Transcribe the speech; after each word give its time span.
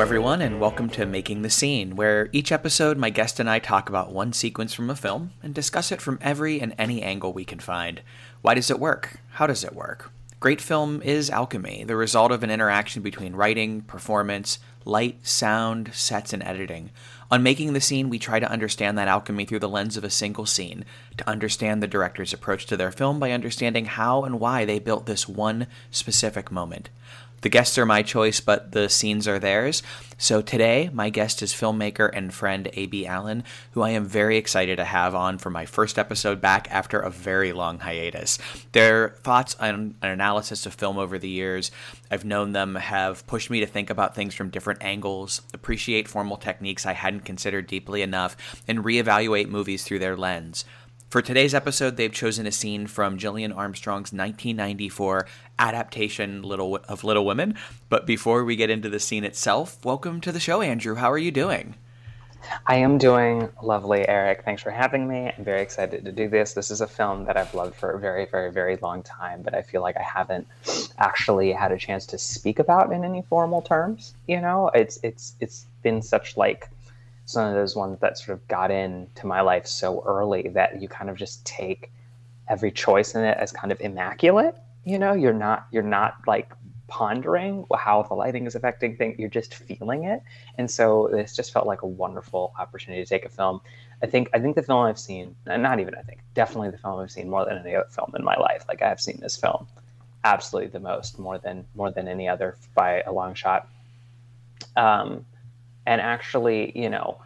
everyone, 0.00 0.40
and 0.40 0.58
welcome 0.58 0.88
to 0.88 1.04
Making 1.04 1.42
the 1.42 1.50
Scene, 1.50 1.94
where 1.94 2.30
each 2.32 2.50
episode 2.50 2.96
my 2.96 3.10
guest 3.10 3.38
and 3.38 3.50
I 3.50 3.58
talk 3.58 3.88
about 3.88 4.12
one 4.12 4.32
sequence 4.32 4.72
from 4.72 4.88
a 4.88 4.96
film 4.96 5.32
and 5.42 5.54
discuss 5.54 5.92
it 5.92 6.00
from 6.00 6.18
every 6.22 6.60
and 6.60 6.74
any 6.78 7.02
angle 7.02 7.32
we 7.32 7.44
can 7.44 7.60
find. 7.60 8.00
Why 8.40 8.54
does 8.54 8.70
it 8.70 8.80
work? 8.80 9.20
How 9.32 9.46
does 9.46 9.62
it 9.62 9.74
work? 9.74 10.10
Great 10.40 10.62
film 10.62 11.02
is 11.02 11.28
alchemy, 11.28 11.84
the 11.84 11.94
result 11.94 12.32
of 12.32 12.42
an 12.42 12.50
interaction 12.50 13.02
between 13.02 13.36
writing, 13.36 13.82
performance, 13.82 14.58
light, 14.86 15.18
sound, 15.26 15.92
sets, 15.92 16.32
and 16.32 16.42
editing. 16.42 16.88
On 17.30 17.42
Making 17.42 17.74
the 17.74 17.80
Scene, 17.80 18.08
we 18.08 18.18
try 18.18 18.40
to 18.40 18.50
understand 18.50 18.96
that 18.96 19.06
alchemy 19.06 19.44
through 19.44 19.58
the 19.58 19.68
lens 19.68 19.98
of 19.98 20.04
a 20.04 20.08
single 20.08 20.46
scene, 20.46 20.86
to 21.18 21.28
understand 21.28 21.82
the 21.82 21.86
director's 21.86 22.32
approach 22.32 22.64
to 22.66 22.76
their 22.78 22.90
film 22.90 23.20
by 23.20 23.32
understanding 23.32 23.84
how 23.84 24.24
and 24.24 24.40
why 24.40 24.64
they 24.64 24.78
built 24.78 25.04
this 25.04 25.28
one 25.28 25.66
specific 25.90 26.50
moment. 26.50 26.88
The 27.42 27.48
guests 27.48 27.78
are 27.78 27.86
my 27.86 28.02
choice, 28.02 28.40
but 28.40 28.72
the 28.72 28.88
scenes 28.88 29.26
are 29.26 29.38
theirs. 29.38 29.82
So 30.18 30.42
today, 30.42 30.90
my 30.92 31.08
guest 31.08 31.40
is 31.40 31.54
filmmaker 31.54 32.10
and 32.12 32.34
friend 32.34 32.68
A.B. 32.74 33.06
Allen, 33.06 33.44
who 33.72 33.80
I 33.80 33.90
am 33.90 34.04
very 34.04 34.36
excited 34.36 34.76
to 34.76 34.84
have 34.84 35.14
on 35.14 35.38
for 35.38 35.48
my 35.48 35.64
first 35.64 35.98
episode 35.98 36.42
back 36.42 36.68
after 36.70 37.00
a 37.00 37.08
very 37.08 37.54
long 37.54 37.78
hiatus. 37.78 38.38
Their 38.72 39.16
thoughts 39.22 39.56
and 39.58 39.94
an 40.02 40.10
analysis 40.10 40.66
of 40.66 40.74
film 40.74 40.98
over 40.98 41.18
the 41.18 41.30
years, 41.30 41.70
I've 42.10 42.26
known 42.26 42.52
them, 42.52 42.74
have 42.74 43.26
pushed 43.26 43.48
me 43.48 43.60
to 43.60 43.66
think 43.66 43.88
about 43.88 44.14
things 44.14 44.34
from 44.34 44.50
different 44.50 44.82
angles, 44.82 45.40
appreciate 45.54 46.08
formal 46.08 46.36
techniques 46.36 46.84
I 46.84 46.92
hadn't 46.92 47.24
considered 47.24 47.66
deeply 47.66 48.02
enough, 48.02 48.36
and 48.68 48.84
reevaluate 48.84 49.48
movies 49.48 49.84
through 49.84 50.00
their 50.00 50.16
lens. 50.16 50.66
For 51.10 51.20
today's 51.20 51.54
episode, 51.54 51.96
they've 51.96 52.12
chosen 52.12 52.46
a 52.46 52.52
scene 52.52 52.86
from 52.86 53.18
Gillian 53.18 53.50
Armstrong's 53.50 54.12
1994 54.12 55.26
adaptation 55.58 56.40
Little 56.40 56.76
of 56.88 57.02
Little 57.02 57.26
Women. 57.26 57.56
But 57.88 58.06
before 58.06 58.44
we 58.44 58.54
get 58.54 58.70
into 58.70 58.88
the 58.88 59.00
scene 59.00 59.24
itself, 59.24 59.84
welcome 59.84 60.20
to 60.20 60.30
the 60.30 60.38
show, 60.38 60.62
Andrew. 60.62 60.94
How 60.94 61.10
are 61.10 61.18
you 61.18 61.32
doing? 61.32 61.74
I 62.68 62.76
am 62.76 62.96
doing 62.96 63.48
lovely, 63.60 64.06
Eric. 64.08 64.44
Thanks 64.44 64.62
for 64.62 64.70
having 64.70 65.08
me. 65.08 65.32
I'm 65.36 65.44
very 65.44 65.62
excited 65.62 66.04
to 66.04 66.12
do 66.12 66.28
this. 66.28 66.52
This 66.52 66.70
is 66.70 66.80
a 66.80 66.86
film 66.86 67.24
that 67.24 67.36
I've 67.36 67.54
loved 67.54 67.74
for 67.74 67.90
a 67.90 67.98
very, 67.98 68.26
very, 68.26 68.52
very 68.52 68.76
long 68.76 69.02
time, 69.02 69.42
but 69.42 69.52
I 69.52 69.62
feel 69.62 69.82
like 69.82 69.96
I 69.96 70.04
haven't 70.04 70.46
actually 71.00 71.50
had 71.50 71.72
a 71.72 71.76
chance 71.76 72.06
to 72.06 72.18
speak 72.18 72.60
about 72.60 72.92
in 72.92 73.02
any 73.02 73.22
formal 73.22 73.62
terms. 73.62 74.14
You 74.28 74.40
know, 74.40 74.70
it's 74.74 75.00
it's 75.02 75.34
it's 75.40 75.66
been 75.82 76.02
such 76.02 76.36
like 76.36 76.70
some 77.30 77.46
of 77.46 77.54
those 77.54 77.76
ones 77.76 77.98
that 78.00 78.18
sort 78.18 78.30
of 78.38 78.48
got 78.48 78.70
into 78.70 79.26
my 79.26 79.40
life 79.40 79.66
so 79.66 80.02
early 80.06 80.48
that 80.48 80.80
you 80.82 80.88
kind 80.88 81.10
of 81.10 81.16
just 81.16 81.44
take 81.44 81.90
every 82.48 82.70
choice 82.70 83.14
in 83.14 83.22
it 83.22 83.36
as 83.38 83.52
kind 83.52 83.72
of 83.72 83.80
immaculate 83.80 84.56
you 84.84 84.98
know? 84.98 85.12
You're 85.12 85.32
not 85.32 85.66
you're 85.70 85.82
not 85.82 86.16
like 86.26 86.52
pondering 86.88 87.64
how 87.78 88.02
the 88.02 88.14
lighting 88.14 88.46
is 88.46 88.56
affecting 88.56 88.96
things 88.96 89.16
you're 89.18 89.28
just 89.28 89.54
feeling 89.54 90.04
it. 90.04 90.22
And 90.58 90.70
so 90.70 91.08
this 91.12 91.36
just 91.36 91.52
felt 91.52 91.66
like 91.66 91.82
a 91.82 91.86
wonderful 91.86 92.52
opportunity 92.58 93.02
to 93.02 93.08
take 93.08 93.24
a 93.24 93.28
film. 93.28 93.60
I 94.02 94.06
think 94.06 94.30
i 94.32 94.38
think 94.38 94.56
the 94.56 94.62
film 94.62 94.84
i've 94.84 94.98
seen 94.98 95.36
not 95.44 95.78
even 95.78 95.94
i 95.94 96.00
think 96.00 96.20
definitely 96.32 96.70
the 96.70 96.78
film 96.78 97.00
i've 97.00 97.10
seen 97.10 97.28
more 97.28 97.44
than 97.44 97.58
any 97.58 97.76
other 97.76 97.86
film 97.90 98.12
in 98.16 98.24
my 98.24 98.36
life. 98.36 98.64
Like 98.68 98.82
i've 98.82 99.00
seen 99.00 99.20
this 99.20 99.36
film 99.36 99.66
absolutely 100.24 100.70
the 100.70 100.80
most 100.80 101.18
more 101.18 101.38
than 101.38 101.66
more 101.74 101.90
than 101.90 102.08
any 102.08 102.28
other 102.28 102.56
by 102.74 103.02
a 103.02 103.12
long 103.12 103.34
shot. 103.34 103.68
Um, 104.76 105.24
and 105.90 106.00
actually, 106.00 106.70
you 106.78 106.88
know, 106.88 107.20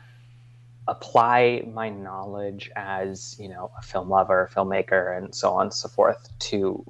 apply 0.89 1.63
my 1.73 1.91
knowledge 1.91 2.71
as 2.77 3.37
you 3.39 3.49
know 3.49 3.71
a 3.79 3.83
film 3.83 4.09
lover, 4.09 4.51
filmmaker, 4.55 5.17
and 5.17 5.35
so 5.35 5.53
on 5.53 5.67
and 5.67 5.75
so 5.75 5.87
forth 5.87 6.31
to 6.39 6.83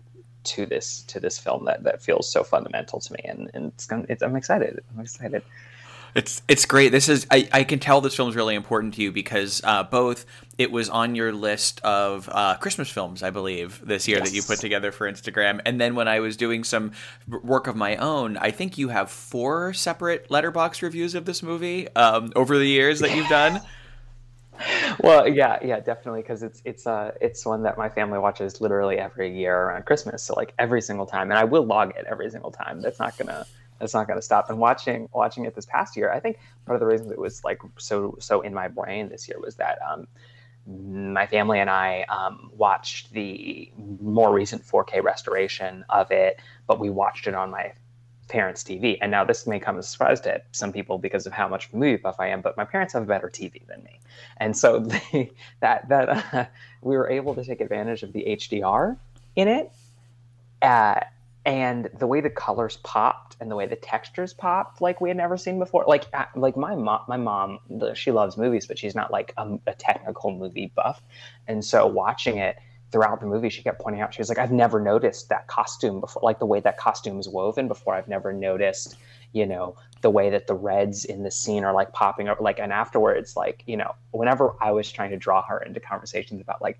to 0.45 0.67
this 0.67 1.03
to 1.03 1.19
this 1.19 1.37
film 1.37 1.65
that 1.65 1.83
that 1.83 2.01
feels 2.01 2.31
so 2.31 2.45
fundamental 2.45 3.01
to 3.01 3.13
me, 3.13 3.19
and 3.25 3.51
and 3.55 3.73
it's, 3.73 3.89
it's 4.09 4.23
I'm 4.23 4.37
excited. 4.37 4.85
I'm 4.95 5.01
excited. 5.01 5.43
It's 6.15 6.43
it's 6.47 6.65
great. 6.65 6.93
This 6.93 7.09
is 7.09 7.27
I, 7.31 7.49
I 7.53 7.65
can 7.65 7.81
tell 7.81 8.01
this 8.01 8.15
film 8.15 8.29
is 8.29 8.37
really 8.37 8.55
important 8.55 8.95
to 8.95 9.03
you 9.03 9.11
because 9.11 9.61
uh, 9.65 9.83
both 9.83 10.27
it 10.59 10.71
was 10.71 10.89
on 10.89 11.17
your 11.17 11.33
list 11.33 11.81
of 11.81 12.29
uh, 12.31 12.57
Christmas 12.57 12.89
films, 12.89 13.25
I 13.25 13.31
believe, 13.31 13.83
this 13.85 14.07
year 14.07 14.19
yes. 14.19 14.29
that 14.29 14.37
you 14.37 14.43
put 14.43 14.61
together 14.61 14.93
for 14.93 15.11
Instagram, 15.11 15.61
and 15.67 15.81
then 15.81 15.97
when 15.97 16.07
I 16.07 16.21
was 16.21 16.37
doing 16.37 16.63
some 16.63 16.93
work 17.27 17.67
of 17.67 17.75
my 17.75 17.97
own, 17.97 18.37
I 18.37 18.53
think 18.53 18.79
you 18.79 18.89
have 18.91 19.11
four 19.11 19.73
separate 19.73 20.29
Letterboxd 20.29 20.83
reviews 20.83 21.17
of 21.17 21.25
this 21.25 21.43
movie 21.43 21.89
um, 21.97 22.33
over 22.37 22.59
the 22.59 22.69
years 22.69 23.01
that 23.01 23.17
you've 23.17 23.29
done. 23.29 23.61
well, 25.01 25.27
yeah, 25.27 25.59
yeah, 25.65 25.81
definitely, 25.81 26.23
because 26.23 26.45
it's 26.45 26.63
it's 26.65 26.87
uh 26.87 27.11
it's 27.21 27.45
one 27.45 27.65
that 27.65 27.77
my 27.77 27.89
family 27.89 28.21
watches 28.21 28.61
literally 28.61 28.99
every 28.99 29.37
year 29.37 29.57
around 29.57 29.85
Christmas. 29.85 30.23
So 30.23 30.35
like 30.35 30.55
every 30.61 30.81
single 30.81 31.07
time, 31.07 31.33
and 31.33 31.39
I 31.39 31.45
will 31.45 31.65
log 31.65 31.91
it 31.97 32.07
every 32.09 32.31
single 32.31 32.53
time. 32.53 32.81
That's 32.81 33.01
not 33.01 33.19
gonna 33.19 33.47
it's 33.81 33.95
not 33.95 34.07
going 34.07 34.19
to 34.19 34.23
stop. 34.23 34.51
And 34.51 34.59
watching 34.59 35.09
watching 35.13 35.45
it 35.45 35.55
this 35.55 35.67
past 35.67 35.97
year, 35.97 36.13
I 36.13 36.21
think 36.21 36.39
part 36.67 36.77
of 36.77 36.81
the 36.81 36.87
reasons 36.87 37.11
it 37.11 37.19
was 37.19 37.45
like 37.45 37.61
so 37.79 38.17
so 38.21 38.41
in 38.41 38.55
my 38.55 38.69
brain 38.69 39.09
this 39.09 39.29
year 39.29 39.39
was 39.41 39.57
that 39.57 39.79
um, 39.83 40.07
my 40.67 41.27
family 41.27 41.61
and 41.61 41.69
I 41.69 42.05
um, 42.09 42.51
watched 42.57 43.13
the 43.13 43.71
more 44.01 44.33
recent 44.33 44.65
4K 44.65 45.03
restoration 45.03 45.85
of 45.91 46.11
it, 46.11 46.41
but 46.67 46.81
we 46.81 46.89
watched 46.89 47.27
it 47.27 47.35
on 47.35 47.51
my 47.51 47.73
parents' 48.29 48.65
TV. 48.65 48.97
And 49.01 49.11
now 49.11 49.25
this 49.25 49.47
may 49.47 49.59
come 49.61 49.79
as 49.79 49.87
a 49.87 49.91
surprise 49.91 50.21
to 50.23 50.41
some 50.53 50.73
people 50.73 50.99
because 50.99 51.27
of 51.27 51.33
how 51.33 51.49
much 51.49 51.73
movie 51.73 51.97
buff 51.97 52.17
I 52.19 52.29
am, 52.29 52.41
but 52.41 52.57
my 52.57 52.65
parents 52.65 52.95
have 52.95 53.03
a 53.03 53.07
better 53.07 53.29
TV 53.29 53.67
than 53.67 53.83
me, 53.85 54.01
and 54.39 54.57
so 54.57 54.79
they, 55.13 55.31
that 55.61 55.89
that 55.89 56.35
uh, 56.35 56.47
we 56.83 56.97
were 56.97 57.11
able 57.11 57.35
to 57.35 57.45
take 57.45 57.61
advantage 57.61 58.03
of 58.03 58.13
the 58.13 58.25
HDR 58.27 58.97
in 59.37 59.49
it. 59.49 59.71
Uh, 60.63 61.01
and 61.47 61.91
the 61.99 62.07
way 62.07 62.21
the 62.21 62.31
colors 62.31 62.79
popped 62.79 63.37
and 63.41 63.51
the 63.51 63.57
way 63.57 63.67
the 63.67 63.77
textures 63.77 64.33
popped 64.33 64.81
like 64.81 65.01
we 65.01 65.11
had 65.11 65.17
never 65.17 65.37
seen 65.37 65.59
before. 65.59 65.85
Like 65.87 66.07
like 66.35 66.57
my 66.57 66.75
mom 66.75 67.03
my 67.09 67.17
mom 67.17 67.59
she 67.95 68.11
loves 68.11 68.37
movies 68.37 68.67
but 68.67 68.79
she's 68.79 68.95
not 68.95 69.11
like 69.11 69.35
a, 69.37 69.59
a, 69.67 69.75
technical 69.75 70.31
movie 70.31 70.73
buff. 70.75 71.03
And 71.47 71.65
so 71.65 71.87
watching 71.87 72.39
it 72.39 72.57
throughout 72.91 73.21
the 73.21 73.27
movie 73.27 73.49
she 73.49 73.63
kept 73.63 73.81
pointing 73.81 74.01
out 74.01 74.15
she 74.15 74.21
was 74.21 74.29
like 74.29 74.39
i've 74.39 74.53
never 74.53 74.79
noticed 74.79 75.29
that 75.29 75.49
costume 75.49 75.99
before 75.99 76.23
like 76.23 76.39
the 76.39 76.47
way 76.47 76.61
that 76.61 76.79
costume 76.79 77.19
is 77.19 77.29
woven 77.29 77.67
before. 77.67 77.95
I've 77.95 78.09
never 78.09 78.33
noticed 78.33 78.97
you 79.33 79.47
know 79.47 79.77
the 80.01 80.11
way 80.11 80.31
that 80.31 80.47
the 80.47 80.55
reds 80.55 81.05
in 81.05 81.23
the 81.23 81.31
scene 81.31 81.65
are 81.65 81.75
like 81.75 81.93
popping 81.93 82.29
up 82.29 82.41
like 82.41 82.59
and 82.59 82.73
afterwards 82.73 83.37
like 83.37 83.63
you 83.67 83.77
know 83.77 83.95
whenever 84.13 84.55
i 84.63 84.71
was 84.71 84.91
trying 84.91 85.11
to 85.11 85.17
draw 85.17 85.43
her 85.43 85.59
into 85.59 85.81
conversations 85.81 86.41
about 86.41 86.63
like 86.63 86.79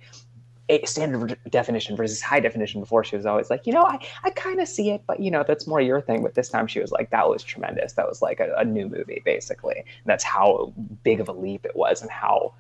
standard 0.85 1.39
definition 1.51 1.97
versus 1.97 2.21
high 2.21 2.41
definition 2.41 2.81
before 2.81 3.05
she 3.05 3.17
was 3.17 3.27
always 3.27 3.51
like 3.51 3.67
you 3.67 3.73
know 3.73 3.85
i, 3.85 3.99
I 4.25 4.31
kind 4.31 4.61
of 4.61 4.67
see 4.67 4.91
it 4.91 5.03
but 5.07 5.21
you 5.21 5.31
know 5.31 5.45
that's 5.47 5.67
more 5.67 5.81
your 5.81 6.01
thing. 6.01 6.23
But 6.23 6.35
this 6.35 6.49
time 6.49 6.67
she 6.67 6.81
was 6.81 6.91
like 6.91 7.11
that 7.11 7.29
was 7.29 7.43
tremendous. 7.43 7.93
That 7.95 8.09
was 8.09 8.23
like 8.23 8.41
a, 8.41 8.55
a 8.57 8.65
new 8.65 8.89
movie 8.89 9.23
basically. 9.25 9.77
And 9.77 10.07
that's 10.07 10.25
how 10.25 10.73
big 11.03 11.21
of 11.21 11.29
a 11.29 11.33
leap 11.33 11.65
it 11.65 11.77
was 11.77 12.03
and 12.03 12.11
how 12.11 12.55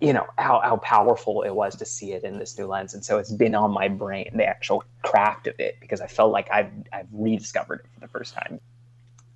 you 0.00 0.12
know 0.12 0.26
how, 0.38 0.60
how 0.60 0.76
powerful 0.78 1.42
it 1.42 1.54
was 1.54 1.76
to 1.76 1.84
see 1.84 2.12
it 2.12 2.24
in 2.24 2.38
this 2.38 2.58
new 2.58 2.66
lens. 2.66 2.94
And 2.94 3.04
so 3.04 3.18
it's 3.18 3.32
been 3.32 3.54
on 3.54 3.70
my 3.70 3.88
brain 3.88 4.30
the 4.34 4.46
actual 4.46 4.84
craft 5.02 5.46
of 5.46 5.54
it 5.58 5.76
because 5.80 6.00
i 6.00 6.06
felt 6.06 6.32
like 6.32 6.50
i've, 6.50 6.70
I've 6.92 7.08
rediscovered 7.12 7.80
it 7.80 7.86
for 7.94 8.00
the 8.00 8.08
first 8.08 8.34
time 8.34 8.60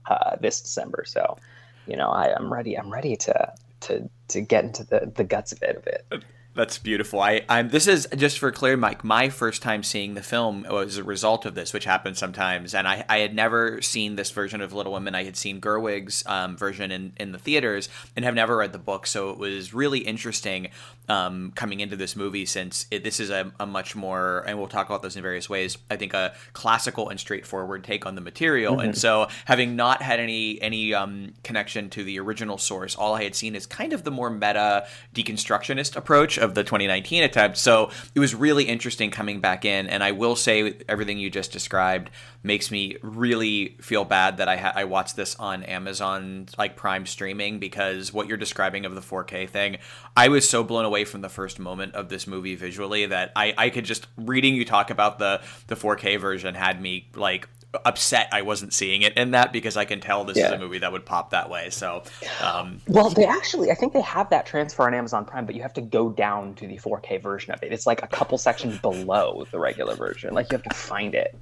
uh, 0.06 0.36
this 0.40 0.60
december. 0.60 1.04
So 1.06 1.38
you 1.86 1.96
know 1.96 2.10
I, 2.10 2.34
i'm 2.34 2.50
ready 2.52 2.78
i'm 2.78 2.90
ready 2.90 3.14
to 3.16 3.52
to 3.80 4.08
to 4.28 4.40
get 4.40 4.64
into 4.64 4.84
the 4.84 5.12
the 5.14 5.24
guts 5.24 5.52
of 5.52 5.62
it 5.62 5.76
a 5.76 5.80
bit 5.80 6.24
that's 6.54 6.78
beautiful. 6.78 7.20
I, 7.20 7.42
I'm. 7.48 7.68
This 7.68 7.88
is 7.88 8.06
just 8.16 8.38
for 8.38 8.52
clear, 8.52 8.76
Mike. 8.76 9.02
My 9.02 9.28
first 9.28 9.60
time 9.60 9.82
seeing 9.82 10.14
the 10.14 10.22
film 10.22 10.64
was 10.70 10.96
a 10.96 11.04
result 11.04 11.46
of 11.46 11.54
this, 11.54 11.72
which 11.72 11.84
happens 11.84 12.18
sometimes. 12.18 12.74
And 12.74 12.86
I, 12.86 13.04
I 13.08 13.18
had 13.18 13.34
never 13.34 13.82
seen 13.82 14.14
this 14.14 14.30
version 14.30 14.60
of 14.60 14.72
Little 14.72 14.92
Women. 14.92 15.16
I 15.16 15.24
had 15.24 15.36
seen 15.36 15.60
Gerwig's 15.60 16.24
um, 16.26 16.56
version 16.56 16.92
in, 16.92 17.12
in 17.16 17.32
the 17.32 17.38
theaters, 17.38 17.88
and 18.14 18.24
have 18.24 18.34
never 18.34 18.56
read 18.56 18.72
the 18.72 18.78
book. 18.78 19.06
So 19.06 19.30
it 19.30 19.38
was 19.38 19.74
really 19.74 20.00
interesting 20.00 20.68
um, 21.08 21.52
coming 21.54 21.80
into 21.80 21.96
this 21.96 22.16
movie, 22.16 22.46
since 22.46 22.86
it, 22.90 23.04
this 23.04 23.20
is 23.20 23.30
a, 23.30 23.52
a, 23.60 23.66
much 23.66 23.94
more, 23.94 24.42
and 24.46 24.58
we'll 24.58 24.68
talk 24.68 24.86
about 24.86 25.02
this 25.02 25.16
in 25.16 25.22
various 25.22 25.50
ways. 25.50 25.76
I 25.90 25.96
think 25.96 26.14
a 26.14 26.34
classical 26.52 27.08
and 27.10 27.20
straightforward 27.20 27.84
take 27.84 28.06
on 28.06 28.14
the 28.14 28.20
material. 28.20 28.76
Mm-hmm. 28.76 28.86
And 28.86 28.96
so, 28.96 29.28
having 29.44 29.76
not 29.76 30.00
had 30.02 30.20
any 30.20 30.60
any 30.62 30.94
um, 30.94 31.34
connection 31.42 31.90
to 31.90 32.04
the 32.04 32.20
original 32.20 32.58
source, 32.58 32.94
all 32.94 33.14
I 33.14 33.24
had 33.24 33.34
seen 33.34 33.54
is 33.54 33.66
kind 33.66 33.92
of 33.92 34.04
the 34.04 34.10
more 34.10 34.30
meta 34.30 34.86
deconstructionist 35.14 35.96
approach 35.96 36.38
of 36.44 36.54
the 36.54 36.62
2019 36.62 37.24
attempt. 37.24 37.58
So 37.58 37.90
it 38.14 38.20
was 38.20 38.34
really 38.34 38.64
interesting 38.64 39.10
coming 39.10 39.40
back 39.40 39.64
in. 39.64 39.88
And 39.88 40.04
I 40.04 40.12
will 40.12 40.36
say, 40.36 40.74
everything 40.88 41.18
you 41.18 41.30
just 41.30 41.50
described 41.50 42.10
makes 42.44 42.70
me 42.70 42.96
really 43.02 43.76
feel 43.80 44.04
bad 44.04 44.36
that 44.36 44.48
I 44.48 44.56
ha- 44.56 44.72
I 44.76 44.84
watched 44.84 45.16
this 45.16 45.34
on 45.36 45.64
Amazon 45.64 46.46
like 46.56 46.76
Prime 46.76 47.06
streaming 47.06 47.58
because 47.58 48.12
what 48.12 48.28
you're 48.28 48.36
describing 48.36 48.84
of 48.84 48.94
the 48.94 49.00
4K 49.00 49.48
thing, 49.48 49.78
I 50.16 50.28
was 50.28 50.48
so 50.48 50.62
blown 50.62 50.84
away 50.84 51.04
from 51.04 51.22
the 51.22 51.28
first 51.28 51.58
moment 51.58 51.94
of 51.94 52.08
this 52.08 52.26
movie 52.26 52.54
visually 52.54 53.06
that 53.06 53.32
I 53.34 53.54
I 53.56 53.70
could 53.70 53.84
just 53.84 54.06
reading 54.16 54.54
you 54.54 54.64
talk 54.64 54.90
about 54.90 55.18
the 55.18 55.40
the 55.66 55.74
4K 55.74 56.20
version 56.20 56.54
had 56.54 56.80
me 56.80 57.08
like 57.14 57.48
upset 57.84 58.28
I 58.32 58.42
wasn't 58.42 58.72
seeing 58.72 59.02
it 59.02 59.16
in 59.16 59.32
that 59.32 59.52
because 59.52 59.76
I 59.76 59.84
can 59.84 60.00
tell 60.00 60.24
this 60.24 60.36
yeah. 60.36 60.46
is 60.46 60.52
a 60.52 60.58
movie 60.58 60.78
that 60.78 60.92
would 60.92 61.04
pop 61.04 61.30
that 61.30 61.50
way. 61.50 61.70
So, 61.70 62.02
um, 62.42 62.80
well, 62.88 63.10
they 63.10 63.24
actually, 63.24 63.70
I 63.70 63.74
think 63.74 63.92
they 63.92 64.00
have 64.00 64.30
that 64.30 64.46
transfer 64.46 64.84
on 64.84 64.94
Amazon 64.94 65.24
Prime, 65.24 65.46
but 65.46 65.54
you 65.54 65.62
have 65.62 65.74
to 65.74 65.80
go 65.80 66.10
down 66.10 66.54
to 66.54 66.66
the 66.66 66.76
4K 66.76 67.22
version 67.22 67.52
of 67.52 67.62
it. 67.62 67.72
It's 67.72 67.86
like 67.86 68.02
a 68.02 68.06
couple 68.06 68.38
sections 68.38 68.78
below 68.78 69.44
the 69.50 69.58
regular 69.58 69.94
version. 69.94 70.34
Like 70.34 70.50
you 70.50 70.58
have 70.58 70.64
to 70.64 70.74
find 70.74 71.14
it, 71.14 71.36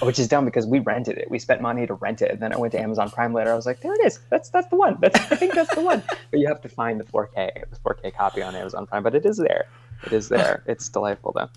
which 0.00 0.18
is 0.18 0.28
dumb 0.28 0.44
because 0.44 0.66
we 0.66 0.78
rented 0.80 1.18
it. 1.18 1.30
We 1.30 1.38
spent 1.38 1.60
money 1.60 1.86
to 1.86 1.94
rent 1.94 2.22
it, 2.22 2.30
and 2.30 2.40
then 2.40 2.52
I 2.52 2.56
went 2.56 2.72
to 2.72 2.80
Amazon 2.80 3.10
Prime 3.10 3.32
later. 3.32 3.52
I 3.52 3.54
was 3.54 3.66
like, 3.66 3.80
there 3.80 3.94
it 3.94 4.04
is. 4.04 4.20
That's 4.30 4.50
that's 4.50 4.68
the 4.68 4.76
one. 4.76 4.98
That's 5.00 5.18
I 5.32 5.36
think 5.36 5.54
that's 5.54 5.74
the 5.74 5.82
one. 5.82 6.02
But 6.30 6.40
you 6.40 6.48
have 6.48 6.60
to 6.60 6.68
find 6.68 7.00
the 7.00 7.04
4K, 7.04 7.70
the 7.70 7.76
4K 7.76 8.14
copy 8.14 8.42
on 8.42 8.54
Amazon 8.54 8.86
Prime. 8.86 9.02
But 9.02 9.14
it 9.14 9.24
is 9.24 9.38
there. 9.38 9.66
It 10.04 10.12
is 10.12 10.28
there. 10.28 10.62
It's 10.66 10.88
delightful 10.88 11.32
though. 11.32 11.48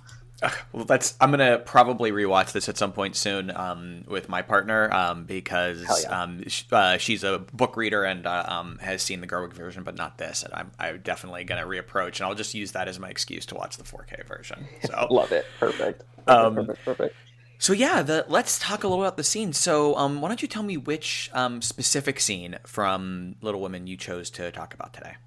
Well, 0.72 0.86
that's 0.86 1.16
I'm 1.22 1.32
gonna 1.32 1.60
probably 1.60 2.12
rewatch 2.12 2.52
this 2.52 2.68
at 2.68 2.78
some 2.78 2.94
point 2.94 3.16
soon 3.16 3.56
um, 3.56 4.04
with 4.08 4.30
my 4.30 4.42
partner 4.42 4.92
um, 4.92 5.26
because 5.26 6.04
yeah. 6.04 6.22
um, 6.24 6.48
sh- 6.48 6.64
uh, 6.72 6.98
she's 6.98 7.24
a 7.24 7.40
book 7.54 7.78
reader 7.78 8.04
and 8.04 8.26
uh, 8.26 8.46
um, 8.48 8.80
has 8.80 9.04
seen 9.04 9.22
the 9.22 9.28
Gerwig 9.28 9.54
version, 9.54 9.84
but 9.84 9.96
not 9.96 10.18
this. 10.18 10.44
And 10.44 10.54
I'm, 10.54 10.72
I'm 10.80 11.02
definitely 11.02 11.44
gonna 11.44 11.66
reapproach, 11.66 12.20
and 12.20 12.22
I'll 12.22 12.36
just 12.36 12.54
use 12.54 12.72
that 12.72 12.88
as 12.88 13.00
my 13.00 13.10
excuse 13.10 13.46
to 13.48 13.56
watch 13.56 13.78
the 13.78 13.84
4K 13.84 14.26
version. 14.26 14.66
So 14.86 15.08
love 15.12 15.32
it, 15.32 15.46
perfect, 15.60 16.04
um, 16.28 16.56
perfect, 16.56 16.86
perfect. 16.86 17.16
So 17.60 17.74
yeah, 17.74 18.02
the, 18.02 18.26
let's 18.28 18.58
talk 18.58 18.84
a 18.84 18.88
little 18.88 19.04
about 19.04 19.18
the 19.18 19.24
scene. 19.24 19.54
So 19.54 19.96
um, 19.96 20.22
why 20.22 20.30
don't 20.30 20.42
you 20.42 20.48
tell 20.48 20.64
me 20.64 20.78
which 20.78 21.30
specific 21.60 22.20
scene 22.20 22.58
from 22.66 23.36
Little 23.42 23.62
Women 23.62 23.86
you 23.86 23.98
chose 23.98 24.32
to 24.32 24.52
talk 24.52 24.74
about 24.74 24.94
today? 24.94 25.18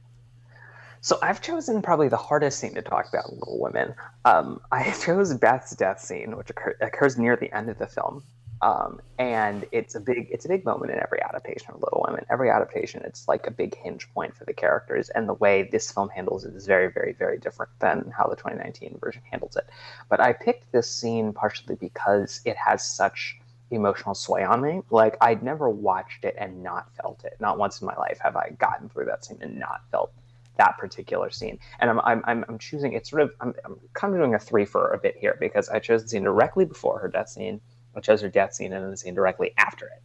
So 1.05 1.19
I've 1.21 1.43
chosen 1.43 1.83
probably 1.83 2.09
the 2.09 2.17
hardest 2.17 2.59
scene 2.59 2.73
to 2.77 2.81
talk 2.81 3.11
about 3.11 3.29
in 3.29 3.35
Little 3.35 3.61
Women. 3.61 3.95
Um, 4.25 4.59
I 4.73 4.91
chose 5.05 5.35
Beth's 5.35 5.77
death 5.77 6.01
scene, 6.01 6.35
which 6.35 6.49
occur- 6.49 6.79
occurs 6.81 7.19
near 7.19 7.37
the 7.37 7.55
end 7.55 7.69
of 7.69 7.77
the 7.77 7.87
film, 7.87 8.25
um, 8.63 9.03
and 9.19 9.67
it's 9.71 9.95
a 9.95 10.01
big 10.01 10.29
it's 10.31 10.47
a 10.47 10.49
big 10.49 10.65
moment 10.65 10.93
in 10.93 10.99
every 11.03 11.21
adaptation 11.21 11.75
of 11.75 11.83
Little 11.83 12.07
Women. 12.09 12.25
Every 12.31 12.49
adaptation, 12.49 13.03
it's 13.05 13.29
like 13.29 13.47
a 13.47 13.51
big 13.51 13.77
hinge 13.77 14.09
point 14.15 14.35
for 14.35 14.47
the 14.47 14.55
characters, 14.55 15.11
and 15.11 15.29
the 15.29 15.35
way 15.35 15.69
this 15.71 15.93
film 15.93 16.09
handles 16.09 16.47
it 16.47 16.55
is 16.55 16.67
very, 16.67 16.91
very, 16.91 17.13
very 17.13 17.37
different 17.37 17.73
than 17.81 18.11
how 18.17 18.27
the 18.27 18.37
2019 18.37 18.97
version 18.99 19.21
handles 19.31 19.57
it. 19.57 19.69
But 20.09 20.21
I 20.21 20.33
picked 20.33 20.73
this 20.73 20.91
scene 20.91 21.35
partially 21.35 21.75
because 21.75 22.41
it 22.47 22.57
has 22.57 22.83
such 22.83 23.39
emotional 23.71 24.15
sway 24.15 24.43
on 24.43 24.63
me. 24.63 24.81
Like 24.89 25.19
I'd 25.21 25.43
never 25.43 25.69
watched 25.69 26.25
it 26.25 26.35
and 26.39 26.63
not 26.63 26.95
felt 26.97 27.27
it. 27.27 27.37
Not 27.41 27.59
once 27.59 27.83
in 27.83 27.87
my 27.87 27.97
life 27.97 28.21
have 28.23 28.37
I 28.37 28.57
gotten 28.59 28.89
through 28.89 29.05
that 29.05 29.27
scene 29.27 29.39
and 29.43 29.59
not 29.59 29.83
felt 29.91 30.11
that 30.57 30.79
particular 30.79 31.31
scene. 31.31 31.59
And 31.81 31.91
I'm, 31.91 32.01
I'm, 32.01 32.45
I'm, 32.49 32.59
choosing, 32.59 32.93
it's 32.93 33.11
sort 33.11 33.23
of, 33.23 33.33
I'm, 33.41 33.55
I'm 33.65 33.77
kind 33.93 34.15
of 34.15 34.21
doing 34.21 34.35
a 34.35 34.39
three 34.39 34.65
for 34.65 34.93
a 34.93 34.99
bit 34.99 35.17
here 35.17 35.37
because 35.41 35.69
I 35.69 35.79
chose 35.79 36.03
the 36.03 36.09
scene 36.09 36.25
directly 36.25 36.65
before 36.65 36.99
her 37.01 37.09
death 37.09 37.29
scene, 37.29 37.61
I 37.97 38.01
chose 38.01 38.21
her 38.23 38.29
death 38.29 38.55
scene, 38.55 38.73
and 38.73 38.83
then 38.83 38.91
the 38.91 38.97
scene 38.97 39.15
directly 39.15 39.53
after 39.57 39.87
it, 39.87 40.03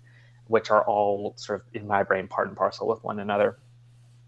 which 0.47 0.71
are 0.71 0.83
all 0.83 1.33
sort 1.37 1.61
of 1.61 1.67
in 1.73 1.87
my 1.87 2.03
brain 2.03 2.27
part 2.27 2.47
and 2.47 2.57
parcel 2.57 2.87
with 2.87 3.03
one 3.03 3.19
another. 3.19 3.57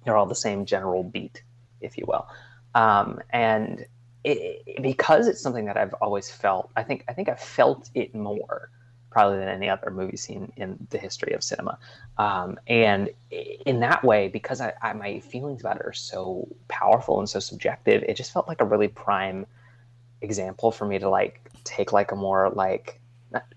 They're 0.04 0.18
all 0.18 0.26
the 0.26 0.36
same 0.36 0.66
general 0.66 1.04
beat, 1.04 1.44
if 1.80 1.98
you 1.98 2.06
will. 2.08 2.28
Um, 2.74 3.20
and 3.30 3.86
it, 4.24 4.82
because 4.82 5.28
it's 5.28 5.42
something 5.42 5.66
that 5.66 5.78
I've 5.78 5.94
always 5.96 6.30
felt, 6.30 6.72
I 6.76 6.84
think, 6.84 7.04
I 7.08 7.14
think 7.14 7.30
I 7.30 7.36
felt 7.36 7.90
it 7.94 8.16
more 8.16 8.70
probably 9.12 9.38
than 9.38 9.50
any 9.50 9.70
other 9.70 9.92
movie 9.92 10.18
scene 10.18 10.52
in 10.56 10.88
the 10.90 10.98
history 10.98 11.34
of 11.34 11.44
cinema. 11.44 11.78
Um, 12.18 12.58
and 12.66 13.10
in 13.30 13.82
that 13.82 14.04
way, 14.04 14.30
because 14.30 14.62
I, 14.62 14.74
I, 14.82 14.94
my 14.94 15.20
feelings 15.20 15.62
about 15.62 15.76
it 15.76 15.86
are 15.86 15.94
so 15.94 16.48
powerful 16.70 17.20
and 17.20 17.30
so 17.30 17.40
subjective, 17.40 18.04
it 18.08 18.16
just 18.16 18.32
felt 18.32 18.48
like 18.48 18.62
a 18.62 18.66
really 18.66 18.88
prime 18.88 19.46
example 20.22 20.72
for 20.72 20.86
me 20.86 20.98
to 21.00 21.10
like 21.10 21.42
take 21.64 21.92
like 21.92 22.12
a 22.12 22.16
more 22.16 22.50
like 22.52 23.02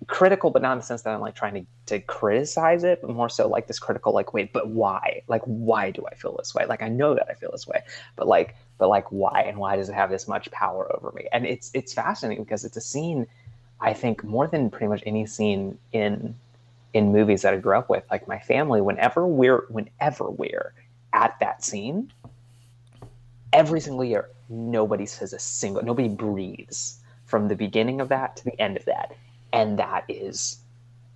critical, 0.06 0.50
but 0.50 0.62
not 0.62 0.72
in 0.72 0.78
the 0.78 0.84
sense 0.84 1.02
that 1.02 1.14
I'm 1.14 1.20
like 1.20 1.34
trying 1.34 1.54
to, 1.54 1.66
to 1.86 2.00
criticize 2.00 2.84
it, 2.84 3.00
but 3.00 3.10
more 3.10 3.28
so 3.28 3.48
like 3.48 3.66
this 3.66 3.78
critical, 3.78 4.12
like, 4.12 4.32
wait, 4.32 4.52
but 4.52 4.68
why? 4.68 5.22
Like, 5.26 5.42
why 5.44 5.90
do 5.90 6.04
I 6.06 6.14
feel 6.14 6.36
this 6.36 6.54
way? 6.54 6.66
Like, 6.66 6.82
I 6.82 6.88
know 6.88 7.14
that 7.14 7.26
I 7.28 7.34
feel 7.34 7.50
this 7.50 7.66
way, 7.66 7.82
but 8.16 8.26
like, 8.26 8.54
but 8.78 8.88
like, 8.88 9.10
why? 9.10 9.42
And 9.46 9.58
why 9.58 9.76
does 9.76 9.88
it 9.88 9.94
have 9.94 10.10
this 10.10 10.28
much 10.28 10.50
power 10.50 10.94
over 10.96 11.12
me? 11.12 11.26
And 11.32 11.46
it's, 11.46 11.70
it's 11.74 11.92
fascinating 11.92 12.44
because 12.44 12.64
it's 12.64 12.76
a 12.76 12.80
scene 12.80 13.26
I 13.84 13.92
think 13.92 14.24
more 14.24 14.46
than 14.46 14.70
pretty 14.70 14.88
much 14.88 15.02
any 15.04 15.26
scene 15.26 15.78
in 15.92 16.34
in 16.94 17.12
movies 17.12 17.42
that 17.42 17.52
I 17.52 17.58
grew 17.58 17.76
up 17.76 17.90
with, 17.90 18.04
like 18.10 18.26
my 18.26 18.38
family, 18.38 18.80
whenever 18.80 19.26
we're 19.26 19.66
whenever 19.68 20.30
we're 20.30 20.72
at 21.12 21.38
that 21.40 21.62
scene, 21.62 22.10
every 23.52 23.80
single 23.80 24.04
year, 24.04 24.30
nobody 24.48 25.04
says 25.04 25.34
a 25.34 25.38
single, 25.38 25.82
nobody 25.82 26.08
breathes 26.08 26.98
from 27.26 27.48
the 27.48 27.56
beginning 27.56 28.00
of 28.00 28.08
that 28.08 28.36
to 28.36 28.44
the 28.44 28.58
end 28.58 28.78
of 28.78 28.86
that, 28.86 29.14
and 29.52 29.78
that 29.78 30.04
is 30.08 30.58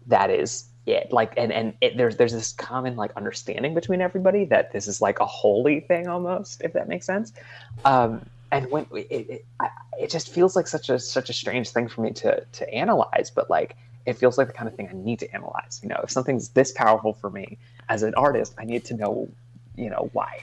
that 0.06 0.30
is 0.30 0.64
it. 0.84 1.10
Like, 1.10 1.32
and 1.38 1.50
and 1.50 1.72
it, 1.80 1.96
there's 1.96 2.16
there's 2.16 2.32
this 2.32 2.52
common 2.52 2.96
like 2.96 3.12
understanding 3.16 3.72
between 3.72 4.02
everybody 4.02 4.44
that 4.46 4.72
this 4.72 4.88
is 4.88 5.00
like 5.00 5.20
a 5.20 5.26
holy 5.26 5.80
thing 5.80 6.06
almost, 6.06 6.60
if 6.62 6.74
that 6.74 6.86
makes 6.86 7.06
sense. 7.06 7.32
Um, 7.86 8.28
and 8.50 8.70
when 8.70 8.86
it, 8.92 9.06
it, 9.10 9.44
it 9.98 10.10
just 10.10 10.32
feels 10.32 10.54
like 10.56 10.66
such 10.66 10.88
a 10.88 10.98
such 10.98 11.28
a 11.28 11.32
strange 11.32 11.70
thing 11.70 11.88
for 11.88 12.02
me 12.02 12.12
to 12.12 12.44
to 12.52 12.74
analyze 12.74 13.30
but 13.34 13.50
like 13.50 13.76
it 14.06 14.14
feels 14.14 14.38
like 14.38 14.46
the 14.46 14.52
kind 14.52 14.68
of 14.68 14.74
thing 14.74 14.88
i 14.88 14.94
need 14.94 15.18
to 15.18 15.30
analyze 15.34 15.80
you 15.82 15.88
know? 15.88 16.00
If 16.02 16.10
something's 16.10 16.50
this 16.50 16.72
powerful 16.72 17.12
for 17.12 17.30
me 17.30 17.58
as 17.88 18.02
an 18.02 18.14
artist 18.14 18.54
i 18.58 18.64
need 18.64 18.84
to 18.86 18.94
know 18.94 19.28
you 19.76 19.90
know 19.90 20.10
why 20.12 20.40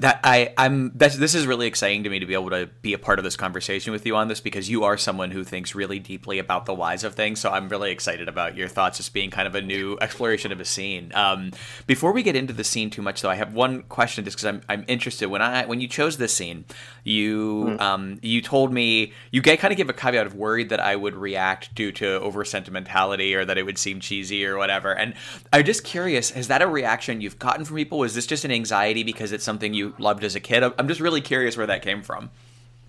that 0.00 0.20
I 0.24 0.52
I'm 0.58 0.92
that's, 0.94 1.16
this 1.16 1.34
is 1.34 1.46
really 1.46 1.66
exciting 1.66 2.04
to 2.04 2.10
me 2.10 2.18
to 2.18 2.26
be 2.26 2.34
able 2.34 2.50
to 2.50 2.68
be 2.82 2.92
a 2.92 2.98
part 2.98 3.18
of 3.18 3.24
this 3.24 3.36
conversation 3.36 3.92
with 3.92 4.04
you 4.06 4.16
on 4.16 4.28
this 4.28 4.40
because 4.40 4.68
you 4.68 4.84
are 4.84 4.96
someone 4.96 5.30
who 5.30 5.44
thinks 5.44 5.74
really 5.74 5.98
deeply 5.98 6.38
about 6.38 6.66
the 6.66 6.74
whys 6.74 7.04
of 7.04 7.14
things. 7.14 7.40
So 7.40 7.50
I'm 7.50 7.68
really 7.68 7.90
excited 7.90 8.28
about 8.28 8.56
your 8.56 8.68
thoughts 8.68 8.98
as 9.00 9.08
being 9.08 9.30
kind 9.30 9.46
of 9.46 9.54
a 9.54 9.62
new 9.62 9.96
exploration 10.00 10.52
of 10.52 10.60
a 10.60 10.64
scene. 10.64 11.12
Um, 11.14 11.52
before 11.86 12.12
we 12.12 12.22
get 12.22 12.36
into 12.36 12.52
the 12.52 12.64
scene 12.64 12.90
too 12.90 13.02
much, 13.02 13.22
though, 13.22 13.30
I 13.30 13.36
have 13.36 13.54
one 13.54 13.82
question 13.84 14.24
just 14.24 14.36
because 14.36 14.46
I'm 14.46 14.62
I'm 14.68 14.84
interested. 14.88 15.28
When 15.28 15.42
I 15.42 15.66
when 15.66 15.80
you 15.80 15.88
chose 15.88 16.16
this 16.16 16.32
scene, 16.32 16.64
you 17.04 17.66
mm. 17.68 17.80
um, 17.80 18.18
you 18.22 18.40
told 18.40 18.72
me 18.72 19.12
you 19.30 19.42
get, 19.42 19.58
kind 19.60 19.72
of 19.72 19.76
give 19.76 19.88
a 19.88 19.92
caveat 19.92 20.26
of 20.26 20.34
worried 20.34 20.70
that 20.70 20.80
I 20.80 20.96
would 20.96 21.14
react 21.14 21.74
due 21.74 21.92
to 21.92 22.20
over 22.20 22.44
sentimentality 22.44 23.34
or 23.34 23.44
that 23.44 23.58
it 23.58 23.62
would 23.64 23.78
seem 23.78 24.00
cheesy 24.00 24.44
or 24.44 24.56
whatever. 24.56 24.94
And 24.94 25.14
I'm 25.52 25.64
just 25.64 25.84
curious, 25.84 26.30
is 26.30 26.48
that 26.48 26.62
a 26.62 26.66
reaction 26.66 27.20
you've 27.20 27.38
gotten 27.38 27.64
from 27.64 27.76
people? 27.76 28.02
Is 28.04 28.14
this 28.14 28.26
just 28.26 28.44
an 28.44 28.50
anxiety 28.50 29.02
because 29.02 29.32
it's 29.32 29.44
something 29.44 29.74
you 29.74 29.83
loved 29.98 30.24
as 30.24 30.34
a 30.34 30.40
kid? 30.40 30.62
I'm 30.62 30.88
just 30.88 31.00
really 31.00 31.20
curious 31.20 31.56
where 31.56 31.66
that 31.66 31.82
came 31.82 32.02
from. 32.02 32.30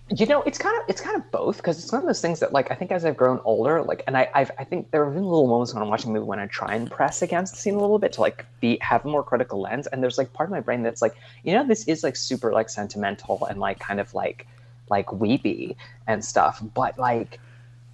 You 0.08 0.24
know, 0.26 0.42
it's 0.42 0.56
kind 0.56 0.80
of 0.80 0.88
it's 0.88 1.00
kind 1.00 1.16
of 1.16 1.28
both 1.32 1.56
because 1.56 1.82
it's 1.82 1.90
one 1.90 2.00
of 2.00 2.06
those 2.06 2.20
things 2.20 2.38
that 2.38 2.52
like 2.52 2.70
I 2.70 2.76
think 2.76 2.92
as 2.92 3.04
I've 3.04 3.16
grown 3.16 3.40
older, 3.44 3.82
like, 3.82 4.04
and 4.06 4.16
I 4.16 4.30
I've, 4.34 4.52
i 4.56 4.62
think 4.62 4.92
there 4.92 5.04
have 5.04 5.14
been 5.14 5.24
little 5.24 5.48
moments 5.48 5.74
when 5.74 5.82
I'm 5.82 5.88
watching 5.88 6.10
a 6.10 6.14
movie 6.14 6.26
when 6.26 6.38
I 6.38 6.46
try 6.46 6.76
and 6.76 6.88
press 6.88 7.22
against 7.22 7.54
the 7.54 7.58
scene 7.58 7.74
a 7.74 7.80
little 7.80 7.98
bit 7.98 8.12
to 8.12 8.20
like 8.20 8.46
be 8.60 8.78
have 8.80 9.04
a 9.04 9.08
more 9.08 9.24
critical 9.24 9.60
lens, 9.60 9.88
and 9.88 10.00
there's 10.00 10.16
like 10.16 10.32
part 10.32 10.48
of 10.48 10.52
my 10.52 10.60
brain 10.60 10.84
that's 10.84 11.02
like, 11.02 11.16
you 11.42 11.54
know, 11.54 11.66
this 11.66 11.88
is 11.88 12.04
like 12.04 12.14
super 12.14 12.52
like 12.52 12.68
sentimental 12.68 13.44
and 13.46 13.58
like 13.58 13.80
kind 13.80 13.98
of 13.98 14.14
like 14.14 14.46
like 14.88 15.12
weepy 15.12 15.76
and 16.06 16.24
stuff, 16.24 16.62
but 16.74 16.96
like 17.00 17.40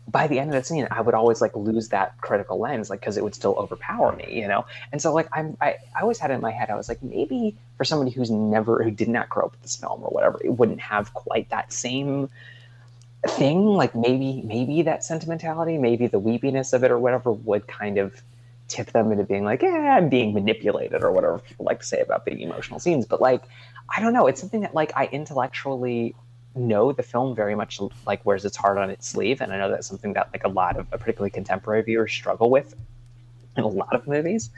by 0.08 0.26
the 0.26 0.38
end 0.38 0.50
of 0.50 0.60
the 0.60 0.64
scene, 0.64 0.86
I 0.90 1.00
would 1.00 1.14
always 1.14 1.40
like 1.40 1.54
lose 1.54 1.88
that 1.90 2.20
critical 2.20 2.58
lens, 2.58 2.90
like 2.90 3.00
because 3.00 3.16
it 3.16 3.24
would 3.24 3.34
still 3.34 3.54
overpower 3.56 4.14
me, 4.16 4.40
you 4.40 4.48
know. 4.48 4.66
And 4.90 5.00
so 5.00 5.14
like 5.14 5.28
I'm, 5.32 5.56
I, 5.60 5.76
I 5.96 6.02
always 6.02 6.18
had 6.18 6.30
it 6.30 6.34
in 6.34 6.40
my 6.40 6.50
head. 6.50 6.70
I 6.70 6.76
was 6.76 6.88
like, 6.88 7.02
maybe 7.02 7.56
for 7.76 7.84
somebody 7.84 8.10
who's 8.10 8.30
never, 8.30 8.82
who 8.82 8.90
did 8.90 9.08
not 9.08 9.28
grow 9.28 9.44
up 9.44 9.52
with 9.52 9.62
this 9.62 9.76
film 9.76 10.02
or 10.02 10.08
whatever, 10.08 10.40
it 10.44 10.50
wouldn't 10.50 10.80
have 10.80 11.14
quite 11.14 11.48
that 11.50 11.72
same 11.72 12.28
thing. 13.26 13.64
Like 13.64 13.94
maybe, 13.94 14.42
maybe 14.42 14.82
that 14.82 15.04
sentimentality, 15.04 15.78
maybe 15.78 16.08
the 16.08 16.18
weepiness 16.18 16.72
of 16.72 16.82
it 16.82 16.90
or 16.90 16.98
whatever 16.98 17.32
would 17.32 17.68
kind 17.68 17.98
of 17.98 18.20
tip 18.68 18.90
them 18.92 19.12
into 19.12 19.24
being 19.24 19.44
like, 19.44 19.62
yeah, 19.62 19.96
I'm 19.96 20.08
being 20.08 20.34
manipulated 20.34 21.04
or 21.04 21.12
whatever 21.12 21.38
people 21.38 21.64
like 21.64 21.80
to 21.80 21.86
say 21.86 22.00
about 22.00 22.24
big 22.24 22.40
emotional 22.40 22.80
scenes. 22.80 23.06
But 23.06 23.20
like, 23.20 23.44
I 23.94 24.00
don't 24.00 24.12
know. 24.12 24.26
It's 24.26 24.40
something 24.40 24.62
that 24.62 24.74
like 24.74 24.92
I 24.96 25.06
intellectually 25.06 26.14
know 26.54 26.92
the 26.92 27.02
film 27.02 27.34
very 27.34 27.54
much 27.54 27.80
like 28.06 28.24
wears 28.24 28.44
its 28.44 28.56
heart 28.56 28.78
on 28.78 28.90
its 28.90 29.08
sleeve, 29.08 29.40
and 29.40 29.52
I 29.52 29.58
know 29.58 29.70
that's 29.70 29.86
something 29.86 30.12
that 30.14 30.30
like 30.32 30.44
a 30.44 30.48
lot 30.48 30.76
of 30.76 30.90
particularly 30.90 31.30
contemporary 31.30 31.82
viewers 31.82 32.12
struggle 32.12 32.50
with 32.50 32.74
in 33.56 33.64
a 33.64 33.68
lot 33.68 33.94
of 33.94 34.06
movies. 34.06 34.50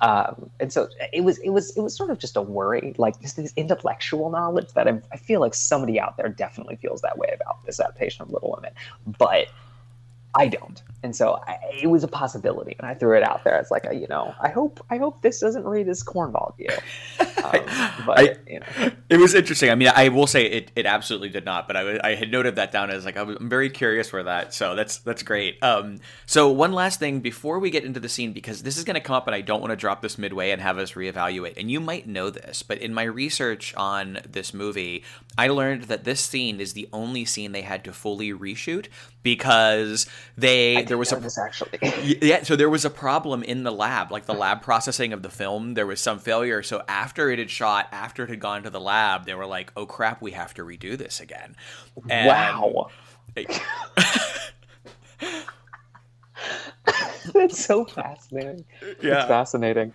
Um, 0.00 0.50
and 0.58 0.72
so 0.72 0.88
it 1.12 1.22
was 1.22 1.38
it 1.38 1.50
was 1.50 1.76
it 1.76 1.80
was 1.80 1.96
sort 1.96 2.10
of 2.10 2.18
just 2.18 2.36
a 2.36 2.42
worry, 2.42 2.92
like 2.98 3.20
this 3.20 3.38
intellectual 3.56 4.30
knowledge 4.30 4.72
that 4.72 4.88
I'm, 4.88 5.02
I 5.12 5.16
feel 5.16 5.40
like 5.40 5.54
somebody 5.54 6.00
out 6.00 6.16
there 6.16 6.28
definitely 6.28 6.76
feels 6.76 7.02
that 7.02 7.18
way 7.18 7.28
about 7.32 7.64
this 7.64 7.78
adaptation 7.78 8.22
of 8.22 8.30
Little 8.32 8.52
Women, 8.56 8.72
but 9.06 9.46
I 10.34 10.48
don't. 10.48 10.82
And 11.02 11.14
so 11.16 11.40
I, 11.46 11.58
it 11.82 11.88
was 11.88 12.04
a 12.04 12.08
possibility, 12.08 12.76
and 12.78 12.86
I 12.86 12.94
threw 12.94 13.16
it 13.16 13.24
out 13.24 13.42
there 13.42 13.58
as 13.58 13.70
like 13.70 13.86
a, 13.90 13.94
you 13.94 14.06
know, 14.06 14.34
I 14.40 14.48
hope 14.48 14.84
I 14.88 14.98
hope 14.98 15.20
this 15.20 15.40
doesn't 15.40 15.64
read 15.64 15.88
as 15.88 16.02
cornball 16.02 16.56
to 16.56 16.62
you. 16.62 16.68
Um, 17.42 18.04
but 18.06 18.18
I, 18.20 18.36
you 18.46 18.60
know. 18.60 18.92
it 19.08 19.16
was 19.16 19.34
interesting. 19.34 19.68
I 19.68 19.74
mean, 19.74 19.90
I 19.92 20.10
will 20.10 20.28
say 20.28 20.44
it, 20.44 20.70
it 20.76 20.86
absolutely 20.86 21.28
did 21.28 21.44
not, 21.44 21.66
but 21.66 21.76
I, 21.76 21.98
I 22.04 22.14
had 22.14 22.30
noted 22.30 22.54
that 22.54 22.70
down 22.70 22.88
as 22.88 23.04
like 23.04 23.16
I'm 23.16 23.48
very 23.48 23.68
curious 23.68 24.12
where 24.12 24.22
that. 24.22 24.54
So 24.54 24.76
that's 24.76 24.98
that's 24.98 25.24
great. 25.24 25.60
Um, 25.60 25.98
so 26.24 26.52
one 26.52 26.72
last 26.72 27.00
thing 27.00 27.18
before 27.18 27.58
we 27.58 27.70
get 27.70 27.84
into 27.84 27.98
the 27.98 28.08
scene, 28.08 28.32
because 28.32 28.62
this 28.62 28.78
is 28.78 28.84
going 28.84 28.94
to 28.94 29.00
come 29.00 29.16
up, 29.16 29.26
and 29.26 29.34
I 29.34 29.40
don't 29.40 29.60
want 29.60 29.72
to 29.72 29.76
drop 29.76 30.02
this 30.02 30.18
midway 30.18 30.50
and 30.50 30.62
have 30.62 30.78
us 30.78 30.92
reevaluate. 30.92 31.56
And 31.56 31.68
you 31.68 31.80
might 31.80 32.06
know 32.06 32.30
this, 32.30 32.62
but 32.62 32.78
in 32.78 32.94
my 32.94 33.02
research 33.02 33.74
on 33.74 34.20
this 34.30 34.54
movie, 34.54 35.02
I 35.36 35.48
learned 35.48 35.84
that 35.84 36.04
this 36.04 36.20
scene 36.20 36.60
is 36.60 36.74
the 36.74 36.88
only 36.92 37.24
scene 37.24 37.50
they 37.50 37.62
had 37.62 37.82
to 37.84 37.92
fully 37.92 38.30
reshoot 38.32 38.86
because 39.22 40.06
they 40.36 40.82
there 40.82 40.98
was 40.98 41.12
a 41.12 41.16
this 41.16 41.38
actually. 41.38 41.78
Yeah 42.22 42.42
so 42.42 42.56
there 42.56 42.70
was 42.70 42.84
a 42.84 42.90
problem 42.90 43.42
in 43.42 43.62
the 43.62 43.72
lab 43.72 44.10
like 44.10 44.26
the 44.26 44.34
lab 44.34 44.62
processing 44.62 45.12
of 45.12 45.22
the 45.22 45.30
film 45.30 45.74
there 45.74 45.86
was 45.86 46.00
some 46.00 46.18
failure. 46.18 46.62
So 46.62 46.82
after 46.88 47.30
it 47.30 47.38
had 47.38 47.50
shot 47.50 47.88
after 47.92 48.24
it 48.24 48.30
had 48.30 48.40
gone 48.40 48.62
to 48.64 48.70
the 48.70 48.80
lab 48.80 49.26
they 49.26 49.34
were 49.34 49.46
like 49.46 49.72
oh 49.76 49.86
crap 49.86 50.20
we 50.22 50.32
have 50.32 50.54
to 50.54 50.62
redo 50.62 50.96
this 50.96 51.20
again. 51.20 51.56
And 52.08 52.26
wow. 52.28 52.88
That's 57.32 57.64
so 57.64 57.84
fascinating. 57.84 58.64
Yeah. 59.00 59.20
it's 59.20 59.28
fascinating. 59.28 59.92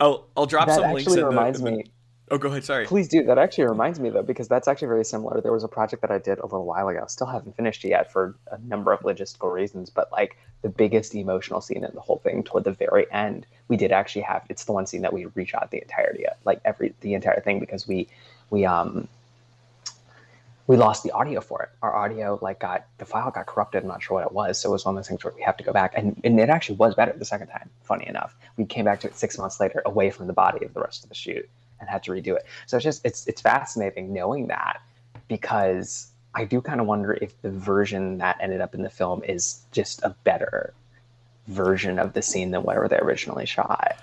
I'll, 0.00 0.26
I'll 0.36 0.46
drop 0.46 0.66
that 0.66 0.76
some 0.76 0.92
links 0.92 1.10
actually 1.10 1.24
reminds 1.24 1.60
the, 1.60 1.70
me 1.70 1.84
Oh, 2.28 2.38
go 2.38 2.48
ahead. 2.48 2.64
Sorry. 2.64 2.86
Please 2.86 3.06
do. 3.06 3.22
That 3.22 3.38
actually 3.38 3.68
reminds 3.68 4.00
me 4.00 4.10
though, 4.10 4.22
because 4.22 4.48
that's 4.48 4.66
actually 4.66 4.88
very 4.88 5.04
similar. 5.04 5.40
There 5.40 5.52
was 5.52 5.62
a 5.62 5.68
project 5.68 6.02
that 6.02 6.10
I 6.10 6.18
did 6.18 6.40
a 6.40 6.42
little 6.42 6.64
while 6.64 6.88
ago. 6.88 7.04
Still 7.06 7.28
haven't 7.28 7.56
finished 7.56 7.84
it 7.84 7.90
yet 7.90 8.10
for 8.10 8.34
a 8.50 8.58
number 8.58 8.92
of 8.92 9.00
logistical 9.00 9.52
reasons. 9.52 9.90
But 9.90 10.10
like 10.10 10.36
the 10.62 10.68
biggest 10.68 11.14
emotional 11.14 11.60
scene 11.60 11.84
in 11.84 11.90
the 11.94 12.00
whole 12.00 12.18
thing, 12.18 12.42
toward 12.42 12.64
the 12.64 12.72
very 12.72 13.10
end, 13.12 13.46
we 13.68 13.76
did 13.76 13.92
actually 13.92 14.22
have. 14.22 14.44
It's 14.48 14.64
the 14.64 14.72
one 14.72 14.86
scene 14.86 15.02
that 15.02 15.12
we 15.12 15.26
reshot 15.26 15.70
the 15.70 15.80
entirety, 15.80 16.26
of, 16.26 16.36
like 16.44 16.60
every 16.64 16.94
the 17.00 17.14
entire 17.14 17.40
thing, 17.40 17.60
because 17.60 17.86
we 17.86 18.08
we 18.50 18.66
um 18.66 19.06
we 20.66 20.76
lost 20.76 21.04
the 21.04 21.12
audio 21.12 21.40
for 21.40 21.62
it. 21.62 21.68
Our 21.80 21.94
audio 21.94 22.40
like 22.42 22.58
got 22.58 22.86
the 22.98 23.04
file 23.04 23.30
got 23.30 23.46
corrupted. 23.46 23.84
I'm 23.84 23.88
not 23.88 24.02
sure 24.02 24.16
what 24.16 24.26
it 24.26 24.32
was. 24.32 24.58
So 24.58 24.70
it 24.70 24.72
was 24.72 24.84
one 24.84 24.96
of 24.96 24.98
those 24.98 25.06
things 25.06 25.22
where 25.22 25.32
we 25.32 25.42
have 25.42 25.56
to 25.58 25.64
go 25.64 25.72
back, 25.72 25.92
and, 25.96 26.20
and 26.24 26.40
it 26.40 26.48
actually 26.48 26.74
was 26.74 26.96
better 26.96 27.14
the 27.16 27.24
second 27.24 27.46
time. 27.46 27.70
Funny 27.84 28.08
enough, 28.08 28.34
we 28.56 28.64
came 28.64 28.84
back 28.84 28.98
to 29.02 29.06
it 29.06 29.14
six 29.14 29.38
months 29.38 29.60
later, 29.60 29.80
away 29.86 30.10
from 30.10 30.26
the 30.26 30.32
body 30.32 30.64
of 30.64 30.74
the 30.74 30.80
rest 30.80 31.04
of 31.04 31.08
the 31.08 31.14
shoot 31.14 31.48
and 31.80 31.88
had 31.88 32.02
to 32.04 32.12
redo 32.12 32.36
it. 32.36 32.44
So 32.66 32.76
it's 32.76 32.84
just 32.84 33.04
it's 33.04 33.26
it's 33.26 33.40
fascinating 33.40 34.12
knowing 34.12 34.48
that 34.48 34.80
because 35.28 36.08
I 36.34 36.44
do 36.44 36.60
kind 36.60 36.80
of 36.80 36.86
wonder 36.86 37.14
if 37.14 37.40
the 37.42 37.50
version 37.50 38.18
that 38.18 38.38
ended 38.40 38.60
up 38.60 38.74
in 38.74 38.82
the 38.82 38.90
film 38.90 39.22
is 39.24 39.62
just 39.72 40.02
a 40.02 40.10
better 40.24 40.74
version 41.46 41.98
of 41.98 42.12
the 42.12 42.22
scene 42.22 42.50
than 42.50 42.62
whatever 42.62 42.88
they 42.88 42.98
originally 42.98 43.46
shot 43.46 43.96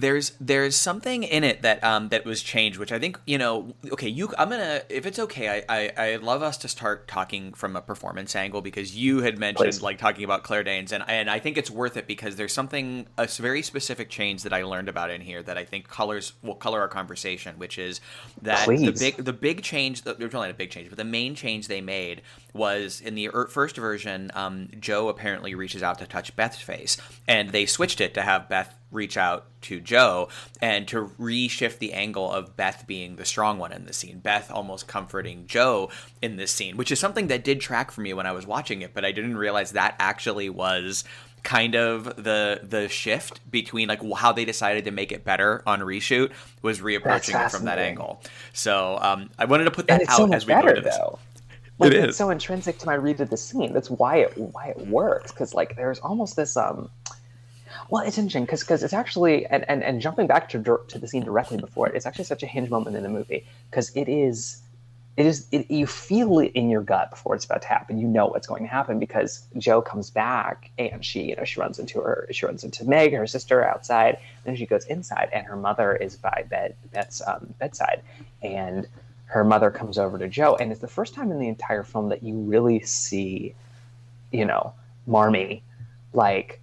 there's 0.00 0.32
there's 0.40 0.76
something 0.76 1.22
in 1.22 1.44
it 1.44 1.62
that 1.62 1.82
um 1.84 2.08
that 2.08 2.24
was 2.24 2.42
changed 2.42 2.78
which 2.78 2.92
i 2.92 2.98
think 2.98 3.18
you 3.26 3.36
know 3.36 3.74
okay 3.92 4.08
you 4.08 4.32
i'm 4.38 4.48
gonna 4.48 4.82
if 4.88 5.06
it's 5.06 5.18
okay 5.18 5.62
i 5.68 5.76
i, 5.76 5.92
I 6.12 6.16
love 6.16 6.42
us 6.42 6.56
to 6.58 6.68
start 6.68 7.06
talking 7.06 7.52
from 7.52 7.76
a 7.76 7.80
performance 7.80 8.34
angle 8.34 8.62
because 8.62 8.96
you 8.96 9.20
had 9.20 9.38
mentioned 9.38 9.66
Please. 9.66 9.82
like 9.82 9.98
talking 9.98 10.24
about 10.24 10.42
claire 10.42 10.64
danes 10.64 10.92
and 10.92 11.04
and 11.06 11.30
i 11.30 11.38
think 11.38 11.58
it's 11.58 11.70
worth 11.70 11.96
it 11.96 12.06
because 12.06 12.36
there's 12.36 12.52
something 12.52 13.06
a 13.18 13.26
very 13.26 13.62
specific 13.62 14.08
change 14.08 14.42
that 14.42 14.52
i 14.52 14.62
learned 14.62 14.88
about 14.88 15.10
in 15.10 15.20
here 15.20 15.42
that 15.42 15.58
i 15.58 15.64
think 15.64 15.88
colors 15.88 16.32
will 16.42 16.54
color 16.54 16.80
our 16.80 16.88
conversation 16.88 17.58
which 17.58 17.78
is 17.78 18.00
that 18.42 18.64
Please. 18.64 18.82
the 18.82 18.92
big 18.92 19.16
the 19.24 19.32
big 19.32 19.62
change 19.62 20.02
there's 20.02 20.34
only 20.34 20.50
a 20.50 20.54
big 20.54 20.70
change 20.70 20.88
but 20.88 20.98
the 20.98 21.04
main 21.04 21.34
change 21.34 21.68
they 21.68 21.80
made 21.80 22.22
was 22.54 23.00
in 23.00 23.14
the 23.14 23.28
er, 23.28 23.46
first 23.46 23.76
version 23.76 24.30
um, 24.34 24.68
jo 24.80 25.08
apparently 25.08 25.54
reaches 25.54 25.82
out 25.82 25.98
to 25.98 26.06
touch 26.06 26.34
beth's 26.36 26.60
face 26.60 26.96
and 27.28 27.50
they 27.50 27.66
switched 27.66 28.00
it 28.00 28.14
to 28.14 28.22
have 28.22 28.48
beth 28.48 28.74
reach 28.90 29.16
out 29.16 29.46
to 29.62 29.80
Jo 29.80 30.28
and 30.60 30.88
to 30.88 31.12
reshift 31.18 31.78
the 31.78 31.92
angle 31.92 32.30
of 32.30 32.56
Beth 32.56 32.84
being 32.86 33.16
the 33.16 33.24
strong 33.24 33.58
one 33.58 33.72
in 33.72 33.84
the 33.84 33.92
scene. 33.92 34.18
Beth 34.18 34.50
almost 34.50 34.86
comforting 34.86 35.46
Jo 35.46 35.90
in 36.22 36.36
this 36.36 36.50
scene, 36.50 36.76
which 36.76 36.90
is 36.90 36.98
something 36.98 37.28
that 37.28 37.44
did 37.44 37.60
track 37.60 37.90
for 37.90 38.00
me 38.00 38.14
when 38.14 38.26
I 38.26 38.32
was 38.32 38.46
watching 38.46 38.82
it, 38.82 38.94
but 38.94 39.04
I 39.04 39.12
didn't 39.12 39.36
realize 39.36 39.72
that 39.72 39.96
actually 39.98 40.48
was 40.48 41.04
kind 41.42 41.74
of 41.74 42.04
the 42.16 42.60
the 42.62 42.88
shift 42.88 43.40
between 43.50 43.88
like 43.88 44.00
how 44.16 44.32
they 44.32 44.44
decided 44.44 44.84
to 44.84 44.90
make 44.90 45.10
it 45.10 45.24
better 45.24 45.62
on 45.66 45.80
reshoot 45.80 46.30
was 46.62 46.80
reapproaching 46.80 47.44
it 47.44 47.50
from 47.50 47.64
that 47.64 47.78
angle. 47.78 48.22
So 48.52 48.98
um, 49.00 49.30
I 49.38 49.46
wanted 49.46 49.64
to 49.64 49.70
put 49.70 49.86
that 49.88 50.02
out 50.08 50.16
so 50.16 50.32
as 50.32 50.46
we 50.46 50.52
better, 50.52 50.68
go 50.68 50.68
into 50.70 50.82
this. 50.82 50.96
Though. 50.96 51.18
Like, 51.78 51.92
it 51.92 51.96
is. 51.96 52.04
It's 52.08 52.18
so 52.18 52.28
intrinsic 52.28 52.78
to 52.78 52.86
my 52.86 52.94
read 52.94 53.20
of 53.22 53.30
the 53.30 53.38
scene. 53.38 53.72
That's 53.72 53.90
why 53.90 54.16
it 54.16 54.36
why 54.36 54.68
it 54.68 54.86
works 54.88 55.32
because 55.32 55.54
like 55.54 55.76
there's 55.76 55.98
almost 56.00 56.36
this 56.36 56.56
um 56.56 56.90
well, 57.90 58.06
it's 58.06 58.18
interesting 58.18 58.44
because 58.44 58.60
because 58.60 58.84
it's 58.84 58.92
actually 58.92 59.46
and, 59.46 59.68
and 59.68 59.82
and 59.82 60.00
jumping 60.00 60.28
back 60.28 60.48
to 60.50 60.80
to 60.88 60.98
the 60.98 61.08
scene 61.08 61.24
directly 61.24 61.58
before 61.58 61.88
it, 61.88 61.96
it's 61.96 62.06
actually 62.06 62.24
such 62.24 62.42
a 62.44 62.46
hinge 62.46 62.70
moment 62.70 62.96
in 62.96 63.02
the 63.02 63.08
movie 63.08 63.44
because 63.68 63.90
it 63.96 64.08
is 64.08 64.62
it 65.16 65.26
is 65.26 65.48
it, 65.50 65.68
you 65.68 65.88
feel 65.88 66.38
it 66.38 66.52
in 66.54 66.70
your 66.70 66.82
gut 66.82 67.10
before 67.10 67.34
it's 67.34 67.44
about 67.44 67.62
to 67.62 67.68
happen. 67.68 67.98
You 67.98 68.06
know 68.06 68.28
what's 68.28 68.46
going 68.46 68.62
to 68.62 68.68
happen 68.68 69.00
because 69.00 69.44
Jo 69.58 69.82
comes 69.82 70.08
back 70.08 70.70
and 70.78 71.04
she 71.04 71.22
you 71.30 71.36
know 71.36 71.44
she 71.44 71.58
runs 71.58 71.80
into 71.80 72.00
her 72.00 72.28
she 72.30 72.46
runs 72.46 72.62
into 72.62 72.84
Meg 72.84 73.12
her 73.12 73.26
sister 73.26 73.64
outside 73.64 74.18
and 74.46 74.56
she 74.56 74.66
goes 74.66 74.86
inside 74.86 75.28
and 75.32 75.44
her 75.46 75.56
mother 75.56 75.96
is 75.96 76.16
by 76.16 76.44
bed 76.48 76.76
Beth's 76.92 77.20
um, 77.26 77.52
bedside 77.58 78.02
and 78.40 78.86
her 79.24 79.42
mother 79.42 79.70
comes 79.72 79.98
over 79.98 80.16
to 80.16 80.28
Jo 80.28 80.54
and 80.54 80.70
it's 80.70 80.80
the 80.80 80.88
first 80.88 81.12
time 81.12 81.32
in 81.32 81.40
the 81.40 81.48
entire 81.48 81.82
film 81.82 82.08
that 82.10 82.22
you 82.22 82.36
really 82.36 82.80
see 82.82 83.56
you 84.30 84.44
know 84.44 84.74
Marmee 85.08 85.64
like 86.12 86.59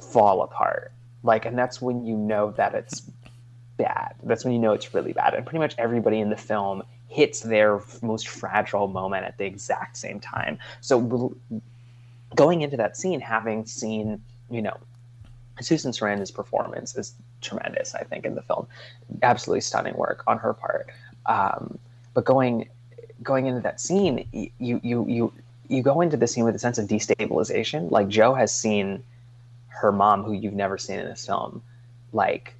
fall 0.00 0.42
apart. 0.42 0.92
Like, 1.22 1.44
and 1.44 1.58
that's 1.58 1.82
when 1.82 2.04
you 2.04 2.16
know 2.16 2.52
that 2.52 2.74
it's 2.74 3.02
bad. 3.76 4.14
That's 4.22 4.44
when 4.44 4.52
you 4.52 4.58
know 4.58 4.72
it's 4.72 4.94
really 4.94 5.12
bad. 5.12 5.34
And 5.34 5.44
pretty 5.44 5.58
much 5.58 5.74
everybody 5.78 6.20
in 6.20 6.30
the 6.30 6.36
film 6.36 6.82
hits 7.08 7.40
their 7.40 7.80
most 8.02 8.28
fragile 8.28 8.86
moment 8.86 9.24
at 9.24 9.38
the 9.38 9.44
exact 9.44 9.96
same 9.96 10.20
time. 10.20 10.58
So 10.80 11.34
going 12.34 12.62
into 12.62 12.76
that 12.76 12.96
scene, 12.96 13.20
having 13.20 13.66
seen, 13.66 14.22
you 14.50 14.62
know, 14.62 14.76
Susan 15.60 15.92
Sarandon's 15.92 16.30
performance 16.30 16.96
is 16.96 17.14
tremendous, 17.40 17.94
I 17.94 18.04
think, 18.04 18.24
in 18.24 18.34
the 18.34 18.42
film. 18.42 18.68
Absolutely 19.22 19.62
stunning 19.62 19.96
work 19.96 20.22
on 20.26 20.38
her 20.38 20.52
part. 20.52 20.88
Um, 21.26 21.78
but 22.14 22.24
going 22.24 22.68
going 23.22 23.46
into 23.46 23.60
that 23.60 23.80
scene, 23.80 24.28
you 24.32 24.80
you 24.82 25.06
you 25.08 25.32
you 25.68 25.82
go 25.82 26.00
into 26.00 26.16
the 26.16 26.26
scene 26.26 26.44
with 26.44 26.54
a 26.54 26.58
sense 26.58 26.78
of 26.78 26.86
destabilization. 26.86 27.90
Like 27.90 28.08
Jo 28.08 28.34
has 28.34 28.56
seen 28.56 29.02
her 29.80 29.92
mom, 29.92 30.22
who 30.22 30.32
you've 30.32 30.54
never 30.54 30.78
seen 30.78 30.98
in 30.98 31.06
this 31.06 31.26
film, 31.26 31.62
like 32.12 32.54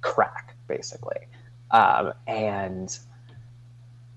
crack 0.00 0.54
basically, 0.68 1.26
um, 1.70 2.12
and 2.26 2.98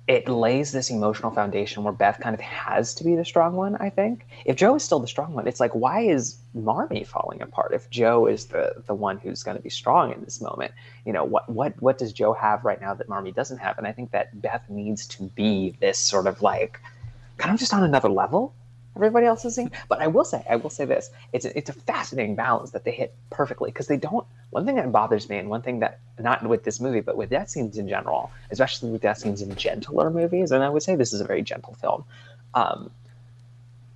it 0.07 0.29
lays 0.29 0.71
this 0.71 0.89
emotional 0.89 1.31
foundation 1.31 1.83
where 1.83 1.91
Beth 1.91 2.19
kind 2.21 2.33
of 2.33 2.39
has 2.39 2.93
to 2.95 3.03
be 3.03 3.15
the 3.15 3.25
strong 3.25 3.55
one. 3.55 3.75
I 3.75 3.89
think 3.89 4.25
if 4.45 4.55
Jo 4.55 4.75
is 4.75 4.83
still 4.83 4.99
the 4.99 5.07
strong 5.07 5.33
one, 5.33 5.47
it's 5.47 5.59
like 5.59 5.75
why 5.75 6.01
is 6.01 6.37
Marmee 6.55 7.03
falling 7.05 7.41
apart 7.41 7.73
if 7.73 7.89
Jo 7.89 8.25
is 8.25 8.45
the 8.45 8.83
the 8.85 8.95
one 8.95 9.17
who's 9.17 9.43
going 9.43 9.57
to 9.57 9.63
be 9.63 9.69
strong 9.69 10.13
in 10.13 10.23
this 10.23 10.39
moment? 10.39 10.71
You 11.05 11.11
know 11.11 11.25
what 11.25 11.49
what 11.49 11.73
what 11.81 11.97
does 11.97 12.13
Jo 12.13 12.33
have 12.33 12.63
right 12.63 12.79
now 12.79 12.93
that 12.93 13.09
Marmee 13.09 13.33
doesn't 13.33 13.57
have? 13.57 13.77
And 13.77 13.85
I 13.85 13.91
think 13.91 14.11
that 14.11 14.41
Beth 14.41 14.63
needs 14.69 15.05
to 15.07 15.23
be 15.23 15.75
this 15.81 15.99
sort 15.99 16.25
of 16.25 16.41
like 16.41 16.79
kind 17.37 17.53
of 17.53 17.59
just 17.59 17.73
on 17.73 17.83
another 17.83 18.09
level 18.09 18.55
everybody 18.97 19.25
else 19.25 19.45
is 19.45 19.55
seeing. 19.55 19.71
But 19.89 20.01
I 20.01 20.07
will 20.07 20.25
say, 20.25 20.43
I 20.49 20.55
will 20.55 20.69
say 20.69 20.85
this: 20.85 21.09
it's 21.33 21.45
a, 21.45 21.57
it's 21.57 21.69
a 21.69 21.73
fascinating 21.73 22.35
balance 22.35 22.71
that 22.71 22.83
they 22.83 22.91
hit 22.91 23.15
perfectly 23.29 23.71
because 23.71 23.87
they 23.87 23.97
don't. 23.97 24.25
One 24.49 24.65
thing 24.65 24.75
that 24.75 24.91
bothers 24.91 25.29
me, 25.29 25.37
and 25.37 25.49
one 25.49 25.61
thing 25.61 25.79
that 25.79 25.99
not 26.19 26.47
with 26.47 26.63
this 26.63 26.79
movie, 26.79 27.01
but 27.01 27.17
with 27.17 27.29
death 27.29 27.49
scenes 27.49 27.77
in 27.77 27.87
general, 27.87 28.31
especially 28.51 28.91
with 28.91 29.01
death 29.01 29.19
scenes 29.19 29.41
in 29.41 29.55
gentler 29.55 30.09
movies, 30.09 30.51
and 30.51 30.63
I 30.63 30.69
would 30.69 30.83
say 30.83 30.95
this 30.95 31.13
is 31.13 31.21
a 31.21 31.25
very 31.25 31.41
gentle 31.41 31.75
film. 31.75 32.03
Um, 32.53 32.91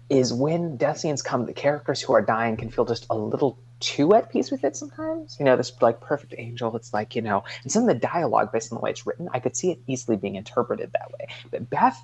is 0.09 0.33
when 0.33 0.75
death 0.75 0.97
scenes 0.97 1.21
come, 1.21 1.45
the 1.45 1.53
characters 1.53 2.01
who 2.01 2.13
are 2.13 2.21
dying 2.21 2.57
can 2.57 2.69
feel 2.69 2.83
just 2.83 3.05
a 3.09 3.15
little 3.15 3.57
too 3.79 4.13
at 4.13 4.29
peace 4.29 4.51
with 4.51 4.63
it 4.65 4.75
sometimes. 4.75 5.37
You 5.39 5.45
know, 5.45 5.55
this 5.55 5.71
like 5.81 6.01
perfect 6.01 6.35
angel, 6.37 6.75
it's 6.75 6.93
like, 6.93 7.15
you 7.15 7.21
know, 7.21 7.45
and 7.63 7.71
some 7.71 7.83
of 7.83 7.87
the 7.87 7.95
dialogue 7.95 8.51
based 8.51 8.71
on 8.71 8.77
the 8.77 8.81
way 8.81 8.91
it's 8.91 9.07
written, 9.07 9.29
I 9.33 9.39
could 9.39 9.55
see 9.55 9.71
it 9.71 9.79
easily 9.87 10.17
being 10.17 10.35
interpreted 10.35 10.91
that 10.91 11.11
way. 11.13 11.27
But 11.49 11.69
Beth 11.69 11.97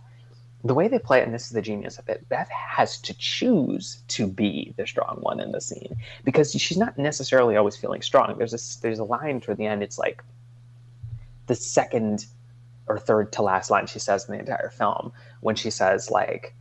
the 0.68 0.74
way 0.74 0.88
they 0.88 1.00
play 1.00 1.20
it, 1.20 1.26
and 1.26 1.34
this 1.34 1.46
is 1.46 1.52
the 1.52 1.62
genius 1.62 1.98
of 1.98 2.10
it, 2.10 2.28
Beth 2.30 2.50
has 2.50 3.00
to 3.02 3.14
choose 3.18 4.02
to 4.10 4.28
be 4.28 4.74
the 4.78 4.86
strong 4.86 5.18
one 5.22 5.40
in 5.40 5.52
the 5.52 5.62
scene 5.62 5.96
because 6.24 6.52
she's 6.52 6.78
not 6.78 6.98
necessarily 6.98 7.56
always 7.56 7.76
feeling 7.76 8.02
strong. 8.02 8.38
There's 8.38 8.54
a 8.54 8.82
there's 8.82 9.00
a 9.00 9.04
line 9.04 9.42
toward 9.42 9.58
the 9.58 9.66
end. 9.66 9.84
It's 9.84 9.98
like 9.98 10.24
the 11.48 11.56
second 11.56 12.26
or 12.88 12.98
third 12.98 13.34
to 13.34 13.42
last 13.42 13.70
line 13.70 13.88
she 13.88 14.00
says 14.00 14.28
in 14.28 14.34
the 14.34 14.40
entire 14.40 14.70
film 14.70 15.12
when 15.42 15.56
she 15.56 15.70
says 15.70 16.10
like 16.10 16.56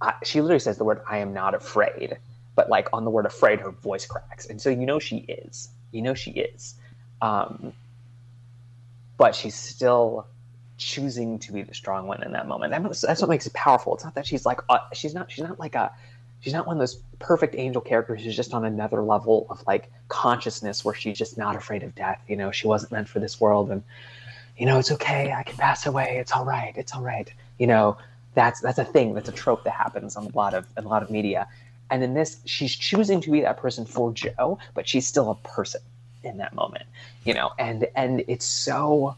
I, 0.00 0.14
she 0.24 0.40
literally 0.40 0.60
says 0.60 0.78
the 0.78 0.84
word 0.84 1.02
"I 1.08 1.18
am 1.18 1.32
not 1.32 1.54
afraid," 1.54 2.18
but 2.54 2.68
like 2.68 2.88
on 2.92 3.04
the 3.04 3.10
word 3.10 3.26
"afraid," 3.26 3.60
her 3.60 3.70
voice 3.70 4.06
cracks, 4.06 4.46
and 4.46 4.60
so 4.60 4.70
you 4.70 4.86
know 4.86 4.98
she 4.98 5.18
is. 5.18 5.68
You 5.92 6.02
know 6.02 6.14
she 6.14 6.30
is. 6.32 6.74
Um, 7.20 7.72
but 9.18 9.34
she's 9.34 9.54
still 9.54 10.26
choosing 10.80 11.38
to 11.38 11.52
be 11.52 11.62
the 11.62 11.74
strong 11.74 12.06
one 12.06 12.22
in 12.22 12.32
that 12.32 12.48
moment. 12.48 12.72
That, 12.72 12.82
that's 12.82 13.20
what 13.20 13.28
makes 13.30 13.46
it 13.46 13.52
powerful. 13.52 13.94
It's 13.94 14.04
not 14.04 14.14
that 14.14 14.26
she's 14.26 14.46
like 14.46 14.60
uh, 14.68 14.78
she's 14.92 15.14
not 15.14 15.30
she's 15.30 15.44
not 15.44 15.60
like 15.60 15.74
a 15.74 15.92
she's 16.40 16.52
not 16.52 16.66
one 16.66 16.76
of 16.76 16.80
those 16.80 16.96
perfect 17.18 17.54
angel 17.54 17.82
characters 17.82 18.24
who's 18.24 18.34
just 18.34 18.54
on 18.54 18.64
another 18.64 19.02
level 19.02 19.46
of 19.50 19.62
like 19.66 19.92
consciousness 20.08 20.84
where 20.84 20.94
she's 20.94 21.18
just 21.18 21.36
not 21.36 21.54
afraid 21.54 21.82
of 21.82 21.94
death. 21.94 22.20
You 22.28 22.36
know, 22.36 22.50
she 22.50 22.66
wasn't 22.66 22.92
meant 22.92 23.08
for 23.08 23.20
this 23.20 23.40
world, 23.40 23.70
and 23.70 23.82
you 24.56 24.66
know 24.66 24.78
it's 24.78 24.90
okay. 24.92 25.32
I 25.32 25.42
can 25.42 25.56
pass 25.56 25.86
away. 25.86 26.16
It's 26.18 26.32
all 26.32 26.44
right. 26.44 26.72
It's 26.76 26.94
all 26.94 27.02
right. 27.02 27.30
You 27.58 27.66
know, 27.66 27.98
that's 28.34 28.60
that's 28.60 28.78
a 28.78 28.84
thing. 28.84 29.14
That's 29.14 29.28
a 29.28 29.32
trope 29.32 29.64
that 29.64 29.74
happens 29.74 30.16
on 30.16 30.26
a 30.26 30.36
lot 30.36 30.54
of 30.54 30.66
a 30.76 30.82
lot 30.82 31.02
of 31.02 31.10
media. 31.10 31.46
And 31.92 32.04
in 32.04 32.14
this, 32.14 32.38
she's 32.44 32.74
choosing 32.74 33.20
to 33.22 33.30
be 33.32 33.40
that 33.40 33.56
person 33.56 33.84
for 33.84 34.12
Jo, 34.12 34.58
but 34.74 34.88
she's 34.88 35.06
still 35.06 35.30
a 35.30 35.34
person 35.48 35.82
in 36.22 36.38
that 36.38 36.54
moment. 36.54 36.84
You 37.24 37.34
know, 37.34 37.52
and 37.58 37.86
and 37.94 38.24
it's 38.28 38.46
so 38.46 39.16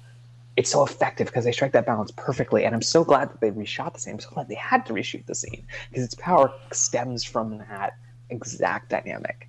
it's 0.57 0.71
so 0.71 0.85
effective 0.85 1.27
because 1.27 1.45
they 1.45 1.53
strike 1.53 1.73
that 1.73 1.87
balance 1.87 2.11
perfectly. 2.11 2.65
And 2.65 2.75
I'm 2.75 2.83
so 2.83 3.05
glad 3.05 3.31
that 3.31 3.41
they 3.41 3.51
reshot 3.51 3.95
the 3.95 4.01
scene. 4.01 4.15
I'm 4.15 4.21
so 4.21 4.31
glad 4.31 4.49
they 4.49 4.55
had 4.55 4.85
to 4.87 4.93
reshoot 4.93 5.27
the 5.27 5.35
scene 5.35 5.67
because 5.89 6.05
its 6.05 6.15
power 6.15 6.53
stems 6.73 7.25
from 7.25 7.59
that 7.59 7.95
exact 8.31 8.91
dynamic. 8.91 9.49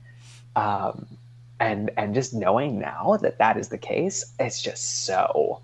Um, 0.56 1.18
and 1.60 1.92
and 1.98 2.14
just 2.14 2.34
knowing 2.34 2.80
now 2.80 3.18
that 3.22 3.38
that 3.40 3.58
is 3.58 3.70
the 3.70 3.78
case, 3.78 4.34
it's 4.40 4.62
just 4.62 5.06
so. 5.06 5.62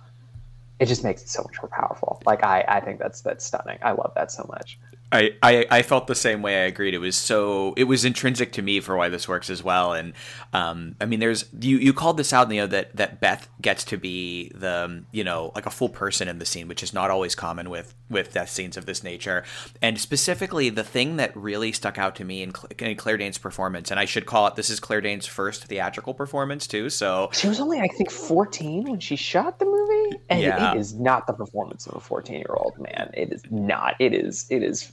It 0.80 0.86
just 0.86 1.04
makes 1.04 1.22
it 1.22 1.30
so 1.30 1.44
much 1.44 1.62
more 1.62 1.70
powerful. 1.70 2.22
Like 2.26 2.44
I, 2.44 2.64
I 2.68 2.80
think 2.80 3.00
that's 3.00 3.22
that's 3.22 3.46
stunning. 3.46 3.80
I 3.82 3.92
love 3.92 4.14
that 4.16 4.32
so 4.32 4.46
much. 4.50 4.80
I, 5.12 5.36
I, 5.42 5.66
I 5.72 5.82
felt 5.82 6.06
the 6.06 6.16
same 6.16 6.44
way. 6.44 6.64
I 6.64 6.66
agreed. 6.66 6.94
It 6.94 7.00
was 7.00 7.16
so 7.16 7.74
it 7.76 7.86
was 7.86 8.06
intrinsic 8.06 8.52
to 8.54 8.62
me 8.62 8.80
for 8.80 8.96
why 8.96 9.10
this 9.10 9.28
works 9.28 9.50
as 9.50 9.64
well. 9.64 9.94
And 9.94 10.14
um, 10.54 10.96
I 11.02 11.06
mean, 11.06 11.20
there's 11.20 11.46
you 11.60 11.78
you 11.78 11.94
called 11.94 12.18
this 12.18 12.32
out, 12.32 12.52
you 12.52 12.62
know, 12.62 12.68
that 12.68 12.96
that 12.96 13.20
Beth 13.20 13.50
gets 13.60 13.84
to 13.86 13.98
be 13.98 14.52
the 14.54 15.04
you 15.12 15.24
know 15.24 15.52
like 15.56 15.66
a 15.66 15.72
full 15.72 15.90
person 15.90 16.28
in 16.28 16.38
the 16.38 16.46
scene, 16.46 16.68
which 16.68 16.84
is 16.84 16.94
not 16.94 17.10
always 17.10 17.34
common 17.34 17.72
with 17.72 17.96
with 18.10 18.34
death 18.34 18.50
scenes 18.50 18.78
of 18.78 18.86
this 18.86 19.04
nature. 19.04 19.44
And 19.82 20.00
specifically, 20.00 20.70
the 20.70 20.84
thing 20.84 21.18
that 21.18 21.36
really 21.36 21.72
stuck 21.72 21.98
out 21.98 22.16
to 22.18 22.26
me 22.26 22.44
in, 22.44 22.54
in 22.80 22.96
Claire 22.96 23.18
Danes' 23.18 23.38
performance, 23.40 23.90
and 23.90 24.00
I 24.00 24.06
should 24.06 24.28
call 24.28 24.46
it 24.48 24.56
this 24.56 24.70
is 24.70 24.80
Claire 24.80 25.02
Danes' 25.02 25.26
first 25.26 25.66
theatrical 25.66 26.14
performance 26.14 26.68
too. 26.68 26.90
So 26.92 27.30
she 27.34 27.48
was 27.48 27.60
only 27.60 27.80
I 27.80 27.88
think 27.88 28.12
14 28.12 28.84
when 28.84 29.00
she 29.00 29.16
shot 29.16 29.58
the 29.58 29.66
movie, 29.66 30.20
and 30.30 30.42
yeah. 30.42 30.74
it 30.74 30.78
is 30.78 30.94
not 30.94 31.26
the 31.26 31.34
performance 31.34 31.88
of 31.88 31.96
a 31.96 32.00
14 32.00 32.36
year 32.36 32.56
old 32.56 32.78
man. 32.78 33.10
It 33.16 33.34
is 33.34 33.42
not. 33.50 33.96
It 34.00 34.14
is. 34.14 34.46
It 34.52 34.62
is 34.62 34.92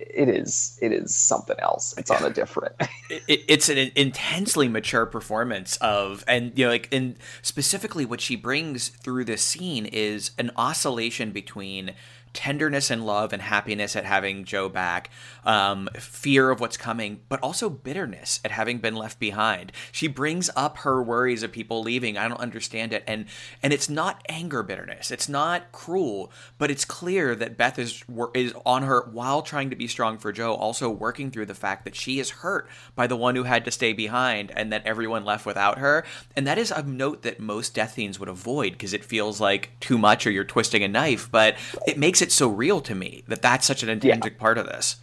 it 0.00 0.28
is 0.28 0.78
it 0.80 0.92
is 0.92 1.14
something 1.14 1.56
else. 1.58 1.94
It's 1.98 2.10
on 2.10 2.24
a 2.24 2.30
different. 2.30 2.74
it, 3.10 3.44
it's 3.48 3.68
an 3.68 3.90
intensely 3.94 4.68
mature 4.68 5.06
performance 5.06 5.76
of, 5.76 6.24
and 6.26 6.56
you 6.58 6.64
know, 6.64 6.70
like, 6.70 6.88
and 6.92 7.16
specifically 7.42 8.04
what 8.04 8.20
she 8.20 8.36
brings 8.36 8.88
through 8.88 9.24
this 9.24 9.42
scene 9.42 9.86
is 9.86 10.30
an 10.38 10.50
oscillation 10.56 11.32
between 11.32 11.94
tenderness 12.32 12.90
and 12.90 13.04
love 13.04 13.32
and 13.32 13.42
happiness 13.42 13.96
at 13.96 14.04
having 14.04 14.44
Jo 14.44 14.68
back, 14.68 15.10
um, 15.44 15.88
fear 15.94 16.50
of 16.50 16.60
what's 16.60 16.76
coming, 16.76 17.20
but 17.28 17.40
also 17.42 17.70
bitterness 17.70 18.40
at 18.44 18.50
having 18.50 18.78
been 18.78 18.96
left 18.96 19.18
behind. 19.18 19.72
She 19.92 20.08
brings 20.08 20.50
up 20.56 20.78
her 20.78 21.02
worries 21.02 21.42
of 21.42 21.52
people 21.52 21.82
leaving. 21.82 22.16
I 22.16 22.28
don't 22.28 22.40
understand 22.40 22.92
it, 22.92 23.04
and 23.06 23.26
and 23.62 23.72
it's 23.72 23.88
not 23.88 24.24
anger 24.28 24.62
bitterness. 24.62 25.10
It's 25.10 25.28
not 25.28 25.72
cruel, 25.72 26.30
but 26.58 26.70
it's 26.70 26.84
clear 26.84 27.34
that 27.34 27.56
Beth 27.56 27.78
is 27.78 28.04
is 28.34 28.54
on 28.64 28.82
her 28.82 29.08
while 29.12 29.42
trying 29.42 29.70
to 29.70 29.76
be 29.76 29.86
strong 29.86 30.18
for 30.18 30.32
Jo, 30.32 30.54
also 30.54 30.88
working 30.90 31.30
through 31.30 31.46
the 31.46 31.54
fact 31.54 31.84
that 31.84 31.94
she 31.94 32.18
is 32.18 32.30
hurt 32.30 32.68
by 32.94 33.06
the 33.06 33.16
one 33.16 33.36
who 33.36 33.44
had 33.44 33.64
to 33.64 33.70
stay 33.70 33.92
behind 33.92 34.52
and 34.56 34.72
that 34.72 34.86
everyone 34.86 35.24
left 35.24 35.46
without 35.46 35.78
her. 35.78 36.04
And 36.36 36.46
that 36.46 36.58
is 36.58 36.70
a 36.70 36.82
note 36.82 37.22
that 37.22 37.40
most 37.40 37.74
death 37.74 37.94
scenes 37.94 38.18
would 38.18 38.28
avoid 38.28 38.72
because 38.72 38.92
it 38.92 39.04
feels 39.04 39.40
like 39.40 39.70
too 39.80 39.98
much 39.98 40.26
or 40.26 40.30
you're 40.30 40.44
twisting 40.44 40.82
a 40.82 40.88
knife, 40.88 41.30
but 41.30 41.56
it 41.86 41.98
makes 41.98 42.22
it 42.22 42.32
so 42.32 42.48
real 42.48 42.80
to 42.82 42.94
me 42.94 43.24
that 43.28 43.42
that's 43.42 43.66
such 43.66 43.82
an 43.82 43.88
intrinsic 43.88 44.34
yeah. 44.34 44.40
part 44.40 44.58
of 44.58 44.66
this. 44.66 44.96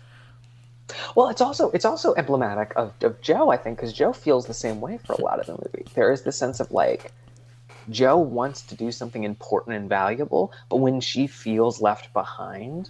Well, 1.15 1.29
it's 1.29 1.41
also 1.41 1.70
it's 1.72 1.86
also 1.86 2.13
emblematic 2.15 2.74
of, 2.75 2.94
of 3.01 3.22
Jo, 3.22 3.50
I 3.50 3.58
think, 3.58 3.77
because 3.77 3.94
Jo 3.94 4.13
feels 4.13 4.46
the 4.46 4.53
same 4.53 4.79
way 4.79 5.00
for 5.00 5.13
a 5.13 5.22
lot 5.22 5.39
of 5.39 5.48
the 5.48 5.53
movie. 5.53 5.86
There 5.94 6.12
is 6.12 6.24
this 6.24 6.38
sense 6.38 6.60
of 6.60 6.72
like 6.72 7.12
Jo 7.89 8.17
wants 8.17 8.62
to 8.63 8.75
do 8.75 8.91
something 8.91 9.24
important 9.24 9.75
and 9.75 9.89
valuable, 9.89 10.51
but 10.70 10.77
when 10.77 11.00
she 11.01 11.27
feels 11.27 11.82
left 11.82 12.13
behind, 12.13 12.89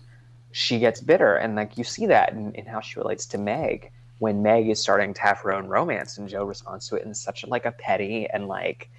she 0.51 0.79
gets 0.79 1.01
bitter, 1.01 1.35
and 1.35 1.55
like 1.55 1.77
you 1.77 1.83
see 1.83 2.05
that 2.07 2.33
in, 2.33 2.53
in 2.53 2.65
how 2.65 2.81
she 2.81 2.99
relates 2.99 3.25
to 3.27 3.37
Meg 3.37 3.91
when 4.19 4.41
Meg 4.41 4.67
is 4.67 4.79
starting 4.79 5.13
to 5.13 5.21
have 5.21 5.39
her 5.39 5.53
own 5.53 5.67
romance, 5.67 6.17
and 6.17 6.29
Jo 6.29 6.43
responds 6.43 6.87
to 6.89 6.95
it 6.95 7.05
in 7.05 7.13
such 7.13 7.45
like 7.47 7.65
a 7.65 7.71
petty 7.71 8.27
and 8.27 8.47
like 8.47 8.89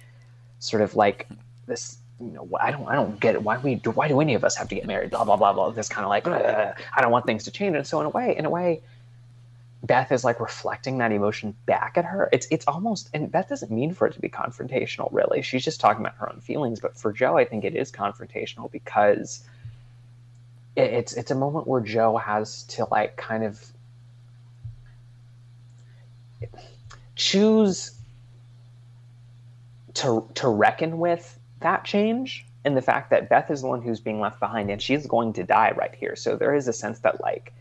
sort 0.59 0.81
of 0.81 0.95
like 0.95 1.27
this 1.67 1.98
you 2.19 2.31
know, 2.31 2.49
I 2.59 2.71
don't, 2.71 2.87
I 2.87 2.95
don't 2.95 3.19
get 3.19 3.35
it. 3.35 3.43
Why 3.43 3.57
we, 3.57 3.75
why 3.75 4.07
do 4.07 4.19
any 4.19 4.33
of 4.33 4.43
us 4.43 4.55
have 4.57 4.67
to 4.69 4.75
get 4.75 4.85
married? 4.85 5.11
Blah 5.11 5.23
blah 5.23 5.37
blah 5.37 5.53
blah. 5.53 5.69
This 5.71 5.89
kind 5.89 6.05
of 6.05 6.09
like, 6.09 6.27
I 6.27 7.01
don't 7.01 7.11
want 7.11 7.25
things 7.25 7.43
to 7.45 7.51
change. 7.51 7.75
And 7.75 7.87
so 7.87 7.99
in 7.99 8.05
a 8.05 8.09
way, 8.09 8.35
in 8.35 8.45
a 8.45 8.49
way, 8.49 8.81
Beth 9.83 10.11
is 10.11 10.25
like 10.25 10.41
reflecting 10.41 10.97
that 10.97 11.13
emotion 11.13 11.55
back 11.65 11.97
at 11.97 12.03
her. 12.03 12.27
It's, 12.33 12.47
it's 12.51 12.67
almost, 12.67 13.09
and 13.13 13.31
Beth 13.31 13.47
doesn't 13.47 13.71
mean 13.71 13.93
for 13.93 14.07
it 14.07 14.13
to 14.13 14.19
be 14.19 14.27
confrontational. 14.27 15.07
Really, 15.13 15.41
she's 15.41 15.63
just 15.63 15.79
talking 15.79 16.01
about 16.01 16.15
her 16.15 16.29
own 16.29 16.41
feelings. 16.41 16.81
But 16.81 16.97
for 16.97 17.13
Jo, 17.13 17.37
I 17.37 17.45
think 17.45 17.63
it 17.63 17.75
is 17.75 17.89
confrontational 17.89 18.69
because 18.69 19.41
it, 20.75 20.91
it's, 20.91 21.13
it's 21.13 21.31
a 21.31 21.35
moment 21.35 21.65
where 21.65 21.79
Jo 21.79 22.17
has 22.17 22.63
to 22.63 22.85
like 22.91 23.15
kind 23.15 23.45
of 23.45 23.65
choose 27.15 27.91
to 29.93 30.29
to 30.35 30.47
reckon 30.47 30.99
with 30.99 31.38
that 31.61 31.85
change 31.85 32.45
and 32.65 32.75
the 32.75 32.81
fact 32.81 33.09
that 33.09 33.29
Beth 33.29 33.49
is 33.51 33.61
the 33.61 33.67
one 33.67 33.81
who's 33.81 33.99
being 33.99 34.19
left 34.19 34.39
behind 34.39 34.69
and 34.69 34.81
she's 34.81 35.05
going 35.07 35.33
to 35.33 35.43
die 35.43 35.71
right 35.77 35.95
here. 35.95 36.15
So 36.15 36.35
there 36.35 36.53
is 36.53 36.67
a 36.67 36.73
sense 36.73 36.99
that 36.99 37.21
like 37.21 37.53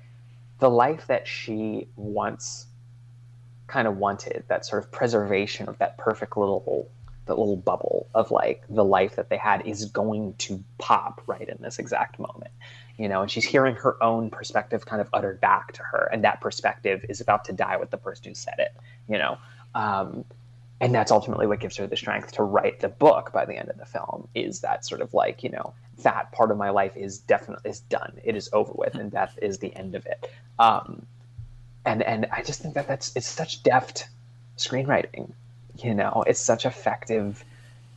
the 0.59 0.71
life 0.71 1.07
that 1.07 1.27
she 1.27 1.89
once 1.97 2.67
kind 3.67 3.87
of 3.87 3.97
wanted, 3.99 4.45
that 4.49 4.67
sort 4.67 4.83
of 4.83 4.91
preservation 4.91 5.69
of 5.69 5.79
that 5.79 5.99
perfect 5.99 6.37
little 6.37 6.91
that 7.27 7.39
little 7.39 7.57
bubble 7.57 8.09
of 8.15 8.31
like 8.31 8.65
the 8.71 8.85
life 8.85 9.17
that 9.17 9.29
they 9.29 9.37
had 9.37 9.67
is 9.67 9.85
going 9.85 10.35
to 10.39 10.65
pop 10.79 11.21
right 11.27 11.47
in 11.47 11.59
this 11.61 11.79
exact 11.79 12.19
moment. 12.19 12.51
You 12.97 13.09
know, 13.09 13.23
and 13.23 13.31
she's 13.31 13.45
hearing 13.45 13.77
her 13.77 14.03
own 14.03 14.31
perspective 14.31 14.87
kind 14.87 15.01
of 15.01 15.09
uttered 15.13 15.41
back 15.41 15.73
to 15.75 15.83
her, 15.83 16.09
and 16.11 16.25
that 16.25 16.41
perspective 16.41 17.05
is 17.09 17.21
about 17.21 17.45
to 17.45 17.53
die 17.53 17.77
with 17.77 17.91
the 17.91 17.97
person 17.97 18.25
who 18.25 18.35
said 18.35 18.55
it, 18.59 18.75
you 19.09 19.19
know. 19.19 19.39
Um, 19.75 20.25
and 20.81 20.95
that's 20.95 21.11
ultimately 21.11 21.47
what 21.47 21.61
gives 21.61 21.77
her 21.77 21.87
the 21.87 21.97
strength 21.97 22.33
to 22.33 22.43
write 22.43 22.81
the 22.81 22.89
book 22.89 23.33
by 23.33 23.45
the 23.45 23.57
end 23.57 23.69
of 23.69 23.79
the 23.79 23.87
film 23.87 24.29
is 24.35 24.61
that 24.61 24.85
sort 24.85 25.01
of 25.01 25.13
like 25.15 25.43
you 25.43 25.51
know 25.51 25.73
that 26.03 26.31
part 26.33 26.51
of 26.51 26.57
my 26.57 26.71
life 26.71 26.97
is 26.97 27.19
definitely 27.19 27.71
is 27.71 27.81
done. 27.81 28.13
It 28.23 28.37
is 28.37 28.49
over 28.53 28.73
with 28.73 28.95
and 28.95 29.11
death 29.11 29.37
is 29.43 29.59
the 29.59 29.75
end 29.75 29.95
of 29.95 30.07
it. 30.07 30.31
Um, 30.59 31.07
and 31.85 32.03
and 32.03 32.27
i 32.33 32.43
just 32.43 32.61
think 32.61 32.75
that 32.75 32.89
that's 32.89 33.15
it's 33.17 33.27
such 33.27 33.63
deft 33.63 34.09
screenwriting 34.57 35.33
you 35.85 35.95
know? 35.95 36.25
It's 36.27 36.41
such 36.41 36.67
effective 36.67 37.45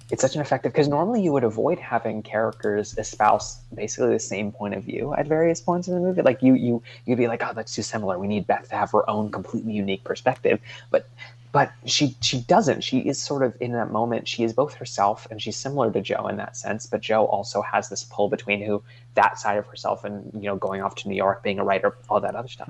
it's 0.10 0.22
such 0.22 0.36
an 0.36 0.42
effective 0.42 0.74
because 0.74 0.90
normally 0.90 1.24
you 1.24 1.32
would 1.32 1.46
avoid 1.46 1.80
having 1.80 2.22
characters 2.22 2.98
espouse 2.98 3.60
basically 3.74 4.12
the 4.12 4.20
same 4.20 4.52
point 4.52 4.74
of 4.74 4.84
view 4.84 5.14
at 5.14 5.26
various 5.26 5.62
points 5.62 5.88
in 5.88 5.94
the 5.96 6.02
movie. 6.02 6.22
Like 6.22 6.44
you 6.44 6.54
you 6.54 6.84
you'd 7.06 7.18
be 7.18 7.30
like 7.30 7.42
oh 7.44 7.54
that's 7.56 7.74
too 7.74 7.82
similar. 7.82 8.20
We 8.20 8.28
need 8.28 8.46
beth 8.46 8.68
to 8.70 8.76
have 8.76 8.92
her 8.92 9.10
own 9.10 9.32
completely 9.32 9.72
unique 9.72 10.04
perspective. 10.04 10.60
But 10.90 11.08
but 11.52 11.74
she 11.86 12.16
she 12.22 12.42
doesn't. 12.42 12.82
She 12.82 13.00
is 13.00 13.22
sort 13.22 13.44
of 13.44 13.56
in 13.60 13.74
that 13.74 13.92
moment. 13.92 14.28
She 14.28 14.44
is 14.44 14.54
both 14.54 14.76
herself 14.76 15.28
and 15.30 15.42
she's 15.42 15.58
similar 15.58 15.92
to 15.92 16.02
jo 16.02 16.28
in 16.28 16.38
that 16.38 16.56
sense 16.56 16.88
but 16.88 17.02
jo 17.02 17.26
also 17.26 17.62
has 17.62 17.90
this 17.90 18.04
pull 18.06 18.30
between 18.30 18.62
who 18.64 18.84
that 19.16 19.38
side 19.38 19.58
of 19.58 19.66
herself 19.68 20.04
and 20.06 20.32
you 20.34 20.48
know 20.50 20.56
going 20.56 20.82
off 20.82 20.96
to 20.96 21.10
new 21.10 21.16
york 21.16 21.44
being 21.44 21.60
a 21.60 21.64
writer 21.64 21.98
all 22.10 22.22
that 22.22 22.36
other 22.36 22.48
stuff. 22.48 22.70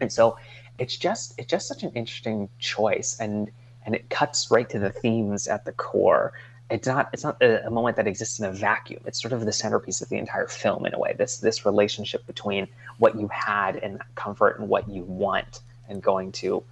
And 0.00 0.12
so 0.12 0.36
it's 0.78 0.96
just 0.96 1.34
it's 1.38 1.50
just 1.50 1.68
such 1.68 1.82
an 1.82 1.92
interesting 1.94 2.48
choice 2.58 3.18
and 3.20 3.50
and 3.84 3.94
it 3.94 4.08
cuts 4.10 4.50
right 4.50 4.68
to 4.70 4.78
the 4.78 4.90
themes 4.90 5.48
at 5.48 5.64
the 5.64 5.72
core. 5.72 6.32
It's 6.70 6.86
not 6.86 7.10
it's 7.12 7.24
not 7.24 7.42
a, 7.42 7.66
a 7.66 7.70
moment 7.70 7.96
that 7.96 8.06
exists 8.06 8.38
in 8.38 8.46
a 8.46 8.52
vacuum. 8.52 9.02
It's 9.04 9.20
sort 9.20 9.32
of 9.32 9.44
the 9.44 9.52
centerpiece 9.52 10.00
of 10.00 10.08
the 10.08 10.16
entire 10.16 10.48
film 10.48 10.86
in 10.86 10.94
a 10.94 10.98
way 10.98 11.14
this 11.18 11.38
this 11.38 11.66
relationship 11.66 12.26
between 12.26 12.68
what 12.98 13.20
you 13.20 13.28
had 13.28 13.76
and 13.76 13.96
that 13.96 14.14
comfort 14.14 14.58
and 14.58 14.68
what 14.68 14.88
you 14.88 15.04
want 15.04 15.60
and 15.88 16.02
going 16.02 16.32
to 16.32 16.64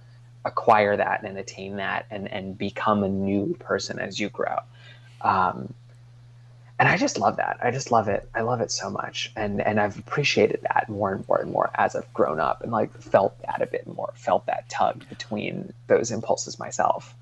acquire 0.45 0.97
that 0.97 1.23
and 1.23 1.37
attain 1.37 1.77
that 1.77 2.05
and 2.09 2.27
and 2.27 2.57
become 2.57 3.03
a 3.03 3.09
new 3.09 3.55
person 3.59 3.99
as 3.99 4.19
you 4.19 4.29
grow. 4.29 4.57
Um, 5.21 5.73
and 6.79 6.89
i 6.89 6.97
just 6.97 7.19
love 7.19 7.37
that. 7.37 7.59
I 7.61 7.69
just 7.69 7.91
love 7.91 8.07
it. 8.07 8.27
I 8.33 8.41
love 8.41 8.59
it 8.59 8.71
so 8.71 8.89
much. 8.89 9.31
And 9.35 9.61
and 9.61 9.79
i've 9.79 9.99
appreciated 9.99 10.61
that 10.63 10.89
more 10.89 11.13
and 11.13 11.27
more 11.27 11.39
and 11.39 11.51
more 11.51 11.69
as 11.75 11.95
i've 11.95 12.11
grown 12.13 12.39
up 12.39 12.63
and 12.63 12.71
like 12.71 12.91
felt 12.99 13.39
that 13.45 13.61
a 13.61 13.67
bit 13.67 13.85
more 13.85 14.11
felt 14.15 14.47
that 14.47 14.67
tug 14.69 15.07
between 15.07 15.73
those 15.87 16.11
impulses 16.11 16.57
myself. 16.57 17.13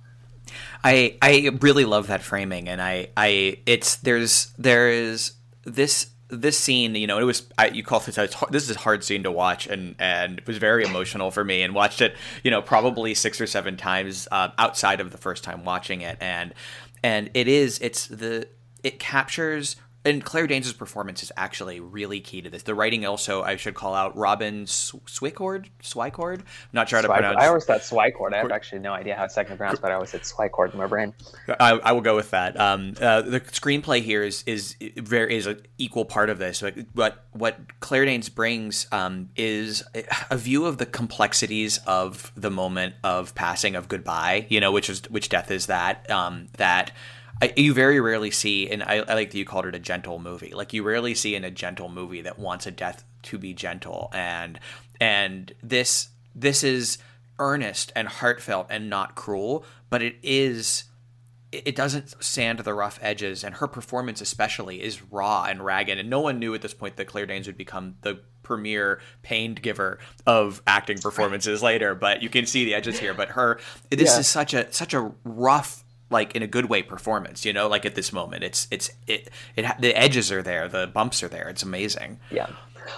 I 0.83 1.17
i 1.21 1.49
really 1.61 1.85
love 1.85 2.07
that 2.07 2.21
framing. 2.21 2.69
And 2.69 2.81
i 2.81 3.09
i 3.17 3.59
it's 3.65 3.97
there's 3.97 4.53
there 4.57 4.89
is 4.89 5.33
this 5.63 6.07
this 6.29 6.59
scene, 6.59 6.95
you 6.95 7.07
know, 7.07 7.17
it 7.17 7.23
was 7.23 7.47
I, 7.57 7.67
you 7.69 7.83
call 7.83 7.99
this 7.99 8.17
a, 8.17 8.29
this 8.51 8.69
is 8.69 8.75
a 8.75 8.79
hard 8.79 9.03
scene 9.03 9.23
to 9.23 9.31
watch, 9.31 9.67
and 9.67 9.95
and 9.99 10.39
it 10.39 10.47
was 10.47 10.57
very 10.57 10.83
emotional 10.83 11.31
for 11.31 11.43
me, 11.43 11.63
and 11.63 11.73
watched 11.73 12.01
it, 12.01 12.15
you 12.43 12.51
know, 12.51 12.61
probably 12.61 13.13
six 13.13 13.41
or 13.41 13.47
seven 13.47 13.77
times 13.77 14.27
uh, 14.31 14.49
outside 14.57 15.01
of 15.01 15.11
the 15.11 15.17
first 15.17 15.43
time 15.43 15.65
watching 15.65 16.01
it, 16.01 16.17
and 16.21 16.53
and 17.03 17.29
it 17.33 17.47
is 17.47 17.79
it's 17.79 18.07
the 18.07 18.47
it 18.83 18.99
captures 18.99 19.75
and 20.09 20.25
Claire 20.25 20.47
Danes' 20.47 20.73
performance 20.73 21.23
is 21.23 21.31
actually 21.37 21.79
really 21.79 22.19
key 22.19 22.41
to 22.41 22.49
this. 22.49 22.63
The 22.63 22.75
writing 22.75 23.05
also, 23.05 23.43
I 23.43 23.55
should 23.55 23.75
call 23.75 23.93
out 23.93 24.17
Robin 24.17 24.65
Swicord. 24.65 25.67
Swicord. 25.81 26.41
Not 26.73 26.89
sure 26.89 26.97
how 26.97 27.03
to 27.03 27.13
pronounce. 27.13 27.37
I 27.39 27.47
always 27.47 27.65
thought 27.65 27.81
Swicord. 27.81 28.33
I 28.33 28.37
have 28.37 28.51
actually 28.51 28.79
no 28.79 28.91
idea 28.91 29.15
how 29.15 29.25
it's 29.25 29.35
second 29.35 29.57
pronounced, 29.57 29.81
but 29.81 29.91
I 29.91 29.93
always 29.93 30.09
said 30.09 30.21
Swicord 30.21 30.73
in 30.73 30.79
my 30.79 30.87
brain. 30.87 31.13
I, 31.59 31.71
I 31.71 31.91
will 31.91 32.01
go 32.01 32.15
with 32.15 32.31
that. 32.31 32.59
Um, 32.59 32.95
uh, 32.99 33.21
the 33.21 33.39
screenplay 33.39 34.01
here 34.01 34.23
is 34.23 34.43
is 34.45 34.75
very 34.97 35.37
is 35.37 35.45
an 35.45 35.61
equal 35.77 36.05
part 36.05 36.29
of 36.29 36.39
this. 36.39 36.63
But 36.93 37.25
what 37.31 37.79
Claire 37.79 38.05
Danes 38.05 38.29
brings 38.29 38.87
um, 38.91 39.29
is 39.35 39.83
a 40.29 40.37
view 40.37 40.65
of 40.65 40.77
the 40.77 40.85
complexities 40.85 41.79
of 41.85 42.31
the 42.35 42.49
moment 42.49 42.95
of 43.03 43.35
passing 43.35 43.75
of 43.75 43.87
goodbye. 43.87 44.47
You 44.49 44.59
know, 44.59 44.71
which 44.71 44.89
is 44.89 45.03
which 45.09 45.29
death 45.29 45.51
is 45.51 45.67
that 45.67 46.09
um, 46.09 46.47
that 46.57 46.91
I, 47.41 47.53
you 47.55 47.73
very 47.73 47.99
rarely 47.99 48.31
see, 48.31 48.69
and 48.69 48.83
I, 48.83 48.97
I 49.07 49.13
like 49.13 49.31
that 49.31 49.37
you 49.37 49.45
called 49.45 49.65
it 49.65 49.75
a 49.75 49.79
gentle 49.79 50.19
movie. 50.19 50.53
Like 50.53 50.73
you 50.73 50.83
rarely 50.83 51.15
see 51.15 51.35
in 51.35 51.43
a 51.43 51.51
gentle 51.51 51.89
movie 51.89 52.21
that 52.21 52.37
wants 52.37 52.67
a 52.67 52.71
death 52.71 53.03
to 53.23 53.37
be 53.37 53.53
gentle, 53.53 54.09
and 54.13 54.59
and 54.99 55.53
this 55.63 56.09
this 56.35 56.63
is 56.63 56.97
earnest 57.37 57.91
and 57.95 58.07
heartfelt 58.07 58.67
and 58.69 58.89
not 58.89 59.15
cruel, 59.15 59.65
but 59.89 60.01
it 60.01 60.17
is 60.21 60.85
it 61.51 61.75
doesn't 61.75 62.21
sand 62.23 62.59
the 62.59 62.73
rough 62.73 62.99
edges, 63.01 63.43
and 63.43 63.55
her 63.55 63.67
performance 63.67 64.21
especially 64.21 64.83
is 64.83 65.01
raw 65.11 65.45
and 65.45 65.63
ragged. 65.63 65.97
And 65.97 66.09
no 66.09 66.19
one 66.19 66.39
knew 66.39 66.53
at 66.53 66.61
this 66.61 66.73
point 66.73 66.97
that 66.97 67.05
Claire 67.05 67.25
Danes 67.25 67.47
would 67.47 67.57
become 67.57 67.95
the 68.01 68.19
premier 68.43 68.99
pain 69.21 69.55
giver 69.55 69.99
of 70.27 70.61
acting 70.67 70.97
performances 70.99 71.63
later. 71.63 71.95
But 71.95 72.21
you 72.21 72.29
can 72.29 72.45
see 72.45 72.65
the 72.65 72.75
edges 72.75 72.99
here. 72.99 73.13
But 73.13 73.29
her, 73.29 73.59
this 73.89 74.13
yeah. 74.13 74.19
is 74.19 74.27
such 74.27 74.53
a 74.53 74.71
such 74.71 74.93
a 74.93 75.11
rough 75.23 75.83
like 76.09 76.35
in 76.35 76.43
a 76.43 76.47
good 76.47 76.65
way 76.65 76.81
performance 76.81 77.45
you 77.45 77.53
know 77.53 77.67
like 77.67 77.85
at 77.85 77.95
this 77.95 78.11
moment 78.11 78.43
it's 78.43 78.67
it's 78.71 78.89
it, 79.07 79.29
it 79.55 79.65
the 79.79 79.95
edges 79.97 80.31
are 80.31 80.41
there 80.41 80.67
the 80.67 80.87
bumps 80.87 81.21
are 81.23 81.27
there 81.27 81.47
it's 81.49 81.63
amazing 81.63 82.19
yeah 82.31 82.49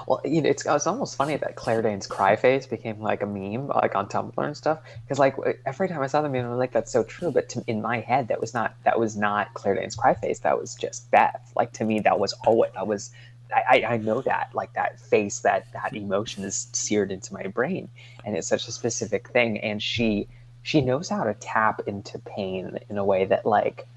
well, 0.07 0.21
you 0.23 0.41
know, 0.41 0.49
it's, 0.49 0.65
it's 0.65 0.87
almost 0.87 1.15
funny 1.15 1.37
that 1.37 1.55
Claire 1.55 1.81
Danes' 1.81 2.07
cry 2.07 2.35
face 2.35 2.65
became 2.65 3.01
like 3.01 3.21
a 3.21 3.25
meme, 3.25 3.67
like 3.67 3.95
on 3.95 4.07
Tumblr 4.07 4.33
and 4.37 4.55
stuff. 4.55 4.79
Because 5.03 5.19
like 5.19 5.35
every 5.65 5.87
time 5.87 6.01
I 6.01 6.07
saw 6.07 6.21
the 6.21 6.29
meme, 6.29 6.45
I'm 6.45 6.57
like, 6.57 6.71
"That's 6.71 6.91
so 6.91 7.03
true." 7.03 7.31
But 7.31 7.49
to, 7.49 7.63
in 7.67 7.81
my 7.81 7.99
head, 7.99 8.27
that 8.29 8.39
was 8.39 8.53
not 8.53 8.75
that 8.83 8.99
was 8.99 9.15
not 9.15 9.53
Claire 9.53 9.75
Danes' 9.75 9.95
cry 9.95 10.13
face. 10.13 10.39
That 10.39 10.59
was 10.59 10.75
just 10.75 11.09
Beth. 11.11 11.51
Like 11.55 11.73
to 11.73 11.83
me, 11.83 11.99
that 12.01 12.19
was 12.19 12.33
always 12.45 12.71
that 12.73 12.87
was. 12.87 13.11
I, 13.53 13.83
I 13.85 13.97
know 13.97 14.21
that 14.21 14.51
like 14.53 14.71
that 14.75 14.97
face 14.97 15.39
that 15.39 15.67
that 15.73 15.93
emotion 15.93 16.45
is 16.45 16.69
seared 16.71 17.11
into 17.11 17.33
my 17.33 17.47
brain 17.47 17.89
and 18.23 18.37
it's 18.37 18.47
such 18.47 18.65
a 18.69 18.71
specific 18.71 19.27
thing 19.27 19.59
and 19.59 19.83
she 19.83 20.29
she 20.63 20.81
knows 20.81 21.09
how 21.09 21.23
to 21.23 21.33
tap 21.35 21.81
into 21.87 22.19
pain 22.19 22.79
in 22.89 22.97
a 22.97 23.05
way 23.05 23.25
that 23.25 23.45
like 23.45 23.87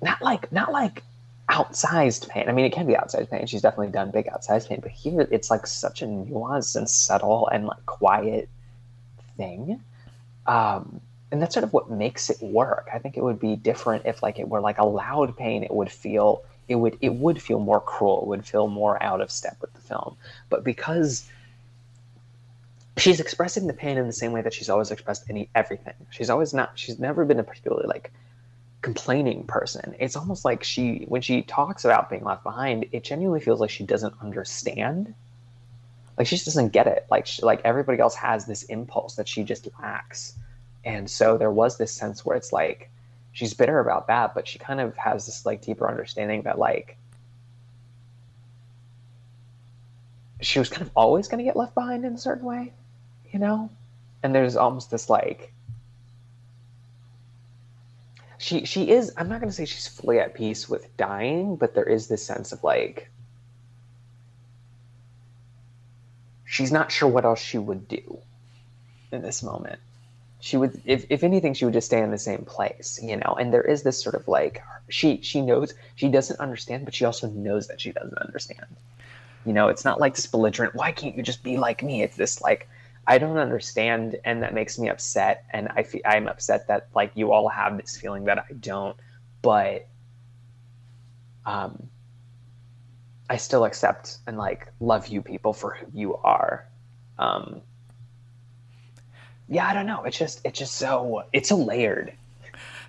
not 0.00 0.20
like 0.22 0.50
not 0.52 0.72
like 0.72 1.02
outsized 1.50 2.28
pain. 2.28 2.48
I 2.48 2.52
mean, 2.52 2.64
it 2.64 2.72
can 2.72 2.86
be 2.86 2.94
outsized 2.94 3.30
pain. 3.30 3.46
She's 3.46 3.62
definitely 3.62 3.92
done 3.92 4.10
big 4.10 4.26
outsized 4.26 4.68
pain, 4.68 4.80
but 4.80 4.90
here 4.90 5.28
it's 5.30 5.50
like 5.50 5.66
such 5.66 6.02
a 6.02 6.06
nuanced 6.06 6.76
and 6.76 6.88
subtle 6.88 7.48
and 7.48 7.66
like 7.66 7.84
quiet 7.86 8.48
thing. 9.36 9.80
Um, 10.46 11.00
and 11.30 11.40
that's 11.40 11.54
sort 11.54 11.64
of 11.64 11.72
what 11.72 11.90
makes 11.90 12.30
it 12.30 12.40
work. 12.42 12.88
I 12.92 12.98
think 12.98 13.16
it 13.16 13.22
would 13.22 13.40
be 13.40 13.56
different 13.56 14.06
if 14.06 14.22
like 14.22 14.38
it 14.38 14.48
were 14.48 14.60
like 14.60 14.78
a 14.78 14.86
loud 14.86 15.36
pain. 15.36 15.62
It 15.62 15.72
would 15.72 15.90
feel 15.90 16.42
it 16.68 16.76
would 16.76 16.96
it 17.00 17.14
would 17.14 17.40
feel 17.40 17.58
more 17.58 17.80
cruel. 17.80 18.22
It 18.22 18.26
would 18.28 18.46
feel 18.46 18.68
more 18.68 19.02
out 19.02 19.20
of 19.20 19.30
step 19.30 19.56
with 19.60 19.72
the 19.74 19.80
film. 19.80 20.16
But 20.48 20.64
because 20.64 21.28
she's 22.96 23.20
expressing 23.20 23.66
the 23.66 23.72
pain 23.72 23.96
in 23.96 24.06
the 24.06 24.12
same 24.12 24.32
way 24.32 24.42
that 24.42 24.52
she's 24.52 24.68
always 24.68 24.90
expressed 24.90 25.24
any 25.28 25.48
everything. 25.54 25.94
She's 26.10 26.30
always 26.30 26.52
not. 26.52 26.78
She's 26.78 26.98
never 26.98 27.24
been 27.24 27.38
a 27.38 27.44
particularly 27.44 27.86
like 27.86 28.12
complaining 28.82 29.44
person. 29.44 29.94
It's 29.98 30.16
almost 30.16 30.44
like 30.44 30.64
she, 30.64 31.04
when 31.08 31.22
she 31.22 31.42
talks 31.42 31.84
about 31.84 32.10
being 32.10 32.24
left 32.24 32.42
behind, 32.42 32.86
it 32.92 33.04
genuinely 33.04 33.40
feels 33.40 33.60
like 33.60 33.70
she 33.70 33.84
doesn't 33.84 34.14
understand. 34.20 35.14
Like 36.18 36.26
she 36.26 36.36
just 36.36 36.44
doesn't 36.46 36.72
get 36.72 36.86
it. 36.86 37.06
Like 37.10 37.26
she, 37.26 37.42
like 37.42 37.62
everybody 37.64 38.00
else 38.00 38.14
has 38.16 38.44
this 38.44 38.64
impulse 38.64 39.14
that 39.16 39.28
she 39.28 39.44
just 39.44 39.68
lacks, 39.80 40.34
and 40.84 41.08
so 41.08 41.38
there 41.38 41.50
was 41.50 41.78
this 41.78 41.92
sense 41.92 42.24
where 42.24 42.36
it's 42.36 42.52
like 42.52 42.90
she's 43.32 43.54
bitter 43.54 43.78
about 43.78 44.08
that, 44.08 44.34
but 44.34 44.46
she 44.46 44.58
kind 44.58 44.80
of 44.80 44.94
has 44.96 45.24
this 45.26 45.46
like 45.46 45.62
deeper 45.62 45.88
understanding 45.88 46.42
that 46.42 46.58
like 46.58 46.98
she 50.42 50.58
was 50.58 50.68
kind 50.68 50.82
of 50.82 50.90
always 50.94 51.28
going 51.28 51.38
to 51.38 51.44
get 51.44 51.56
left 51.56 51.74
behind 51.74 52.04
in 52.04 52.14
a 52.14 52.18
certain 52.18 52.44
way, 52.44 52.72
you 53.32 53.38
know. 53.38 53.70
And 54.22 54.34
there's 54.34 54.56
almost 54.56 54.90
this 54.90 55.10
like 55.10 55.52
she 58.38 58.64
she 58.64 58.90
is 58.90 59.12
i'm 59.16 59.28
not 59.28 59.40
to 59.40 59.52
say 59.52 59.64
she's 59.64 59.86
fully 59.86 60.18
at 60.18 60.34
peace 60.34 60.68
with 60.68 60.96
dying 60.96 61.54
but 61.54 61.74
there 61.74 61.84
is 61.84 62.08
this 62.08 62.24
sense 62.24 62.50
of 62.50 62.62
like 62.64 63.08
she's 66.52 66.70
not 66.70 66.92
sure 66.92 67.08
what 67.08 67.24
else 67.24 67.40
she 67.40 67.56
would 67.56 67.88
do 67.88 68.18
in 69.10 69.22
this 69.22 69.42
moment. 69.42 69.80
She 70.40 70.58
would 70.58 70.82
if, 70.84 71.06
if 71.08 71.24
anything 71.24 71.54
she 71.54 71.64
would 71.64 71.72
just 71.72 71.86
stay 71.86 72.02
in 72.02 72.10
the 72.10 72.18
same 72.18 72.44
place 72.44 73.00
you 73.02 73.16
know? 73.16 73.34
And 73.40 73.54
there 73.54 73.62
is 73.62 73.82
this 73.84 74.02
sort 74.02 74.14
of 74.14 74.28
like 74.28 74.62
she 74.90 75.20
she 75.22 75.40
knows 75.40 75.72
she 75.94 76.08
doesn't 76.08 76.40
understand 76.40 76.84
but 76.84 76.94
she 76.94 77.06
also 77.06 77.28
knows 77.30 77.68
that 77.68 77.80
she 77.80 77.92
doesn't 77.92 78.18
understand. 78.18 78.66
You 79.46 79.54
know 79.54 79.68
it's 79.68 79.84
not 79.84 79.98
like 79.98 80.14
this 80.14 80.26
belligerent 80.26 80.74
why 80.74 80.92
can't 80.92 81.16
you 81.16 81.22
just 81.22 81.42
be 81.42 81.56
like 81.56 81.82
me? 81.82 82.02
It's 82.02 82.16
this 82.16 82.42
like 82.42 82.68
I 83.06 83.18
don't 83.18 83.36
understand, 83.36 84.18
and 84.24 84.42
that 84.42 84.54
makes 84.54 84.78
me 84.78 84.88
upset. 84.88 85.44
And 85.50 85.68
I 85.74 85.82
feel 85.82 86.02
I'm 86.04 86.28
upset 86.28 86.68
that 86.68 86.88
like 86.94 87.12
you 87.14 87.32
all 87.32 87.48
have 87.48 87.76
this 87.76 87.96
feeling 87.96 88.24
that 88.24 88.38
I 88.38 88.52
don't, 88.52 88.96
but 89.42 89.88
um, 91.44 91.88
I 93.28 93.36
still 93.36 93.64
accept 93.64 94.18
and 94.26 94.38
like 94.38 94.68
love 94.78 95.08
you 95.08 95.22
people 95.22 95.52
for 95.52 95.74
who 95.74 95.86
you 95.92 96.16
are. 96.16 96.68
Um, 97.18 97.62
yeah, 99.48 99.66
I 99.66 99.74
don't 99.74 99.86
know. 99.86 100.04
It's 100.04 100.18
just 100.18 100.40
it's 100.44 100.58
just 100.58 100.74
so 100.74 101.24
it's 101.32 101.48
so 101.48 101.56
layered. 101.56 102.12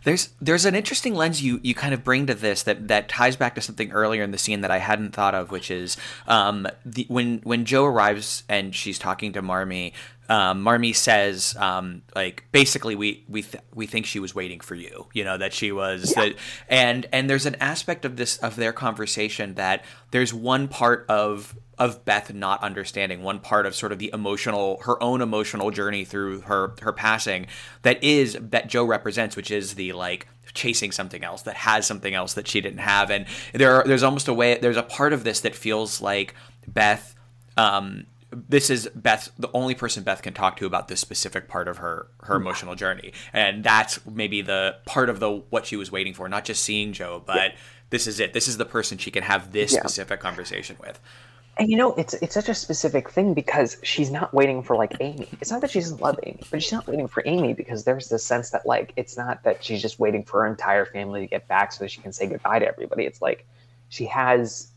There's 0.03 0.29
there's 0.41 0.65
an 0.65 0.75
interesting 0.75 1.15
lens 1.15 1.41
you 1.41 1.59
you 1.63 1.73
kind 1.73 1.93
of 1.93 2.03
bring 2.03 2.25
to 2.27 2.33
this 2.33 2.63
that 2.63 2.87
that 2.87 3.07
ties 3.07 3.35
back 3.35 3.55
to 3.55 3.61
something 3.61 3.91
earlier 3.91 4.23
in 4.23 4.31
the 4.31 4.37
scene 4.37 4.61
that 4.61 4.71
I 4.71 4.79
hadn't 4.79 5.11
thought 5.13 5.35
of, 5.35 5.51
which 5.51 5.71
is 5.71 5.97
um, 6.27 6.67
the, 6.85 7.05
when 7.09 7.39
when 7.43 7.65
Jo 7.65 7.85
arrives 7.85 8.43
and 8.49 8.75
she's 8.75 8.99
talking 8.99 9.33
to 9.33 9.41
Marmee. 9.41 9.93
Um, 10.29 10.61
Marmee 10.61 10.93
says, 10.93 11.55
um, 11.57 12.01
like, 12.15 12.45
basically, 12.51 12.95
we 12.95 13.25
we 13.27 13.41
th- 13.41 13.63
we 13.73 13.85
think 13.85 14.05
she 14.05 14.19
was 14.19 14.33
waiting 14.33 14.61
for 14.61 14.75
you. 14.75 15.07
You 15.13 15.23
know 15.25 15.37
that 15.37 15.53
she 15.53 15.71
was, 15.71 16.13
yeah. 16.15 16.23
that, 16.23 16.35
and 16.69 17.05
and 17.11 17.29
there's 17.29 17.45
an 17.45 17.55
aspect 17.55 18.05
of 18.05 18.15
this 18.15 18.37
of 18.37 18.55
their 18.55 18.71
conversation 18.71 19.55
that 19.55 19.83
there's 20.11 20.33
one 20.33 20.67
part 20.69 21.05
of 21.09 21.55
of 21.77 22.05
Beth 22.05 22.33
not 22.33 22.61
understanding 22.61 23.23
one 23.23 23.39
part 23.39 23.65
of 23.65 23.75
sort 23.75 23.91
of 23.91 23.99
the 23.99 24.11
emotional 24.13 24.79
her 24.83 25.01
own 25.01 25.21
emotional 25.21 25.71
journey 25.71 26.05
through 26.05 26.41
her 26.41 26.75
her 26.81 26.93
passing 26.93 27.47
that 27.81 28.01
is 28.03 28.37
that 28.39 28.67
Jo 28.67 28.85
represents 28.85 29.35
which 29.35 29.49
is 29.49 29.73
the 29.75 29.91
like 29.91 30.27
chasing 30.53 30.91
something 30.91 31.23
else 31.23 31.41
that 31.41 31.55
has 31.55 31.87
something 31.87 32.13
else 32.13 32.33
that 32.33 32.47
she 32.47 32.61
didn't 32.61 32.79
have 32.79 33.09
and 33.09 33.25
there 33.53 33.73
are, 33.73 33.83
there's 33.85 34.03
almost 34.03 34.27
a 34.27 34.33
way 34.33 34.57
there's 34.59 34.77
a 34.77 34.83
part 34.83 35.13
of 35.13 35.23
this 35.23 35.39
that 35.41 35.55
feels 35.55 35.99
like 35.99 36.35
Beth 36.67 37.15
um, 37.57 38.05
this 38.49 38.69
is 38.69 38.89
Beth, 38.95 39.31
the 39.37 39.49
only 39.53 39.75
person 39.75 40.03
Beth 40.03 40.21
can 40.21 40.33
talk 40.33 40.57
to 40.57 40.65
about 40.65 40.87
this 40.87 40.99
specific 40.99 41.47
part 41.47 41.67
of 41.67 41.77
her 41.77 42.07
her 42.21 42.35
mm. 42.35 42.41
emotional 42.41 42.75
journey, 42.75 43.13
and 43.31 43.63
that's 43.63 44.05
maybe 44.05 44.41
the 44.41 44.77
part 44.85 45.09
of 45.09 45.19
the 45.19 45.43
what 45.49 45.65
she 45.65 45.75
was 45.75 45.91
waiting 45.91 46.13
for, 46.13 46.27
not 46.29 46.45
just 46.45 46.63
seeing 46.63 46.93
Jo, 46.93 47.21
but 47.25 47.35
yeah. 47.35 47.57
this 47.89 48.07
is 48.07 48.19
it. 48.19 48.33
This 48.33 48.47
is 48.47 48.57
the 48.57 48.65
person 48.65 48.97
she 48.97 49.11
can 49.11 49.23
have 49.23 49.51
this 49.51 49.73
yeah. 49.73 49.79
specific 49.79 50.19
conversation 50.19 50.77
with. 50.79 50.99
And 51.57 51.69
you 51.69 51.77
know, 51.77 51.93
it's 51.93 52.15
it's 52.15 52.33
such 52.33 52.49
a 52.49 52.55
specific 52.55 53.09
thing 53.11 53.33
because 53.35 53.77
she's 53.83 54.09
not 54.09 54.33
waiting 54.33 54.63
for 54.63 54.75
like 54.75 54.95
Amy. 54.99 55.27
It's 55.39 55.51
not 55.51 55.61
that 55.61 55.69
she 55.69 55.79
doesn't 55.79 56.01
love 56.01 56.19
Amy, 56.23 56.39
but 56.49 56.63
she's 56.63 56.71
not 56.71 56.87
waiting 56.87 57.07
for 57.07 57.21
Amy 57.27 57.53
because 57.53 57.83
there's 57.83 58.09
this 58.09 58.25
sense 58.25 58.49
that 58.49 58.65
like 58.65 58.91
it's 58.95 59.15
not 59.17 59.43
that 59.43 59.63
she's 59.63 59.81
just 59.81 59.99
waiting 59.99 60.23
for 60.23 60.41
her 60.41 60.47
entire 60.47 60.85
family 60.85 61.21
to 61.21 61.27
get 61.27 61.47
back 61.47 61.71
so 61.71 61.83
that 61.83 61.91
she 61.91 62.01
can 62.01 62.11
say 62.11 62.25
goodbye 62.25 62.59
to 62.59 62.67
everybody. 62.67 63.05
It's 63.05 63.21
like 63.21 63.45
she 63.89 64.05
has 64.05 64.72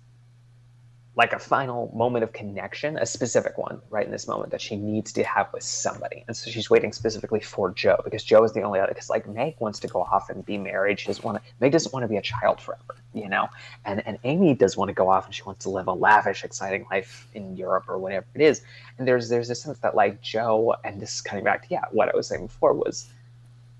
like 1.16 1.32
a 1.32 1.38
final 1.38 1.90
moment 1.94 2.22
of 2.22 2.32
connection, 2.34 2.98
a 2.98 3.06
specific 3.06 3.56
one 3.56 3.80
right 3.88 4.04
in 4.04 4.12
this 4.12 4.28
moment 4.28 4.50
that 4.50 4.60
she 4.60 4.76
needs 4.76 5.12
to 5.14 5.24
have 5.24 5.50
with 5.54 5.62
somebody. 5.62 6.22
And 6.28 6.36
so 6.36 6.50
she's 6.50 6.68
waiting 6.68 6.92
specifically 6.92 7.40
for 7.40 7.70
Jo 7.70 7.98
because 8.04 8.22
Jo 8.22 8.44
is 8.44 8.52
the 8.52 8.60
only 8.60 8.80
other, 8.80 8.92
because 8.92 9.08
like 9.08 9.26
Meg 9.26 9.54
wants 9.58 9.80
to 9.80 9.88
go 9.88 10.02
off 10.02 10.28
and 10.28 10.44
be 10.44 10.58
married. 10.58 11.00
She 11.00 11.06
doesn't 11.06 11.24
want 11.24 11.42
to, 11.42 11.50
Meg 11.58 11.72
doesn't 11.72 11.90
want 11.90 12.04
to 12.04 12.08
be 12.08 12.18
a 12.18 12.22
child 12.22 12.60
forever, 12.60 12.96
you 13.14 13.30
know? 13.30 13.48
And, 13.86 14.06
and 14.06 14.18
Amy 14.24 14.52
does 14.52 14.76
want 14.76 14.90
to 14.90 14.94
go 14.94 15.08
off 15.08 15.24
and 15.24 15.34
she 15.34 15.42
wants 15.44 15.64
to 15.64 15.70
live 15.70 15.86
a 15.86 15.92
lavish, 15.92 16.44
exciting 16.44 16.86
life 16.90 17.26
in 17.32 17.56
Europe 17.56 17.84
or 17.88 17.96
whatever 17.96 18.26
it 18.34 18.42
is. 18.42 18.60
And 18.98 19.08
there's, 19.08 19.30
there's 19.30 19.48
a 19.48 19.54
sense 19.54 19.78
that 19.78 19.94
like 19.94 20.20
Jo 20.20 20.74
and 20.84 21.00
this 21.00 21.14
is 21.14 21.20
coming 21.22 21.44
back 21.44 21.62
to, 21.62 21.68
yeah, 21.70 21.84
what 21.92 22.12
I 22.12 22.16
was 22.16 22.26
saying 22.26 22.48
before 22.48 22.74
was 22.74 23.08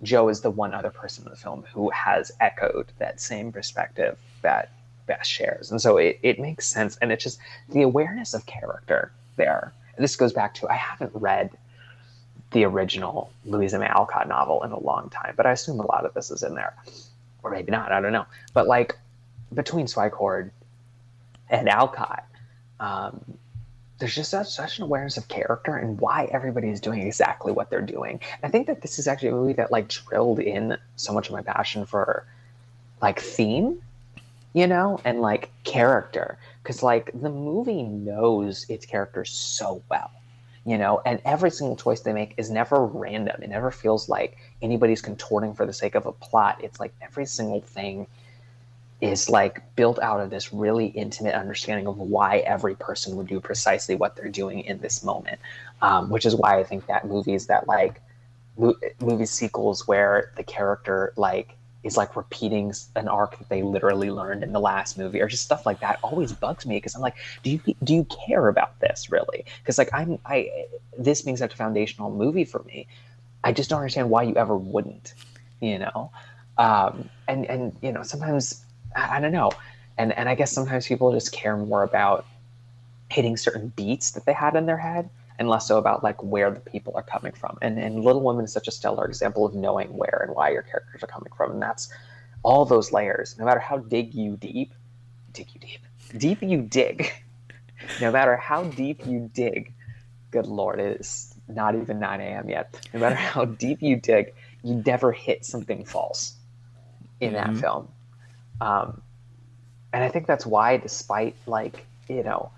Jo 0.03 0.31
is 0.31 0.41
the 0.41 0.51
one 0.51 0.73
other 0.73 0.91
person 0.91 1.25
in 1.25 1.31
the 1.31 1.37
film 1.37 1.65
who 1.75 1.91
has 1.91 2.33
echoed 2.41 2.93
that 2.99 3.21
same 3.21 3.53
perspective 3.53 4.19
that 4.41 4.71
Beth 5.07 5.27
shares. 5.27 5.71
And 5.71 5.81
so 5.81 5.97
it, 5.97 6.19
it 6.23 6.39
makes 6.39 6.67
sense. 6.67 6.97
And 7.01 7.13
it's 7.13 7.25
just 7.25 7.39
the 7.69 7.83
awareness 7.83 8.35
of 8.35 8.47
character 8.47 9.13
there. 9.37 9.73
This 9.99 10.17
goes 10.17 10.33
back 10.33 10.55
to 10.55 10.69
I 10.69 10.75
haven't 10.75 11.13
read 11.15 11.51
the 12.53 12.65
original 12.65 13.33
Louisa 13.45 13.79
May 13.79 13.87
Alcott 13.87 14.29
novel 14.29 14.63
in 14.63 14.71
a 14.73 14.79
long 14.79 15.11
time, 15.11 15.35
but 15.37 15.47
I 15.47 15.53
assume 15.53 15.81
a 15.81 15.87
lot 15.87 16.05
of 16.05 16.15
this 16.15 16.31
is 16.31 16.43
in 16.43 16.55
there. 16.55 16.75
Or 17.43 17.51
maybe 17.51 17.71
not, 17.71 17.93
I 17.93 18.01
don't 18.01 18.13
know. 18.13 18.27
But 18.53 18.67
like 18.67 18.97
between 19.53 19.87
Swicord 19.87 20.51
and 21.49 21.69
Alcott, 21.69 22.25
um, 22.81 23.21
there's 23.99 24.15
just 24.15 24.31
such, 24.31 24.49
such 24.49 24.79
an 24.79 24.85
awareness 24.85 25.17
of 25.17 25.29
character 25.29 25.75
and 25.75 25.99
why 25.99 26.29
everybody 26.31 26.69
is 26.69 26.81
doing 26.81 27.01
exactly 27.01 27.53
what 27.53 27.71
they're 27.71 27.81
doing. 27.81 28.21
I 28.43 28.49
think 28.49 28.67
that 28.67 28.83
this 28.83 28.99
is 28.99 29.09
actually 29.09 29.31
a 29.31 29.33
movie 29.33 29.55
that 29.55 29.73
like 29.73 29.89
drilled 29.89 30.39
in 30.39 30.77
so 30.97 31.13
much 31.13 31.29
of 31.29 31.33
my 31.33 31.43
passion 31.43 31.87
for 31.87 32.27
like 33.01 33.21
theme 33.21 33.81
you 34.57 34.67
know, 34.67 35.01
and 35.05 35.21
like 35.23 35.53
character. 35.65 36.39
Because 36.63 36.83
like 36.83 37.13
the 37.15 37.31
movie 37.31 37.85
knows 37.85 38.67
its 38.71 38.87
characters 38.87 39.31
so 39.31 39.83
well. 39.91 40.11
you 40.65 40.79
know 40.79 41.01
and 41.07 41.21
every 41.25 41.51
single 41.51 41.77
choice 41.77 42.01
they 42.03 42.13
make 42.13 42.35
is 42.39 42.51
never 42.51 42.85
random 42.87 43.43
it 43.43 43.51
never 43.51 43.71
feels 43.71 44.09
like 44.09 44.37
anybody's 44.63 45.03
contorting 45.03 45.55
for 45.55 45.67
the 45.67 45.73
sake 45.73 45.95
of 45.95 46.07
a 46.07 46.13
plot 46.13 46.59
it's 46.65 46.81
like 46.81 46.95
every 47.03 47.27
single 47.27 47.61
thing 47.63 48.07
is 49.01 49.29
like 49.31 49.63
built 49.77 49.99
out 50.01 50.21
of 50.21 50.31
this 50.31 50.53
really 50.53 50.87
intimate 50.87 51.35
understanding 51.35 51.87
of 51.87 51.99
why 51.99 52.39
every 52.39 52.75
person 52.75 53.17
would 53.17 53.27
do 53.27 53.41
precisely 53.41 53.95
what 53.95 54.17
they're 54.17 54.31
doing 54.31 54.61
in 54.61 54.79
this 54.81 55.05
moment 55.05 55.39
um, 55.83 56.11
which 56.11 56.27
is 56.27 56.35
why 56.35 56.59
i 56.59 56.65
think 56.65 56.87
that 56.87 57.07
movies 57.07 57.47
that 57.49 57.69
like 57.69 58.01
mo- 58.59 58.77
movie 59.01 59.27
sequels 59.27 59.87
where 59.89 60.33
the 60.37 60.45
character 60.45 61.13
like 61.17 61.56
is 61.87 61.97
like 61.97 62.17
repeating 62.17 62.75
an 62.97 63.07
arc 63.09 63.39
that 63.39 63.49
they 63.49 63.63
literally 63.63 64.11
learned 64.11 64.43
in 64.43 64.53
the 64.53 64.61
last 64.61 64.99
movie 64.99 65.21
or 65.21 65.29
just 65.29 65.45
stuff 65.45 65.65
like 65.65 65.81
that 65.81 65.99
always 66.03 66.33
bugs 66.33 66.67
me 66.67 66.77
because 66.77 66.95
I'm 66.95 67.01
like, 67.01 67.15
do 67.43 67.51
you 67.51 67.61
do 67.85 67.95
you 67.95 68.05
care 68.27 68.49
about 68.49 68.79
this 68.81 69.11
really? 69.11 69.45
Because 69.63 69.79
like 69.79 69.91
I'm 69.95 70.19
I 70.27 70.67
this 70.99 71.23
being 71.23 71.37
such 71.37 71.55
a 71.55 71.57
foundational 71.57 72.11
movie 72.11 72.45
for 72.45 72.63
me, 72.65 72.89
I 73.45 73.53
just 73.53 73.71
don't 73.71 73.79
understand 73.79 74.11
why 74.11 74.25
you 74.25 74.35
ever 74.35 74.57
wouldn't, 74.57 75.15
you 75.61 75.79
know, 75.79 76.11
um, 76.59 77.09
and 77.29 77.47
and 77.47 77.77
you 77.81 77.93
know 77.93 78.03
sometimes 78.03 78.65
I, 78.95 79.19
I 79.19 79.21
don't 79.21 79.33
know, 79.33 79.53
and 79.97 80.13
and 80.13 80.29
I 80.29 80.35
guess 80.35 80.53
sometimes 80.53 80.87
people 80.87 81.13
just 81.13 81.33
care 81.33 81.57
more 81.57 81.85
about 81.85 82.27
hitting 83.09 83.37
certain 83.37 83.69
beats 83.77 84.11
that 84.13 84.25
they 84.27 84.33
had 84.33 84.57
in 84.57 84.67
their 84.67 84.79
head 84.79 85.09
and 85.39 85.49
less 85.49 85.67
so 85.67 85.79
about 85.79 86.03
like 86.03 86.23
where 86.23 86.51
the 86.51 86.61
people 86.61 86.93
are 86.97 87.03
coming 87.03 87.33
from. 87.33 87.59
And 87.63 87.79
and 87.79 88.05
Little 88.05 88.23
Women 88.23 88.45
is 88.45 88.53
such 88.53 88.69
a 88.69 88.71
stellar 88.71 89.05
example 89.05 89.45
of 89.45 89.55
knowing 89.55 89.89
where 89.97 90.23
and 90.27 90.35
why 90.35 90.51
your 90.51 90.63
characters 90.63 91.03
are 91.03 91.07
coming 91.07 91.33
from. 91.37 91.53
And 91.53 91.63
that's 91.63 91.89
all 92.43 92.65
those 92.65 92.93
layers. 92.93 93.39
No 93.39 93.45
matter 93.45 93.61
how 93.61 93.79
dig 93.79 94.15
you 94.15 94.37
deep, 94.37 94.73
dig 95.33 95.49
you 95.55 95.61
deep, 95.61 95.81
deep 96.17 96.43
you 96.43 96.63
dig. 96.63 97.13
no 98.01 98.11
matter 98.11 98.37
how 98.37 98.65
deep 98.65 99.07
you 99.07 99.31
dig, 99.35 99.73
good 100.31 100.47
lord, 100.47 100.81
it 100.81 101.01
is 101.01 101.35
not 101.49 101.75
even 101.75 101.99
9 101.99 102.21
a.m. 102.21 102.49
yet. 102.49 102.81
No 102.93 103.01
matter 103.01 103.15
how 103.15 103.45
deep 103.45 103.83
you 103.83 103.97
dig, 103.97 104.35
you 104.63 104.83
never 104.87 105.13
hit 105.13 105.45
something 105.45 105.85
false 105.85 106.35
in 107.21 107.33
mm-hmm. 107.33 107.55
that 107.55 107.61
film. 107.61 107.89
Um, 108.61 109.03
and 109.93 110.03
I 110.05 110.09
think 110.09 110.27
that's 110.27 110.47
why, 110.47 110.77
despite 110.77 111.37
like 111.47 111.87
you 112.09 112.23
know 112.23 112.51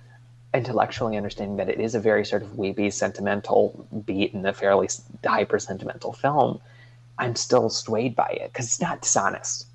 intellectually 0.55 1.17
understanding 1.17 1.57
that 1.59 1.69
it 1.69 1.81
is 1.81 1.95
a 1.95 2.01
very 2.01 2.25
sort 2.25 2.43
of 2.43 2.57
weepy, 2.59 2.91
sentimental 2.91 3.87
beat 4.07 4.33
in 4.33 4.45
a 4.47 4.53
fairly 4.53 4.89
hyper 5.25 5.59
sentimental 5.59 6.13
film, 6.13 6.61
I'm 7.19 7.37
still 7.37 7.69
swayed 7.69 8.17
by 8.17 8.29
it 8.29 8.53
because 8.53 8.67
it's 8.67 8.81
not 8.81 9.03
dishonest. 9.03 9.67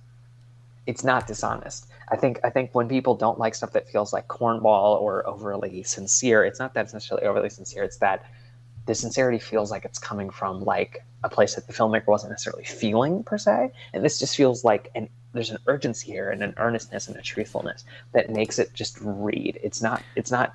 It's 0.87 1.03
not 1.03 1.27
dishonest. 1.27 1.87
I 2.09 2.15
think 2.15 2.39
I 2.43 2.49
think 2.49 2.73
when 2.73 2.87
people 2.89 3.15
don't 3.15 3.39
like 3.39 3.55
stuff 3.55 3.71
that 3.73 3.87
feels 3.87 4.13
like 4.13 4.27
cornball 4.27 4.99
or 5.01 5.25
overly 5.27 5.83
sincere, 5.83 6.43
it's 6.43 6.59
not 6.59 6.73
that 6.73 6.85
it's 6.85 6.93
necessarily 6.93 7.25
overly 7.27 7.49
sincere. 7.49 7.83
It's 7.83 7.97
that 7.97 8.25
the 8.85 8.95
sincerity 8.95 9.39
feels 9.39 9.71
like 9.71 9.85
it's 9.85 9.99
coming 9.99 10.29
from 10.29 10.63
like 10.63 11.03
a 11.23 11.29
place 11.29 11.55
that 11.55 11.67
the 11.67 11.73
filmmaker 11.73 12.07
wasn't 12.07 12.31
necessarily 12.31 12.65
feeling 12.65 13.23
per 13.23 13.37
se, 13.37 13.71
and 13.93 14.03
this 14.03 14.19
just 14.19 14.35
feels 14.35 14.63
like 14.63 14.91
an 14.95 15.07
there's 15.33 15.49
an 15.49 15.57
urgency 15.67 16.11
here 16.11 16.29
and 16.29 16.43
an 16.43 16.53
earnestness 16.57 17.07
and 17.07 17.17
a 17.17 17.21
truthfulness 17.21 17.85
that 18.11 18.29
makes 18.29 18.59
it 18.59 18.73
just 18.73 18.97
read. 19.01 19.59
It's 19.63 19.81
not 19.81 20.03
it's 20.15 20.31
not 20.31 20.53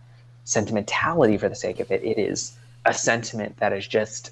sentimentality 0.49 1.37
for 1.37 1.51
the 1.51 1.55
sake 1.55 1.79
of 1.79 1.91
it. 1.91 2.03
It 2.03 2.19
is 2.19 2.57
a 2.87 2.95
sentiment 2.95 3.59
that 3.59 3.75
is 3.75 3.87
just 3.87 4.31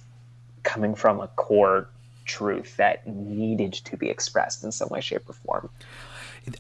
coming 0.63 0.95
from 0.95 1.21
a 1.21 1.29
core 1.29 1.89
truth 2.25 2.79
that 2.79 3.07
needed 3.07 3.75
to 3.75 3.99
be 3.99 4.09
expressed 4.09 4.65
in 4.65 4.73
some 4.73 4.89
way, 4.89 5.03
shape, 5.03 5.29
or 5.29 5.35
form. 5.35 5.69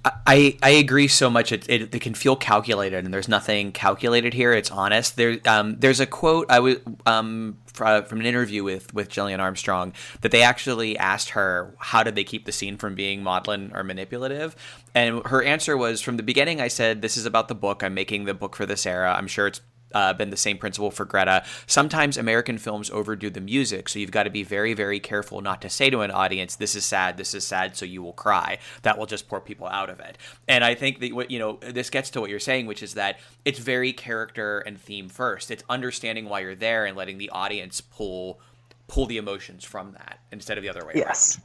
I, 0.04 0.58
I 0.62 0.70
agree 0.70 1.06
so 1.06 1.30
much. 1.30 1.52
It, 1.52 1.68
it, 1.68 1.94
it, 1.94 2.00
can 2.00 2.14
feel 2.14 2.34
calculated, 2.34 3.04
and 3.04 3.14
there's 3.14 3.28
nothing 3.28 3.70
calculated 3.70 4.34
here. 4.34 4.52
It's 4.52 4.70
honest. 4.70 5.16
There 5.16 5.38
um, 5.46 5.76
there's 5.78 6.00
a 6.00 6.06
quote 6.06 6.46
I 6.50 6.58
was 6.58 6.78
um, 7.06 7.58
uh, 7.78 8.02
from 8.02 8.18
an 8.18 8.26
interview 8.26 8.64
with 8.64 8.92
with 8.92 9.08
Gillian 9.08 9.38
Armstrong 9.38 9.92
that 10.22 10.32
they 10.32 10.42
actually 10.42 10.98
asked 10.98 11.30
her 11.30 11.72
how 11.78 12.02
did 12.02 12.16
they 12.16 12.24
keep 12.24 12.46
the 12.46 12.52
scene 12.52 12.76
from 12.76 12.96
being 12.96 13.22
maudlin 13.22 13.70
or 13.74 13.84
manipulative, 13.84 14.56
and 14.92 15.24
her 15.26 15.42
answer 15.42 15.76
was 15.76 16.00
from 16.00 16.16
the 16.16 16.24
beginning. 16.24 16.60
I 16.60 16.68
said 16.68 17.00
this 17.00 17.16
is 17.16 17.24
about 17.24 17.46
the 17.46 17.54
book. 17.54 17.84
I'm 17.84 17.94
making 17.94 18.24
the 18.24 18.34
book 18.34 18.56
for 18.56 18.66
this 18.66 18.86
era. 18.86 19.14
I'm 19.16 19.28
sure 19.28 19.46
it's 19.46 19.60
uh, 19.94 20.12
been 20.12 20.30
the 20.30 20.36
same 20.36 20.58
principle 20.58 20.90
for 20.90 21.04
Greta. 21.04 21.44
Sometimes 21.66 22.16
American 22.16 22.58
films 22.58 22.90
overdo 22.90 23.30
the 23.30 23.40
music, 23.40 23.88
so 23.88 23.98
you've 23.98 24.10
got 24.10 24.24
to 24.24 24.30
be 24.30 24.42
very, 24.42 24.74
very 24.74 25.00
careful 25.00 25.40
not 25.40 25.62
to 25.62 25.70
say 25.70 25.90
to 25.90 26.00
an 26.00 26.10
audience, 26.10 26.56
"This 26.56 26.74
is 26.74 26.84
sad, 26.84 27.16
this 27.16 27.34
is 27.34 27.46
sad," 27.46 27.76
so 27.76 27.84
you 27.84 28.02
will 28.02 28.12
cry. 28.12 28.58
That 28.82 28.98
will 28.98 29.06
just 29.06 29.28
pour 29.28 29.40
people 29.40 29.66
out 29.68 29.90
of 29.90 30.00
it. 30.00 30.18
And 30.48 30.64
I 30.64 30.74
think 30.74 31.00
that 31.00 31.12
what 31.12 31.30
you 31.30 31.38
know, 31.38 31.58
this 31.60 31.90
gets 31.90 32.10
to 32.10 32.20
what 32.20 32.30
you're 32.30 32.40
saying, 32.40 32.66
which 32.66 32.82
is 32.82 32.94
that 32.94 33.18
it's 33.44 33.58
very 33.58 33.92
character 33.92 34.60
and 34.60 34.80
theme 34.80 35.08
first. 35.08 35.50
It's 35.50 35.64
understanding 35.68 36.28
why 36.28 36.40
you're 36.40 36.54
there 36.54 36.84
and 36.84 36.96
letting 36.96 37.18
the 37.18 37.30
audience 37.30 37.80
pull 37.80 38.40
pull 38.88 39.06
the 39.06 39.16
emotions 39.16 39.64
from 39.64 39.92
that 39.92 40.20
instead 40.32 40.58
of 40.58 40.62
the 40.62 40.68
other 40.68 40.84
way. 40.84 40.92
Yes, 40.94 41.36
around. 41.36 41.44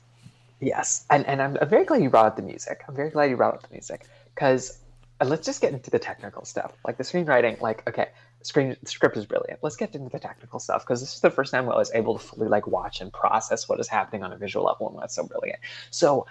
yes, 0.60 1.06
and 1.10 1.26
and 1.28 1.42
I'm, 1.42 1.58
I'm 1.62 1.70
very 1.70 1.86
glad 1.86 2.02
you 2.02 2.10
brought 2.10 2.26
up 2.26 2.36
the 2.36 2.44
music. 2.44 2.84
I'm 2.88 2.96
very 2.96 3.10
glad 3.10 3.30
you 3.30 3.38
brought 3.38 3.54
up 3.54 3.62
the 3.62 3.74
music 3.74 4.08
because 4.34 4.80
let's 5.24 5.46
just 5.46 5.62
get 5.62 5.74
into 5.74 5.92
the 5.92 6.00
technical 6.00 6.46
stuff, 6.46 6.74
like 6.86 6.98
the 6.98 7.04
screenwriting. 7.04 7.60
Like, 7.62 7.88
okay, 7.88 8.10
screen 8.44 8.76
script 8.86 9.18
is 9.18 9.26
brilliant. 9.26 9.60
Let's 9.62 9.76
get 9.76 9.96
into 9.96 10.10
the 10.10 10.20
technical 10.20 10.60
stuff 10.60 10.84
because 10.84 11.02
this 11.02 11.14
is 11.14 11.22
the 11.22 11.30
first 11.30 11.52
time 11.52 11.70
I 11.70 11.76
was 11.76 11.92
able 11.94 12.18
to 12.18 12.24
fully 12.24 12.48
like 12.48 12.68
watch 12.68 13.02
and 13.02 13.12
process 13.12 13.68
what 13.68 13.80
is 13.80 13.88
happening 13.88 14.24
on 14.24 14.34
a 14.34 14.38
visual 14.38 14.66
level, 14.66 14.90
and 14.90 15.00
that's 15.00 15.16
so 15.16 15.26
brilliant. 15.26 15.60
So 15.90 16.26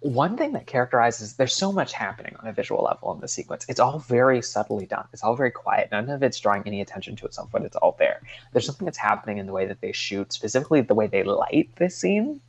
one 0.00 0.36
thing 0.36 0.52
that 0.52 0.66
characterizes 0.66 1.34
there's 1.34 1.54
so 1.54 1.72
much 1.72 1.92
happening 1.92 2.36
on 2.40 2.46
a 2.46 2.52
visual 2.52 2.84
level 2.84 3.12
in 3.12 3.20
the 3.20 3.28
sequence. 3.28 3.66
It's 3.68 3.80
all 3.80 3.98
very 3.98 4.42
subtly 4.42 4.86
done. 4.86 5.06
It's 5.12 5.24
all 5.24 5.34
very 5.34 5.50
quiet. 5.50 5.88
None 5.90 6.08
of 6.10 6.22
it's 6.22 6.38
drawing 6.38 6.62
any 6.66 6.80
attention 6.80 7.16
to 7.16 7.26
itself, 7.26 7.48
but 7.50 7.62
it's 7.62 7.76
all 7.76 7.96
there. 7.98 8.22
There's 8.52 8.64
something 8.64 8.84
that's 8.84 8.98
happening 8.98 9.38
in 9.38 9.46
the 9.46 9.52
way 9.52 9.66
that 9.66 9.80
they 9.80 9.92
shoot, 9.92 10.32
specifically 10.32 10.82
the 10.82 10.94
way 10.94 11.08
they 11.08 11.24
light 11.24 11.70
this 11.76 11.96
scene. 11.96 12.40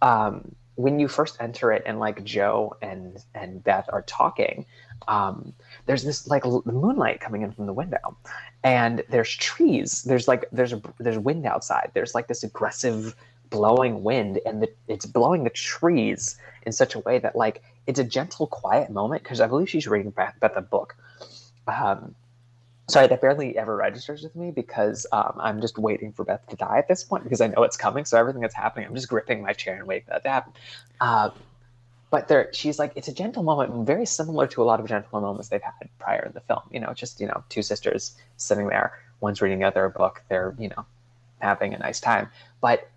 Um, 0.00 0.54
when 0.76 1.00
you 1.00 1.08
first 1.08 1.38
enter 1.40 1.72
it 1.72 1.82
and 1.86 1.98
like 1.98 2.22
Jo 2.22 2.76
and 2.80 3.18
and 3.34 3.62
Beth 3.64 3.86
are 3.92 4.02
talking, 4.02 4.64
um, 5.08 5.54
there's 5.88 6.04
this 6.04 6.28
like 6.28 6.44
moonlight 6.44 7.18
coming 7.18 7.40
in 7.40 7.50
from 7.50 7.64
the 7.64 7.72
window, 7.72 8.14
and 8.62 9.02
there's 9.08 9.34
trees. 9.34 10.02
There's 10.02 10.28
like 10.28 10.44
there's 10.52 10.74
a 10.74 10.82
there's 10.98 11.18
wind 11.18 11.46
outside. 11.46 11.90
There's 11.94 12.14
like 12.14 12.28
this 12.28 12.44
aggressive 12.44 13.16
blowing 13.48 14.04
wind, 14.04 14.38
and 14.44 14.62
the, 14.62 14.70
it's 14.86 15.06
blowing 15.06 15.44
the 15.44 15.50
trees 15.50 16.36
in 16.66 16.72
such 16.72 16.94
a 16.94 16.98
way 16.98 17.18
that 17.18 17.34
like 17.34 17.62
it's 17.86 17.98
a 17.98 18.04
gentle, 18.04 18.46
quiet 18.46 18.90
moment 18.90 19.22
because 19.22 19.40
I 19.40 19.46
believe 19.46 19.70
she's 19.70 19.88
reading 19.88 20.10
Beth, 20.10 20.34
Beth 20.40 20.52
a 20.56 20.60
book. 20.60 20.94
Um, 21.66 22.14
sorry, 22.90 23.06
that 23.06 23.22
barely 23.22 23.56
ever 23.56 23.74
registers 23.74 24.22
with 24.22 24.36
me 24.36 24.50
because 24.50 25.06
um, 25.10 25.36
I'm 25.40 25.62
just 25.62 25.78
waiting 25.78 26.12
for 26.12 26.22
Beth 26.22 26.46
to 26.48 26.56
die 26.56 26.76
at 26.76 26.88
this 26.88 27.02
point 27.02 27.24
because 27.24 27.40
I 27.40 27.46
know 27.46 27.62
it's 27.62 27.78
coming. 27.78 28.04
So 28.04 28.18
everything 28.18 28.42
that's 28.42 28.54
happening, 28.54 28.86
I'm 28.86 28.94
just 28.94 29.08
gripping 29.08 29.40
my 29.40 29.54
chair 29.54 29.76
and 29.76 29.86
waiting 29.86 30.04
for 30.04 30.10
that 30.10 30.22
to 30.24 30.28
happen. 30.28 30.52
Uh, 31.00 31.30
but 32.10 32.28
there, 32.28 32.48
she's 32.52 32.78
like, 32.78 32.92
it's 32.96 33.08
a 33.08 33.12
gentle 33.12 33.42
moment, 33.42 33.86
very 33.86 34.06
similar 34.06 34.46
to 34.48 34.62
a 34.62 34.64
lot 34.64 34.80
of 34.80 34.86
gentle 34.86 35.20
moments 35.20 35.48
they've 35.48 35.62
had 35.62 35.88
prior 35.98 36.24
in 36.24 36.32
the 36.32 36.40
film. 36.40 36.62
You 36.70 36.80
know, 36.80 36.94
just 36.94 37.20
you 37.20 37.26
know, 37.26 37.44
two 37.48 37.62
sisters 37.62 38.16
sitting 38.36 38.68
there, 38.68 38.98
one's 39.20 39.42
reading 39.42 39.58
the 39.58 39.66
other 39.66 39.84
a 39.84 39.90
book. 39.90 40.22
They're 40.28 40.54
you 40.58 40.68
know, 40.68 40.86
having 41.38 41.74
a 41.74 41.78
nice 41.78 42.00
time. 42.00 42.30
But 42.60 42.88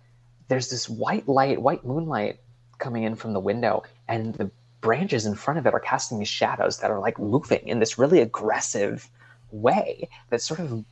there's 0.48 0.70
this 0.70 0.88
white 0.88 1.28
light, 1.28 1.60
white 1.60 1.84
moonlight 1.84 2.40
coming 2.78 3.02
in 3.02 3.14
from 3.16 3.32
the 3.32 3.40
window, 3.40 3.82
and 4.08 4.34
the 4.34 4.50
branches 4.80 5.26
in 5.26 5.34
front 5.34 5.58
of 5.58 5.66
it 5.66 5.74
are 5.74 5.80
casting 5.80 6.18
these 6.18 6.28
shadows 6.28 6.78
that 6.78 6.90
are 6.90 6.98
like 6.98 7.18
moving 7.18 7.66
in 7.66 7.78
this 7.78 7.98
really 7.98 8.20
aggressive 8.20 9.08
way 9.50 10.08
that 10.30 10.42
sort 10.42 10.60
of 10.60 10.84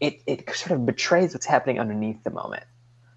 it 0.00 0.20
it 0.26 0.48
sort 0.54 0.78
of 0.78 0.86
betrays 0.86 1.34
what's 1.34 1.46
happening 1.46 1.80
underneath 1.80 2.22
the 2.22 2.30
moment 2.30 2.62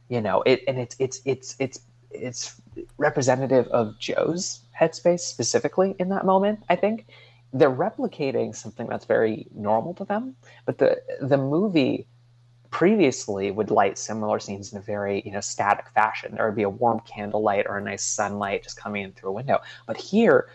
you 0.09 0.19
know 0.19 0.41
it 0.45 0.63
and 0.67 0.79
it's 0.79 0.95
it's 0.99 1.21
it's 1.25 1.55
it's 1.59 1.79
it's 2.11 2.59
representative 2.97 3.67
of 3.67 3.97
jo's 3.99 4.61
headspace 4.79 5.21
specifically 5.21 5.95
in 5.99 6.09
that 6.09 6.25
moment 6.25 6.59
i 6.69 6.75
think. 6.75 7.07
They're 7.51 7.71
replicating 7.71 8.55
something 8.55 8.85
that's 8.85 9.05
very 9.05 9.47
normal 9.55 9.95
to 9.95 10.05
them 10.05 10.35
but 10.67 10.77
the 10.77 11.01
the 11.19 11.37
movie 11.37 12.07
previously 12.71 13.49
would 13.49 13.71
light 13.71 13.97
similar 13.97 14.39
scenes 14.39 14.71
in 14.71 14.77
a 14.77 14.81
very 14.81 15.21
you 15.25 15.31
know 15.31 15.41
static 15.41 15.89
fashion. 15.89 16.35
There 16.35 16.45
would 16.45 16.55
be 16.55 16.63
a 16.63 16.69
warm 16.69 16.99
candlelight 17.01 17.65
or 17.67 17.77
a 17.77 17.81
nice 17.81 18.03
sunlight 18.03 18.63
just 18.63 18.77
coming 18.77 19.03
in 19.03 19.11
through 19.13 19.31
a 19.31 19.33
window. 19.33 19.59
But 19.87 19.97
here 19.97 20.49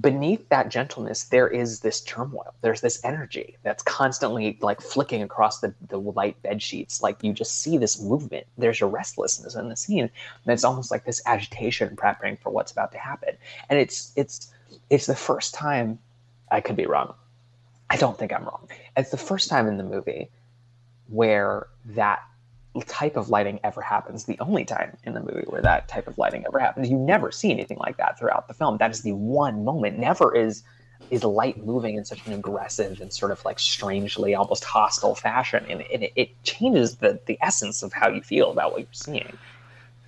beneath 0.00 0.48
that 0.48 0.68
gentleness 0.68 1.24
there 1.24 1.48
is 1.48 1.80
this 1.80 2.00
turmoil. 2.00 2.54
There's 2.60 2.80
this 2.80 3.00
energy 3.04 3.56
that's 3.62 3.82
constantly 3.82 4.58
like 4.60 4.80
flicking 4.80 5.22
across 5.22 5.60
the, 5.60 5.74
the 5.88 5.98
light 5.98 6.40
bed 6.42 6.62
sheets. 6.62 7.02
Like 7.02 7.22
you 7.22 7.32
just 7.32 7.60
see 7.60 7.76
this 7.76 8.00
movement. 8.00 8.46
There's 8.56 8.80
a 8.80 8.86
restlessness 8.86 9.54
in 9.54 9.68
the 9.68 9.76
scene. 9.76 10.04
And 10.44 10.52
it's 10.52 10.64
almost 10.64 10.90
like 10.90 11.04
this 11.04 11.22
agitation 11.26 11.96
preparing 11.96 12.36
for 12.36 12.50
what's 12.50 12.72
about 12.72 12.92
to 12.92 12.98
happen. 12.98 13.36
And 13.68 13.78
it's 13.78 14.12
it's 14.16 14.52
it's 14.88 15.06
the 15.06 15.16
first 15.16 15.54
time 15.54 15.98
i 16.50 16.60
could 16.60 16.76
be 16.76 16.86
wrong. 16.86 17.14
I 17.90 17.96
don't 17.96 18.18
think 18.18 18.32
i'm 18.32 18.44
wrong. 18.44 18.68
It's 18.96 19.10
the 19.10 19.16
first 19.16 19.48
time 19.48 19.66
in 19.66 19.76
the 19.76 19.84
movie 19.84 20.30
where 21.08 21.66
that 21.86 22.22
type 22.86 23.16
of 23.16 23.28
lighting 23.28 23.60
ever 23.64 23.80
happens. 23.80 24.24
The 24.24 24.38
only 24.40 24.64
time 24.64 24.96
in 25.04 25.14
the 25.14 25.20
movie 25.20 25.46
where 25.46 25.62
that 25.62 25.88
type 25.88 26.06
of 26.06 26.18
lighting 26.18 26.44
ever 26.46 26.58
happens. 26.58 26.88
You 26.88 26.96
never 26.96 27.32
see 27.32 27.50
anything 27.50 27.78
like 27.78 27.96
that 27.96 28.18
throughout 28.18 28.48
the 28.48 28.54
film. 28.54 28.78
That 28.78 28.90
is 28.90 29.02
the 29.02 29.12
one 29.12 29.64
moment. 29.64 29.98
Never 29.98 30.34
is 30.34 30.62
is 31.10 31.24
light 31.24 31.64
moving 31.64 31.96
in 31.96 32.04
such 32.04 32.24
an 32.26 32.32
aggressive 32.32 33.00
and 33.00 33.12
sort 33.12 33.32
of 33.32 33.44
like 33.44 33.58
strangely 33.58 34.34
almost 34.34 34.62
hostile 34.62 35.16
fashion 35.16 35.64
and, 35.68 35.82
and 35.92 36.04
it, 36.04 36.12
it 36.14 36.42
changes 36.44 36.96
the 36.98 37.20
the 37.26 37.36
essence 37.42 37.82
of 37.82 37.92
how 37.92 38.08
you 38.08 38.22
feel 38.22 38.52
about 38.52 38.70
what 38.70 38.80
you're 38.80 38.88
seeing 38.92 39.36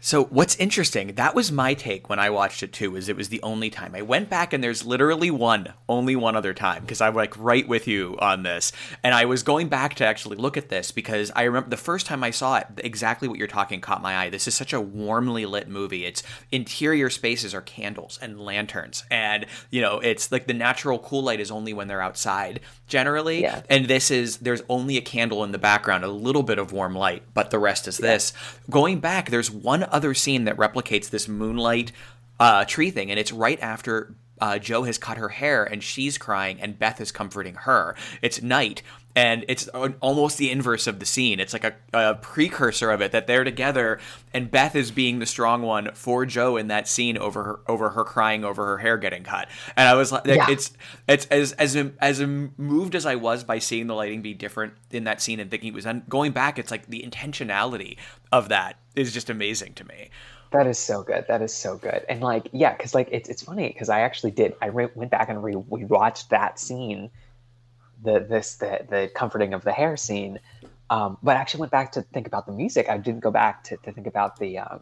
so 0.04 0.24
what's 0.24 0.56
interesting, 0.56 1.14
that 1.14 1.32
was 1.36 1.52
my 1.52 1.74
take 1.74 2.08
when 2.08 2.18
I 2.18 2.28
watched 2.28 2.64
it 2.64 2.72
too, 2.72 2.96
is 2.96 3.08
it 3.08 3.16
was 3.16 3.28
the 3.28 3.40
only 3.40 3.70
time. 3.70 3.94
I 3.94 4.02
went 4.02 4.28
back 4.28 4.52
and 4.52 4.62
there's 4.62 4.84
literally 4.84 5.30
one, 5.30 5.74
only 5.88 6.16
one 6.16 6.34
other 6.34 6.52
time, 6.52 6.82
because 6.82 7.00
I'm 7.00 7.14
like 7.14 7.38
right 7.38 7.66
with 7.68 7.86
you 7.86 8.18
on 8.18 8.42
this. 8.42 8.72
And 9.04 9.14
I 9.14 9.26
was 9.26 9.44
going 9.44 9.68
back 9.68 9.94
to 9.94 10.04
actually 10.04 10.38
look 10.38 10.56
at 10.56 10.70
this 10.70 10.90
because 10.90 11.30
I 11.36 11.44
remember 11.44 11.70
the 11.70 11.76
first 11.76 12.06
time 12.06 12.24
I 12.24 12.32
saw 12.32 12.56
it, 12.56 12.66
exactly 12.78 13.28
what 13.28 13.38
you're 13.38 13.46
talking 13.46 13.80
caught 13.80 14.02
my 14.02 14.16
eye. 14.16 14.28
This 14.28 14.48
is 14.48 14.56
such 14.56 14.72
a 14.72 14.80
warmly 14.80 15.46
lit 15.46 15.68
movie. 15.68 16.04
Its 16.04 16.24
interior 16.50 17.08
spaces 17.08 17.54
are 17.54 17.62
candles 17.62 18.18
and 18.20 18.40
lanterns. 18.40 19.04
And, 19.08 19.46
you 19.70 19.80
know, 19.80 20.00
it's 20.00 20.32
like 20.32 20.48
the 20.48 20.52
natural 20.52 20.98
cool 20.98 21.22
light 21.22 21.38
is 21.38 21.52
only 21.52 21.72
when 21.72 21.86
they're 21.86 22.02
outside 22.02 22.58
generally. 22.92 23.40
Yeah. 23.40 23.62
And 23.70 23.86
this 23.86 24.10
is 24.10 24.36
there's 24.36 24.62
only 24.68 24.98
a 24.98 25.00
candle 25.00 25.42
in 25.44 25.50
the 25.50 25.58
background, 25.58 26.04
a 26.04 26.08
little 26.08 26.42
bit 26.42 26.58
of 26.58 26.72
warm 26.72 26.94
light, 26.94 27.22
but 27.32 27.50
the 27.50 27.58
rest 27.58 27.88
is 27.88 27.98
yeah. 27.98 28.08
this. 28.08 28.34
Going 28.68 29.00
back, 29.00 29.30
there's 29.30 29.50
one 29.50 29.82
other 29.84 30.12
scene 30.12 30.44
that 30.44 30.58
replicates 30.58 31.08
this 31.08 31.26
moonlight 31.26 31.90
uh, 32.38 32.66
tree 32.66 32.90
thing, 32.90 33.10
and 33.10 33.18
it's 33.18 33.32
right 33.32 33.58
after 33.62 34.14
uh, 34.42 34.58
Jo 34.58 34.82
has 34.82 34.98
cut 34.98 35.16
her 35.16 35.30
hair 35.30 35.64
and 35.64 35.82
she's 35.82 36.18
crying, 36.18 36.60
and 36.60 36.78
Beth 36.78 37.00
is 37.00 37.12
comforting 37.12 37.54
her. 37.54 37.96
It's 38.20 38.42
night, 38.42 38.82
and 39.14 39.44
it's 39.48 39.68
almost 39.68 40.38
the 40.38 40.50
inverse 40.50 40.86
of 40.86 40.98
the 40.98 41.06
scene. 41.06 41.40
It's 41.40 41.52
like 41.52 41.64
a, 41.64 41.74
a, 41.92 42.14
precursor 42.14 42.90
of 42.90 43.00
it 43.00 43.12
that 43.12 43.26
they're 43.26 43.44
together, 43.44 43.98
and 44.32 44.50
Beth 44.50 44.74
is 44.74 44.90
being 44.90 45.18
the 45.18 45.26
strong 45.26 45.62
one 45.62 45.90
for 45.94 46.24
Jo 46.24 46.56
in 46.56 46.68
that 46.68 46.88
scene 46.88 47.18
over 47.18 47.44
her 47.44 47.60
over 47.66 47.90
her 47.90 48.04
crying 48.04 48.44
over 48.44 48.64
her 48.66 48.78
hair 48.78 48.96
getting 48.96 49.22
cut. 49.22 49.48
And 49.76 49.88
I 49.88 49.94
was 49.94 50.12
like, 50.12 50.26
yeah. 50.26 50.46
it's 50.48 50.72
it's 51.08 51.26
as 51.26 51.52
as 51.52 51.76
as 52.00 52.20
moved 52.20 52.94
as 52.94 53.06
I 53.06 53.16
was 53.16 53.44
by 53.44 53.58
seeing 53.58 53.86
the 53.86 53.94
lighting 53.94 54.22
be 54.22 54.34
different 54.34 54.74
in 54.90 55.04
that 55.04 55.20
scene 55.20 55.40
and 55.40 55.50
thinking 55.50 55.68
it 55.68 55.74
was 55.74 55.86
going 56.08 56.32
back. 56.32 56.58
It's 56.58 56.70
like 56.70 56.86
the 56.86 57.02
intentionality 57.02 57.98
of 58.30 58.48
that 58.48 58.78
is 58.94 59.12
just 59.12 59.30
amazing 59.30 59.74
to 59.74 59.84
me. 59.84 60.10
That 60.52 60.66
is 60.66 60.78
so 60.78 61.02
good. 61.02 61.24
That 61.28 61.40
is 61.40 61.52
so 61.52 61.76
good. 61.76 62.04
And 62.08 62.20
like, 62.20 62.48
yeah, 62.52 62.74
because 62.76 62.94
like 62.94 63.08
it's 63.10 63.28
it's 63.28 63.42
funny 63.42 63.68
because 63.68 63.88
I 63.88 64.00
actually 64.00 64.32
did. 64.32 64.54
I 64.60 64.66
re- 64.66 64.88
went 64.94 65.10
back 65.10 65.28
and 65.30 65.42
re- 65.42 65.54
rewatched 65.54 66.28
that 66.28 66.58
scene, 66.58 67.10
the 68.02 68.20
this 68.20 68.56
the 68.56 68.84
the 68.88 69.10
comforting 69.14 69.54
of 69.54 69.64
the 69.64 69.72
hair 69.72 69.96
scene, 69.96 70.38
um, 70.90 71.18
but 71.22 71.36
I 71.36 71.40
actually 71.40 71.60
went 71.60 71.72
back 71.72 71.92
to 71.92 72.02
think 72.02 72.26
about 72.26 72.46
the 72.46 72.52
music. 72.52 72.88
I 72.88 72.98
didn't 72.98 73.20
go 73.20 73.30
back 73.30 73.64
to, 73.64 73.76
to 73.78 73.92
think 73.92 74.06
about 74.06 74.38
the 74.38 74.58
um, 74.58 74.80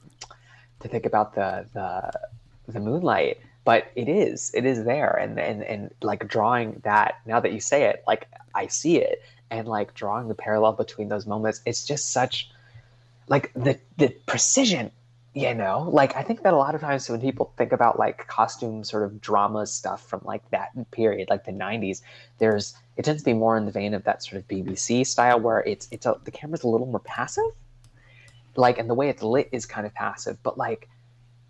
to 0.81 0.89
think 0.89 1.07
about 1.07 1.35
the 1.35 1.67
the 1.73 2.73
the 2.73 2.81
moonlight. 2.81 3.39
But 3.65 3.91
it 3.95 4.09
is 4.09 4.51
it 4.55 4.65
is 4.65 4.85
there, 4.85 5.13
and 5.13 5.39
and 5.39 5.63
and 5.63 5.91
like 6.03 6.27
drawing 6.27 6.81
that. 6.85 7.21
Now 7.27 7.41
that 7.41 7.53
you 7.53 7.61
say 7.61 7.85
it, 7.85 8.03
like 8.07 8.27
I 8.55 8.67
see 8.67 8.97
it, 8.99 9.23
and 9.51 9.69
like 9.69 9.95
drawing 9.95 10.29
the 10.29 10.35
parallel 10.35 10.73
between 10.73 11.09
those 11.09 11.27
moments. 11.27 11.61
It's 11.67 11.87
just 11.87 12.13
such 12.13 12.51
like 13.29 13.53
the 13.55 13.79
the 13.99 14.09
precision 14.27 14.91
you 15.35 15.55
know 15.55 15.89
like 15.93 16.17
i 16.17 16.23
think 16.23 16.43
that 16.43 16.53
a 16.53 16.57
lot 16.57 16.75
of 16.75 16.81
times 16.81 17.09
when 17.09 17.21
people 17.21 17.53
think 17.57 17.71
about 17.71 17.99
like 17.99 18.27
costume 18.27 18.83
sort 18.83 19.05
of 19.05 19.21
drama 19.21 19.65
stuff 19.65 20.05
from 20.09 20.21
like 20.25 20.43
that 20.51 20.71
period 20.91 21.31
like 21.31 21.45
the 21.45 21.53
90s 21.53 22.03
there's 22.39 22.75
it 22.97 23.05
tends 23.05 23.23
to 23.23 23.27
be 23.27 23.33
more 23.33 23.57
in 23.57 23.65
the 23.65 23.71
vein 23.71 23.95
of 23.95 24.03
that 24.03 24.25
sort 24.25 24.39
of 24.39 24.49
bbc 24.49 25.07
style 25.07 25.39
where 25.39 25.61
it's 25.61 25.87
it's 25.93 26.05
a, 26.05 26.17
the 26.25 26.33
camera's 26.33 26.65
a 26.65 26.69
little 26.69 26.87
more 26.87 27.01
passive 27.01 27.45
like 28.57 28.79
and 28.79 28.91
the 28.91 28.95
way 28.95 29.09
it's 29.09 29.23
lit 29.23 29.49
is 29.53 29.67
kind 29.67 29.87
of 29.87 29.95
passive 29.95 30.37
but 30.43 30.59
like 30.59 30.89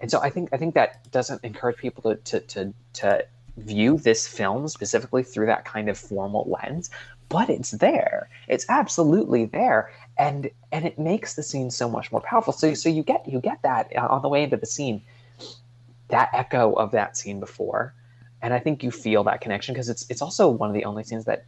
and 0.00 0.10
so 0.10 0.20
i 0.20 0.28
think 0.28 0.50
i 0.52 0.58
think 0.58 0.74
that 0.74 1.10
doesn't 1.10 1.42
encourage 1.42 1.78
people 1.78 2.02
to 2.02 2.16
to 2.16 2.40
to, 2.40 2.74
to 2.92 3.24
view 3.56 3.96
this 3.96 4.28
film 4.28 4.68
specifically 4.68 5.22
through 5.22 5.46
that 5.46 5.64
kind 5.64 5.88
of 5.88 5.96
formal 5.96 6.46
lens 6.50 6.90
but 7.30 7.48
it's 7.48 7.70
there. 7.70 8.28
It's 8.48 8.66
absolutely 8.68 9.46
there 9.46 9.90
and 10.20 10.50
and 10.70 10.85
it 10.85 10.98
makes 10.98 11.35
the 11.35 11.42
scene 11.42 11.70
so 11.70 11.88
much 11.88 12.12
more 12.12 12.20
powerful. 12.20 12.52
So 12.52 12.74
so 12.74 12.88
you 12.88 13.02
get 13.02 13.26
you 13.26 13.40
get 13.40 13.62
that 13.62 13.90
uh, 13.96 14.06
on 14.06 14.20
the 14.20 14.28
way 14.28 14.44
into 14.44 14.59
the 14.59 14.66
scene, 14.66 15.00
that 16.09 16.28
echo 16.35 16.74
of 16.74 16.92
that 16.92 17.16
scene 17.16 17.40
before, 17.40 17.94
and 18.42 18.52
I 18.52 18.59
think 18.59 18.85
you 18.85 18.90
feel 18.90 19.24
that 19.24 19.40
connection 19.40 19.72
because 19.72 19.88
it's 19.88 20.06
it's 20.11 20.20
also 20.20 20.48
one 20.48 20.68
of 20.68 20.74
the 20.74 20.85
only 20.85 21.04
scenes 21.04 21.24
that 21.24 21.46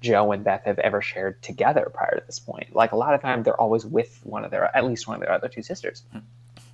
Jo 0.00 0.32
and 0.32 0.42
Beth 0.42 0.64
have 0.64 0.78
ever 0.78 1.02
shared 1.02 1.42
together 1.42 1.90
prior 1.92 2.18
to 2.18 2.26
this 2.26 2.38
point. 2.38 2.74
Like 2.74 2.92
a 2.92 2.96
lot 2.96 3.12
of 3.12 3.20
time, 3.20 3.42
they're 3.42 3.60
always 3.60 3.84
with 3.84 4.18
one 4.24 4.42
of 4.42 4.50
their 4.50 4.74
at 4.74 4.86
least 4.86 5.06
one 5.06 5.16
of 5.16 5.20
their 5.20 5.32
other 5.32 5.48
two 5.48 5.62
sisters. 5.62 6.02
Hmm. 6.10 6.20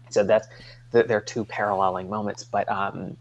So 0.09 0.23
that's 0.23 0.47
they're 0.93 1.21
two 1.21 1.45
paralleling 1.45 2.09
moments, 2.09 2.45
but 2.45 2.69
um, 2.69 3.17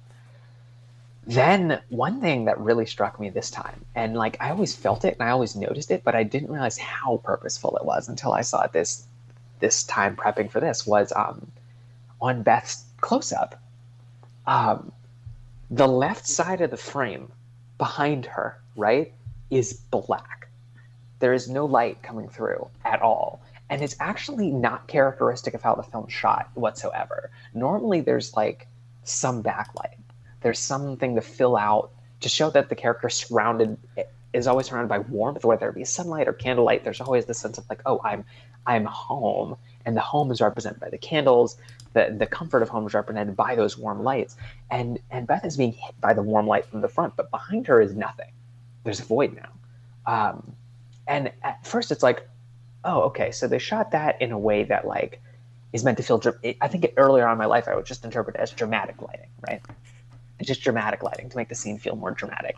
then 1.29 1.79
one 1.89 2.21
thing 2.21 2.45
that 2.45 2.59
really 2.59 2.87
struck 2.87 3.19
me 3.19 3.29
this 3.29 3.51
time, 3.51 3.85
and 3.93 4.15
like 4.15 4.35
I 4.39 4.49
always 4.49 4.75
felt 4.75 5.05
it 5.05 5.13
and 5.13 5.21
I 5.21 5.29
always 5.29 5.55
noticed 5.55 5.91
it, 5.91 6.03
but 6.03 6.15
I 6.15 6.23
didn't 6.23 6.51
realize 6.51 6.79
how 6.79 7.17
purposeful 7.17 7.77
it 7.77 7.85
was 7.85 8.09
until 8.09 8.33
I 8.33 8.41
saw 8.41 8.65
this 8.65 9.05
this 9.59 9.83
time 9.83 10.15
prepping 10.15 10.49
for 10.49 10.59
this 10.59 10.87
was 10.87 11.13
um, 11.15 11.51
on 12.19 12.41
Beth's 12.41 12.83
close 13.01 13.31
up. 13.31 13.61
Um, 14.47 14.91
the 15.69 15.87
left 15.87 16.25
side 16.25 16.61
of 16.61 16.71
the 16.71 16.77
frame 16.77 17.31
behind 17.77 18.25
her, 18.25 18.59
right, 18.75 19.13
is 19.51 19.73
black. 19.73 20.47
There 21.19 21.33
is 21.33 21.47
no 21.47 21.65
light 21.65 22.01
coming 22.01 22.29
through 22.29 22.69
at 22.85 23.03
all. 23.03 23.41
And 23.69 23.83
it's 23.83 23.95
actually 23.99 24.49
not 24.49 24.87
characteristic 24.87 25.53
of 25.53 25.61
how 25.61 25.75
the 25.75 25.83
film 25.83 26.07
shot 26.07 26.49
whatsoever. 26.55 27.29
Normally, 27.53 28.01
there's 28.01 28.35
like 28.35 28.65
some 29.03 29.43
backlight 29.43 29.99
there's 30.41 30.59
something 30.59 31.15
to 31.15 31.21
fill 31.21 31.57
out 31.57 31.91
to 32.21 32.29
show 32.29 32.49
that 32.49 32.69
the 32.69 32.75
character 32.75 33.09
surrounded 33.09 33.77
is 34.33 34.47
always 34.47 34.67
surrounded 34.67 34.89
by 34.89 34.99
warmth, 34.99 35.43
whether 35.43 35.69
it 35.69 35.75
be 35.75 35.85
sunlight 35.85 36.27
or 36.27 36.33
candlelight. 36.33 36.83
There's 36.83 37.01
always 37.01 37.25
this 37.25 37.39
sense 37.39 37.57
of 37.57 37.65
like, 37.69 37.81
oh, 37.85 37.99
I'm 38.03 38.25
I'm 38.65 38.85
home, 38.85 39.55
and 39.85 39.95
the 39.95 40.01
home 40.01 40.31
is 40.31 40.41
represented 40.41 40.79
by 40.79 40.89
the 40.89 40.97
candles. 40.97 41.57
The 41.93 42.15
the 42.17 42.27
comfort 42.27 42.61
of 42.61 42.69
home 42.69 42.85
is 42.85 42.93
represented 42.93 43.35
by 43.35 43.55
those 43.55 43.77
warm 43.77 44.03
lights, 44.03 44.35
and 44.69 44.99
and 45.09 45.25
Beth 45.25 45.45
is 45.45 45.57
being 45.57 45.71
hit 45.71 45.99
by 45.99 46.13
the 46.13 46.21
warm 46.21 46.47
light 46.47 46.65
from 46.65 46.81
the 46.81 46.89
front, 46.89 47.15
but 47.15 47.31
behind 47.31 47.67
her 47.67 47.81
is 47.81 47.95
nothing. 47.95 48.31
There's 48.83 48.99
a 48.99 49.05
void 49.05 49.35
now, 49.35 49.49
um, 50.05 50.55
and 51.07 51.31
at 51.43 51.65
first 51.65 51.91
it's 51.91 52.03
like, 52.03 52.27
oh, 52.83 53.01
okay, 53.03 53.31
so 53.31 53.47
they 53.47 53.59
shot 53.59 53.91
that 53.91 54.21
in 54.21 54.31
a 54.31 54.37
way 54.37 54.63
that 54.65 54.85
like 54.85 55.21
is 55.73 55.83
meant 55.83 55.97
to 55.97 56.03
feel. 56.03 56.21
I 56.61 56.67
think 56.67 56.93
earlier 56.97 57.25
on 57.25 57.33
in 57.33 57.37
my 57.39 57.45
life 57.45 57.67
I 57.67 57.75
would 57.75 57.85
just 57.85 58.05
interpret 58.05 58.35
it 58.35 58.39
as 58.39 58.51
dramatic 58.51 59.01
lighting, 59.01 59.29
right? 59.47 59.61
Just 60.41 60.61
dramatic 60.61 61.03
lighting 61.03 61.29
to 61.29 61.37
make 61.37 61.49
the 61.49 61.55
scene 61.55 61.77
feel 61.77 61.95
more 61.95 62.11
dramatic. 62.11 62.57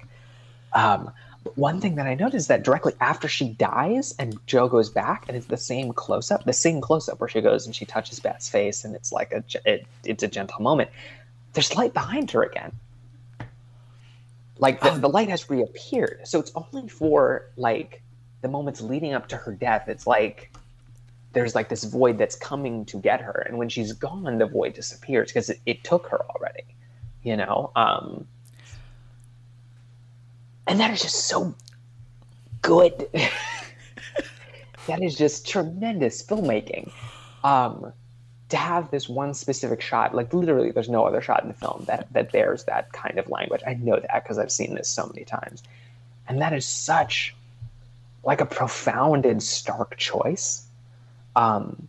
Um, 0.74 1.12
but 1.44 1.58
one 1.58 1.82
thing 1.82 1.96
that 1.96 2.06
I 2.06 2.14
noticed 2.14 2.50
that 2.50 2.64
directly 2.64 2.94
after 3.00 3.28
she 3.28 3.50
dies 3.50 4.14
and 4.20 4.38
Jo 4.46 4.68
goes 4.68 4.90
back, 4.90 5.26
and 5.28 5.36
it's 5.36 5.48
the 5.48 5.58
same 5.58 5.92
close 5.92 6.30
up, 6.30 6.44
the 6.44 6.54
same 6.54 6.82
close 6.82 7.10
up 7.10 7.20
where 7.20 7.30
she 7.30 7.42
goes 7.42 7.66
and 7.66 7.76
she 7.76 7.86
touches 7.86 8.20
Beth's 8.20 8.50
face, 8.50 8.86
and 8.86 8.96
it's 8.96 9.12
like 9.12 9.32
a 9.32 9.44
it, 9.66 9.88
it's 10.04 10.24
a 10.24 10.28
gentle 10.28 10.62
moment. 10.62 10.92
There's 11.54 11.76
light 11.76 11.94
behind 11.94 12.32
her 12.32 12.44
again. 12.44 12.72
Like 14.60 14.82
the, 14.82 14.92
oh. 14.92 14.98
the 15.00 15.10
light 15.10 15.30
has 15.30 15.50
reappeared, 15.50 16.22
so 16.26 16.40
it's 16.40 16.52
only 16.54 16.88
for 16.88 17.50
like 17.58 18.04
the 18.42 18.48
moments 18.48 18.80
leading 18.80 19.14
up 19.14 19.28
to 19.30 19.38
her 19.38 19.52
death. 19.52 19.88
It's 19.88 20.06
like 20.06 20.52
there's 21.34 21.56
like 21.56 21.70
this 21.70 21.86
void 21.86 22.20
that's 22.20 22.36
coming 22.36 22.86
to 22.86 22.98
get 22.98 23.22
her, 23.22 23.44
and 23.48 23.58
when 23.58 23.70
she's 23.70 23.94
gone, 23.94 24.38
the 24.38 24.46
void 24.46 24.76
disappears 24.76 25.30
because 25.30 25.50
it, 25.50 25.60
it 25.66 25.84
took 25.84 26.08
her 26.10 26.24
already 26.30 26.66
you 27.24 27.36
know 27.38 27.72
um 27.76 28.26
and 30.68 30.80
that 30.80 30.92
is 30.92 31.02
just 31.02 31.26
so 31.28 31.54
good. 32.62 33.08
That 34.88 35.04
is 35.04 35.16
just 35.16 35.48
tremendous 35.48 36.24
filmmaking. 36.26 36.92
Um 37.44 37.94
to 38.50 38.58
have 38.58 38.92
this 38.92 39.08
one 39.08 39.34
specific 39.34 39.80
shot 39.80 40.14
like 40.14 40.34
literally 40.34 40.72
there's 40.72 40.90
no 40.90 41.06
other 41.06 41.22
shot 41.22 41.42
in 41.42 41.48
the 41.48 41.54
film 41.54 41.86
that 41.88 42.12
that 42.12 42.32
bears 42.32 42.66
that 42.66 42.92
kind 42.92 43.18
of 43.20 43.30
language. 43.30 43.62
I 43.66 43.76
know 43.76 44.00
that 44.00 44.24
because 44.24 44.38
i've 44.38 44.52
seen 44.52 44.76
this 44.76 44.90
so 44.90 45.06
many 45.06 45.24
times. 45.24 45.64
And 46.28 46.42
that 46.42 46.52
is 46.52 46.66
such 46.66 47.36
like 48.24 48.42
a 48.42 48.46
profound 48.46 49.26
and 49.26 49.42
stark 49.42 49.98
choice. 49.98 50.66
Um 51.36 51.88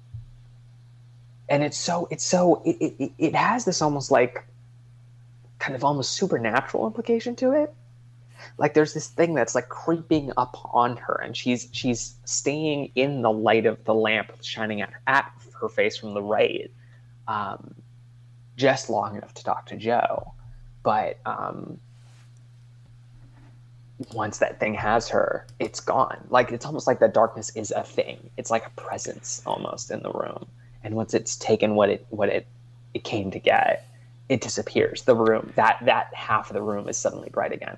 and 1.48 1.62
it's 1.62 1.78
so 1.78 2.08
it's 2.10 2.24
so 2.24 2.62
it, 2.64 2.94
it, 2.98 3.12
it 3.18 3.34
has 3.34 3.64
this 3.64 3.82
almost 3.82 4.10
like 4.10 4.44
kind 5.62 5.76
of 5.76 5.84
almost 5.84 6.14
supernatural 6.14 6.88
implication 6.88 7.36
to 7.36 7.52
it. 7.52 7.72
Like 8.58 8.74
there's 8.74 8.94
this 8.94 9.06
thing 9.06 9.32
that's 9.34 9.54
like 9.54 9.68
creeping 9.68 10.32
up 10.36 10.56
on 10.74 10.96
her 10.96 11.20
and 11.22 11.36
she's 11.36 11.68
she's 11.70 12.16
staying 12.24 12.90
in 12.96 13.22
the 13.22 13.30
light 13.30 13.64
of 13.64 13.84
the 13.84 13.94
lamp 13.94 14.32
shining 14.42 14.80
at 14.80 14.90
her, 14.90 15.00
at 15.06 15.32
her 15.60 15.68
face 15.68 15.96
from 15.96 16.14
the 16.14 16.22
right 16.22 16.68
um, 17.28 17.76
just 18.56 18.90
long 18.90 19.14
enough 19.16 19.34
to 19.34 19.44
talk 19.44 19.66
to 19.66 19.76
Jo. 19.76 20.32
but 20.82 21.20
um, 21.24 21.78
once 24.12 24.38
that 24.38 24.58
thing 24.58 24.74
has 24.74 25.08
her 25.10 25.46
it's 25.60 25.78
gone. 25.78 26.26
Like 26.28 26.50
it's 26.50 26.66
almost 26.66 26.88
like 26.88 26.98
the 26.98 27.06
darkness 27.06 27.54
is 27.54 27.70
a 27.70 27.84
thing. 27.84 28.30
It's 28.36 28.50
like 28.50 28.66
a 28.66 28.70
presence 28.70 29.40
almost 29.46 29.92
in 29.92 30.02
the 30.02 30.10
room. 30.10 30.44
And 30.82 30.96
once 30.96 31.14
it's 31.14 31.36
taken 31.36 31.76
what 31.76 31.88
it 31.88 32.04
what 32.10 32.28
it 32.28 32.48
it 32.94 33.04
came 33.04 33.30
to 33.30 33.38
get 33.38 33.86
it 34.32 34.40
disappears. 34.40 35.02
The 35.02 35.14
room 35.14 35.52
that 35.56 35.78
that 35.82 36.14
half 36.14 36.48
of 36.48 36.54
the 36.54 36.62
room 36.62 36.88
is 36.88 36.96
suddenly 36.96 37.28
bright 37.28 37.52
again. 37.52 37.76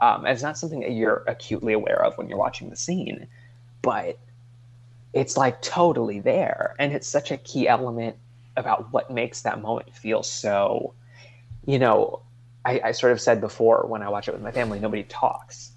Um, 0.00 0.26
and 0.26 0.34
it's 0.34 0.42
not 0.42 0.58
something 0.58 0.80
that 0.80 0.92
you're 0.92 1.24
acutely 1.26 1.72
aware 1.72 2.02
of 2.04 2.18
when 2.18 2.28
you're 2.28 2.36
watching 2.36 2.68
the 2.68 2.76
scene, 2.76 3.26
but 3.80 4.18
it's 5.14 5.38
like 5.38 5.62
totally 5.62 6.20
there. 6.20 6.74
And 6.78 6.92
it's 6.92 7.08
such 7.08 7.30
a 7.30 7.38
key 7.38 7.66
element 7.66 8.16
about 8.54 8.92
what 8.92 9.10
makes 9.10 9.42
that 9.42 9.62
moment 9.62 9.94
feel 9.94 10.22
so, 10.22 10.92
you 11.64 11.78
know, 11.78 12.20
I, 12.66 12.80
I 12.84 12.92
sort 12.92 13.12
of 13.12 13.20
said 13.20 13.40
before 13.40 13.86
when 13.86 14.02
I 14.02 14.10
watch 14.10 14.28
it 14.28 14.32
with 14.32 14.42
my 14.42 14.52
family, 14.52 14.80
nobody 14.80 15.04
talks. 15.04 15.72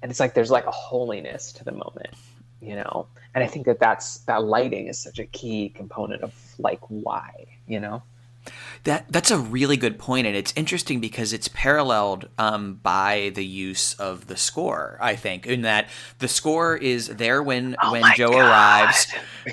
And 0.00 0.10
it's 0.10 0.20
like 0.20 0.32
there's 0.32 0.50
like 0.50 0.66
a 0.66 0.70
holiness 0.70 1.52
to 1.54 1.64
the 1.64 1.72
moment, 1.72 2.14
you 2.62 2.74
know? 2.74 3.06
And 3.34 3.44
I 3.44 3.48
think 3.48 3.66
that 3.66 3.80
that's 3.80 4.18
that 4.20 4.44
lighting 4.44 4.86
is 4.86 4.98
such 4.98 5.18
a 5.18 5.26
key 5.26 5.68
component 5.68 6.22
of 6.22 6.32
like 6.58 6.80
why, 6.88 7.44
you 7.66 7.80
know? 7.80 8.02
That 8.84 9.06
that's 9.10 9.30
a 9.30 9.38
really 9.38 9.76
good 9.76 9.98
point, 9.98 10.26
and 10.26 10.36
it's 10.36 10.52
interesting 10.56 11.00
because 11.00 11.32
it's 11.32 11.48
paralleled 11.48 12.28
um, 12.38 12.74
by 12.74 13.32
the 13.34 13.44
use 13.44 13.94
of 13.94 14.26
the 14.26 14.36
score. 14.36 14.98
I 15.00 15.16
think 15.16 15.46
in 15.46 15.62
that 15.62 15.88
the 16.18 16.28
score 16.28 16.76
is 16.76 17.08
there 17.08 17.42
when 17.42 17.76
oh 17.82 17.92
when 17.92 18.02
Jo 18.14 18.30
God. 18.30 18.40
arrives, 18.40 19.06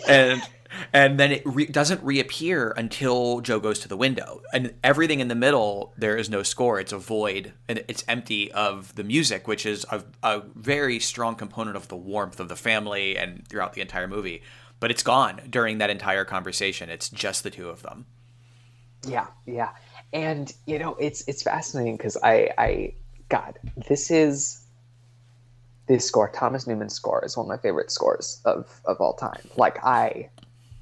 and 0.07 0.41
and 0.93 1.19
then 1.19 1.31
it 1.31 1.41
re- 1.45 1.65
doesn't 1.65 2.03
reappear 2.03 2.73
until 2.77 3.41
Jo 3.41 3.59
goes 3.59 3.79
to 3.79 3.87
the 3.87 3.97
window, 3.97 4.41
and 4.53 4.73
everything 4.83 5.19
in 5.19 5.27
the 5.27 5.35
middle 5.35 5.93
there 5.97 6.17
is 6.17 6.29
no 6.29 6.43
score. 6.43 6.79
It's 6.79 6.93
a 6.93 6.97
void, 6.97 7.53
and 7.67 7.83
it's 7.87 8.03
empty 8.07 8.51
of 8.51 8.95
the 8.95 9.03
music, 9.03 9.47
which 9.47 9.65
is 9.65 9.85
a, 9.91 10.03
a 10.23 10.41
very 10.55 10.99
strong 10.99 11.35
component 11.35 11.75
of 11.75 11.87
the 11.87 11.95
warmth 11.97 12.39
of 12.39 12.49
the 12.49 12.55
family 12.55 13.17
and 13.17 13.47
throughout 13.47 13.73
the 13.73 13.81
entire 13.81 14.07
movie. 14.07 14.41
But 14.79 14.91
it's 14.91 15.03
gone 15.03 15.41
during 15.49 15.77
that 15.77 15.89
entire 15.89 16.25
conversation. 16.25 16.89
It's 16.89 17.09
just 17.09 17.43
the 17.43 17.49
two 17.49 17.69
of 17.69 17.81
them. 17.81 18.05
Yeah, 19.07 19.27
yeah, 19.45 19.69
and 20.13 20.53
you 20.65 20.79
know 20.79 20.95
it's 20.95 21.27
it's 21.27 21.43
fascinating 21.43 21.97
because 21.97 22.17
I 22.23 22.49
I 22.57 22.93
God 23.29 23.59
this 23.87 24.11
is 24.11 24.61
this 25.87 26.07
score 26.07 26.29
Thomas 26.29 26.65
Newman's 26.67 26.93
score 26.93 27.23
is 27.23 27.37
one 27.37 27.45
of 27.45 27.49
my 27.49 27.57
favorite 27.57 27.91
scores 27.91 28.41
of 28.45 28.81
of 28.85 28.99
all 28.99 29.13
time. 29.13 29.49
Like 29.57 29.83
I 29.83 30.29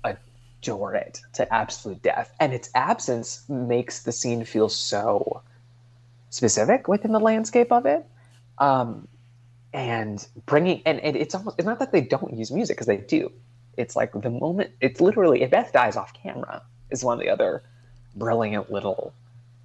adore 0.04 0.96
it 0.96 1.22
to 1.34 1.54
absolute 1.54 2.02
death, 2.02 2.34
and 2.40 2.54
its 2.54 2.70
absence 2.76 3.48
makes 3.50 4.04
the 4.04 4.12
scene 4.12 4.46
feel 4.46 4.70
so 4.70 5.42
specific 6.30 6.88
within 6.88 7.12
the 7.12 7.20
landscape 7.20 7.72
of 7.72 7.86
it. 7.86 8.06
Um, 8.58 9.08
and 9.74 10.26
bringing 10.46 10.82
and, 10.86 11.00
and 11.00 11.16
it's 11.16 11.34
almost 11.34 11.58
it's 11.58 11.66
not 11.66 11.80
that 11.80 11.92
they 11.92 12.02
don't 12.02 12.38
use 12.38 12.52
music 12.52 12.78
because 12.78 12.88
they 12.88 12.98
do. 12.98 13.32
It's 13.76 13.96
like 13.96 14.12
the 14.14 14.30
moment 14.30 14.72
it's 14.82 15.02
literally 15.02 15.42
if 15.42 15.50
Beth 15.50 15.74
dies 15.74 15.96
off 15.96 16.14
camera 16.14 16.62
is 16.92 17.04
one 17.04 17.18
of 17.18 17.20
the 17.20 17.30
other 17.30 17.64
brilliant 18.16 18.72
little 18.72 19.14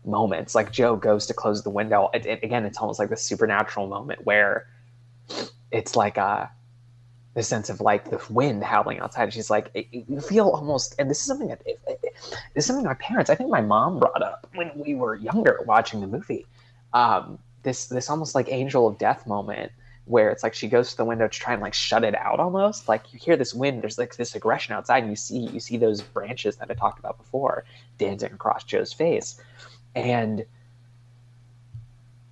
moments. 0.04 0.54
Like 0.54 0.72
Jo 0.72 0.96
goes 0.96 1.26
to 1.26 1.34
close 1.34 1.62
the 1.62 1.70
window. 1.70 2.10
It, 2.14 2.26
it, 2.26 2.42
again, 2.42 2.64
it's 2.64 2.78
almost 2.78 2.98
like 2.98 3.10
the 3.10 3.16
supernatural 3.16 3.86
moment 3.86 4.24
where 4.24 4.66
it's 5.70 5.96
like 5.96 6.16
a 6.16 6.50
the 7.34 7.42
sense 7.44 7.70
of 7.70 7.80
like 7.80 8.10
the 8.10 8.20
wind 8.30 8.64
howling 8.64 8.98
outside. 8.98 9.32
She's 9.32 9.48
like, 9.50 9.70
it, 9.74 9.86
you 9.92 10.20
feel 10.20 10.48
almost, 10.48 10.96
and 10.98 11.08
this 11.08 11.20
is 11.20 11.26
something 11.26 11.48
that 11.48 11.62
this 11.64 11.76
is 12.56 12.66
something 12.66 12.84
my 12.84 12.94
parents, 12.94 13.30
I 13.30 13.36
think 13.36 13.50
my 13.50 13.60
mom 13.60 14.00
brought 14.00 14.22
up 14.22 14.48
when 14.54 14.72
we 14.74 14.96
were 14.96 15.14
younger 15.14 15.60
watching 15.64 16.00
the 16.00 16.08
movie. 16.08 16.46
Um, 16.92 17.38
this 17.62 17.86
this 17.86 18.08
almost 18.08 18.34
like 18.34 18.50
angel 18.50 18.88
of 18.88 18.98
death 18.98 19.26
moment 19.26 19.70
where 20.08 20.30
it's 20.30 20.42
like 20.42 20.54
she 20.54 20.68
goes 20.68 20.90
to 20.90 20.96
the 20.96 21.04
window 21.04 21.28
to 21.28 21.38
try 21.38 21.52
and 21.52 21.62
like 21.62 21.74
shut 21.74 22.04
it 22.04 22.14
out 22.14 22.40
almost. 22.40 22.88
Like 22.88 23.12
you 23.12 23.18
hear 23.18 23.36
this 23.36 23.54
wind 23.54 23.82
there's 23.82 23.98
like 23.98 24.16
this 24.16 24.34
aggression 24.34 24.74
outside 24.74 25.02
and 25.02 25.10
you 25.10 25.16
see 25.16 25.38
you 25.38 25.60
see 25.60 25.76
those 25.76 26.00
branches 26.00 26.56
that 26.56 26.70
i 26.70 26.74
talked 26.74 26.98
about 26.98 27.18
before 27.18 27.64
dancing 27.98 28.32
across 28.32 28.64
jo's 28.64 28.92
face. 28.92 29.40
And 29.94 30.44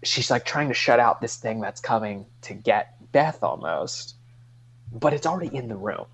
she's 0.02 0.30
like 0.30 0.44
trying 0.44 0.68
to 0.68 0.74
shut 0.74 1.00
out 1.00 1.20
this 1.20 1.36
thing 1.36 1.60
that's 1.60 1.80
coming 1.80 2.26
to 2.42 2.54
get 2.54 2.94
beth 3.12 3.42
almost 3.42 4.14
but 4.92 5.12
it's 5.12 5.26
already 5.26 5.54
in 5.56 5.68
the 5.68 5.76
room 5.76 6.06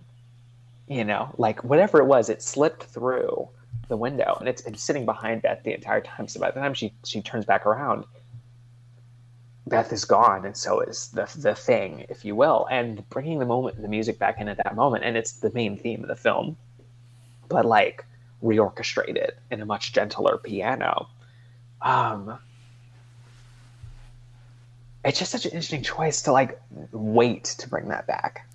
you 0.93 1.05
know? 1.05 1.35
Like 1.39 1.65
whatever 1.65 1.99
it 1.99 2.07
was 2.07 2.29
it 2.29 2.43
slipped 2.43 2.85
through 2.85 3.49
the 3.89 3.97
window 3.97 4.37
and 4.39 4.49
it's 4.49 4.63
been 4.63 4.75
sitting 4.75 5.05
behind 5.05 5.43
beth 5.43 5.63
the 5.65 5.75
entire 5.75 6.01
time. 6.01 6.29
So 6.29 6.41
by 6.41 6.51
the 6.51 6.61
time 6.61 6.75
she 6.75 6.93
she 7.05 7.23
turns 7.23 7.45
back 7.45 7.67
around 7.67 8.05
Beth 9.67 9.93
is 9.93 10.05
gone, 10.05 10.45
and 10.45 10.57
so 10.57 10.81
is 10.81 11.09
the 11.09 11.31
the 11.37 11.55
thing, 11.55 12.05
if 12.09 12.25
you 12.25 12.35
will, 12.35 12.67
and 12.71 13.09
bringing 13.11 13.39
the 13.39 13.47
moment, 13.47 13.81
the 13.81 13.89
music 13.89 14.19
back 14.19 14.41
in 14.41 14.49
at 14.49 14.57
that 14.59 14.75
moment, 14.75 15.05
and 15.05 15.17
it's 15.17 15.33
the 15.33 15.53
main 15.53 15.77
theme 15.77 16.03
of 16.03 16.09
the 16.09 16.17
film, 16.17 16.57
but 17.49 17.65
like 17.65 18.05
reorchestrated 18.43 19.31
in 19.51 19.61
a 19.61 19.67
much 19.67 19.93
gentler 19.93 20.39
piano. 20.39 21.09
Um, 21.81 22.39
it's 25.05 25.19
just 25.19 25.31
such 25.31 25.45
an 25.47 25.53
interesting 25.53 25.83
choice 25.83 26.23
to 26.23 26.33
like 26.33 26.61
wait 26.91 27.45
to 27.45 27.69
bring 27.69 27.89
that 27.89 28.07
back. 28.07 28.49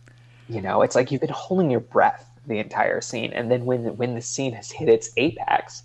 You 0.50 0.62
know, 0.62 0.82
it's 0.82 0.96
like 0.96 1.12
you've 1.12 1.22
been 1.22 1.30
holding 1.30 1.72
your 1.72 1.82
breath 1.82 2.30
the 2.48 2.60
entire 2.60 3.02
scene, 3.02 3.32
and 3.34 3.50
then 3.50 3.66
when 3.66 3.96
when 3.98 4.16
the 4.16 4.22
scene 4.22 4.54
has 4.54 4.72
hit 4.72 4.90
its 4.90 5.10
apex, 5.18 5.84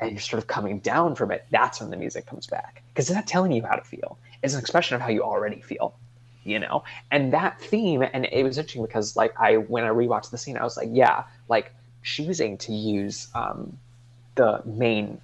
and 0.00 0.12
you're 0.12 0.20
sort 0.20 0.42
of 0.42 0.46
coming 0.46 0.80
down 0.80 1.14
from 1.14 1.30
it, 1.30 1.46
that's 1.50 1.80
when 1.80 1.90
the 1.90 1.96
music 1.96 2.26
comes 2.26 2.46
back. 2.46 2.82
Because 2.92 3.08
it's 3.08 3.14
not 3.14 3.26
telling 3.26 3.52
you 3.52 3.62
how 3.62 3.76
to 3.76 3.84
feel. 3.84 4.18
It's 4.42 4.54
an 4.54 4.60
expression 4.60 4.94
of 4.96 5.00
how 5.00 5.08
you 5.08 5.22
already 5.22 5.60
feel, 5.60 5.94
you 6.44 6.58
know? 6.58 6.84
And 7.10 7.32
that 7.32 7.60
theme, 7.60 8.02
and 8.02 8.26
it 8.30 8.42
was 8.42 8.58
interesting 8.58 8.82
because 8.82 9.16
like 9.16 9.32
I 9.38 9.56
when 9.56 9.84
I 9.84 9.88
rewatched 9.88 10.30
the 10.30 10.38
scene, 10.38 10.56
I 10.56 10.64
was 10.64 10.76
like, 10.76 10.88
yeah, 10.92 11.24
like 11.48 11.72
choosing 12.02 12.58
to 12.58 12.72
use 12.72 13.28
um, 13.34 13.78
the 14.34 14.62
main 14.64 15.20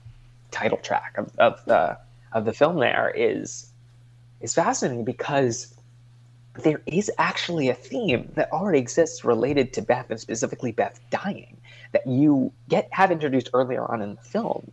title 0.50 0.78
track 0.78 1.14
of, 1.16 1.30
of 1.38 1.64
the 1.66 1.98
of 2.32 2.44
the 2.44 2.52
film 2.52 2.78
there 2.78 3.12
is 3.14 3.70
is 4.40 4.54
fascinating 4.54 5.04
because 5.04 5.74
there 6.62 6.82
is 6.86 7.10
actually 7.18 7.68
a 7.68 7.74
theme 7.74 8.30
that 8.34 8.50
already 8.52 8.78
exists 8.78 9.24
related 9.24 9.72
to 9.72 9.82
Beth 9.82 10.10
and 10.10 10.20
specifically 10.20 10.72
Beth 10.72 11.00
dying 11.10 11.56
that 11.92 12.06
you 12.06 12.52
get 12.68 12.88
have 12.92 13.10
introduced 13.10 13.50
earlier 13.52 13.84
on 13.84 14.02
in 14.02 14.14
the 14.14 14.22
film 14.22 14.70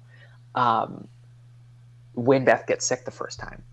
um, 0.56 1.08
when 2.14 2.46
Beth 2.46 2.66
gets 2.68 2.86
sick 2.86 3.06
the 3.06 3.12
first 3.12 3.40
time, 3.40 3.64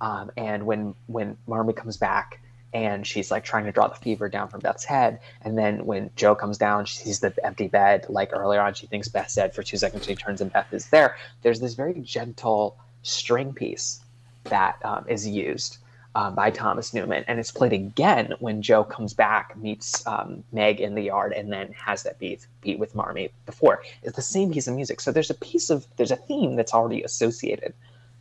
um, 0.00 0.30
and 0.36 0.66
when 0.66 0.94
when 1.06 1.36
Marmee 1.46 1.74
comes 1.74 1.96
back 1.96 2.40
and 2.72 3.06
she's 3.06 3.30
like 3.30 3.44
trying 3.44 3.64
to 3.64 3.72
draw 3.72 3.86
the 3.86 3.94
fever 3.94 4.28
down 4.28 4.48
from 4.48 4.60
Beth's 4.60 4.84
head, 4.84 5.20
and 5.42 5.56
then 5.56 5.86
when 5.86 6.10
Jo 6.16 6.34
comes 6.34 6.58
down, 6.58 6.86
she 6.86 6.98
sees 6.98 7.20
the 7.20 7.32
empty 7.44 7.68
bed. 7.68 8.06
Like 8.08 8.30
earlier 8.32 8.60
on, 8.60 8.74
she 8.74 8.86
thinks 8.86 9.08
Beth's 9.08 9.34
dead 9.34 9.54
for 9.54 9.62
two 9.62 9.76
seconds. 9.76 10.06
She 10.06 10.14
turns 10.14 10.40
and 10.40 10.52
Beth 10.52 10.72
is 10.72 10.88
there. 10.88 11.16
There's 11.42 11.60
this 11.60 11.74
very 11.74 12.00
gentle 12.00 12.76
string 13.02 13.52
piece 13.52 14.00
that 14.44 14.78
um, 14.84 15.04
is 15.08 15.26
used 15.26 15.78
um, 16.14 16.34
by 16.34 16.50
Thomas 16.50 16.94
Newman, 16.94 17.24
and 17.26 17.40
it's 17.40 17.50
played 17.50 17.72
again 17.72 18.34
when 18.38 18.62
Jo 18.62 18.84
comes 18.84 19.14
back, 19.14 19.56
meets 19.56 20.06
um, 20.06 20.44
Meg 20.52 20.80
in 20.80 20.94
the 20.94 21.02
yard, 21.02 21.32
and 21.32 21.52
then 21.52 21.72
has 21.72 22.04
that 22.04 22.18
beat 22.18 22.46
beat 22.60 22.78
with 22.78 22.94
Marmee 22.94 23.30
before. 23.46 23.82
It's 24.02 24.16
the 24.16 24.22
same 24.22 24.52
piece 24.52 24.68
of 24.68 24.74
music. 24.74 25.00
So 25.00 25.10
there's 25.10 25.30
a 25.30 25.34
piece 25.34 25.70
of 25.70 25.86
there's 25.96 26.12
a 26.12 26.16
theme 26.16 26.56
that's 26.56 26.72
already 26.72 27.02
associated 27.02 27.74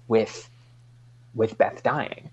with 0.08 0.50
with 1.36 1.58
Beth 1.58 1.84
dying. 1.84 2.30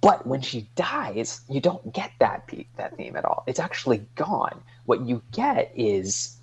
But 0.00 0.26
when 0.26 0.40
she 0.40 0.68
dies, 0.76 1.40
you 1.48 1.60
don't 1.60 1.92
get 1.92 2.12
that 2.20 2.46
beat, 2.46 2.68
that 2.76 2.96
theme 2.96 3.16
at 3.16 3.24
all. 3.24 3.42
It's 3.46 3.58
actually 3.58 4.06
gone. 4.14 4.62
What 4.86 5.02
you 5.02 5.22
get 5.32 5.72
is 5.74 6.36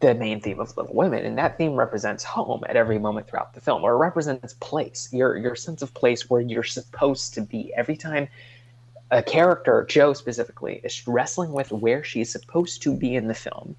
the 0.00 0.14
main 0.14 0.40
theme 0.40 0.60
of 0.60 0.76
Little 0.76 0.94
Women, 0.94 1.24
and 1.24 1.38
that 1.38 1.58
theme 1.58 1.74
represents 1.74 2.24
home 2.24 2.64
at 2.68 2.76
every 2.76 2.98
moment 2.98 3.28
throughout 3.28 3.54
the 3.54 3.60
film, 3.60 3.84
or 3.84 3.96
represents 3.96 4.54
place, 4.54 5.08
your 5.12 5.36
your 5.36 5.54
sense 5.54 5.82
of 5.82 5.94
place 5.94 6.28
where 6.28 6.40
you're 6.40 6.64
supposed 6.64 7.34
to 7.34 7.40
be. 7.40 7.72
Every 7.74 7.96
time 7.96 8.28
a 9.10 9.22
character, 9.22 9.86
Jo 9.88 10.12
specifically, 10.12 10.80
is 10.82 11.06
wrestling 11.06 11.52
with 11.52 11.70
where 11.70 12.02
she's 12.02 12.30
supposed 12.30 12.82
to 12.82 12.94
be 12.94 13.14
in 13.14 13.28
the 13.28 13.34
film, 13.34 13.76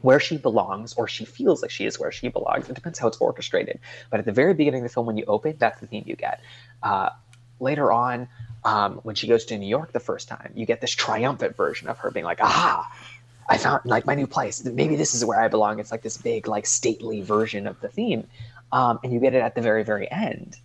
where 0.00 0.20
she 0.20 0.36
belongs, 0.36 0.94
or 0.94 1.08
she 1.08 1.24
feels 1.24 1.62
like 1.62 1.70
she 1.70 1.84
is 1.84 1.98
where 1.98 2.12
she 2.12 2.28
belongs. 2.28 2.68
It 2.68 2.74
depends 2.74 2.98
how 2.98 3.08
it's 3.08 3.18
orchestrated. 3.18 3.80
But 4.10 4.20
at 4.20 4.26
the 4.26 4.32
very 4.32 4.54
beginning 4.54 4.82
of 4.82 4.88
the 4.88 4.94
film, 4.94 5.06
when 5.06 5.16
you 5.16 5.24
open, 5.26 5.56
that's 5.58 5.80
the 5.80 5.86
theme 5.86 6.04
you 6.06 6.16
get. 6.16 6.40
Uh, 6.82 7.10
later 7.58 7.90
on, 7.90 8.28
um, 8.64 9.00
when 9.02 9.14
she 9.14 9.26
goes 9.26 9.44
to 9.46 9.58
New 9.58 9.66
York 9.66 9.92
the 9.92 10.00
first 10.00 10.28
time, 10.28 10.52
you 10.54 10.64
get 10.66 10.80
this 10.80 10.92
triumphant 10.92 11.56
version 11.56 11.88
of 11.88 11.98
her 11.98 12.10
being 12.10 12.24
like, 12.24 12.40
"Aha, 12.40 12.90
I 13.48 13.58
found 13.58 13.84
like 13.84 14.06
my 14.06 14.14
new 14.14 14.26
place. 14.26 14.64
Maybe 14.64 14.96
this 14.96 15.14
is 15.14 15.24
where 15.24 15.40
I 15.40 15.48
belong. 15.48 15.78
It's 15.78 15.90
like 15.90 16.02
this 16.02 16.16
big, 16.16 16.48
like 16.48 16.66
stately 16.66 17.22
version 17.22 17.66
of 17.66 17.80
the 17.80 17.88
theme, 17.88 18.26
um, 18.72 18.98
and 19.02 19.12
you 19.12 19.20
get 19.20 19.34
it 19.34 19.42
at 19.42 19.54
the 19.54 19.60
very, 19.60 19.84
very 19.84 20.10
end 20.10 20.56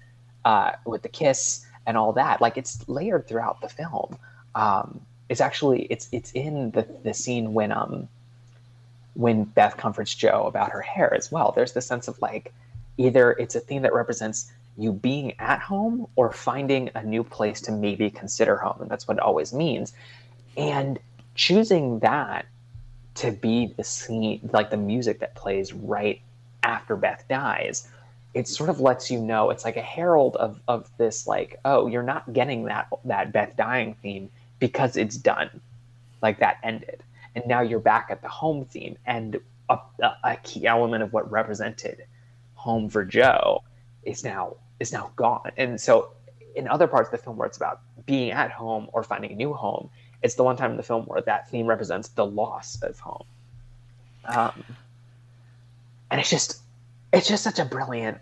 uh, 0.45 0.73
with 0.86 1.01
the 1.01 1.09
kiss 1.09 1.65
and 1.86 1.97
all 1.97 2.13
that. 2.13 2.41
Like 2.41 2.57
it's 2.57 2.88
layered 2.88 3.27
throughout 3.27 3.61
the 3.61 3.69
film. 3.69 4.17
Um, 4.55 5.01
it's 5.27 5.41
actually 5.41 5.84
it's 5.84 6.07
it's 6.11 6.32
in 6.32 6.71
the 6.71 6.88
the 7.03 7.13
scene 7.13 7.53
when 7.53 7.71
um 7.71 8.07
when 9.13 9.43
Beth 9.43 9.75
comforts 9.77 10.15
Jo 10.15 10.45
about 10.47 10.71
her 10.71 10.82
hair 10.82 11.13
as 11.13 11.32
well. 11.32 11.51
There's 11.55 11.73
the 11.73 11.82
sense 11.82 12.07
of 12.07 12.19
like 12.21 12.53
either 12.97 13.32
it's 13.34 13.55
a 13.55 13.59
theme 13.59 13.82
that 13.82 13.93
represents 13.93 14.51
you 14.77 14.93
being 14.93 15.34
at 15.39 15.59
home 15.59 16.07
or 16.15 16.32
finding 16.32 16.89
a 16.95 17.03
new 17.03 17.23
place 17.23 17.59
to 17.61 17.71
maybe 17.71 18.09
consider 18.09 18.57
home, 18.57 18.82
and 18.82 18.89
that's 18.89 19.07
what 19.07 19.17
it 19.17 19.23
always 19.23 19.53
means. 19.53 19.93
And 20.55 20.99
choosing 21.36 21.99
that 21.99 22.45
to 23.20 23.32
be 23.32 23.74
the 23.78 23.84
scene, 23.84 24.49
like 24.53 24.70
the 24.70 24.78
music 24.78 25.20
that 25.20 25.36
plays 25.36 25.74
right 25.74 26.22
after 26.63 26.95
Beth 26.95 27.26
dies, 27.30 27.88
it 28.34 28.47
sort 28.47 28.70
of 28.70 28.80
lets 28.80 29.09
you 29.11 29.20
know 29.20 29.49
it's 29.49 29.65
like 29.65 29.78
a 29.78 29.82
herald 29.82 30.36
of 30.36 30.61
of 30.67 30.89
this 30.97 31.26
like 31.26 31.59
oh 31.65 31.88
you're 31.88 32.03
not 32.03 32.32
getting 32.32 32.65
that 32.65 32.88
that 33.05 33.32
Beth 33.34 33.55
dying 33.57 33.95
theme 34.01 34.30
because 34.59 34.97
it's 34.97 35.17
done. 35.17 35.49
Like 36.22 36.39
that 36.39 36.57
ended. 36.63 37.03
And 37.36 37.45
now 37.47 37.61
you're 37.61 37.80
back 37.80 38.07
at 38.09 38.22
the 38.22 38.28
home 38.28 38.65
theme 38.65 38.97
and 39.05 39.39
a, 39.70 39.80
a 40.24 40.38
key 40.43 40.65
element 40.65 41.03
of 41.03 41.13
what 41.13 41.30
represented 41.32 42.05
home 42.55 42.89
for 42.89 43.05
Jo 43.05 43.63
is 44.03 44.24
now 44.24 44.55
is 44.80 44.91
now 44.93 45.11
gone. 45.15 45.51
And 45.57 45.80
so 45.80 46.11
in 46.55 46.67
other 46.67 46.88
parts 46.88 47.07
of 47.07 47.11
the 47.11 47.24
film 47.24 47.38
where 47.38 47.47
it's 47.47 47.57
about 47.57 47.82
being 48.05 48.32
at 48.32 48.51
home 48.51 48.89
or 48.93 49.03
finding 49.03 49.32
a 49.32 49.36
new 49.36 49.53
home 49.53 49.89
it's 50.22 50.36
the 50.36 50.43
one 50.43 50.57
time 50.57 50.72
in 50.72 50.78
the 50.78 50.84
film 50.84 51.03
where 51.05 51.22
that 51.22 51.49
theme 51.49 51.67
represents 51.67 52.09
the 52.09 52.26
loss 52.26 52.82
of 52.82 52.99
home 52.99 53.26
um, 54.26 54.63
and 56.11 56.20
it's 56.20 56.30
just 56.30 56.61
it's 57.11 57.28
just 57.28 57.43
such 57.43 57.59
a 57.59 57.65
brilliant 57.65 58.20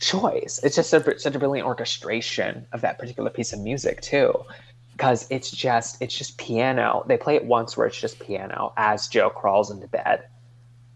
choice. 0.00 0.60
It's 0.62 0.76
just 0.76 0.92
a, 0.92 1.18
such 1.18 1.34
a 1.34 1.38
brilliant 1.38 1.66
orchestration 1.66 2.66
of 2.72 2.80
that 2.82 2.98
particular 2.98 3.30
piece 3.30 3.52
of 3.52 3.60
music 3.60 4.00
too, 4.00 4.44
because 4.92 5.26
it's 5.30 5.50
just 5.50 6.00
it's 6.02 6.16
just 6.16 6.38
piano. 6.38 7.04
They 7.06 7.16
play 7.16 7.36
it 7.36 7.44
once 7.44 7.76
where 7.76 7.86
it's 7.86 8.00
just 8.00 8.18
piano 8.18 8.72
as 8.76 9.08
Jo 9.08 9.30
crawls 9.30 9.70
into 9.70 9.86
bed 9.86 10.24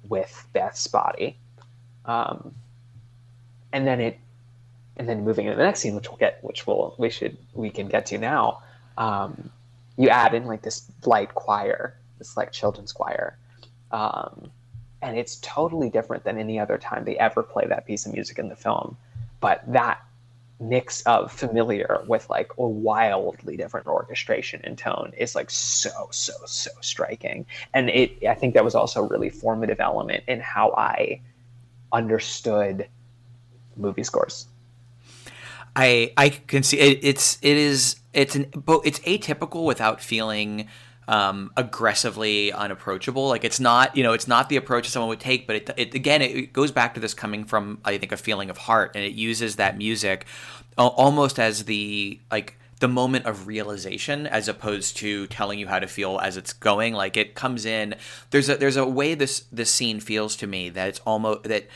with 0.08 0.46
Beth's 0.52 0.86
body, 0.86 1.36
um, 2.04 2.54
and 3.72 3.86
then 3.86 4.00
it 4.00 4.18
and 4.96 5.08
then 5.08 5.24
moving 5.24 5.46
into 5.46 5.56
the 5.56 5.64
next 5.64 5.80
scene, 5.80 5.94
which 5.94 6.08
we'll 6.08 6.18
get, 6.18 6.42
which 6.42 6.66
we'll 6.66 6.94
we 6.98 7.10
should 7.10 7.36
we 7.54 7.70
can 7.70 7.88
get 7.88 8.06
to 8.06 8.18
now. 8.18 8.62
Um, 8.98 9.50
you 10.00 10.08
add 10.08 10.32
in 10.32 10.46
like 10.46 10.62
this 10.62 10.90
light 11.04 11.34
choir, 11.34 11.94
this 12.16 12.34
like 12.34 12.52
children's 12.52 12.90
choir. 12.90 13.36
Um, 13.90 14.50
and 15.02 15.18
it's 15.18 15.36
totally 15.42 15.90
different 15.90 16.24
than 16.24 16.38
any 16.38 16.58
other 16.58 16.78
time 16.78 17.04
they 17.04 17.18
ever 17.18 17.42
play 17.42 17.66
that 17.66 17.86
piece 17.86 18.06
of 18.06 18.14
music 18.14 18.38
in 18.38 18.48
the 18.48 18.56
film. 18.56 18.96
But 19.40 19.62
that 19.70 20.00
mix 20.58 21.02
of 21.02 21.30
familiar 21.30 22.02
with 22.06 22.30
like 22.30 22.50
a 22.56 22.66
wildly 22.66 23.58
different 23.58 23.86
orchestration 23.86 24.62
and 24.64 24.78
tone 24.78 25.12
is 25.18 25.34
like 25.34 25.50
so 25.50 26.08
so 26.10 26.34
so 26.44 26.70
striking 26.82 27.46
and 27.72 27.88
it 27.88 28.26
i 28.28 28.34
think 28.34 28.52
that 28.52 28.62
was 28.62 28.74
also 28.74 29.02
a 29.02 29.06
really 29.06 29.30
formative 29.30 29.80
element 29.80 30.22
in 30.28 30.38
how 30.38 30.70
i 30.76 31.18
understood 31.92 32.86
movie 33.74 34.04
scores 34.04 34.48
i 35.80 36.12
i 36.16 36.28
can 36.28 36.62
see 36.62 36.78
it, 36.78 36.98
it's 37.02 37.38
it 37.42 37.56
is 37.56 37.96
it's 38.12 38.34
an 38.34 38.46
it's 38.84 38.98
atypical 39.00 39.64
without 39.64 40.00
feeling 40.00 40.68
um, 41.08 41.50
aggressively 41.56 42.52
unapproachable. 42.52 43.28
Like 43.28 43.42
it's 43.42 43.58
not, 43.58 43.96
you 43.96 44.04
know, 44.04 44.12
it's 44.12 44.28
not 44.28 44.48
the 44.48 44.54
approach 44.54 44.88
someone 44.88 45.08
would 45.08 45.18
take, 45.18 45.44
but 45.44 45.56
it, 45.56 45.70
it 45.76 45.94
again, 45.94 46.22
it 46.22 46.52
goes 46.52 46.70
back 46.70 46.94
to 46.94 47.00
this 47.00 47.14
coming 47.14 47.44
from, 47.44 47.80
I 47.84 47.98
think, 47.98 48.12
a 48.12 48.16
feeling 48.16 48.48
of 48.48 48.56
heart, 48.56 48.92
and 48.94 49.04
it 49.04 49.12
uses 49.12 49.56
that 49.56 49.76
music 49.76 50.26
almost 50.78 51.38
as 51.38 51.64
the 51.64 52.20
like 52.30 52.56
the 52.78 52.88
moment 52.88 53.26
of 53.26 53.46
realization 53.46 54.26
as 54.26 54.48
opposed 54.48 54.96
to 54.96 55.26
telling 55.26 55.58
you 55.58 55.66
how 55.66 55.78
to 55.78 55.86
feel 55.86 56.18
as 56.22 56.36
it's 56.36 56.54
going 56.54 56.94
like 56.94 57.16
it 57.16 57.34
comes 57.34 57.66
in 57.66 57.94
there's 58.30 58.48
a 58.48 58.56
there's 58.56 58.76
a 58.78 58.86
way 58.86 59.14
this 59.14 59.44
this 59.52 59.70
scene 59.70 60.00
feels 60.00 60.34
to 60.36 60.46
me 60.46 60.70
that 60.70 60.88
it's 60.88 61.00
almost 61.00 61.42
that 61.42 61.66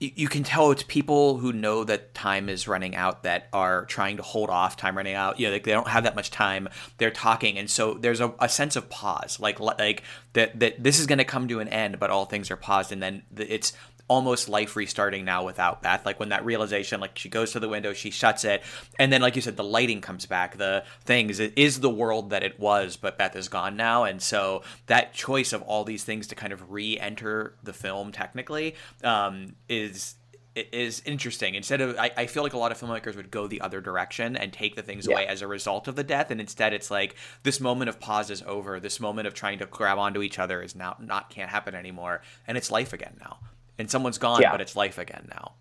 you 0.00 0.28
can 0.28 0.42
tell 0.42 0.70
it's 0.70 0.82
people 0.82 1.36
who 1.36 1.52
know 1.52 1.84
that 1.84 2.14
time 2.14 2.48
is 2.48 2.66
running 2.66 2.96
out 2.96 3.22
that 3.24 3.48
are 3.52 3.84
trying 3.84 4.16
to 4.16 4.22
hold 4.22 4.48
off 4.48 4.74
time 4.78 4.96
running 4.96 5.14
out. 5.14 5.38
You 5.38 5.46
know, 5.46 5.52
like 5.52 5.64
they 5.64 5.72
don't 5.72 5.88
have 5.88 6.04
that 6.04 6.16
much 6.16 6.30
time. 6.30 6.70
They're 6.96 7.10
talking, 7.10 7.58
and 7.58 7.68
so 7.68 7.94
there's 7.94 8.20
a, 8.20 8.32
a 8.38 8.48
sense 8.48 8.76
of 8.76 8.88
pause, 8.88 9.38
like 9.38 9.60
like 9.60 10.02
that 10.32 10.58
that 10.58 10.82
this 10.82 10.98
is 10.98 11.06
going 11.06 11.18
to 11.18 11.24
come 11.24 11.48
to 11.48 11.60
an 11.60 11.68
end, 11.68 12.00
but 12.00 12.08
all 12.08 12.24
things 12.24 12.50
are 12.50 12.56
paused, 12.56 12.92
and 12.92 13.02
then 13.02 13.22
it's 13.36 13.74
almost 14.10 14.48
life 14.48 14.74
restarting 14.74 15.24
now 15.24 15.44
without 15.44 15.82
Beth. 15.82 16.04
Like 16.04 16.18
when 16.18 16.30
that 16.30 16.44
realization, 16.44 17.00
like 17.00 17.16
she 17.16 17.28
goes 17.28 17.52
to 17.52 17.60
the 17.60 17.68
window, 17.68 17.92
she 17.92 18.10
shuts 18.10 18.44
it, 18.44 18.62
and 18.98 19.12
then 19.12 19.22
like 19.22 19.36
you 19.36 19.40
said, 19.40 19.56
the 19.56 19.64
lighting 19.64 20.00
comes 20.00 20.26
back. 20.26 20.58
The 20.58 20.84
things 21.04 21.38
it 21.38 21.52
is 21.56 21.78
the 21.78 21.88
world 21.88 22.30
that 22.30 22.42
it 22.42 22.58
was, 22.58 22.96
but 22.96 23.16
Beth 23.16 23.36
is 23.36 23.48
gone 23.48 23.76
now, 23.76 24.02
and 24.02 24.20
so 24.20 24.62
that 24.86 25.14
choice 25.14 25.52
of 25.52 25.62
all 25.62 25.84
these 25.84 26.02
things 26.02 26.26
to 26.26 26.34
kind 26.34 26.52
of 26.52 26.72
re-enter 26.72 27.54
the 27.62 27.72
film 27.72 28.10
technically 28.10 28.74
um, 29.04 29.54
is 29.68 30.16
is 30.56 31.00
interesting. 31.06 31.54
Instead 31.54 31.80
of, 31.80 31.96
I, 31.96 32.10
I, 32.16 32.26
feel 32.26 32.42
like 32.42 32.54
a 32.54 32.58
lot 32.58 32.72
of 32.72 32.80
filmmakers 32.80 33.14
would 33.14 33.30
go 33.30 33.46
the 33.46 33.60
other 33.60 33.80
direction 33.80 34.36
and 34.36 34.52
take 34.52 34.74
the 34.74 34.82
things 34.82 35.06
yeah. 35.06 35.14
away 35.14 35.26
as 35.28 35.42
a 35.42 35.46
result 35.46 35.86
of 35.86 35.94
the 35.94 36.02
death, 36.02 36.32
and 36.32 36.40
instead 36.40 36.72
it's 36.72 36.90
like 36.90 37.14
this 37.44 37.60
moment 37.60 37.88
of 37.88 38.00
pause 38.00 38.28
is 38.28 38.42
over. 38.44 38.80
This 38.80 38.98
moment 38.98 39.28
of 39.28 39.34
trying 39.34 39.60
to 39.60 39.66
grab 39.66 39.98
onto 39.98 40.20
each 40.20 40.40
other 40.40 40.60
is 40.60 40.74
now 40.74 40.96
not 40.98 41.30
can't 41.30 41.50
happen 41.50 41.76
anymore, 41.76 42.22
and 42.48 42.58
it's 42.58 42.72
life 42.72 42.92
again 42.92 43.16
now 43.20 43.38
and 43.80 43.90
someone's 43.90 44.18
gone, 44.18 44.42
yeah. 44.42 44.52
but 44.52 44.60
it's 44.60 44.76
life 44.76 44.98
again 44.98 45.26
now. 45.30 45.52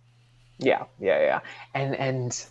Yeah, 0.60 0.84
yeah, 1.00 1.20
yeah, 1.22 1.40
and 1.74 1.96
and 1.96 2.46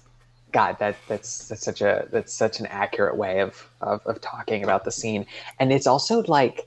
God, 0.51 0.79
that 0.81 0.97
that's 1.07 1.49
that's 1.49 1.63
such 1.63 1.83
a 1.83 2.09
that's 2.11 2.33
such 2.33 2.59
an 2.59 2.67
accurate 2.67 3.17
way 3.17 3.41
of 3.41 3.69
of, 3.81 4.05
of 4.07 4.21
talking 4.21 4.65
about 4.65 4.85
the 4.85 4.91
scene, 4.91 5.27
and 5.61 5.73
it's 5.73 5.87
also 5.87 6.23
like 6.23 6.67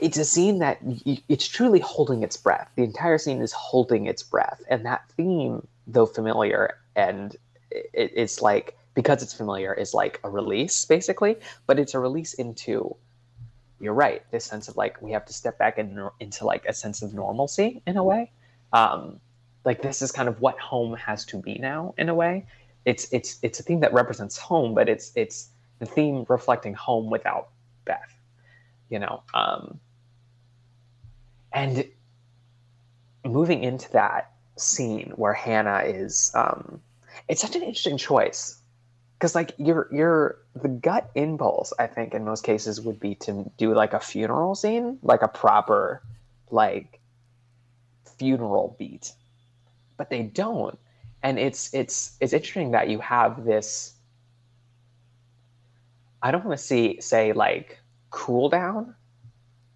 it's 0.00 0.16
a 0.18 0.24
scene 0.24 0.58
that 0.58 0.78
it's 1.28 1.46
truly 1.46 1.78
holding 1.80 2.22
its 2.22 2.36
breath. 2.36 2.70
The 2.76 2.82
entire 2.82 3.18
scene 3.18 3.42
is 3.42 3.52
holding 3.52 4.06
its 4.06 4.22
breath, 4.22 4.62
and 4.68 4.84
that 4.86 5.08
theme, 5.10 5.66
though 5.86 6.06
familiar, 6.06 6.78
and 6.96 7.36
it, 7.70 8.12
it's 8.14 8.40
like 8.40 8.76
because 8.94 9.22
it's 9.22 9.34
familiar, 9.34 9.74
is 9.74 9.92
like 9.92 10.20
a 10.24 10.30
release 10.30 10.86
basically, 10.86 11.36
but 11.66 11.78
it's 11.78 11.92
a 11.94 11.98
release 11.98 12.32
into 12.34 12.96
you're 13.80 13.94
right. 13.94 14.22
This 14.30 14.44
sense 14.44 14.68
of 14.68 14.76
like 14.76 15.00
we 15.02 15.12
have 15.12 15.24
to 15.26 15.32
step 15.32 15.58
back 15.58 15.78
in, 15.78 16.08
into 16.20 16.44
like 16.44 16.64
a 16.66 16.72
sense 16.72 17.02
of 17.02 17.14
normalcy 17.14 17.82
in 17.86 17.96
a 17.96 18.04
way. 18.04 18.30
Um, 18.72 19.20
like 19.64 19.82
this 19.82 20.02
is 20.02 20.12
kind 20.12 20.28
of 20.28 20.40
what 20.40 20.58
home 20.58 20.94
has 20.96 21.24
to 21.26 21.38
be 21.38 21.54
now 21.54 21.94
in 21.98 22.08
a 22.08 22.14
way. 22.14 22.46
It's 22.84 23.12
it's 23.12 23.38
it's 23.42 23.60
a 23.60 23.62
theme 23.62 23.80
that 23.80 23.92
represents 23.92 24.36
home, 24.36 24.74
but 24.74 24.88
it's 24.88 25.12
it's 25.16 25.48
the 25.78 25.86
theme 25.86 26.24
reflecting 26.28 26.74
home 26.74 27.10
without 27.10 27.48
Beth. 27.84 28.20
You 28.90 28.98
know, 28.98 29.22
um, 29.32 29.80
and 31.52 31.88
moving 33.24 33.64
into 33.64 33.90
that 33.92 34.32
scene 34.56 35.12
where 35.16 35.32
Hannah 35.32 35.82
is, 35.84 36.30
um, 36.34 36.80
it's 37.28 37.40
such 37.40 37.56
an 37.56 37.62
interesting 37.62 37.96
choice 37.96 38.60
because 39.18 39.34
like 39.34 39.52
your 39.58 39.88
your 39.92 40.38
the 40.54 40.68
gut 40.68 41.10
impulse 41.14 41.72
i 41.78 41.86
think 41.86 42.14
in 42.14 42.24
most 42.24 42.44
cases 42.44 42.80
would 42.80 43.00
be 43.00 43.14
to 43.14 43.50
do 43.56 43.72
like 43.74 43.92
a 43.92 44.00
funeral 44.00 44.54
scene 44.54 44.98
like 45.02 45.22
a 45.22 45.28
proper 45.28 46.02
like 46.50 47.00
funeral 48.18 48.76
beat. 48.78 49.12
But 49.96 50.10
they 50.10 50.22
don't. 50.22 50.78
And 51.22 51.38
it's 51.38 51.72
it's 51.72 52.16
it's 52.20 52.32
interesting 52.32 52.72
that 52.72 52.88
you 52.88 52.98
have 52.98 53.44
this 53.44 53.94
i 56.22 56.30
don't 56.30 56.44
want 56.44 56.58
to 56.58 56.64
see 56.64 57.00
say 57.00 57.32
like 57.32 57.78
cool 58.10 58.48
down. 58.48 58.94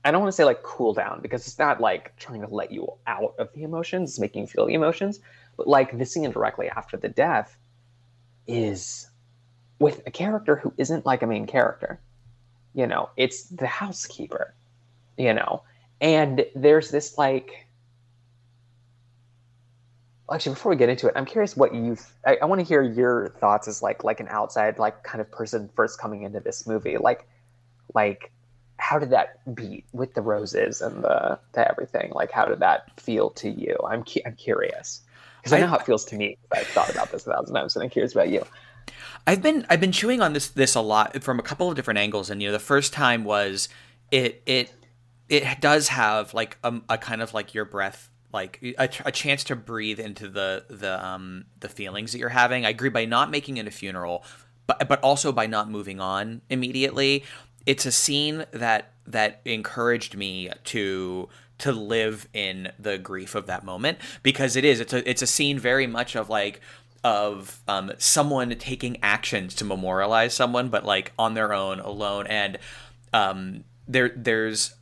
I 0.05 0.11
don't 0.11 0.20
want 0.20 0.32
to 0.32 0.36
say 0.36 0.45
like 0.45 0.62
cool 0.62 0.95
down 0.95 1.20
because 1.20 1.47
it's 1.47 1.59
not 1.59 1.80
like 1.80 2.16
trying 2.16 2.41
to 2.43 2.49
let 2.49 2.70
you 2.70 2.93
out 3.07 3.34
of 3.39 3.53
the 3.53 3.62
emotions 3.62 4.11
it's 4.11 4.18
making 4.18 4.43
you 4.43 4.47
feel 4.47 4.66
the 4.66 4.74
emotions. 4.74 5.20
But 5.57 5.68
like 5.68 5.97
the 5.97 6.07
scene 6.07 6.30
directly 6.30 6.68
after 6.68 6.97
the 6.97 7.09
death 7.09 7.57
is 8.47 9.07
with 9.78 10.02
a 10.06 10.10
character 10.10 10.56
who 10.56 10.72
isn't 10.76 11.06
like 11.06 11.22
a 11.22 11.26
main 11.26 11.46
character. 11.46 12.00
You 12.74 12.86
know, 12.86 13.10
it's 13.16 13.44
the 13.44 13.66
housekeeper, 13.66 14.54
you 15.16 15.34
know, 15.34 15.62
and 16.00 16.46
there's 16.54 16.90
this 16.90 17.18
like. 17.18 17.66
Actually, 20.30 20.52
before 20.54 20.70
we 20.70 20.76
get 20.76 20.90
into 20.90 21.08
it, 21.08 21.14
I'm 21.16 21.24
curious 21.24 21.56
what 21.56 21.74
you. 21.74 21.96
I, 22.26 22.36
I 22.42 22.44
want 22.44 22.60
to 22.60 22.66
hear 22.66 22.82
your 22.82 23.30
thoughts 23.40 23.66
as 23.66 23.82
like 23.82 24.04
like 24.04 24.20
an 24.20 24.28
outside 24.28 24.78
like 24.78 25.02
kind 25.02 25.20
of 25.20 25.30
person 25.30 25.70
first 25.74 25.98
coming 25.98 26.22
into 26.22 26.40
this 26.40 26.66
movie. 26.66 26.98
Like, 26.98 27.26
like, 27.94 28.30
how 28.76 28.98
did 28.98 29.10
that 29.10 29.54
beat 29.54 29.86
with 29.92 30.14
the 30.14 30.20
roses 30.20 30.82
and 30.82 31.02
the, 31.02 31.38
the 31.52 31.68
everything? 31.68 32.12
Like, 32.14 32.30
how 32.30 32.44
did 32.44 32.60
that 32.60 33.00
feel 33.00 33.30
to 33.30 33.48
you? 33.48 33.76
I'm 33.88 34.04
cu- 34.04 34.20
I'm 34.26 34.36
curious 34.36 35.00
because 35.38 35.52
I 35.54 35.60
know 35.60 35.66
how 35.66 35.76
it 35.78 35.86
feels 35.86 36.04
to 36.06 36.16
me. 36.16 36.36
I've 36.52 36.66
thought 36.66 36.90
about 36.90 37.10
this 37.10 37.26
a 37.26 37.32
thousand 37.32 37.54
times, 37.54 37.74
and 37.74 37.82
I'm 37.82 37.90
curious 37.90 38.12
about 38.12 38.28
you. 38.28 38.44
I've 39.26 39.43
been 39.43 39.66
I've 39.68 39.80
been 39.80 39.93
chewing 39.93 40.20
on 40.20 40.32
this 40.32 40.49
this 40.49 40.74
a 40.74 40.80
lot 40.80 41.22
from 41.22 41.39
a 41.39 41.43
couple 41.43 41.68
of 41.68 41.76
different 41.76 41.99
angles, 41.99 42.30
and 42.30 42.43
you 42.43 42.49
know, 42.49 42.53
the 42.53 42.59
first 42.59 42.93
time 42.93 43.24
was 43.24 43.68
it 44.11 44.43
it 44.47 44.72
it 45.28 45.61
does 45.61 45.89
have 45.89 46.34
like 46.34 46.59
a, 46.64 46.80
a 46.89 46.99
kind 46.99 47.22
of 47.22 47.34
like 47.34 47.55
your 47.55 47.64
breath 47.64 48.11
like 48.32 48.59
a, 48.78 48.89
a, 49.05 49.12
chance 49.12 49.45
to 49.45 49.57
breathe 49.57 49.99
into 49.99 50.28
the 50.28 50.64
the 50.68 51.05
um 51.05 51.47
the 51.61 51.68
feelings 51.68 52.12
that 52.12 52.18
you're 52.18 52.28
having. 52.28 52.66
I 52.66 52.70
agree 52.70 52.91
by 52.91 53.05
not 53.05 53.30
making 53.30 53.57
it 53.57 53.66
a 53.66 53.70
funeral, 53.70 54.24
but 54.66 54.89
but 54.89 55.01
also 55.03 55.32
by 55.32 55.47
not 55.47 55.70
moving 55.70 56.01
on 56.01 56.43
immediately. 56.51 57.24
It's 57.66 57.86
a 57.86 57.93
scene 57.93 58.45
that 58.53 58.93
that 59.07 59.41
encouraged 59.45 60.16
me 60.16 60.51
to 60.64 61.28
to 61.59 61.72
live 61.72 62.28
in 62.32 62.70
the 62.78 62.99
grief 62.99 63.34
of 63.34 63.47
that 63.47 63.64
moment 63.64 63.99
because 64.22 64.57
it 64.57 64.64
is 64.64 64.80
it's 64.80 64.93
a 64.93 65.09
it's 65.09 65.22
a 65.22 65.26
scene 65.26 65.59
very 65.59 65.86
much 65.86 66.14
of 66.14 66.28
like 66.28 66.61
of 67.05 67.61
um, 67.68 67.92
someone 67.99 68.51
taking 68.59 68.99
actions 69.03 69.55
to 69.57 69.64
memorialize 69.64 70.34
someone, 70.34 70.68
but 70.68 70.84
like 70.84 71.12
on 71.18 71.34
their 71.34 71.53
own, 71.53 71.80
alone, 71.80 72.26
and 72.26 72.59
um, 73.12 73.64
there 73.86 74.12
there's 74.14 74.74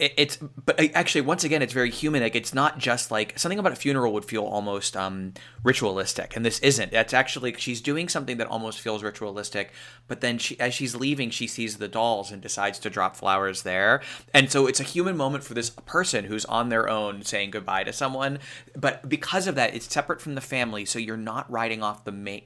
it's 0.00 0.36
but 0.36 0.78
uh, 0.80 0.88
actually 0.92 1.20
once 1.20 1.44
again 1.44 1.62
it's 1.62 1.72
very 1.72 1.90
human 1.90 2.20
like 2.20 2.34
it's 2.34 2.52
not 2.52 2.78
just 2.78 3.12
like 3.12 3.38
something 3.38 3.60
about 3.60 3.72
a 3.72 3.76
funeral 3.76 4.12
would 4.12 4.24
feel 4.24 4.42
almost 4.44 4.96
um 4.96 5.32
ritualistic 5.62 6.34
and 6.34 6.44
this 6.44 6.58
isn't. 6.60 6.90
That's 6.90 7.14
actually 7.14 7.54
she's 7.58 7.80
doing 7.80 8.08
something 8.08 8.36
that 8.38 8.48
almost 8.48 8.80
feels 8.80 9.04
ritualistic 9.04 9.72
but 10.08 10.20
then 10.20 10.38
she 10.38 10.58
as 10.58 10.74
she's 10.74 10.96
leaving 10.96 11.30
she 11.30 11.46
sees 11.46 11.76
the 11.76 11.86
dolls 11.86 12.32
and 12.32 12.42
decides 12.42 12.80
to 12.80 12.90
drop 12.90 13.14
flowers 13.14 13.62
there. 13.62 14.02
And 14.32 14.50
so 14.50 14.66
it's 14.66 14.80
a 14.80 14.84
human 14.84 15.16
moment 15.16 15.44
for 15.44 15.54
this 15.54 15.70
person 15.70 16.24
who's 16.24 16.44
on 16.46 16.70
their 16.70 16.88
own 16.88 17.22
saying 17.22 17.52
goodbye 17.52 17.84
to 17.84 17.92
someone. 17.92 18.40
But 18.74 19.08
because 19.08 19.46
of 19.46 19.54
that 19.54 19.76
it's 19.76 19.92
separate 19.92 20.20
from 20.20 20.34
the 20.34 20.40
family 20.40 20.84
so 20.86 20.98
you're 20.98 21.16
not 21.16 21.48
riding 21.48 21.84
off 21.84 22.04
the 22.04 22.12
main 22.12 22.42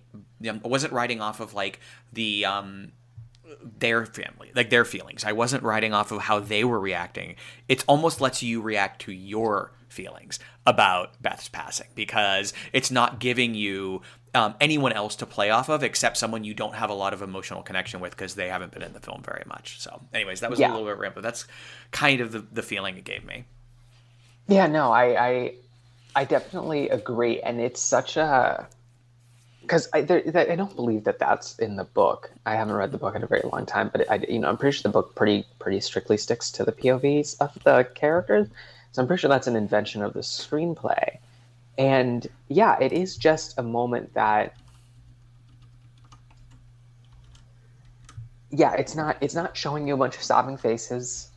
wasn't 0.62 0.92
riding 0.92 1.22
off 1.22 1.40
of 1.40 1.54
like 1.54 1.80
the 2.12 2.44
um 2.44 2.92
their 3.78 4.06
family, 4.06 4.50
like 4.54 4.70
their 4.70 4.84
feelings. 4.84 5.24
I 5.24 5.32
wasn't 5.32 5.62
writing 5.62 5.92
off 5.92 6.12
of 6.12 6.20
how 6.20 6.40
they 6.40 6.64
were 6.64 6.80
reacting. 6.80 7.36
It 7.68 7.84
almost 7.86 8.20
lets 8.20 8.42
you 8.42 8.60
react 8.60 9.02
to 9.02 9.12
your 9.12 9.72
feelings 9.88 10.38
about 10.66 11.20
Beth's 11.22 11.48
passing 11.48 11.88
because 11.94 12.52
it's 12.72 12.90
not 12.90 13.18
giving 13.18 13.54
you 13.54 14.02
um, 14.34 14.54
anyone 14.60 14.92
else 14.92 15.16
to 15.16 15.26
play 15.26 15.50
off 15.50 15.68
of 15.68 15.82
except 15.82 16.16
someone 16.16 16.44
you 16.44 16.54
don't 16.54 16.74
have 16.74 16.90
a 16.90 16.94
lot 16.94 17.12
of 17.12 17.22
emotional 17.22 17.62
connection 17.62 18.00
with 18.00 18.12
because 18.12 18.34
they 18.34 18.48
haven't 18.48 18.72
been 18.72 18.82
in 18.82 18.92
the 18.92 19.00
film 19.00 19.22
very 19.22 19.44
much. 19.46 19.80
So, 19.80 20.00
anyways, 20.12 20.40
that 20.40 20.50
was 20.50 20.60
yeah. 20.60 20.70
a 20.70 20.76
little 20.76 20.94
bit 20.94 21.14
but 21.14 21.22
that's 21.22 21.46
kind 21.90 22.20
of 22.20 22.32
the, 22.32 22.40
the 22.52 22.62
feeling 22.62 22.96
it 22.96 23.04
gave 23.04 23.24
me. 23.24 23.44
Yeah, 24.46 24.66
no, 24.66 24.92
I, 24.92 25.28
I, 25.28 25.54
I 26.14 26.24
definitely 26.24 26.88
agree, 26.88 27.40
and 27.40 27.60
it's 27.60 27.80
such 27.80 28.16
a 28.16 28.66
because 29.68 29.86
I, 29.92 29.98
I 29.98 30.56
don't 30.56 30.74
believe 30.74 31.04
that 31.04 31.18
that's 31.18 31.58
in 31.58 31.76
the 31.76 31.84
book. 31.84 32.30
I 32.46 32.54
haven't 32.54 32.74
read 32.74 32.90
the 32.90 32.96
book 32.96 33.14
in 33.14 33.22
a 33.22 33.26
very 33.26 33.42
long 33.52 33.66
time, 33.66 33.90
but 33.92 34.10
I, 34.10 34.16
you 34.26 34.38
know, 34.38 34.48
I'm 34.48 34.56
pretty 34.56 34.78
sure 34.78 34.84
the 34.84 34.88
book 34.88 35.14
pretty 35.14 35.44
pretty 35.58 35.80
strictly 35.80 36.16
sticks 36.16 36.50
to 36.52 36.64
the 36.64 36.72
POVs 36.72 37.36
of 37.38 37.62
the 37.64 37.86
characters. 37.94 38.48
So 38.92 39.02
I'm 39.02 39.06
pretty 39.06 39.20
sure 39.20 39.28
that's 39.28 39.46
an 39.46 39.56
invention 39.56 40.02
of 40.02 40.14
the 40.14 40.20
screenplay. 40.20 41.18
And 41.76 42.26
yeah, 42.48 42.78
it 42.80 42.94
is 42.94 43.18
just 43.18 43.58
a 43.58 43.62
moment 43.62 44.14
that 44.14 44.56
yeah, 48.50 48.72
it's 48.72 48.96
not 48.96 49.18
it's 49.20 49.34
not 49.34 49.54
showing 49.54 49.86
you 49.86 49.92
a 49.92 49.98
bunch 49.98 50.16
of 50.16 50.22
sobbing 50.22 50.56
faces. 50.56 51.28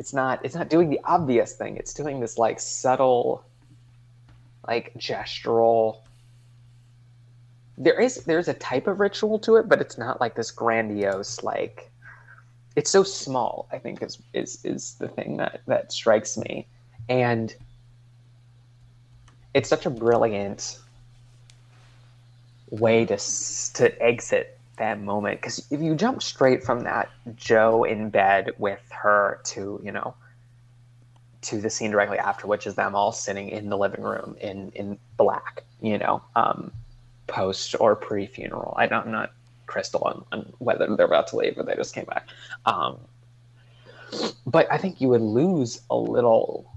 It's 0.00 0.12
not 0.12 0.44
it's 0.44 0.56
not 0.56 0.70
doing 0.70 0.90
the 0.90 1.00
obvious 1.04 1.52
thing. 1.52 1.76
It's 1.76 1.94
doing 1.94 2.18
this 2.18 2.36
like 2.36 2.58
subtle 2.58 3.44
like 4.66 4.92
gestural 4.94 6.00
there 7.80 7.98
is 7.98 8.16
there's 8.24 8.46
a 8.46 8.54
type 8.54 8.86
of 8.86 9.00
ritual 9.00 9.38
to 9.40 9.56
it, 9.56 9.68
but 9.68 9.80
it's 9.80 9.96
not 9.96 10.20
like 10.20 10.34
this 10.34 10.50
grandiose 10.50 11.42
like 11.42 11.90
it's 12.76 12.90
so 12.90 13.02
small, 13.02 13.66
I 13.72 13.78
think 13.78 14.02
is 14.02 14.18
is 14.34 14.64
is 14.64 14.94
the 14.94 15.08
thing 15.08 15.38
that 15.38 15.62
that 15.66 15.90
strikes 15.90 16.36
me. 16.36 16.66
And 17.08 17.52
it's 19.54 19.68
such 19.68 19.86
a 19.86 19.90
brilliant 19.90 20.78
way 22.68 23.06
to 23.06 23.16
to 23.74 24.02
exit 24.02 24.58
that 24.76 25.00
moment 25.00 25.40
because 25.40 25.66
if 25.70 25.80
you 25.80 25.94
jump 25.94 26.22
straight 26.22 26.62
from 26.62 26.84
that 26.84 27.10
Jo 27.34 27.84
in 27.84 28.10
bed 28.10 28.50
with 28.58 28.80
her 28.90 29.40
to 29.44 29.80
you 29.82 29.90
know 29.90 30.14
to 31.42 31.58
the 31.58 31.70
scene 31.70 31.90
directly 31.90 32.18
after, 32.18 32.46
which 32.46 32.66
is 32.66 32.74
them 32.74 32.94
all 32.94 33.12
sitting 33.12 33.48
in 33.48 33.70
the 33.70 33.78
living 33.78 34.02
room 34.02 34.36
in 34.38 34.70
in 34.72 34.98
black, 35.16 35.64
you 35.80 35.96
know, 35.96 36.22
um, 36.36 36.70
post 37.30 37.74
or 37.80 37.96
pre 37.96 38.26
funeral. 38.26 38.74
I'm 38.76 39.10
not 39.10 39.32
crystal 39.66 40.02
on, 40.04 40.24
on, 40.32 40.52
whether 40.58 40.94
they're 40.96 41.06
about 41.06 41.28
to 41.28 41.36
leave 41.36 41.56
or 41.56 41.62
they 41.62 41.74
just 41.74 41.94
came 41.94 42.04
back. 42.04 42.28
Um, 42.66 42.98
but 44.44 44.70
I 44.70 44.76
think 44.76 45.00
you 45.00 45.08
would 45.08 45.20
lose 45.20 45.80
a 45.88 45.96
little, 45.96 46.70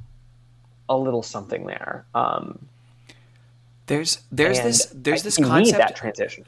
a 0.88 0.96
little 0.96 1.24
something 1.24 1.66
there. 1.66 2.06
Um, 2.14 2.68
there's 3.88 4.22
there's 4.32 4.62
this 4.62 4.86
there's 4.94 5.24
this 5.24 5.38
concept 5.38 5.78
that 5.78 5.96
transition. 5.96 6.46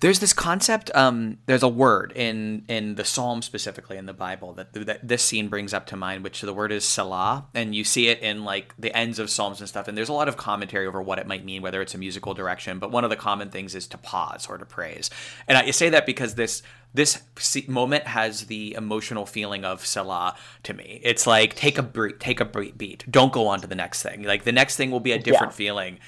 There's 0.00 0.20
this 0.20 0.32
concept. 0.32 0.90
Um, 0.94 1.38
there's 1.46 1.62
a 1.62 1.68
word 1.68 2.12
in 2.14 2.64
in 2.68 2.94
the 2.94 3.04
Psalm 3.04 3.42
specifically 3.42 3.96
in 3.96 4.06
the 4.06 4.12
Bible 4.12 4.52
that, 4.54 4.72
that 4.72 5.06
this 5.06 5.22
scene 5.22 5.48
brings 5.48 5.74
up 5.74 5.86
to 5.86 5.96
mind, 5.96 6.24
which 6.24 6.40
the 6.40 6.52
word 6.52 6.72
is 6.72 6.84
Selah, 6.84 7.46
and 7.54 7.74
you 7.74 7.84
see 7.84 8.08
it 8.08 8.20
in 8.20 8.44
like 8.44 8.74
the 8.78 8.94
ends 8.96 9.18
of 9.18 9.30
Psalms 9.30 9.60
and 9.60 9.68
stuff. 9.68 9.88
And 9.88 9.96
there's 9.96 10.08
a 10.08 10.14
lot 10.14 10.28
of 10.28 10.36
commentary 10.36 10.86
over 10.86 11.00
what 11.02 11.18
it 11.18 11.26
might 11.26 11.44
mean, 11.44 11.62
whether 11.62 11.80
it's 11.80 11.94
a 11.94 11.98
musical 11.98 12.34
direction. 12.34 12.78
But 12.78 12.90
one 12.90 13.04
of 13.04 13.10
the 13.10 13.16
common 13.16 13.50
things 13.50 13.74
is 13.74 13.86
to 13.88 13.98
pause 13.98 14.46
or 14.48 14.58
to 14.58 14.66
praise. 14.66 15.10
And 15.48 15.58
I 15.58 15.70
say 15.70 15.88
that 15.90 16.06
because 16.06 16.34
this 16.34 16.62
this 16.94 17.22
moment 17.68 18.06
has 18.06 18.46
the 18.46 18.72
emotional 18.74 19.26
feeling 19.26 19.64
of 19.64 19.84
Selah 19.84 20.34
to 20.62 20.72
me. 20.72 21.00
It's 21.02 21.26
like 21.26 21.54
take 21.54 21.76
a 21.78 21.82
beat, 21.82 22.20
take 22.20 22.40
a 22.40 22.44
beat. 22.44 23.04
Don't 23.10 23.32
go 23.32 23.46
on 23.48 23.60
to 23.60 23.66
the 23.66 23.74
next 23.74 24.02
thing. 24.02 24.22
Like 24.22 24.44
the 24.44 24.52
next 24.52 24.76
thing 24.76 24.90
will 24.90 25.00
be 25.00 25.12
a 25.12 25.18
different 25.18 25.52
yeah. 25.52 25.56
feeling. 25.56 25.98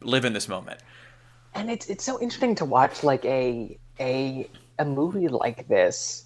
Live 0.00 0.24
in 0.24 0.32
this 0.32 0.48
moment 0.48 0.80
and 1.54 1.70
it's 1.70 1.86
it's 1.88 2.04
so 2.04 2.20
interesting 2.20 2.54
to 2.56 2.64
watch 2.64 3.02
like 3.02 3.24
a 3.24 3.78
a 4.00 4.48
a 4.78 4.84
movie 4.84 5.28
like 5.28 5.68
this. 5.68 6.24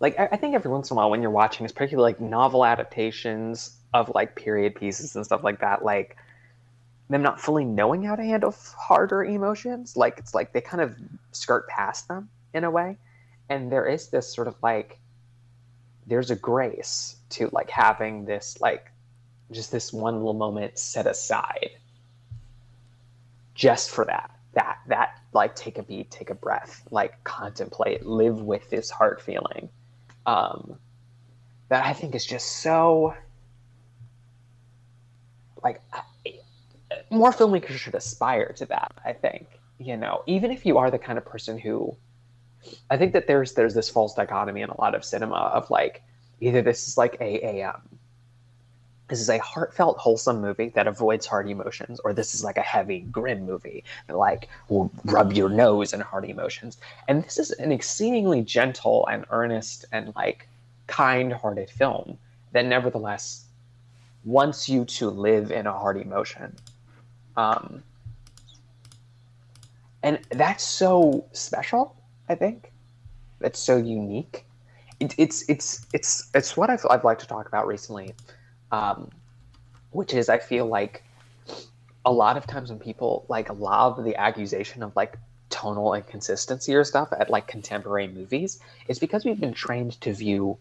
Like 0.00 0.18
I, 0.18 0.30
I 0.32 0.36
think 0.36 0.54
every 0.54 0.70
once 0.70 0.90
in 0.90 0.94
a 0.94 0.98
while 0.98 1.10
when 1.10 1.22
you're 1.22 1.30
watching, 1.30 1.66
particularly 1.66 2.12
like 2.12 2.20
novel 2.20 2.64
adaptations 2.64 3.76
of 3.94 4.10
like 4.14 4.34
period 4.36 4.74
pieces 4.74 5.14
and 5.14 5.24
stuff 5.24 5.44
like 5.44 5.60
that, 5.60 5.84
like 5.84 6.16
them 7.08 7.22
not 7.22 7.40
fully 7.40 7.64
knowing 7.64 8.02
how 8.02 8.16
to 8.16 8.22
handle 8.22 8.54
harder 8.76 9.24
emotions. 9.24 9.96
Like 9.96 10.18
it's 10.18 10.34
like 10.34 10.52
they 10.52 10.60
kind 10.60 10.82
of 10.82 10.96
skirt 11.30 11.68
past 11.68 12.08
them 12.08 12.28
in 12.54 12.64
a 12.64 12.70
way. 12.70 12.98
And 13.48 13.70
there 13.70 13.86
is 13.86 14.08
this 14.08 14.32
sort 14.32 14.48
of 14.48 14.56
like 14.62 14.98
there's 16.06 16.30
a 16.30 16.36
grace 16.36 17.16
to 17.30 17.48
like 17.52 17.70
having 17.70 18.24
this 18.24 18.60
like 18.60 18.90
just 19.52 19.70
this 19.70 19.92
one 19.92 20.16
little 20.16 20.34
moment 20.34 20.78
set 20.78 21.06
aside 21.06 21.70
just 23.62 23.90
for 23.90 24.04
that 24.04 24.28
that 24.54 24.78
that 24.88 25.20
like 25.32 25.54
take 25.54 25.78
a 25.78 25.84
beat 25.84 26.10
take 26.10 26.30
a 26.30 26.34
breath 26.34 26.82
like 26.90 27.22
contemplate 27.22 28.04
live 28.04 28.40
with 28.42 28.68
this 28.70 28.90
heart 28.90 29.22
feeling. 29.22 29.68
Um 30.26 30.78
that 31.68 31.86
i 31.86 31.92
think 31.92 32.16
is 32.16 32.26
just 32.26 32.48
so 32.58 33.14
like 35.62 35.80
more 37.10 37.30
filmmakers 37.30 37.78
should 37.78 37.94
aspire 37.94 38.52
to 38.52 38.66
that 38.66 38.90
i 39.04 39.12
think 39.12 39.46
you 39.78 39.96
know? 39.96 40.22
Even 40.26 40.50
if 40.50 40.64
you 40.66 40.78
are 40.78 40.90
the 40.90 40.98
kind 40.98 41.16
of 41.18 41.24
person 41.24 41.56
who 41.56 41.96
i 42.90 42.96
think 42.96 43.12
that 43.12 43.28
there's 43.28 43.52
there's 43.54 43.74
this 43.74 43.88
false 43.88 44.12
dichotomy 44.14 44.62
in 44.62 44.70
a 44.70 44.80
lot 44.80 44.96
of 44.96 45.04
cinema 45.04 45.36
of 45.36 45.70
like 45.70 46.02
either 46.40 46.62
this 46.62 46.88
is 46.88 46.98
like 46.98 47.16
a, 47.20 47.46
a 47.46 47.62
um, 47.62 47.82
this 49.12 49.20
is 49.20 49.28
a 49.28 49.36
heartfelt, 49.36 49.98
wholesome 49.98 50.40
movie 50.40 50.70
that 50.70 50.86
avoids 50.86 51.26
hard 51.26 51.46
emotions, 51.46 52.00
or 52.02 52.14
this 52.14 52.34
is 52.34 52.42
like 52.42 52.56
a 52.56 52.62
heavy, 52.62 53.00
grim 53.00 53.44
movie 53.44 53.84
that 54.06 54.16
like 54.16 54.48
will 54.70 54.90
rub 55.04 55.34
your 55.34 55.50
nose 55.50 55.92
in 55.92 56.00
hard 56.00 56.24
emotions. 56.24 56.78
And 57.08 57.22
this 57.22 57.36
is 57.38 57.50
an 57.50 57.72
exceedingly 57.72 58.40
gentle 58.40 59.06
and 59.08 59.26
earnest 59.28 59.84
and 59.92 60.14
like 60.16 60.48
kind-hearted 60.86 61.68
film 61.68 62.16
that 62.52 62.64
nevertheless 62.64 63.44
wants 64.24 64.66
you 64.66 64.86
to 64.86 65.10
live 65.10 65.50
in 65.50 65.66
a 65.66 65.72
hard 65.72 65.98
emotion. 65.98 66.56
Um, 67.36 67.82
and 70.02 70.20
that's 70.30 70.64
so 70.64 71.26
special, 71.32 71.94
I 72.30 72.34
think. 72.34 72.72
It's 73.42 73.58
so 73.58 73.76
unique. 73.76 74.46
It, 75.00 75.14
it's 75.18 75.46
it's 75.50 75.84
it's 75.92 76.30
it's 76.32 76.56
what 76.56 76.70
I've, 76.70 76.86
I've 76.88 77.04
liked 77.04 77.20
to 77.20 77.26
talk 77.26 77.46
about 77.46 77.66
recently 77.66 78.14
um, 78.72 79.10
which 79.90 80.14
is 80.14 80.28
I 80.28 80.38
feel 80.38 80.66
like 80.66 81.04
a 82.04 82.12
lot 82.12 82.36
of 82.36 82.46
times 82.46 82.70
when 82.70 82.80
people 82.80 83.24
like 83.28 83.48
lob 83.54 84.02
the 84.02 84.16
accusation 84.16 84.82
of 84.82 84.96
like 84.96 85.16
tonal 85.50 85.94
inconsistency 85.94 86.74
or 86.74 86.82
stuff 86.82 87.12
at 87.16 87.30
like 87.30 87.46
contemporary 87.46 88.08
movies, 88.08 88.58
it's 88.88 88.98
because 88.98 89.24
we've 89.24 89.38
been 89.38 89.52
trained 89.52 90.00
to 90.00 90.12
view 90.12 90.58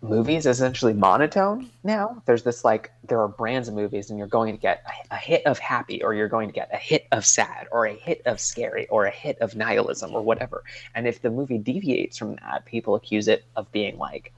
movies 0.00 0.46
essentially 0.46 0.92
monotone 0.92 1.70
now. 1.82 2.22
There's 2.26 2.42
this 2.42 2.64
like 2.64 2.92
there 3.08 3.20
are 3.20 3.28
brands 3.28 3.68
of 3.68 3.74
movies 3.74 4.10
and 4.10 4.18
you're 4.18 4.28
going 4.28 4.54
to 4.54 4.60
get 4.60 4.84
a, 4.86 5.14
a, 5.14 5.16
hit 5.16 5.46
of 5.46 5.58
happy 5.58 6.02
or 6.02 6.14
you're 6.14 6.28
going 6.28 6.48
to 6.48 6.54
get 6.54 6.70
a 6.72 6.76
hit 6.76 7.06
of 7.10 7.24
sad 7.24 7.66
or 7.72 7.86
a 7.86 7.94
hit 7.94 8.22
of 8.26 8.38
scary 8.38 8.86
or 8.88 9.06
a 9.06 9.10
hit 9.10 9.38
of 9.38 9.56
nihilism 9.56 10.14
or 10.14 10.22
whatever. 10.22 10.62
And 10.94 11.08
if 11.08 11.22
the 11.22 11.30
movie 11.30 11.58
deviates 11.58 12.18
from 12.18 12.36
that, 12.36 12.66
people 12.66 12.94
accuse 12.94 13.28
it 13.28 13.44
of 13.56 13.70
being 13.72 13.98
like 13.98 14.32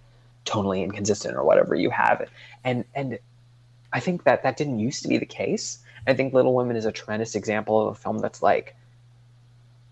tonally 0.47 0.83
inconsistent 0.83 1.37
or 1.37 1.45
whatever 1.45 1.75
you 1.75 1.91
have. 1.91 2.29
And 2.65 2.85
and 2.95 3.19
i 3.93 4.01
think 4.01 4.25
that 4.25 4.43
that 4.43 4.57
didn't 4.57 4.79
used 4.79 5.03
to 5.03 5.09
be 5.09 5.19
the 5.19 5.27
case. 5.27 5.79
I 6.07 6.15
think 6.15 6.33
little 6.33 6.55
women 6.55 6.77
is 6.77 6.87
a 6.87 6.93
tremendous 6.93 7.35
example 7.35 7.81
of 7.81 7.97
a 7.97 7.99
film 7.99 8.19
that's 8.19 8.43
like 8.43 8.77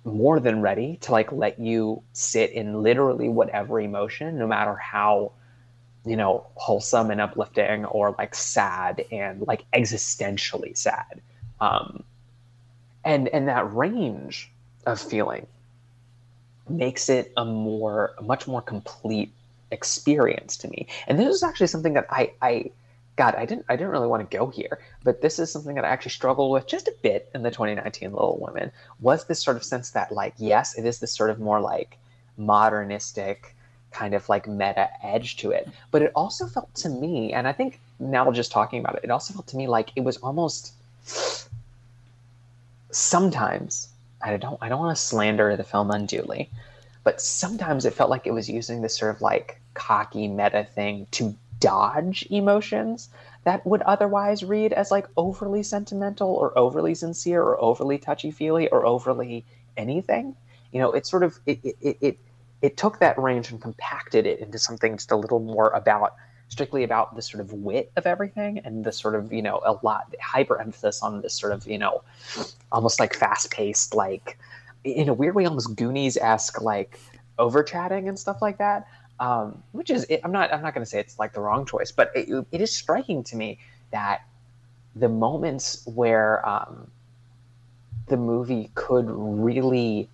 more 0.04 0.38
than 0.38 0.60
ready 0.60 0.98
to 1.02 1.12
like 1.12 1.32
let 1.32 1.58
you 1.58 2.02
sit 2.12 2.50
in 2.50 2.82
literally 2.82 3.28
whatever 3.28 3.80
emotion 3.80 4.38
no 4.38 4.46
matter 4.46 4.76
how 4.76 5.32
you 6.04 6.16
know 6.16 6.46
wholesome 6.54 7.10
and 7.10 7.20
uplifting 7.20 7.84
or 7.86 8.14
like 8.18 8.34
sad 8.34 9.04
and 9.10 9.46
like 9.46 9.64
existentially 9.72 10.76
sad. 10.76 11.20
Um 11.60 12.04
and 13.04 13.28
and 13.28 13.48
that 13.48 13.72
range 13.74 14.50
of 14.86 15.00
feeling 15.00 15.46
makes 16.68 17.08
it 17.08 17.32
a 17.36 17.44
more 17.44 18.14
a 18.18 18.22
much 18.22 18.46
more 18.46 18.62
complete 18.62 19.32
experience 19.74 20.56
to 20.58 20.68
me. 20.68 20.86
And 21.06 21.18
this 21.18 21.34
is 21.34 21.42
actually 21.42 21.66
something 21.66 21.94
that 21.94 22.06
I, 22.10 22.32
I 22.40 22.70
God, 23.16 23.34
I 23.36 23.46
didn't 23.46 23.66
I 23.68 23.76
didn't 23.76 23.92
really 23.92 24.08
want 24.08 24.28
to 24.28 24.36
go 24.36 24.48
here, 24.48 24.80
but 25.04 25.20
this 25.20 25.38
is 25.38 25.50
something 25.50 25.76
that 25.76 25.84
I 25.84 25.88
actually 25.88 26.10
struggled 26.10 26.50
with 26.50 26.66
just 26.66 26.88
a 26.88 26.94
bit 27.02 27.30
in 27.34 27.42
the 27.42 27.50
2019 27.50 28.12
Little 28.12 28.38
Women. 28.40 28.72
Was 29.00 29.26
this 29.26 29.42
sort 29.42 29.56
of 29.56 29.64
sense 29.64 29.90
that 29.90 30.10
like 30.10 30.34
yes, 30.38 30.76
it 30.76 30.84
is 30.84 30.98
this 30.98 31.12
sort 31.12 31.30
of 31.30 31.38
more 31.38 31.60
like 31.60 31.98
modernistic 32.36 33.54
kind 33.92 34.14
of 34.14 34.28
like 34.28 34.48
meta 34.48 34.88
edge 35.04 35.36
to 35.36 35.52
it, 35.52 35.68
but 35.92 36.02
it 36.02 36.10
also 36.16 36.46
felt 36.46 36.74
to 36.74 36.88
me, 36.88 37.32
and 37.32 37.46
I 37.46 37.52
think 37.52 37.78
now 38.00 38.30
just 38.32 38.50
talking 38.50 38.80
about 38.80 38.96
it, 38.96 39.04
it 39.04 39.10
also 39.10 39.32
felt 39.32 39.46
to 39.48 39.56
me 39.56 39.68
like 39.68 39.90
it 39.94 40.02
was 40.02 40.16
almost 40.16 40.72
sometimes 42.90 43.88
I 44.22 44.36
don't 44.36 44.58
I 44.60 44.68
don't 44.68 44.80
want 44.80 44.96
to 44.96 45.02
slander 45.02 45.56
the 45.56 45.62
film 45.62 45.92
unduly, 45.92 46.50
but 47.04 47.20
sometimes 47.20 47.84
it 47.84 47.94
felt 47.94 48.10
like 48.10 48.26
it 48.26 48.32
was 48.32 48.48
using 48.48 48.82
this 48.82 48.96
sort 48.96 49.14
of 49.14 49.22
like 49.22 49.60
cocky 49.74 50.28
meta 50.28 50.64
thing 50.64 51.06
to 51.12 51.34
dodge 51.60 52.26
emotions 52.30 53.08
that 53.44 53.64
would 53.66 53.82
otherwise 53.82 54.44
read 54.44 54.72
as 54.72 54.90
like 54.90 55.06
overly 55.16 55.62
sentimental 55.62 56.30
or 56.30 56.56
overly 56.58 56.94
sincere 56.94 57.42
or 57.42 57.60
overly 57.62 57.98
touchy 57.98 58.30
feely 58.30 58.68
or 58.68 58.84
overly 58.84 59.44
anything. 59.76 60.34
You 60.72 60.80
know, 60.80 60.92
it 60.92 61.06
sort 61.06 61.22
of 61.22 61.38
it, 61.46 61.60
it 61.62 61.96
it 62.00 62.18
it 62.62 62.76
took 62.76 62.98
that 63.00 63.18
range 63.18 63.50
and 63.50 63.60
compacted 63.60 64.26
it 64.26 64.40
into 64.40 64.58
something 64.58 64.96
just 64.96 65.12
a 65.12 65.16
little 65.16 65.40
more 65.40 65.68
about 65.70 66.14
strictly 66.48 66.82
about 66.82 67.14
the 67.16 67.22
sort 67.22 67.40
of 67.40 67.52
wit 67.52 67.90
of 67.96 68.06
everything 68.06 68.58
and 68.64 68.84
the 68.84 68.92
sort 68.92 69.14
of 69.14 69.32
you 69.32 69.42
know 69.42 69.60
a 69.64 69.72
lot 69.82 70.14
hyper 70.20 70.60
emphasis 70.60 71.02
on 71.02 71.20
this 71.20 71.34
sort 71.34 71.52
of 71.52 71.66
you 71.66 71.78
know 71.78 72.02
almost 72.72 73.00
like 73.00 73.14
fast 73.14 73.50
paced 73.50 73.94
like 73.94 74.38
in 74.84 75.08
a 75.08 75.14
weird 75.14 75.34
way 75.34 75.44
almost 75.46 75.74
Goonies 75.74 76.16
esque 76.16 76.60
like 76.60 76.98
over 77.38 77.62
chatting 77.62 78.08
and 78.08 78.18
stuff 78.18 78.40
like 78.40 78.58
that 78.58 78.86
um, 79.20 79.62
which 79.72 79.90
is 79.90 80.06
I'm 80.22 80.32
not 80.32 80.52
I'm 80.52 80.62
not 80.62 80.74
going 80.74 80.84
to 80.84 80.90
say 80.90 81.00
it's 81.00 81.18
like 81.18 81.32
the 81.32 81.40
wrong 81.40 81.66
choice, 81.66 81.92
but 81.92 82.10
it, 82.14 82.46
it 82.50 82.60
is 82.60 82.72
striking 82.72 83.22
to 83.24 83.36
me 83.36 83.58
that 83.90 84.22
the 84.96 85.08
moments 85.08 85.82
where 85.86 86.46
um, 86.48 86.90
the 88.06 88.16
movie 88.16 88.70
could 88.74 89.06
really 89.08 90.08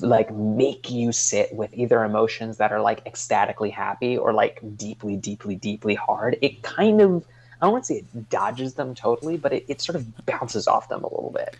like 0.00 0.32
make 0.32 0.90
you 0.90 1.12
sit 1.12 1.52
with 1.54 1.72
either 1.74 2.04
emotions 2.04 2.56
that 2.58 2.72
are 2.72 2.80
like 2.80 3.02
ecstatically 3.06 3.70
happy 3.70 4.16
or 4.16 4.32
like 4.32 4.60
deeply 4.76 5.16
deeply 5.16 5.54
deeply 5.54 5.94
hard 5.94 6.38
it 6.40 6.62
kind 6.62 7.00
of 7.00 7.26
i 7.60 7.66
don't 7.66 7.72
want 7.72 7.84
to 7.84 7.94
say 7.94 7.98
it 7.98 8.30
dodges 8.30 8.74
them 8.74 8.94
totally 8.94 9.36
but 9.36 9.52
it, 9.52 9.64
it 9.68 9.80
sort 9.80 9.96
of 9.96 10.24
bounces 10.24 10.66
off 10.66 10.88
them 10.88 11.04
a 11.04 11.14
little 11.14 11.32
bit 11.34 11.56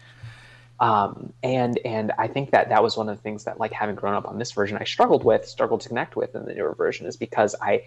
um, 0.80 1.32
and 1.42 1.78
and 1.84 2.12
I 2.18 2.26
think 2.26 2.50
that 2.52 2.70
that 2.70 2.82
was 2.82 2.96
one 2.96 3.08
of 3.08 3.16
the 3.16 3.22
things 3.22 3.44
that 3.44 3.60
like 3.60 3.72
having 3.72 3.94
grown 3.94 4.14
up 4.14 4.26
on 4.26 4.38
this 4.38 4.52
version 4.52 4.78
I 4.80 4.84
struggled 4.84 5.24
with, 5.24 5.46
struggled 5.46 5.82
to 5.82 5.88
connect 5.88 6.16
with 6.16 6.34
in 6.34 6.44
the 6.46 6.54
newer 6.54 6.74
version 6.74 7.06
is 7.06 7.16
because 7.16 7.54
I 7.60 7.84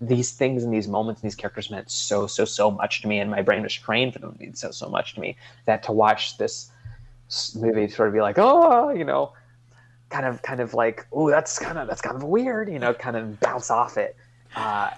these 0.00 0.32
things 0.32 0.64
and 0.64 0.74
these 0.74 0.88
moments 0.88 1.22
and 1.22 1.30
these 1.30 1.36
characters 1.36 1.70
meant 1.70 1.88
so 1.88 2.26
so 2.26 2.44
so 2.44 2.70
much 2.70 3.02
to 3.02 3.08
me, 3.08 3.20
and 3.20 3.30
my 3.30 3.42
brain 3.42 3.62
was 3.62 3.72
trained 3.72 4.12
for 4.12 4.18
them 4.18 4.32
to 4.32 4.38
mean 4.40 4.54
so 4.54 4.72
so 4.72 4.88
much 4.88 5.14
to 5.14 5.20
me 5.20 5.36
that 5.66 5.84
to 5.84 5.92
watch 5.92 6.36
this 6.36 6.70
movie 7.54 7.88
sort 7.88 8.08
of 8.08 8.14
be 8.14 8.20
like 8.20 8.36
oh 8.38 8.90
you 8.90 9.04
know 9.04 9.32
kind 10.10 10.26
of 10.26 10.42
kind 10.42 10.60
of 10.60 10.74
like 10.74 11.06
oh 11.12 11.30
that's 11.30 11.58
kind 11.58 11.78
of 11.78 11.86
that's 11.86 12.02
kind 12.02 12.16
of 12.16 12.24
weird 12.24 12.68
you 12.68 12.78
know 12.78 12.92
kind 12.92 13.16
of 13.16 13.38
bounce 13.40 13.70
off 13.70 13.96
it. 13.96 14.16
Uh, 14.54 14.90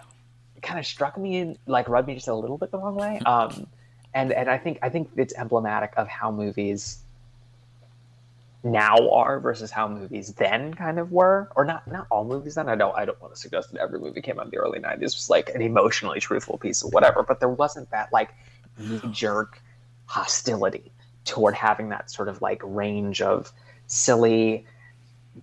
kind 0.62 0.80
of 0.80 0.86
struck 0.86 1.18
me 1.18 1.36
and 1.36 1.58
like 1.66 1.88
rubbed 1.88 2.08
me 2.08 2.14
just 2.14 2.26
a 2.26 2.34
little 2.34 2.56
bit 2.58 2.70
the 2.70 2.78
wrong 2.78 2.94
way. 2.96 3.20
Um, 3.26 3.66
and 4.14 4.32
and 4.32 4.48
I 4.48 4.56
think 4.56 4.78
I 4.82 4.88
think 4.88 5.10
it's 5.16 5.34
emblematic 5.34 5.92
of 5.96 6.08
how 6.08 6.32
movies 6.32 7.03
now 8.64 9.10
are 9.10 9.38
versus 9.40 9.70
how 9.70 9.86
movies 9.86 10.32
then 10.34 10.74
kind 10.74 10.98
of 10.98 11.12
were. 11.12 11.50
Or 11.54 11.64
not 11.64 11.86
not 11.86 12.06
all 12.10 12.24
movies 12.24 12.54
then. 12.54 12.68
I 12.68 12.74
don't 12.74 12.96
i 12.96 13.04
don't 13.04 13.20
want 13.20 13.34
to 13.34 13.40
suggest 13.40 13.72
that 13.72 13.80
every 13.80 14.00
movie 14.00 14.22
came 14.22 14.38
out 14.38 14.46
in 14.46 14.50
the 14.50 14.56
early 14.56 14.80
90s 14.80 15.00
was 15.02 15.30
like 15.30 15.50
an 15.50 15.62
emotionally 15.62 16.20
truthful 16.20 16.58
piece 16.58 16.82
of 16.82 16.92
whatever. 16.92 17.22
But 17.22 17.40
there 17.40 17.48
wasn't 17.48 17.90
that 17.90 18.12
like 18.12 18.30
jerk 19.10 19.60
hostility 20.06 20.90
toward 21.24 21.54
having 21.54 21.90
that 21.90 22.10
sort 22.10 22.28
of 22.28 22.42
like 22.42 22.60
range 22.64 23.20
of 23.20 23.52
silly 23.86 24.66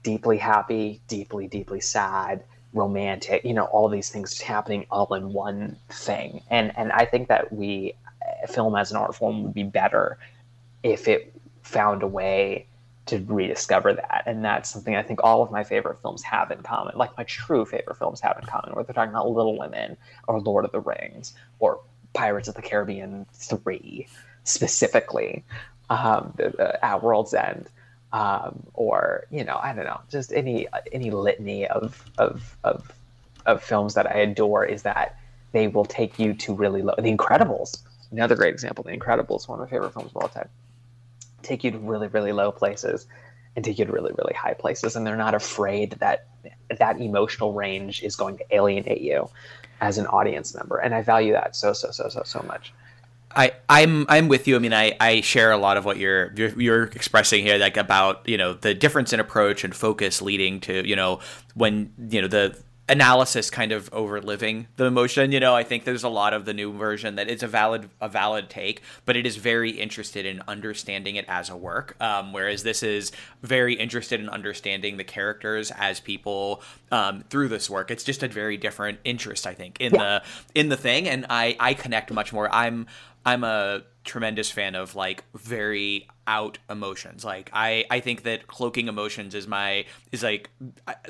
deeply 0.04 0.38
happy 0.38 1.02
deeply 1.08 1.48
deeply 1.48 1.80
sad 1.80 2.44
romantic 2.74 3.44
you 3.44 3.54
know 3.54 3.66
all 3.66 3.90
these 3.90 4.10
things 4.10 4.40
happening 4.40 4.86
all 4.92 5.14
in 5.14 5.34
one 5.34 5.78
thing. 5.90 6.42
And 6.50 6.76
and 6.78 6.92
i 6.92 7.06
think 7.06 7.28
that 7.28 7.52
we 7.54 7.96
film 8.50 8.76
as 8.76 8.92
an 8.92 8.98
art 8.98 9.16
form 9.16 9.44
would 9.44 9.54
be 9.54 9.64
better 9.64 10.18
if 10.84 11.08
it 11.08 11.34
found 11.64 12.04
a 12.04 12.08
way 12.08 12.66
to 13.12 13.20
rediscover 13.28 13.94
that. 13.94 14.24
And 14.26 14.44
that's 14.44 14.70
something 14.70 14.96
I 14.96 15.04
think 15.04 15.20
all 15.22 15.44
of 15.44 15.52
my 15.52 15.64
favorite 15.64 16.02
films 16.02 16.24
have 16.24 16.50
in 16.50 16.62
common, 16.64 16.98
like 16.98 17.16
my 17.18 17.26
true 17.26 17.66
favorite 17.66 17.98
films 17.98 18.22
have 18.22 18.38
in 18.42 18.46
common, 18.48 18.74
whether 18.74 18.88
they're 18.88 18.94
talking 18.94 19.14
about 19.14 19.30
Little 19.30 19.60
Women 19.60 19.98
or 20.28 20.40
Lord 20.40 20.64
of 20.64 20.72
the 20.72 20.80
Rings 20.80 21.34
or 21.60 21.82
Pirates 22.14 22.48
of 22.48 22.56
the 22.56 22.62
Caribbean 22.62 23.26
3 23.34 24.08
specifically, 24.46 25.44
um, 25.90 26.34
the, 26.38 26.50
the, 26.50 26.86
At 26.86 27.04
World's 27.04 27.34
End. 27.34 27.68
Um, 28.14 28.64
or 28.74 29.24
you 29.32 29.46
know, 29.46 29.58
I 29.64 29.72
don't 29.72 29.86
know, 29.86 30.02
just 30.10 30.34
any 30.34 30.68
any 30.92 31.12
litany 31.12 31.66
of 31.66 32.04
of 32.18 32.58
of 32.66 32.92
of 33.46 33.64
films 33.64 33.94
that 33.94 34.06
I 34.06 34.16
adore 34.16 34.66
is 34.66 34.82
that 34.82 35.18
they 35.54 35.70
will 35.70 35.86
take 35.86 36.20
you 36.20 36.34
to 36.34 36.54
really 36.54 36.82
low. 36.82 36.94
The 36.98 37.16
Incredibles, 37.16 37.82
another 38.12 38.36
great 38.36 38.54
example. 38.54 38.84
The 38.84 38.92
Incredibles, 38.92 39.48
one 39.48 39.62
of 39.62 39.66
my 39.66 39.70
favorite 39.70 39.94
films 39.94 40.12
of 40.14 40.18
all 40.18 40.28
time 40.28 40.50
take 41.44 41.64
you 41.64 41.72
to 41.72 41.78
really 41.78 42.08
really 42.08 42.32
low 42.32 42.52
places 42.52 43.08
and 43.56 43.66
take 43.66 43.80
you 43.80 43.86
to 43.86 43.92
really 43.92 44.14
really 44.18 44.34
high 44.34 44.54
places 44.54 44.96
and 44.96 45.06
they're 45.06 45.18
not 45.18 45.34
afraid 45.34 45.92
that 45.94 46.28
that 46.78 47.00
emotional 47.00 47.54
range 47.54 48.02
is 48.04 48.16
going 48.16 48.38
to 48.38 48.56
alienate 48.56 49.02
you 49.02 49.30
as 49.82 49.98
an 49.98 50.08
audience 50.08 50.54
member 50.56 50.78
and 50.78 50.94
i 50.94 51.02
value 51.02 51.34
that 51.34 51.56
so 51.56 51.74
so 51.74 51.92
so 51.92 52.08
so 52.10 52.22
so 52.24 52.44
much 52.48 52.74
I, 53.36 53.54
I'm 53.70 54.06
I'm 54.10 54.28
with 54.28 54.48
you. 54.48 54.56
I 54.56 54.60
mean, 54.60 54.74
I, 54.74 54.96
I 55.00 55.22
share 55.22 55.52
a 55.52 55.58
lot 55.58 55.78
of 55.78 55.86
what 55.86 55.98
you're, 55.98 56.34
you're, 56.34 56.62
you're 56.62 56.84
expressing 56.84 57.46
here, 57.46 57.58
like 57.58 57.78
about 57.78 58.28
you 58.28 58.38
know 58.38 58.54
the 58.54 58.74
difference 58.74 59.14
in 59.14 59.20
approach 59.20 59.64
and 59.64 59.76
focus 59.76 60.22
leading 60.22 60.60
to 60.62 60.86
you 60.86 60.96
know 60.96 61.20
when 61.54 61.94
you 62.10 62.22
know 62.22 62.28
the 62.28 62.58
analysis 62.92 63.50
kind 63.50 63.72
of 63.72 63.90
overliving 63.92 64.68
the 64.76 64.86
emotion. 64.86 65.32
You 65.32 65.40
know, 65.40 65.56
I 65.56 65.64
think 65.64 65.86
there's 65.86 66.04
a 66.04 66.10
lot 66.10 66.34
of 66.34 66.44
the 66.44 66.54
new 66.54 66.74
version 66.74 67.16
that 67.16 67.30
it's 67.30 67.42
a 67.42 67.48
valid 67.48 67.90
a 68.02 68.10
valid 68.10 68.50
take, 68.50 68.82
but 69.06 69.16
it 69.16 69.26
is 69.26 69.38
very 69.38 69.72
interested 69.72 70.26
in 70.26 70.44
understanding 70.48 71.16
it 71.16 71.26
as 71.28 71.50
a 71.50 71.56
work. 71.56 71.96
Um, 72.02 72.34
whereas 72.34 72.64
this 72.64 72.84
is 72.84 73.14
very 73.42 73.76
interested 73.76 74.20
in 74.20 74.28
understanding 74.28 74.98
the 74.98 75.06
characters 75.06 75.72
as 75.72 76.02
people 76.02 76.62
um, 76.92 77.24
through 77.30 77.48
this 77.48 77.70
work. 77.70 77.90
It's 77.90 78.04
just 78.04 78.24
a 78.24 78.28
very 78.28 78.58
different 78.58 79.00
interest, 79.06 79.48
I 79.48 79.54
think, 79.54 79.80
in 79.80 79.94
yeah. 79.94 80.20
the 80.54 80.60
in 80.60 80.70
the 80.70 80.78
thing, 80.78 81.08
and 81.08 81.26
I 81.30 81.56
I 81.60 81.74
connect 81.74 82.12
much 82.12 82.34
more. 82.34 82.54
I'm 82.54 82.88
I'm 83.26 83.44
a 83.46 83.84
tremendous 84.04 84.52
fan 84.52 84.76
of 84.76 84.96
like 84.96 85.24
very 85.34 86.08
out 86.28 86.60
emotions. 86.70 87.26
Like 87.26 87.50
I, 87.54 87.86
I 87.90 88.00
think 88.00 88.24
that 88.24 88.48
cloaking 88.48 88.88
emotions 88.88 89.34
is 89.36 89.48
my 89.48 89.86
is 90.12 90.24
like 90.24 90.50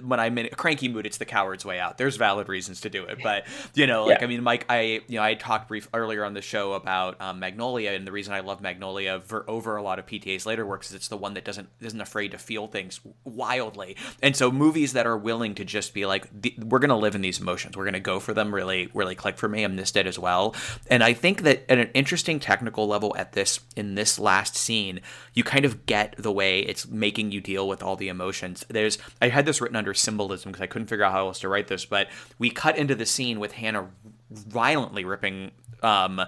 when 0.01 0.19
I'm 0.19 0.37
in 0.37 0.47
a 0.47 0.49
cranky 0.49 0.87
mood, 0.87 1.05
it's 1.05 1.17
the 1.17 1.25
coward's 1.25 1.65
way 1.65 1.79
out. 1.79 1.97
There's 1.97 2.15
valid 2.15 2.47
reasons 2.47 2.81
to 2.81 2.89
do 2.89 3.03
it, 3.05 3.19
but 3.21 3.45
you 3.73 3.87
know, 3.87 4.05
like 4.05 4.19
yeah. 4.19 4.25
I 4.25 4.27
mean, 4.27 4.43
Mike, 4.43 4.65
I 4.69 5.01
you 5.07 5.17
know 5.17 5.23
I 5.23 5.33
talked 5.33 5.67
brief 5.67 5.89
earlier 5.93 6.23
on 6.23 6.33
the 6.33 6.41
show 6.41 6.73
about 6.73 7.19
um, 7.21 7.39
Magnolia, 7.39 7.91
and 7.91 8.07
the 8.07 8.11
reason 8.11 8.33
I 8.33 8.39
love 8.39 8.61
Magnolia 8.61 9.21
for, 9.21 9.49
over 9.49 9.75
a 9.75 9.83
lot 9.83 9.99
of 9.99 10.05
PTA's 10.05 10.45
later 10.45 10.65
works 10.65 10.89
is 10.89 10.95
it's 10.95 11.07
the 11.07 11.17
one 11.17 11.33
that 11.33 11.45
doesn't 11.45 11.69
isn't 11.81 12.01
afraid 12.01 12.31
to 12.31 12.37
feel 12.37 12.67
things 12.67 12.99
wildly, 13.23 13.97
and 14.21 14.35
so 14.35 14.51
movies 14.51 14.93
that 14.93 15.05
are 15.05 15.17
willing 15.17 15.55
to 15.55 15.65
just 15.65 15.93
be 15.93 16.05
like 16.05 16.27
we're 16.63 16.79
gonna 16.79 16.97
live 16.97 17.15
in 17.15 17.21
these 17.21 17.39
emotions, 17.39 17.75
we're 17.75 17.85
gonna 17.85 17.99
go 17.99 18.19
for 18.19 18.33
them, 18.33 18.53
really 18.53 18.89
really 18.93 19.15
click 19.15 19.37
for 19.37 19.49
me. 19.49 19.63
And 19.63 19.77
this 19.77 19.91
did 19.91 20.07
as 20.07 20.17
well, 20.17 20.55
and 20.89 21.03
I 21.03 21.13
think 21.13 21.41
that 21.43 21.65
at 21.69 21.77
an 21.77 21.89
interesting 21.93 22.39
technical 22.39 22.87
level 22.87 23.13
at 23.17 23.33
this 23.33 23.59
in 23.75 23.95
this 23.95 24.17
last 24.17 24.55
scene 24.55 25.00
you 25.33 25.43
kind 25.43 25.65
of 25.65 25.85
get 25.85 26.15
the 26.17 26.31
way 26.31 26.59
it's 26.61 26.87
making 26.87 27.31
you 27.31 27.41
deal 27.41 27.67
with 27.67 27.81
all 27.83 27.95
the 27.95 28.09
emotions. 28.09 28.65
There's 28.69 28.97
I 29.21 29.29
had 29.29 29.45
this 29.45 29.61
written 29.61 29.75
under 29.75 29.93
symbolism 29.93 30.51
because 30.51 30.63
I 30.63 30.67
couldn't 30.67 30.87
figure 30.87 31.05
out 31.05 31.11
how 31.11 31.27
else 31.27 31.39
to 31.39 31.49
write 31.49 31.67
this, 31.67 31.85
but 31.85 32.07
we 32.39 32.49
cut 32.49 32.77
into 32.77 32.95
the 32.95 33.05
scene 33.05 33.39
with 33.39 33.53
Hannah 33.53 33.89
violently 34.29 35.05
ripping 35.05 35.51
um, 35.83 36.21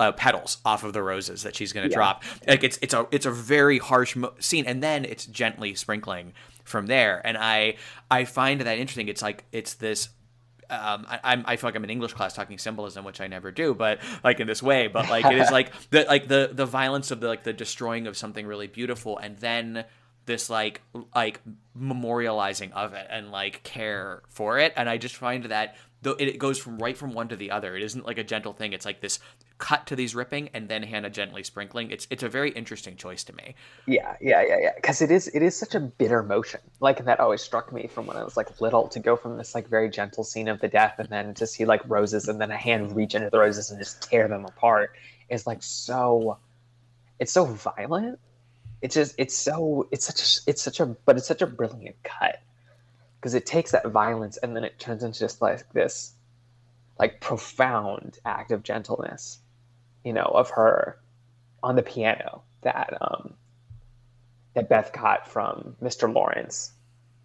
uh, 0.00 0.12
petals 0.12 0.58
off 0.64 0.84
of 0.84 0.92
the 0.92 1.02
roses 1.02 1.42
that 1.42 1.56
she's 1.56 1.72
going 1.72 1.86
to 1.86 1.90
yeah. 1.90 1.96
drop. 1.96 2.24
Like 2.46 2.62
it's 2.62 2.78
it's 2.82 2.94
a 2.94 3.06
it's 3.10 3.26
a 3.26 3.30
very 3.30 3.78
harsh 3.78 4.16
mo- 4.16 4.34
scene, 4.38 4.64
and 4.66 4.82
then 4.82 5.04
it's 5.04 5.26
gently 5.26 5.74
sprinkling 5.74 6.32
from 6.64 6.86
there. 6.86 7.20
And 7.26 7.36
I 7.36 7.76
I 8.10 8.24
find 8.24 8.60
that 8.60 8.78
interesting. 8.78 9.08
It's 9.08 9.22
like 9.22 9.44
it's 9.52 9.74
this 9.74 10.10
um, 10.70 11.06
I, 11.08 11.42
I 11.44 11.56
feel 11.56 11.68
like 11.68 11.76
I'm 11.76 11.84
in 11.84 11.90
English 11.90 12.12
class 12.12 12.34
talking 12.34 12.58
symbolism, 12.58 13.04
which 13.04 13.20
I 13.20 13.26
never 13.26 13.50
do, 13.50 13.74
but 13.74 14.00
like 14.22 14.40
in 14.40 14.46
this 14.46 14.62
way. 14.62 14.86
But 14.88 15.08
like 15.08 15.24
it 15.24 15.38
is 15.38 15.50
like 15.50 15.72
the 15.90 16.04
like 16.04 16.28
the 16.28 16.50
the 16.52 16.66
violence 16.66 17.10
of 17.10 17.20
the 17.20 17.28
like 17.28 17.42
the 17.42 17.52
destroying 17.52 18.06
of 18.06 18.16
something 18.16 18.46
really 18.46 18.66
beautiful, 18.66 19.18
and 19.18 19.38
then 19.38 19.84
this 20.28 20.50
like 20.50 20.82
like 21.14 21.40
memorializing 21.76 22.70
of 22.72 22.92
it 22.92 23.06
and 23.10 23.32
like 23.32 23.62
care 23.64 24.22
for 24.28 24.58
it 24.58 24.74
and 24.76 24.88
i 24.88 24.98
just 24.98 25.16
find 25.16 25.46
that 25.46 25.74
though 26.02 26.12
it 26.18 26.38
goes 26.38 26.58
from 26.58 26.78
right 26.78 26.98
from 26.98 27.12
one 27.14 27.28
to 27.28 27.34
the 27.34 27.50
other 27.50 27.74
it 27.74 27.82
isn't 27.82 28.04
like 28.04 28.18
a 28.18 28.22
gentle 28.22 28.52
thing 28.52 28.74
it's 28.74 28.84
like 28.84 29.00
this 29.00 29.18
cut 29.58 29.86
to 29.88 29.96
these 29.96 30.14
ripping 30.14 30.48
and 30.54 30.68
then 30.68 30.82
hannah 30.84 31.10
gently 31.10 31.42
sprinkling. 31.42 31.90
It's 31.90 32.06
it's 32.10 32.22
a 32.22 32.28
very 32.28 32.50
interesting 32.50 32.96
choice 32.96 33.24
to 33.24 33.34
me. 33.34 33.54
Yeah 33.86 34.16
yeah 34.20 34.42
yeah 34.42 34.58
yeah. 34.60 34.72
Because 34.76 35.02
it 35.02 35.10
is 35.10 35.28
it 35.28 35.42
is 35.42 35.56
such 35.56 35.74
a 35.74 35.80
bitter 35.80 36.22
motion. 36.22 36.60
Like 36.80 37.04
that 37.04 37.20
always 37.20 37.42
struck 37.42 37.72
me 37.72 37.88
from 37.88 38.06
when 38.06 38.16
i 38.16 38.24
was 38.24 38.36
like 38.36 38.60
little 38.60 38.88
to 38.88 39.00
go 39.00 39.16
from 39.16 39.36
this 39.36 39.54
like 39.54 39.68
very 39.68 39.90
gentle 39.90 40.24
scene 40.24 40.48
of 40.48 40.60
the 40.60 40.68
death 40.68 40.94
and 40.98 41.08
then 41.08 41.34
to 41.34 41.46
see 41.46 41.64
like 41.64 41.82
roses 41.88 42.28
and 42.28 42.40
then 42.40 42.50
a 42.50 42.56
hand 42.56 42.94
reach 42.94 43.14
into 43.14 43.30
the 43.30 43.38
roses 43.38 43.70
and 43.70 43.80
just 43.80 44.02
tear 44.02 44.28
them 44.28 44.44
apart 44.44 44.92
is 45.28 45.46
like 45.46 45.62
so 45.62 46.38
it's 47.18 47.32
so 47.32 47.44
violent. 47.44 48.18
It's 48.80 48.94
just 48.94 49.16
it's 49.18 49.36
so 49.36 49.88
it's 49.90 50.06
such 50.06 50.20
a 50.20 50.50
it's 50.50 50.62
such 50.62 50.80
a 50.80 50.86
but 50.86 51.16
it's 51.16 51.26
such 51.26 51.42
a 51.42 51.46
brilliant 51.46 51.96
cut. 52.04 52.40
Because 53.20 53.34
it 53.34 53.44
takes 53.44 53.72
that 53.72 53.84
violence 53.88 54.36
and 54.36 54.54
then 54.54 54.62
it 54.62 54.78
turns 54.78 55.02
into 55.02 55.18
just 55.18 55.42
like 55.42 55.72
this 55.72 56.12
like 56.98 57.20
profound 57.20 58.18
act 58.24 58.52
of 58.52 58.62
gentleness 58.62 59.40
you 60.04 60.12
know 60.12 60.30
of 60.34 60.50
her 60.50 60.98
on 61.62 61.76
the 61.76 61.82
piano 61.82 62.42
that 62.62 62.96
um 63.00 63.34
that 64.54 64.68
beth 64.68 64.92
got 64.92 65.28
from 65.28 65.76
mr 65.82 66.12
laurence 66.12 66.72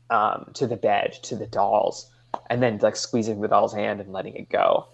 um 0.10 0.52
to 0.54 0.68
the 0.68 0.78
bed 0.78 1.14
to 1.24 1.36
the 1.36 1.48
dolls 1.48 2.10
and 2.50 2.62
then 2.62 2.80
like 2.82 2.96
squeezing 2.96 3.42
the 3.42 3.48
doll's 3.48 3.74
hand 3.74 4.00
and 4.00 4.12
letting 4.12 4.36
it 4.36 4.50
go. 4.50 4.88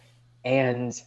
And 0.43 0.99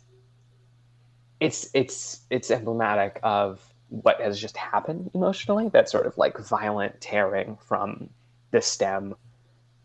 it's 1.40 1.68
it's 1.74 2.20
it's 2.30 2.50
emblematic 2.50 3.18
of 3.22 3.60
what 3.88 4.20
has 4.20 4.40
just 4.40 4.56
happened 4.56 5.10
emotionally 5.14 5.68
that 5.70 5.88
sort 5.88 6.06
of 6.06 6.16
like 6.16 6.38
violent 6.38 7.00
tearing 7.00 7.58
from 7.66 8.08
the 8.52 8.62
stem 8.62 9.14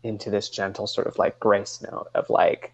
into 0.02 0.30
this 0.30 0.48
gentle 0.48 0.86
sort 0.86 1.06
of 1.06 1.18
like 1.18 1.38
grace 1.40 1.82
note 1.82 2.08
of 2.14 2.30
like 2.30 2.72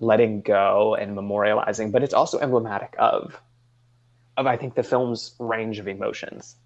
letting 0.00 0.40
go 0.40 0.94
and 0.94 1.16
memorializing 1.16 1.92
but 1.92 2.02
it's 2.02 2.14
also 2.14 2.38
emblematic 2.38 2.94
of 2.98 3.40
of 4.36 4.46
i 4.46 4.56
think 4.56 4.74
the 4.74 4.82
film's 4.82 5.34
range 5.38 5.78
of 5.78 5.86
emotions 5.86 6.56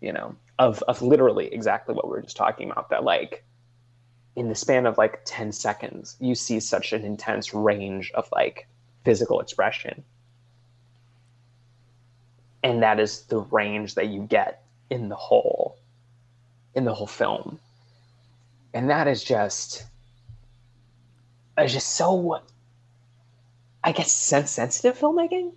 you 0.00 0.12
know 0.12 0.34
of 0.58 0.82
of 0.88 1.02
literally 1.02 1.52
exactly 1.52 1.94
what 1.94 2.06
we 2.06 2.12
were 2.12 2.22
just 2.22 2.36
talking 2.36 2.70
about 2.70 2.90
that 2.90 3.04
like 3.04 3.44
in 4.36 4.48
the 4.48 4.54
span 4.54 4.86
of 4.86 4.96
like 4.96 5.20
10 5.24 5.50
seconds 5.50 6.16
you 6.20 6.34
see 6.34 6.60
such 6.60 6.92
an 6.92 7.04
intense 7.04 7.52
range 7.52 8.12
of 8.12 8.28
like 8.30 8.68
physical 9.08 9.40
expression. 9.40 10.04
And 12.62 12.82
that 12.82 13.00
is 13.00 13.22
the 13.22 13.38
range 13.38 13.94
that 13.94 14.08
you 14.08 14.22
get 14.22 14.62
in 14.90 15.08
the 15.08 15.16
whole 15.16 15.78
in 16.74 16.84
the 16.84 16.92
whole 16.92 17.06
film. 17.06 17.58
And 18.74 18.90
that 18.90 19.08
is 19.08 19.24
just 19.24 19.86
it's 21.56 21.72
just 21.72 21.94
so 21.94 22.42
i 23.84 23.92
guess 23.92 24.12
sense 24.12 24.50
sensitive 24.50 24.98
filmmaking? 24.98 25.52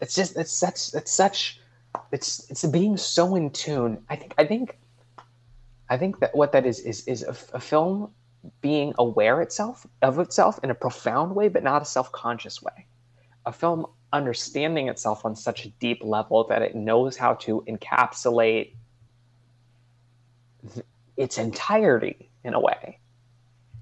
It's 0.00 0.14
just 0.14 0.36
it's 0.36 0.52
such 0.52 0.94
it's 0.94 1.12
such 1.12 1.60
it's 2.10 2.50
it's 2.50 2.64
being 2.66 2.96
so 2.96 3.34
in 3.36 3.50
tune. 3.50 4.04
I 4.08 4.16
think 4.16 4.34
i 4.38 4.44
think 4.44 4.78
i 5.88 5.96
think 5.96 6.20
that 6.20 6.34
what 6.34 6.52
that 6.52 6.66
is 6.66 6.80
is 6.80 7.06
is 7.06 7.22
a, 7.22 7.36
a 7.54 7.60
film 7.60 8.10
being 8.60 8.92
aware 8.98 9.40
itself 9.42 9.86
of 10.02 10.18
itself 10.18 10.58
in 10.64 10.70
a 10.70 10.74
profound 10.74 11.34
way 11.34 11.48
but 11.48 11.62
not 11.62 11.82
a 11.82 11.84
self-conscious 11.84 12.62
way. 12.62 12.86
A 13.46 13.52
film 13.52 13.86
understanding 14.12 14.88
itself 14.88 15.24
on 15.24 15.34
such 15.34 15.64
a 15.64 15.68
deep 15.80 16.02
level 16.02 16.44
that 16.48 16.62
it 16.62 16.74
knows 16.74 17.16
how 17.16 17.34
to 17.34 17.64
encapsulate 17.68 18.74
th- 20.74 20.86
its 21.16 21.38
entirety 21.38 22.30
in 22.44 22.54
a 22.54 22.60
way 22.60 22.98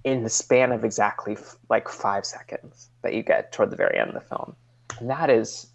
in 0.04 0.22
the 0.22 0.30
span 0.30 0.72
of 0.72 0.84
exactly 0.84 1.34
f- 1.34 1.56
like 1.68 1.88
five 1.88 2.24
seconds 2.24 2.88
that 3.02 3.14
you 3.14 3.22
get 3.22 3.52
toward 3.52 3.70
the 3.70 3.76
very 3.76 3.98
end 3.98 4.08
of 4.08 4.14
the 4.14 4.20
film. 4.20 4.56
And 4.98 5.10
that 5.10 5.30
is 5.30 5.66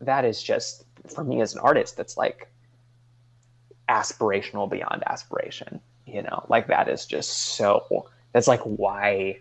that 0.00 0.24
is 0.24 0.42
just 0.42 0.84
for 1.14 1.24
me 1.24 1.40
as 1.40 1.54
an 1.54 1.60
artist 1.60 1.96
that's 1.96 2.16
like 2.16 2.50
aspirational 3.88 4.70
beyond 4.70 5.02
aspiration 5.06 5.80
you 6.12 6.22
know? 6.22 6.44
Like 6.48 6.66
that 6.68 6.88
is 6.88 7.06
just 7.06 7.30
so 7.30 8.06
that's 8.32 8.48
like 8.48 8.60
why 8.62 9.38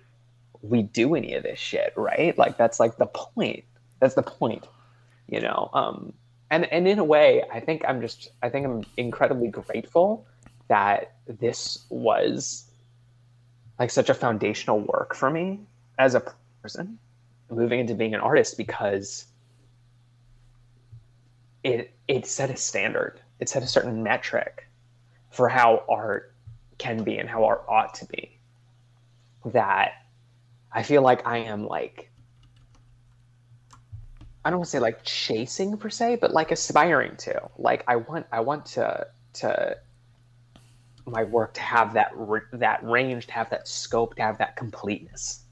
we 0.61 0.83
do 0.83 1.15
any 1.15 1.33
of 1.35 1.43
this 1.43 1.59
shit 1.59 1.93
right? 1.95 2.37
Like 2.37 2.57
that's 2.57 2.79
like 2.79 2.97
the 2.97 3.07
point. 3.07 3.63
That's 3.99 4.15
the 4.15 4.23
point, 4.23 4.65
you 5.27 5.41
know. 5.41 5.69
Um, 5.73 6.13
and 6.49 6.65
and 6.71 6.87
in 6.87 6.99
a 6.99 7.03
way, 7.03 7.43
I 7.51 7.59
think 7.59 7.83
I'm 7.87 8.01
just 8.01 8.31
I 8.41 8.49
think 8.49 8.65
I'm 8.65 8.85
incredibly 8.97 9.49
grateful 9.49 10.25
that 10.67 11.15
this 11.27 11.85
was 11.89 12.68
like 13.79 13.89
such 13.89 14.09
a 14.09 14.13
foundational 14.13 14.79
work 14.79 15.15
for 15.15 15.29
me 15.29 15.61
as 15.97 16.13
a 16.13 16.23
person 16.61 16.99
moving 17.49 17.79
into 17.79 17.95
being 17.95 18.13
an 18.13 18.19
artist 18.19 18.57
because 18.57 19.25
it 21.63 21.91
it 22.07 22.27
set 22.27 22.49
a 22.49 22.57
standard 22.57 23.19
it 23.39 23.49
set 23.49 23.63
a 23.63 23.67
certain 23.67 24.03
metric 24.03 24.67
for 25.31 25.49
how 25.49 25.83
art 25.89 26.33
can 26.77 27.03
be 27.03 27.17
and 27.17 27.29
how 27.29 27.45
art 27.45 27.63
ought 27.67 27.93
to 27.95 28.05
be 28.05 28.37
that 29.45 29.93
i 30.71 30.83
feel 30.83 31.01
like 31.01 31.25
i 31.25 31.39
am 31.39 31.65
like 31.65 32.09
I 34.43 34.51
don't 34.51 34.59
want 34.59 34.67
to 34.67 34.71
say 34.71 34.79
like 34.79 35.03
chasing 35.03 35.77
per 35.77 35.89
se, 35.89 36.15
but 36.21 36.31
like 36.31 36.51
aspiring 36.51 37.17
to. 37.17 37.49
Like 37.57 37.83
I 37.87 37.97
want 37.97 38.25
I 38.31 38.39
want 38.39 38.67
to 38.67 39.07
to 39.33 39.77
my 41.11 41.23
work 41.23 41.53
to 41.55 41.61
have 41.61 41.93
that 41.93 42.11
that 42.53 42.83
range, 42.83 43.27
to 43.27 43.33
have 43.33 43.49
that 43.49 43.67
scope, 43.67 44.15
to 44.15 44.21
have 44.21 44.37
that 44.37 44.55
completeness. 44.55 45.43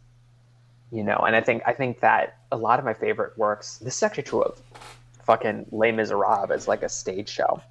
You 0.92 1.04
know, 1.04 1.18
and 1.18 1.36
I 1.36 1.42
think 1.42 1.64
I 1.66 1.74
think 1.74 2.00
that 2.00 2.38
a 2.52 2.58
lot 2.58 2.80
of 2.80 2.86
my 2.86 2.94
favorite 2.94 3.38
works. 3.38 3.78
This 3.80 3.98
is 3.98 4.04
actually 4.04 4.24
true 4.24 4.44
of 4.44 4.62
fucking 5.24 5.66
Les 5.72 5.92
Miserables 5.92 6.52
as 6.52 6.68
like 6.68 6.84
a 6.84 6.90
stage 6.90 7.30
show. 7.30 7.62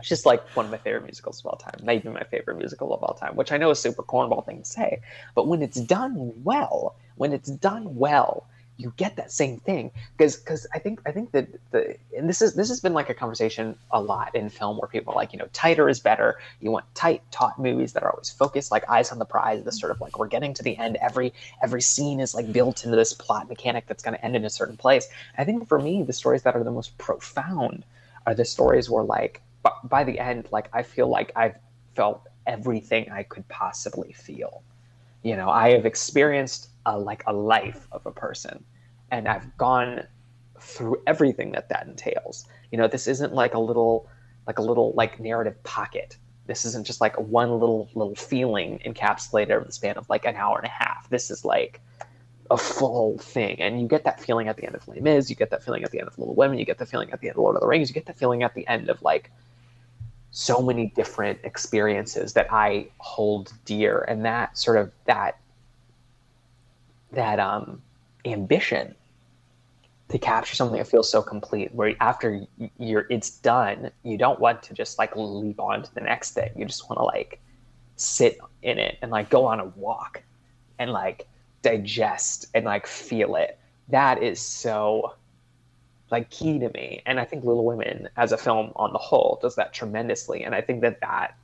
It's 0.00 0.08
just 0.08 0.26
like 0.26 0.46
one 0.50 0.66
of 0.66 0.70
my 0.70 0.76
favorite 0.78 1.04
musicals 1.04 1.40
of 1.40 1.46
all 1.46 1.56
time, 1.56 1.80
maybe 1.82 2.08
my 2.10 2.24
favorite 2.24 2.58
musical 2.58 2.92
of 2.92 3.02
all 3.02 3.14
time, 3.14 3.36
which 3.36 3.52
I 3.52 3.56
know 3.56 3.70
is 3.70 3.78
super 3.78 4.02
cornball 4.02 4.44
thing 4.44 4.58
to 4.58 4.68
say, 4.68 5.00
but 5.34 5.46
when 5.46 5.62
it's 5.62 5.80
done 5.80 6.32
well, 6.44 6.96
when 7.16 7.32
it's 7.32 7.48
done 7.48 7.96
well, 7.96 8.46
you 8.76 8.92
get 8.96 9.16
that 9.16 9.30
same 9.30 9.58
thing. 9.60 9.90
Because 10.16 10.36
because 10.36 10.66
I 10.74 10.78
think 10.78 11.00
I 11.06 11.12
think 11.12 11.32
that 11.32 11.48
the 11.70 11.96
and 12.16 12.28
this 12.28 12.42
is 12.42 12.54
this 12.54 12.68
has 12.68 12.80
been 12.80 12.92
like 12.92 13.08
a 13.08 13.14
conversation 13.14 13.76
a 13.90 14.00
lot 14.00 14.34
in 14.34 14.48
film 14.48 14.78
where 14.78 14.88
people 14.88 15.12
are 15.12 15.16
like 15.16 15.32
you 15.32 15.38
know 15.38 15.48
tighter 15.52 15.88
is 15.88 16.00
better. 16.00 16.38
You 16.60 16.70
want 16.70 16.92
tight 16.94 17.22
taut 17.30 17.58
movies 17.58 17.92
that 17.92 18.02
are 18.02 18.10
always 18.10 18.30
focused 18.30 18.70
like 18.70 18.88
eyes 18.88 19.12
on 19.12 19.18
the 19.18 19.24
prize 19.24 19.64
this 19.64 19.78
sort 19.78 19.92
of 19.92 20.00
like 20.00 20.18
we're 20.18 20.28
getting 20.28 20.54
to 20.54 20.62
the 20.62 20.76
end. 20.76 20.96
Every 21.00 21.32
every 21.62 21.82
scene 21.82 22.20
is 22.20 22.34
like 22.34 22.52
built 22.52 22.84
into 22.84 22.96
this 22.96 23.12
plot 23.12 23.48
mechanic 23.48 23.86
that's 23.86 24.02
going 24.02 24.16
to 24.16 24.24
end 24.24 24.36
in 24.36 24.44
a 24.44 24.50
certain 24.50 24.76
place. 24.76 25.08
I 25.38 25.44
think 25.44 25.68
for 25.68 25.78
me 25.78 26.02
the 26.02 26.12
stories 26.12 26.42
that 26.42 26.56
are 26.56 26.64
the 26.64 26.70
most 26.70 26.96
profound 26.98 27.84
are 28.26 28.34
the 28.34 28.44
stories 28.44 28.90
where 28.90 29.04
like 29.04 29.42
by 29.84 30.04
the 30.04 30.18
end 30.18 30.48
like 30.50 30.68
I 30.72 30.82
feel 30.82 31.08
like 31.08 31.32
I've 31.36 31.56
felt 31.94 32.26
everything 32.46 33.10
I 33.10 33.22
could 33.22 33.48
possibly 33.48 34.12
feel 34.12 34.62
you 35.24 35.36
know 35.36 35.48
I 35.48 35.70
have 35.70 35.86
experienced 35.86 36.68
a, 36.86 36.96
like 36.96 37.24
a 37.26 37.32
life 37.32 37.88
of 37.90 38.06
a 38.06 38.12
person 38.12 38.62
and 39.10 39.26
i've 39.26 39.56
gone 39.56 40.04
through 40.64 41.02
everything 41.06 41.52
that 41.52 41.68
that 41.68 41.86
entails. 41.86 42.46
You 42.72 42.78
know 42.78 42.88
this 42.88 43.06
isn't 43.06 43.32
like 43.32 43.54
a 43.54 43.58
little 43.58 44.08
like 44.46 44.58
a 44.58 44.62
little 44.62 44.92
like 44.96 45.20
narrative 45.20 45.62
pocket. 45.62 46.16
This 46.46 46.64
isn't 46.64 46.86
just 46.86 47.00
like 47.00 47.18
one 47.18 47.52
little 47.52 47.88
little 47.94 48.14
feeling 48.14 48.80
encapsulated 48.84 49.50
over 49.50 49.64
the 49.64 49.72
span 49.72 49.96
of 49.96 50.08
like 50.08 50.24
an 50.24 50.36
hour 50.36 50.58
and 50.58 50.66
a 50.66 50.70
half. 50.70 51.08
This 51.10 51.30
is 51.30 51.44
like 51.44 51.80
a 52.50 52.56
full 52.58 53.16
thing 53.18 53.60
and 53.60 53.80
you 53.80 53.88
get 53.88 54.04
that 54.04 54.20
feeling 54.20 54.48
at 54.48 54.56
the 54.58 54.66
end 54.66 54.74
of 54.74 54.86
Les 54.86 55.00
Mis 55.00 55.30
you 55.30 55.36
get 55.36 55.48
that 55.48 55.64
feeling 55.64 55.82
at 55.82 55.90
the 55.90 55.98
end 55.98 56.08
of 56.08 56.18
Little 56.18 56.34
Women 56.34 56.58
you 56.58 56.66
get 56.66 56.76
the 56.76 56.84
feeling 56.84 57.10
at 57.10 57.22
the 57.22 57.28
end 57.28 57.38
of 57.38 57.42
Lord 57.42 57.56
of 57.56 57.62
the 57.62 57.66
Rings 57.66 57.88
you 57.88 57.94
get 57.94 58.04
the 58.04 58.12
feeling 58.12 58.42
at 58.42 58.54
the 58.54 58.66
end 58.68 58.90
of 58.90 59.00
like 59.00 59.30
so 60.36 60.60
many 60.60 60.86
different 60.96 61.38
experiences 61.44 62.32
that 62.32 62.52
I 62.52 62.88
hold 62.98 63.52
dear 63.64 64.00
and 64.08 64.24
that 64.24 64.58
sort 64.58 64.78
of 64.78 64.90
that 65.04 65.38
that 67.12 67.38
um, 67.38 67.80
ambition 68.24 68.96
to 70.08 70.18
capture 70.18 70.56
something 70.56 70.76
that 70.76 70.88
feels 70.88 71.08
so 71.08 71.22
complete 71.22 71.72
where 71.72 71.94
after 72.00 72.44
you're 72.78 73.06
it's 73.10 73.30
done 73.30 73.92
you 74.02 74.18
don't 74.18 74.40
want 74.40 74.60
to 74.64 74.74
just 74.74 74.98
like 74.98 75.12
leap 75.14 75.60
on 75.60 75.84
to 75.84 75.94
the 75.94 76.00
next 76.00 76.32
thing. 76.32 76.50
You 76.56 76.64
just 76.64 76.90
want 76.90 76.98
to 76.98 77.04
like 77.04 77.40
sit 77.94 78.38
in 78.60 78.80
it 78.80 78.98
and 79.02 79.12
like 79.12 79.30
go 79.30 79.46
on 79.46 79.60
a 79.60 79.66
walk 79.76 80.20
and 80.80 80.90
like 80.90 81.28
digest 81.62 82.46
and 82.54 82.64
like 82.64 82.88
feel 82.88 83.36
it. 83.36 83.56
That 83.88 84.20
is 84.20 84.40
so 84.40 85.14
like 86.10 86.30
key 86.30 86.58
to 86.58 86.68
me 86.70 87.02
and 87.06 87.18
i 87.18 87.24
think 87.24 87.44
little 87.44 87.64
women 87.64 88.08
as 88.16 88.32
a 88.32 88.36
film 88.36 88.72
on 88.76 88.92
the 88.92 88.98
whole 88.98 89.38
does 89.42 89.56
that 89.56 89.72
tremendously 89.72 90.44
and 90.44 90.54
i 90.54 90.60
think 90.60 90.80
that 90.82 91.00
that 91.00 91.36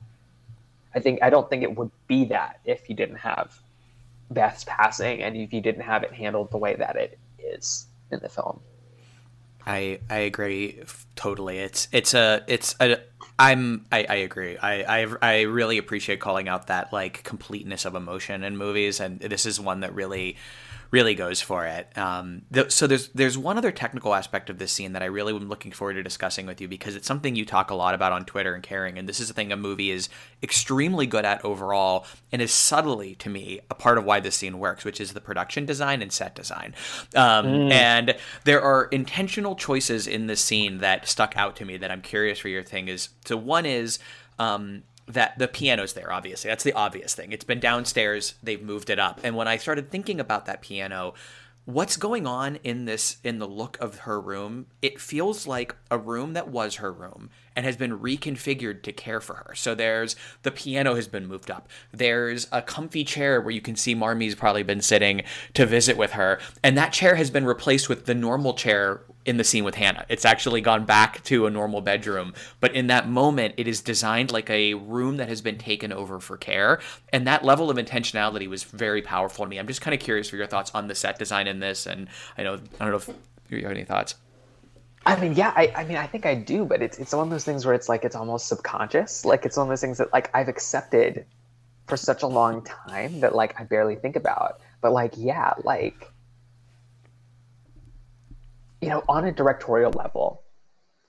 i 0.95 1.01
think 1.01 1.19
i 1.23 1.31
don't 1.31 1.49
think 1.49 1.63
it 1.63 1.77
would 1.77 1.91
be 2.07 2.25
that 2.27 2.61
if 2.65 2.89
you 2.89 2.95
didn't 2.95 3.17
have 3.17 3.59
Beth's 4.31 4.65
passing 4.65 5.23
and 5.23 5.37
if 5.37 5.53
you 5.53 5.61
didn't 5.61 5.83
have 5.83 6.03
it 6.03 6.13
handled 6.13 6.51
the 6.51 6.59
way 6.59 6.77
that 6.77 6.97
it 6.97 7.19
is 7.39 7.87
in 8.11 8.21
the 8.21 8.29
film. 8.29 8.61
I 9.67 10.01
I 10.09 10.19
agree 10.19 10.83
totally. 11.17 11.59
It's 11.59 11.89
it's 11.93 12.15
a 12.15 12.43
it's 12.47 12.75
a 12.81 12.99
I'm 13.39 13.87
I, 13.93 14.07
I 14.09 14.15
agree. 14.17 14.57
I, 14.57 15.03
I 15.03 15.07
I 15.21 15.41
really 15.43 15.79
appreciate 15.79 16.21
calling 16.21 16.49
out 16.49 16.69
that 16.69 16.93
like 16.93 17.25
completeness 17.25 17.85
of 17.85 17.95
emotion 17.95 18.43
in 18.43 18.57
movies, 18.57 19.01
and 19.01 19.21
this 19.21 19.45
is 19.45 19.61
one 19.61 19.81
that 19.81 19.95
really 19.95 20.37
really 20.91 21.15
goes 21.15 21.41
for 21.41 21.67
it. 21.67 21.97
Um, 21.97 22.43
th- 22.53 22.73
so 22.73 22.87
there's 22.87 23.09
there's 23.09 23.39
one 23.39 23.57
other 23.57 23.71
technical 23.71 24.15
aspect 24.15 24.51
of 24.51 24.59
this 24.59 24.73
scene 24.73 24.93
that 24.93 25.03
I 25.03 25.07
really 25.07 25.35
am 25.35 25.49
looking 25.49 25.73
forward 25.73 25.95
to 25.95 26.03
discussing 26.03 26.47
with 26.47 26.61
you 26.61 26.69
because 26.69 26.97
it's 26.97 27.07
something 27.07 27.37
you 27.37 27.45
talk 27.45 27.71
a 27.71 27.75
lot 27.75 27.95
about 27.95 28.13
on 28.13 28.25
Twitter 28.25 28.55
and 28.55 28.63
caring, 28.63 28.99
and 28.99 29.09
this 29.09 29.21
is 29.21 29.31
a 29.31 29.35
thing 29.35 29.53
a 29.53 29.57
movie 29.57 29.91
is 29.91 30.09
extremely 30.43 31.07
good 31.07 31.25
at 31.25 31.45
overall, 31.45 32.07
and 32.33 32.43
is 32.43 32.53
subtly 32.53 33.15
to 33.17 33.29
me 33.29 33.61
a 33.71 33.75
part 33.75 33.99
of 33.99 34.05
why 34.05 34.21
this 34.21 34.37
scene 34.37 34.59
works, 34.59 34.85
which 34.85 35.01
is 35.01 35.13
the 35.13 35.21
production 35.21 35.65
design 35.65 36.03
and 36.03 36.13
set 36.13 36.35
design. 36.35 36.75
Um, 37.15 37.47
mm. 37.47 37.73
And 37.73 38.17
there 38.45 38.63
are 38.63 38.85
intentional 38.87 39.55
choices 39.55 40.07
in 40.07 40.27
this 40.27 40.41
scene 40.41 40.79
that 40.79 41.07
stuck 41.07 41.37
out 41.37 41.57
to 41.57 41.65
me 41.65 41.77
that 41.77 41.91
I'm 41.91 42.03
curious 42.03 42.39
for 42.39 42.49
your 42.49 42.63
thing 42.63 42.89
is. 42.89 43.11
So 43.25 43.37
one 43.37 43.67
is. 43.67 43.99
Um, 44.39 44.85
that 45.13 45.39
the 45.39 45.49
piano's 45.49 45.93
there 45.93 46.13
obviously. 46.13 46.49
That's 46.49 46.65
the 46.65 46.73
obvious 46.73 47.15
thing. 47.15 47.33
It's 47.33 47.45
been 47.45 47.61
downstairs. 47.61 48.35
They've 48.43 48.63
moved 48.63 48.91
it 48.91 48.99
up. 48.99 49.21
And 49.23 49.37
when 49.37 49.49
i 49.49 49.57
started 49.57 49.91
thinking 49.91 50.21
about 50.21 50.47
that 50.47 50.63
piano 50.63 51.15
what's 51.67 51.97
going 51.97 52.27
on 52.27 52.57
in 52.65 52.85
this 52.85 53.19
in 53.23 53.39
the 53.39 53.47
look 53.47 53.77
of 53.81 54.01
her 54.01 54.21
room 54.21 54.67
it 54.83 55.01
feels 55.01 55.47
like 55.47 55.77
a 55.91 55.99
room 55.99 56.33
that 56.33 56.49
was 56.49 56.77
her 56.77 56.93
room 56.93 57.31
and 57.57 57.67
has 57.67 57.77
been 57.77 57.99
reconfigured 57.99 58.83
to 58.83 58.93
care 58.93 59.21
for 59.21 59.35
her 59.35 59.55
so 59.55 59.75
there's 59.75 60.17
the 60.43 60.51
piano 60.51 60.95
has 60.95 61.09
been 61.09 61.27
moved 61.27 61.51
up 61.51 61.69
there's 61.93 62.47
a 62.53 62.63
comfy 62.63 63.05
chair 63.05 63.41
where 63.41 63.53
you 63.53 63.61
can 63.61 63.77
see 63.77 63.95
marmee's 63.95 64.35
probably 64.35 64.63
been 64.63 64.81
sitting 64.81 65.23
to 65.55 65.67
visit 65.67 65.97
with 65.97 66.13
her 66.13 66.39
and 66.63 66.77
that 66.77 66.93
chair 66.93 67.17
has 67.17 67.31
been 67.31 67.45
replaced 67.45 67.89
with 67.89 68.07
the 68.07 68.15
normal 68.15 68.55
chair 68.55 69.03
in 69.27 69.37
the 69.37 69.45
scene 69.45 69.65
with 69.65 69.75
Hannah. 69.75 70.07
It's 70.09 70.25
actually 70.25 70.61
gone 70.61 70.85
back 70.85 71.23
to 71.25 71.47
a 71.47 71.51
normal 71.51 71.81
bedroom, 71.81 72.33
but 72.59 72.75
in 72.75 72.87
that 72.87 73.09
moment, 73.09 73.55
it 73.57 73.69
is 73.69 73.81
designed 73.81 74.33
like 74.33 74.49
a 74.49 74.75
room 74.75 75.19
that 75.19 75.29
has 75.29 75.41
been 75.41 75.59
taken 75.59 75.93
over 75.93 76.21
for 76.21 76.37
care. 76.37 76.81
And 77.13 77.27
that 77.27 77.45
level 77.45 77.71
of 77.71 77.77
intentionality 77.77 78.49
was 78.49 78.65
very 78.65 79.03
powerful 79.03 79.45
to 79.45 79.49
me. 79.49 79.59
I'm 79.59 79.67
just 79.67 79.83
kind 79.83 79.95
of 79.95 80.01
curious 80.01 80.31
for 80.31 80.37
your 80.37 80.47
thoughts 80.47 80.71
on 80.75 80.89
the 80.89 80.95
set 80.95 81.19
design 81.19 81.47
in 81.47 81.61
this. 81.61 81.87
And 81.87 82.09
I 82.39 82.43
know, 82.43 82.55
I 82.55 82.85
don't 82.85 82.91
know 82.91 82.97
if 82.97 83.11
you 83.51 83.63
have 83.63 83.71
any 83.71 83.85
thoughts. 83.85 84.15
I 85.07 85.19
mean, 85.19 85.33
yeah, 85.35 85.53
I, 85.57 85.73
I 85.75 85.85
mean, 85.85 85.97
I 85.97 86.07
think 86.07 86.27
I 86.27 86.35
do, 86.35 86.65
but 86.65 86.83
it's 86.83 86.99
it's 86.99 87.13
one 87.15 87.27
of 87.27 87.31
those 87.31 87.45
things 87.45 87.65
where 87.65 87.75
it's 87.75 87.89
like 87.89 88.05
it's 88.05 88.17
almost 88.17 88.49
subconscious. 88.49 89.25
Like 89.25 89.47
it's 89.47 89.57
one 89.57 89.67
of 89.67 89.71
those 89.71 89.81
things 89.81 89.99
that 89.99 90.13
like 90.13 90.31
I've 90.35 90.49
accepted 90.49 91.25
for 91.87 91.97
such 91.97 92.23
a 92.23 92.27
long 92.27 92.63
time 92.63 93.21
that 93.21 93.35
like 93.35 93.59
I 93.59 93.65
barely 93.65 93.97
think 93.97 94.17
about. 94.17 94.61
But 94.81 94.93
like, 94.93 95.15
yeah, 95.17 95.55
like 95.65 96.11
you 98.81 98.89
know, 98.89 99.03
on 99.09 99.25
a 99.25 99.33
directorial 99.33 99.93
level, 99.93 100.43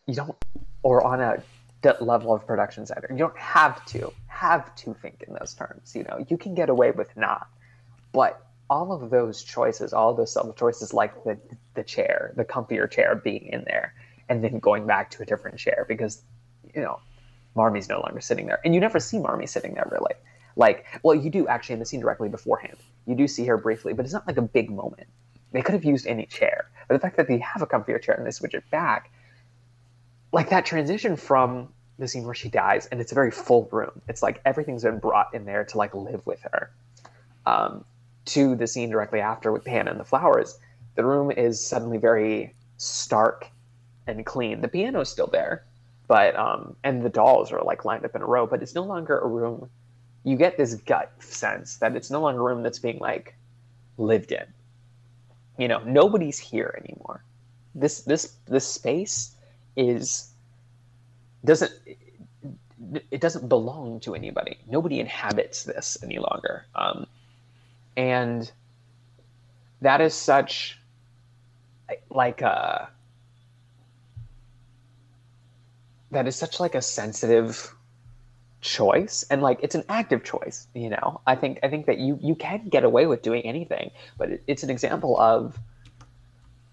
you 0.05 0.15
don't, 0.15 0.35
or 0.83 1.05
on 1.05 1.21
a 1.21 1.43
level 1.99 2.33
of 2.33 2.45
production 2.45 2.83
designer, 2.83 3.07
you 3.09 3.17
don't 3.17 3.37
have 3.37 3.83
to 3.85 4.13
have 4.27 4.73
to 4.75 4.93
think 4.93 5.23
in 5.27 5.33
those 5.33 5.53
terms. 5.53 5.95
You 5.95 6.03
know, 6.03 6.25
you 6.29 6.37
can 6.37 6.53
get 6.55 6.69
away 6.69 6.91
with 6.91 7.15
not, 7.17 7.47
but 8.11 8.45
all 8.71 8.93
of 8.93 9.09
those 9.09 9.43
choices, 9.43 9.91
all 9.91 10.13
those 10.13 10.31
subtle 10.31 10.53
choices, 10.53 10.93
like 10.93 11.23
the 11.25 11.37
the 11.73 11.83
chair, 11.83 12.33
the 12.37 12.45
comfier 12.45 12.89
chair 12.89 13.15
being 13.15 13.47
in 13.47 13.65
there, 13.65 13.93
and 14.29 14.41
then 14.41 14.59
going 14.59 14.87
back 14.87 15.11
to 15.11 15.21
a 15.21 15.25
different 15.25 15.59
chair 15.59 15.85
because, 15.87 16.23
you 16.73 16.81
know, 16.81 16.99
Marmee's 17.55 17.89
no 17.89 17.99
longer 17.99 18.21
sitting 18.21 18.47
there, 18.47 18.59
and 18.63 18.73
you 18.73 18.79
never 18.79 18.99
see 18.99 19.17
Marmie 19.17 19.47
sitting 19.47 19.73
there 19.73 19.87
really. 19.91 20.15
Like, 20.55 20.85
well, 21.03 21.15
you 21.15 21.29
do 21.29 21.47
actually 21.47 21.73
in 21.73 21.79
the 21.79 21.85
scene 21.85 21.99
directly 21.99 22.29
beforehand. 22.29 22.77
You 23.05 23.15
do 23.15 23.27
see 23.27 23.45
her 23.45 23.57
briefly, 23.57 23.93
but 23.93 24.05
it's 24.05 24.13
not 24.13 24.25
like 24.25 24.37
a 24.37 24.41
big 24.41 24.69
moment. 24.69 25.07
They 25.51 25.61
could 25.61 25.73
have 25.73 25.83
used 25.83 26.07
any 26.07 26.25
chair. 26.25 26.69
But 26.87 26.95
the 26.95 26.99
fact 26.99 27.17
that 27.17 27.27
they 27.27 27.39
have 27.39 27.61
a 27.61 27.67
comfier 27.67 28.01
chair 28.01 28.15
and 28.15 28.25
they 28.25 28.31
switch 28.31 28.53
it 28.53 28.63
back, 28.71 29.11
like 30.31 30.49
that 30.49 30.65
transition 30.65 31.17
from 31.17 31.73
the 31.99 32.07
scene 32.07 32.23
where 32.23 32.33
she 32.33 32.49
dies, 32.49 32.85
and 32.85 33.01
it's 33.01 33.11
a 33.11 33.15
very 33.15 33.31
full 33.31 33.67
room. 33.71 34.01
It's 34.07 34.23
like 34.23 34.41
everything's 34.45 34.83
been 34.83 34.99
brought 34.99 35.33
in 35.33 35.43
there 35.45 35.65
to 35.65 35.77
like 35.77 35.93
live 35.93 36.25
with 36.25 36.41
her. 36.41 36.71
Um, 37.45 37.85
to 38.25 38.55
the 38.55 38.67
scene 38.67 38.89
directly 38.89 39.19
after 39.19 39.51
with 39.51 39.65
Hannah 39.65 39.91
and 39.91 39.99
the 39.99 40.05
flowers, 40.05 40.57
the 40.95 41.05
room 41.05 41.31
is 41.31 41.65
suddenly 41.65 41.97
very 41.97 42.53
stark 42.77 43.47
and 44.07 44.25
clean. 44.25 44.61
The 44.61 44.67
piano's 44.67 45.09
still 45.09 45.27
there, 45.27 45.65
but 46.07 46.35
um, 46.35 46.75
and 46.83 47.03
the 47.03 47.09
dolls 47.09 47.51
are 47.51 47.63
like 47.63 47.85
lined 47.85 48.05
up 48.05 48.15
in 48.15 48.21
a 48.21 48.25
row, 48.25 48.45
but 48.45 48.61
it's 48.61 48.75
no 48.75 48.83
longer 48.83 49.17
a 49.19 49.27
room. 49.27 49.69
You 50.23 50.35
get 50.37 50.57
this 50.57 50.75
gut 50.75 51.11
sense 51.19 51.77
that 51.77 51.95
it's 51.95 52.11
no 52.11 52.21
longer 52.21 52.41
a 52.41 52.43
room 52.43 52.63
that's 52.63 52.79
being 52.79 52.99
like 52.99 53.35
lived 53.97 54.31
in 54.31 54.45
you 55.57 55.67
know 55.67 55.79
nobody's 55.85 56.39
here 56.39 56.73
anymore 56.83 57.23
this 57.75 58.01
this 58.01 58.33
this 58.47 58.67
space 58.67 59.35
is 59.75 60.31
doesn't 61.45 61.71
it 63.11 63.21
doesn't 63.21 63.47
belong 63.47 63.99
to 63.99 64.15
anybody 64.15 64.57
nobody 64.67 64.99
inhabits 64.99 65.63
this 65.63 65.97
any 66.03 66.17
longer 66.17 66.65
um, 66.75 67.05
and 67.95 68.51
that 69.81 70.01
is 70.01 70.13
such 70.13 70.79
like 72.09 72.41
a 72.41 72.47
uh, 72.47 72.85
that 76.11 76.27
is 76.27 76.35
such 76.35 76.59
like 76.59 76.75
a 76.75 76.81
sensitive 76.81 77.73
choice. 78.59 79.25
And 79.29 79.41
like 79.41 79.59
it's 79.63 79.75
an 79.75 79.83
active 79.89 80.23
choice 80.23 80.67
you 80.73 80.89
know? 80.89 81.21
I 81.25 81.35
think 81.35 81.59
i 81.63 81.69
think 81.69 81.87
that 81.87 81.97
you 81.97 82.19
you 82.21 82.35
can 82.35 82.69
get 82.69 82.83
away 82.83 83.07
with 83.07 83.21
doing 83.21 83.41
anything 83.43 83.91
but 84.17 84.29
it, 84.29 84.43
it's 84.47 84.63
an 84.63 84.69
example 84.69 85.19
of 85.19 85.57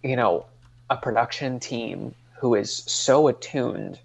you 0.03 0.17
know 0.17 0.47
a 0.91 0.97
production 0.97 1.61
team 1.61 2.15
who 2.39 2.55
is 2.55 2.71
so 2.87 3.29
attuned 3.29 3.99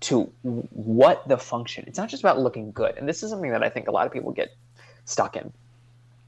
to 0.00 0.24
what 0.42 1.26
the 1.28 1.38
function 1.38 1.84
it's 1.86 1.98
not 1.98 2.08
just 2.08 2.22
about 2.22 2.40
looking 2.40 2.72
good. 2.72 2.96
And 2.96 3.08
this 3.08 3.22
is 3.22 3.30
something 3.30 3.52
that 3.52 3.62
i 3.62 3.68
think 3.68 3.86
a 3.86 3.92
lot 3.92 4.06
of 4.06 4.12
people 4.12 4.32
get 4.32 4.50
stuck 5.04 5.36
in 5.36 5.52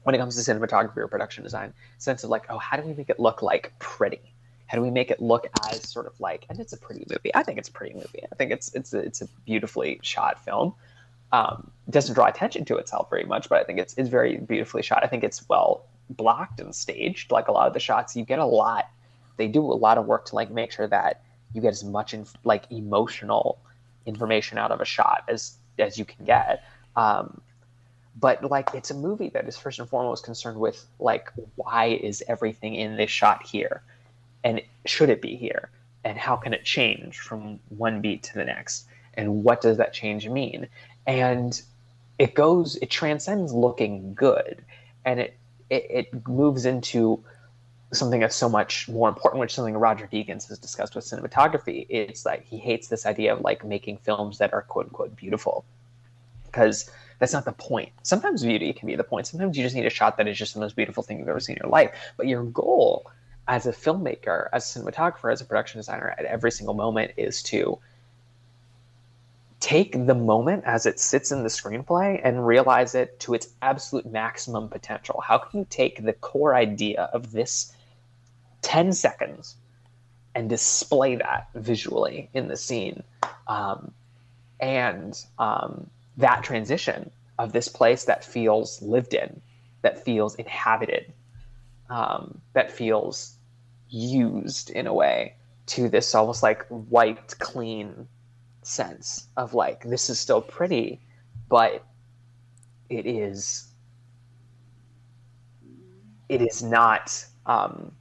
when 0.05 0.13
it 0.13 0.19
comes 0.19 0.41
to 0.41 0.53
cinematography 0.53 0.97
or 0.97 1.07
production 1.07 1.43
design 1.43 1.73
sense 1.97 2.23
of 2.23 2.29
like 2.29 2.45
oh 2.49 2.59
how 2.59 2.77
do 2.77 2.83
we 2.83 2.93
make 2.93 3.09
it 3.09 3.19
look 3.19 3.41
like 3.41 3.73
pretty? 3.79 4.21
How 4.67 4.77
do 4.77 4.83
we 4.83 4.91
make 4.91 5.11
it 5.11 5.21
look 5.21 5.47
as 5.69 5.87
sort 5.87 6.05
of 6.05 6.19
like 6.19 6.45
and 6.49 6.59
it's 6.59 6.73
a 6.73 6.77
pretty 6.77 7.05
movie. 7.09 7.33
I 7.33 7.43
think 7.43 7.57
it's 7.57 7.69
a 7.69 7.71
pretty 7.71 7.95
movie. 7.95 8.23
I 8.31 8.35
think 8.35 8.51
it's 8.51 8.73
it's 8.73 8.93
a, 8.93 8.99
it's 8.99 9.21
a 9.21 9.27
beautifully 9.45 9.99
shot 10.03 10.43
film. 10.45 10.73
Um, 11.31 11.71
doesn't 11.89 12.13
draw 12.13 12.27
attention 12.27 12.65
to 12.65 12.77
itself 12.77 13.09
very 13.09 13.25
much 13.25 13.49
but 13.49 13.59
i 13.59 13.63
think 13.63 13.79
it's, 13.79 13.95
it's 13.97 14.09
very 14.09 14.37
beautifully 14.37 14.83
shot. 14.83 15.03
I 15.03 15.07
think 15.07 15.23
it's 15.23 15.49
well 15.49 15.85
blocked 16.11 16.59
and 16.59 16.73
staged 16.73 17.31
like 17.31 17.47
a 17.47 17.51
lot 17.51 17.67
of 17.67 17.73
the 17.73 17.79
shots. 17.79 18.15
You 18.15 18.23
get 18.23 18.39
a 18.39 18.45
lot 18.45 18.85
they 19.37 19.47
do 19.47 19.61
a 19.61 19.73
lot 19.73 19.97
of 19.97 20.05
work 20.05 20.25
to 20.25 20.35
like 20.35 20.51
make 20.51 20.71
sure 20.71 20.87
that 20.87 21.21
you 21.53 21.61
get 21.61 21.71
as 21.71 21.83
much 21.83 22.13
in, 22.13 22.25
like 22.43 22.71
emotional 22.71 23.59
information 24.05 24.57
out 24.57 24.71
of 24.71 24.81
a 24.81 24.85
shot 24.85 25.23
as 25.27 25.57
as 25.79 25.97
you 25.97 26.05
can 26.05 26.25
get. 26.25 26.63
Um, 26.95 27.41
but 28.15 28.43
like 28.49 28.69
it's 28.73 28.91
a 28.91 28.95
movie 28.95 29.29
that 29.29 29.47
is 29.47 29.57
first 29.57 29.79
and 29.79 29.89
foremost 29.89 30.23
concerned 30.23 30.59
with 30.59 30.85
like 30.99 31.31
why 31.55 31.87
is 31.87 32.23
everything 32.27 32.75
in 32.75 32.95
this 32.95 33.11
shot 33.11 33.45
here? 33.45 33.81
And 34.43 34.61
should 34.85 35.09
it 35.09 35.21
be 35.21 35.35
here? 35.35 35.69
And 36.03 36.17
how 36.17 36.35
can 36.35 36.53
it 36.53 36.63
change 36.63 37.19
from 37.19 37.59
one 37.69 38.01
beat 38.01 38.23
to 38.23 38.33
the 38.35 38.45
next? 38.45 38.85
And 39.15 39.43
what 39.43 39.61
does 39.61 39.77
that 39.77 39.93
change 39.93 40.27
mean? 40.29 40.67
And 41.05 41.61
it 42.17 42.35
goes 42.35 42.77
it 42.77 42.89
transcends 42.89 43.53
looking 43.53 44.13
good. 44.13 44.63
And 45.03 45.19
it 45.19 45.37
it, 45.69 45.85
it 45.89 46.27
moves 46.27 46.65
into 46.65 47.23
something 47.91 48.19
that's 48.19 48.35
so 48.35 48.49
much 48.49 48.87
more 48.87 49.09
important, 49.09 49.39
which 49.39 49.53
something 49.53 49.75
Roger 49.75 50.07
Deakins 50.11 50.47
has 50.49 50.57
discussed 50.57 50.95
with 50.95 51.05
cinematography. 51.05 51.85
It's 51.89 52.25
like 52.25 52.45
he 52.45 52.57
hates 52.57 52.87
this 52.87 53.05
idea 53.05 53.33
of 53.33 53.41
like 53.41 53.63
making 53.63 53.97
films 53.97 54.37
that 54.37 54.53
are 54.53 54.61
quote 54.61 54.85
unquote 54.85 55.15
beautiful. 55.15 55.65
Because 56.45 56.89
that's 57.19 57.33
not 57.33 57.45
the 57.45 57.53
point. 57.53 57.91
Sometimes 58.03 58.43
beauty 58.43 58.73
can 58.73 58.87
be 58.87 58.95
the 58.95 59.03
point. 59.03 59.27
Sometimes 59.27 59.57
you 59.57 59.63
just 59.63 59.75
need 59.75 59.85
a 59.85 59.89
shot 59.89 60.17
that 60.17 60.27
is 60.27 60.37
just 60.37 60.53
the 60.53 60.59
most 60.59 60.75
beautiful 60.75 61.03
thing 61.03 61.19
you've 61.19 61.27
ever 61.27 61.39
seen 61.39 61.55
in 61.55 61.63
your 61.63 61.71
life. 61.71 61.91
But 62.17 62.27
your 62.27 62.43
goal 62.43 63.09
as 63.47 63.65
a 63.65 63.71
filmmaker, 63.71 64.49
as 64.51 64.75
a 64.75 64.79
cinematographer, 64.79 65.31
as 65.31 65.41
a 65.41 65.45
production 65.45 65.79
designer 65.79 66.13
at 66.17 66.25
every 66.25 66.51
single 66.51 66.73
moment 66.73 67.11
is 67.17 67.43
to 67.43 67.79
take 69.59 69.93
the 70.05 70.15
moment 70.15 70.63
as 70.65 70.85
it 70.85 70.99
sits 70.99 71.31
in 71.31 71.43
the 71.43 71.49
screenplay 71.49 72.19
and 72.23 72.45
realize 72.45 72.93
it 72.93 73.19
to 73.19 73.33
its 73.33 73.47
absolute 73.61 74.05
maximum 74.05 74.69
potential. 74.69 75.21
How 75.21 75.37
can 75.37 75.59
you 75.59 75.67
take 75.69 76.03
the 76.03 76.13
core 76.13 76.53
idea 76.53 77.09
of 77.13 77.31
this 77.31 77.73
10 78.61 78.93
seconds 78.93 79.55
and 80.33 80.49
display 80.49 81.15
that 81.15 81.49
visually 81.55 82.29
in 82.33 82.47
the 82.47 82.57
scene? 82.57 83.03
Um, 83.47 83.91
and 84.59 85.19
um, 85.39 85.89
that 86.17 86.43
transition 86.43 87.11
of 87.37 87.51
this 87.51 87.67
place 87.67 88.05
that 88.05 88.23
feels 88.23 88.81
lived 88.81 89.13
in, 89.13 89.41
that 89.81 90.03
feels 90.03 90.35
inhabited, 90.35 91.13
um, 91.89 92.41
that 92.53 92.71
feels 92.71 93.35
used 93.89 94.69
in 94.69 94.87
a 94.87 94.93
way 94.93 95.35
to 95.67 95.89
this 95.89 96.13
almost 96.15 96.43
like 96.43 96.65
wiped 96.69 97.39
clean 97.39 98.07
sense 98.61 99.27
of 99.37 99.53
like 99.53 99.83
this 99.83 100.09
is 100.09 100.19
still 100.19 100.41
pretty, 100.41 100.99
but 101.49 101.83
it 102.89 103.05
is 103.05 103.67
it 106.29 106.41
is 106.41 106.63
not 106.63 107.25
um, 107.45 107.91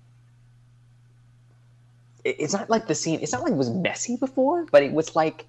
it's 2.24 2.54
not 2.54 2.70
like 2.70 2.86
the 2.86 2.94
scene. 2.94 3.20
It's 3.20 3.32
not 3.32 3.42
like 3.42 3.52
it 3.52 3.56
was 3.56 3.70
messy 3.70 4.16
before, 4.16 4.66
but 4.70 4.82
it 4.82 4.92
was 4.92 5.14
like 5.14 5.44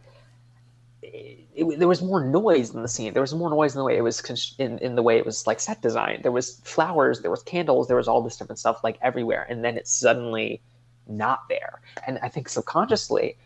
it, 1.16 1.80
there 1.80 1.88
was 1.88 2.02
more 2.02 2.24
noise 2.24 2.74
in 2.74 2.82
the 2.82 2.88
scene. 2.88 3.14
There 3.14 3.22
was 3.22 3.34
more 3.34 3.50
noise 3.50 3.76
in 3.76 3.80
the 3.80 3.86
way 3.86 3.98
it 3.98 4.02
was 4.02 4.56
in, 4.58 4.78
in 4.80 4.96
the 4.96 5.04
way 5.04 5.18
it 5.18 5.26
was 5.26 5.48
like 5.48 5.60
set 5.60 5.82
design. 5.82 6.20
There 6.22 6.32
was 6.32 6.60
flowers, 6.64 7.22
there 7.22 7.32
was 7.32 7.44
candles, 7.44 7.88
there 7.88 7.98
was 7.98 8.08
all 8.08 8.22
this 8.22 8.38
different 8.38 8.60
stuff 8.60 8.84
like 8.84 8.98
everywhere, 9.02 9.46
and 9.50 9.64
then 9.64 9.78
it's 9.78 9.92
suddenly 9.92 10.62
not 11.08 11.48
there. 11.50 11.82
And 12.08 12.20
I 12.22 12.30
think 12.30 12.50
subconsciously, 12.50 13.38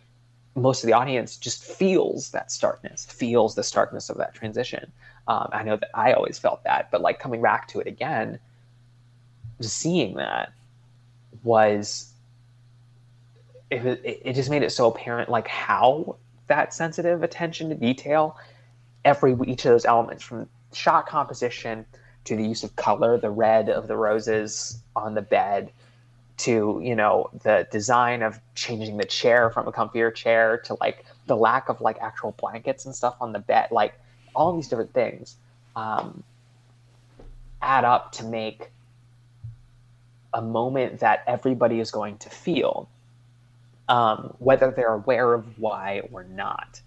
most 0.56 0.84
of 0.84 0.88
the 0.88 0.94
audience 0.94 1.38
just 1.38 1.64
feels 1.64 2.32
that 2.32 2.52
starkness, 2.52 3.06
feels 3.06 3.56
the 3.56 3.64
starkness 3.64 4.10
of 4.10 4.18
that 4.18 4.34
transition. 4.34 4.92
Um, 5.28 5.50
I 5.52 5.64
know 5.64 5.78
that 5.78 5.90
I 5.94 6.14
always 6.14 6.40
felt 6.40 6.64
that, 6.64 6.90
but 6.92 7.02
like 7.02 7.20
coming 7.20 7.42
back 7.42 7.68
to 7.70 7.80
it 7.80 7.88
again, 7.88 8.40
just 9.62 9.78
seeing 9.78 10.16
that 10.16 10.54
was 11.44 12.12
it, 13.70 14.22
it 14.26 14.34
just 14.34 14.50
made 14.50 14.64
it 14.64 14.72
so 14.72 14.88
apparent 14.88 15.30
like 15.30 15.48
how 15.48 16.18
that 16.50 16.74
sensitive 16.74 17.24
attention 17.24 17.70
to 17.70 17.76
detail 17.76 18.38
every 19.06 19.36
each 19.48 19.66
of 19.66 19.72
those 19.72 19.86
elements 19.86 20.24
from 20.24 20.48
shot 20.74 21.08
composition 21.08 21.86
to 22.26 22.36
the 22.36 22.44
use 22.44 22.64
of 22.64 22.76
color 22.76 23.18
the 23.18 23.30
red 23.30 23.70
of 23.70 23.88
the 23.88 23.96
roses 23.96 24.82
on 24.96 25.16
the 25.16 25.22
bed 25.22 25.72
to 26.38 26.82
you 26.84 26.96
know 26.96 27.30
the 27.44 27.68
design 27.72 28.22
of 28.22 28.40
changing 28.56 28.98
the 28.98 29.06
chair 29.06 29.50
from 29.50 29.68
a 29.68 29.72
comfier 29.72 30.14
chair 30.14 30.58
to 30.58 30.76
like 30.82 31.06
the 31.28 31.36
lack 31.36 31.70
of 31.70 31.80
like 31.82 31.98
actual 32.02 32.34
blankets 32.40 32.86
and 32.86 32.94
stuff 32.94 33.16
on 33.22 33.32
the 33.32 33.40
bed 33.40 33.70
like 33.72 33.94
all 34.36 34.56
these 34.56 34.68
different 34.68 34.94
things 34.94 35.36
um, 35.76 36.24
add 37.62 37.86
up 37.86 38.12
to 38.12 38.24
make 38.24 38.70
a 40.34 40.42
moment 40.42 41.00
that 41.00 41.24
everybody 41.28 41.80
is 41.80 41.92
going 41.92 42.18
to 42.18 42.30
feel 42.30 42.88
um, 43.90 44.36
whether 44.40 44.72
they're 44.72 44.94
aware 44.94 45.34
of 45.34 45.60
why 45.60 46.02
or 46.12 46.24
not, 46.24 46.82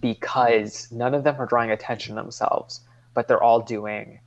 because 0.00 0.90
none 0.90 1.14
of 1.14 1.24
them 1.24 1.36
are 1.38 1.46
drawing 1.46 1.70
attention 1.70 2.16
to 2.16 2.22
themselves, 2.22 2.80
but 3.14 3.28
they're 3.28 3.42
all 3.42 3.60
doing 3.60 4.20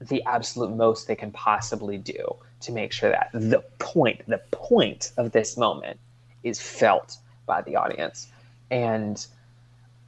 the 0.00 0.22
absolute 0.24 0.70
most 0.70 1.06
they 1.06 1.14
can 1.14 1.30
possibly 1.30 1.96
do 1.98 2.36
to 2.60 2.72
make 2.72 2.92
sure 2.92 3.10
that 3.10 3.30
the 3.32 3.60
point, 3.78 4.22
the 4.26 4.40
point 4.50 5.12
of 5.16 5.32
this 5.32 5.56
moment 5.56 5.98
is 6.42 6.60
felt 6.60 7.16
by 7.46 7.62
the 7.62 7.76
audience. 7.76 8.28
And 8.70 9.24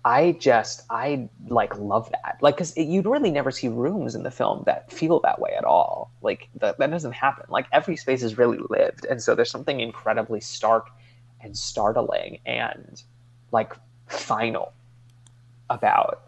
I 0.06 0.36
just, 0.38 0.84
I 0.88 1.28
like 1.48 1.76
love 1.76 2.08
that. 2.12 2.38
Like, 2.40 2.56
cause 2.56 2.76
you'd 2.76 3.06
really 3.06 3.32
never 3.32 3.50
see 3.50 3.66
rooms 3.66 4.14
in 4.14 4.22
the 4.22 4.30
film 4.30 4.62
that 4.64 4.92
feel 4.92 5.18
that 5.24 5.40
way 5.40 5.50
at 5.58 5.64
all. 5.64 6.12
Like 6.22 6.48
that, 6.60 6.78
that 6.78 6.92
doesn't 6.92 7.10
happen. 7.10 7.46
Like 7.48 7.66
every 7.72 7.96
space 7.96 8.22
is 8.22 8.38
really 8.38 8.60
lived. 8.70 9.04
And 9.04 9.20
so 9.20 9.34
there's 9.34 9.50
something 9.50 9.80
incredibly 9.80 10.38
stark 10.40 10.90
and 11.40 11.58
startling 11.58 12.38
and 12.46 13.02
like 13.50 13.72
final 14.06 14.72
about 15.70 16.22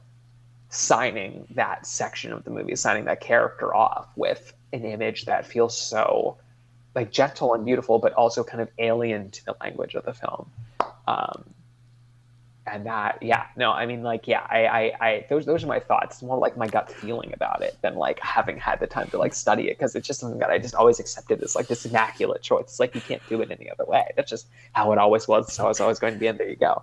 signing 0.71 1.47
that 1.55 1.87
section 1.87 2.33
of 2.33 2.43
the 2.43 2.51
movie, 2.51 2.75
signing 2.75 3.05
that 3.05 3.21
character 3.21 3.73
off 3.73 4.09
with 4.17 4.55
an 4.73 4.85
image 4.85 5.27
that 5.27 5.47
feels 5.47 5.81
so 5.81 6.37
like 6.97 7.13
gentle 7.13 7.55
and 7.55 7.65
beautiful, 7.65 8.01
but 8.01 8.13
also 8.15 8.43
kind 8.43 8.61
of 8.61 8.69
alien 8.79 9.31
to 9.31 9.45
the 9.45 9.55
language 9.61 9.95
of 9.95 10.05
the 10.05 10.15
film. 10.15 10.51
Um, 11.07 11.45
and 12.73 12.87
that 12.87 13.19
yeah 13.23 13.47
no 13.57 13.73
i 13.73 13.87
mean 13.87 14.03
like 14.03 14.27
yeah 14.27 14.47
I, 14.49 14.67
I 14.67 14.93
i 15.01 15.27
those 15.29 15.47
those 15.47 15.65
are 15.65 15.67
my 15.67 15.81
thoughts. 15.81 16.17
It's 16.17 16.23
more 16.23 16.39
like 16.39 16.57
my 16.57 16.67
gut 16.67 16.91
feeling 16.91 17.33
about 17.33 17.63
it 17.63 17.77
than 17.83 17.97
like 17.97 18.19
having 18.21 18.59
had 18.59 18.81
the 18.81 18.87
time 18.87 19.09
to 19.11 19.19
like 19.19 19.35
study 19.35 19.69
it 19.69 19.79
because 19.79 19.95
it's 19.95 20.07
just 20.07 20.21
something 20.21 20.39
that 20.41 20.51
i 20.51 20.59
just 20.59 20.75
always 20.75 21.01
accepted 21.01 21.43
as 21.43 21.55
like 21.55 21.69
this 21.69 21.85
immaculate 21.87 22.43
choice. 22.43 22.65
It's 22.65 22.81
like 22.81 22.95
you 22.95 23.01
can't 23.01 23.23
do 23.29 23.41
it 23.41 23.51
any 23.51 23.71
other 23.71 23.85
way. 23.85 24.05
That's 24.17 24.31
just 24.31 24.47
how 24.73 24.93
it 24.93 24.99
always 24.99 25.27
was. 25.29 25.53
So 25.53 25.69
it's 25.69 25.81
always 25.81 25.99
going 25.99 26.15
to 26.15 26.19
be 26.19 26.27
and 26.27 26.39
there 26.39 26.49
you 26.49 26.57
go. 26.57 26.83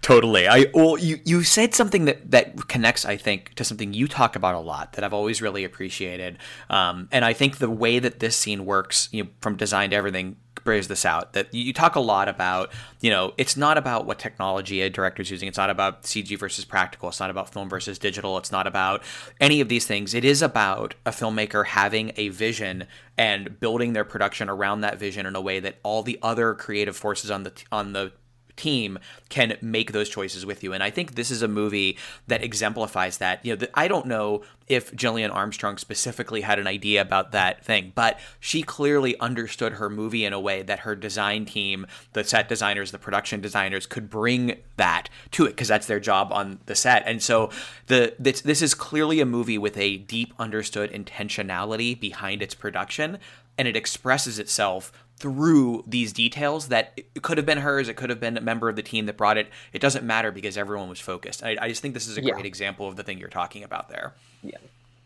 Totally. 0.00 0.46
I 0.46 0.66
well 0.74 0.98
you 0.98 1.20
you 1.24 1.42
said 1.42 1.74
something 1.74 2.04
that 2.04 2.30
that 2.30 2.68
connects 2.68 3.04
i 3.04 3.16
think 3.16 3.54
to 3.54 3.64
something 3.64 3.94
you 3.94 4.06
talk 4.08 4.36
about 4.36 4.54
a 4.54 4.58
lot 4.58 4.94
that 4.94 5.04
i've 5.04 5.14
always 5.14 5.40
really 5.40 5.64
appreciated. 5.64 6.38
Um, 6.68 7.08
and 7.10 7.24
i 7.24 7.32
think 7.32 7.58
the 7.58 7.70
way 7.70 7.98
that 7.98 8.20
this 8.20 8.36
scene 8.36 8.66
works 8.66 9.08
you 9.12 9.24
know 9.24 9.30
from 9.40 9.56
design 9.56 9.90
to 9.90 9.96
everything 9.96 10.36
bears 10.64 10.88
this 10.88 11.04
out 11.04 11.32
that 11.34 11.52
you 11.52 11.72
talk 11.72 11.94
a 11.94 12.00
lot 12.00 12.28
about 12.28 12.72
you 13.00 13.10
know 13.10 13.32
it's 13.36 13.56
not 13.56 13.76
about 13.78 14.06
what 14.06 14.18
technology 14.18 14.80
a 14.80 14.90
director's 14.90 15.30
using. 15.30 15.48
It's 15.48 15.58
not 15.58 15.70
about 15.70 16.02
cg 16.02 16.38
versus 16.38 16.64
practical. 16.64 17.08
It's 17.08 17.20
not 17.20 17.30
about 17.30 17.52
film 17.52 17.68
versus 17.68 17.98
digital. 17.98 18.38
It's 18.38 18.52
not 18.52 18.66
about 18.66 19.02
any 19.40 19.60
of 19.60 19.68
these 19.68 19.86
things. 19.86 20.14
It 20.14 20.24
is 20.24 20.42
about 20.42 20.94
a 21.04 21.10
filmmaker 21.10 21.66
having 21.66 22.12
a 22.16 22.28
vision 22.28 22.86
and 23.16 23.60
building 23.60 23.92
their 23.92 24.04
production 24.04 24.48
around 24.48 24.80
that 24.80 24.98
vision 24.98 25.26
in 25.26 25.36
a 25.36 25.40
way 25.40 25.60
that 25.60 25.78
all 25.82 26.02
the 26.02 26.18
other 26.22 26.54
creative 26.54 26.96
forces 26.96 27.30
on 27.30 27.42
the 27.44 27.52
on 27.70 27.92
the 27.92 28.12
team 28.56 28.98
can 29.28 29.56
make 29.60 29.92
those 29.92 30.08
choices 30.08 30.46
with 30.46 30.62
you. 30.62 30.72
And 30.72 30.82
I 30.82 30.90
think 30.90 31.14
this 31.14 31.30
is 31.30 31.42
a 31.42 31.48
movie 31.48 31.98
that 32.26 32.42
exemplifies 32.42 33.18
that. 33.18 33.44
You 33.44 33.52
know, 33.52 33.56
the, 33.56 33.70
I 33.78 33.88
don't 33.88 34.06
know 34.06 34.42
if 34.66 34.94
Gillian 34.94 35.30
Armstrong 35.30 35.76
specifically 35.76 36.40
had 36.40 36.58
an 36.58 36.66
idea 36.66 37.02
about 37.02 37.32
that 37.32 37.64
thing, 37.64 37.92
but 37.94 38.18
she 38.40 38.62
clearly 38.62 39.18
understood 39.20 39.74
her 39.74 39.90
movie 39.90 40.24
in 40.24 40.32
a 40.32 40.40
way 40.40 40.62
that 40.62 40.80
her 40.80 40.96
design 40.96 41.44
team, 41.44 41.86
the 42.12 42.24
set 42.24 42.48
designers, 42.48 42.90
the 42.90 42.98
production 42.98 43.40
designers 43.40 43.86
could 43.86 44.08
bring 44.08 44.56
that 44.76 45.08
to 45.32 45.44
it 45.44 45.50
because 45.50 45.68
that's 45.68 45.86
their 45.86 46.00
job 46.00 46.32
on 46.32 46.60
the 46.66 46.74
set. 46.74 47.02
And 47.06 47.22
so 47.22 47.50
the 47.88 48.14
this, 48.18 48.40
this 48.40 48.62
is 48.62 48.74
clearly 48.74 49.20
a 49.20 49.26
movie 49.26 49.58
with 49.58 49.76
a 49.76 49.98
deep 49.98 50.32
understood 50.38 50.90
intentionality 50.92 51.98
behind 51.98 52.40
its 52.40 52.54
production 52.54 53.18
and 53.56 53.68
it 53.68 53.76
expresses 53.76 54.38
itself 54.38 54.92
through 55.16 55.84
these 55.86 56.12
details 56.12 56.68
that 56.68 56.92
it 56.96 57.22
could 57.22 57.38
have 57.38 57.46
been 57.46 57.58
hers, 57.58 57.88
it 57.88 57.96
could 57.96 58.10
have 58.10 58.20
been 58.20 58.36
a 58.36 58.40
member 58.40 58.68
of 58.68 58.76
the 58.76 58.82
team 58.82 59.06
that 59.06 59.16
brought 59.16 59.38
it. 59.38 59.48
It 59.72 59.80
doesn't 59.80 60.04
matter 60.04 60.32
because 60.32 60.58
everyone 60.58 60.88
was 60.88 61.00
focused. 61.00 61.42
I, 61.42 61.56
I 61.60 61.68
just 61.68 61.82
think 61.82 61.94
this 61.94 62.08
is 62.08 62.18
a 62.18 62.22
yeah. 62.22 62.32
great 62.32 62.46
example 62.46 62.88
of 62.88 62.96
the 62.96 63.02
thing 63.02 63.18
you're 63.18 63.28
talking 63.28 63.62
about 63.62 63.88
there. 63.88 64.14
Yeah. 64.42 64.58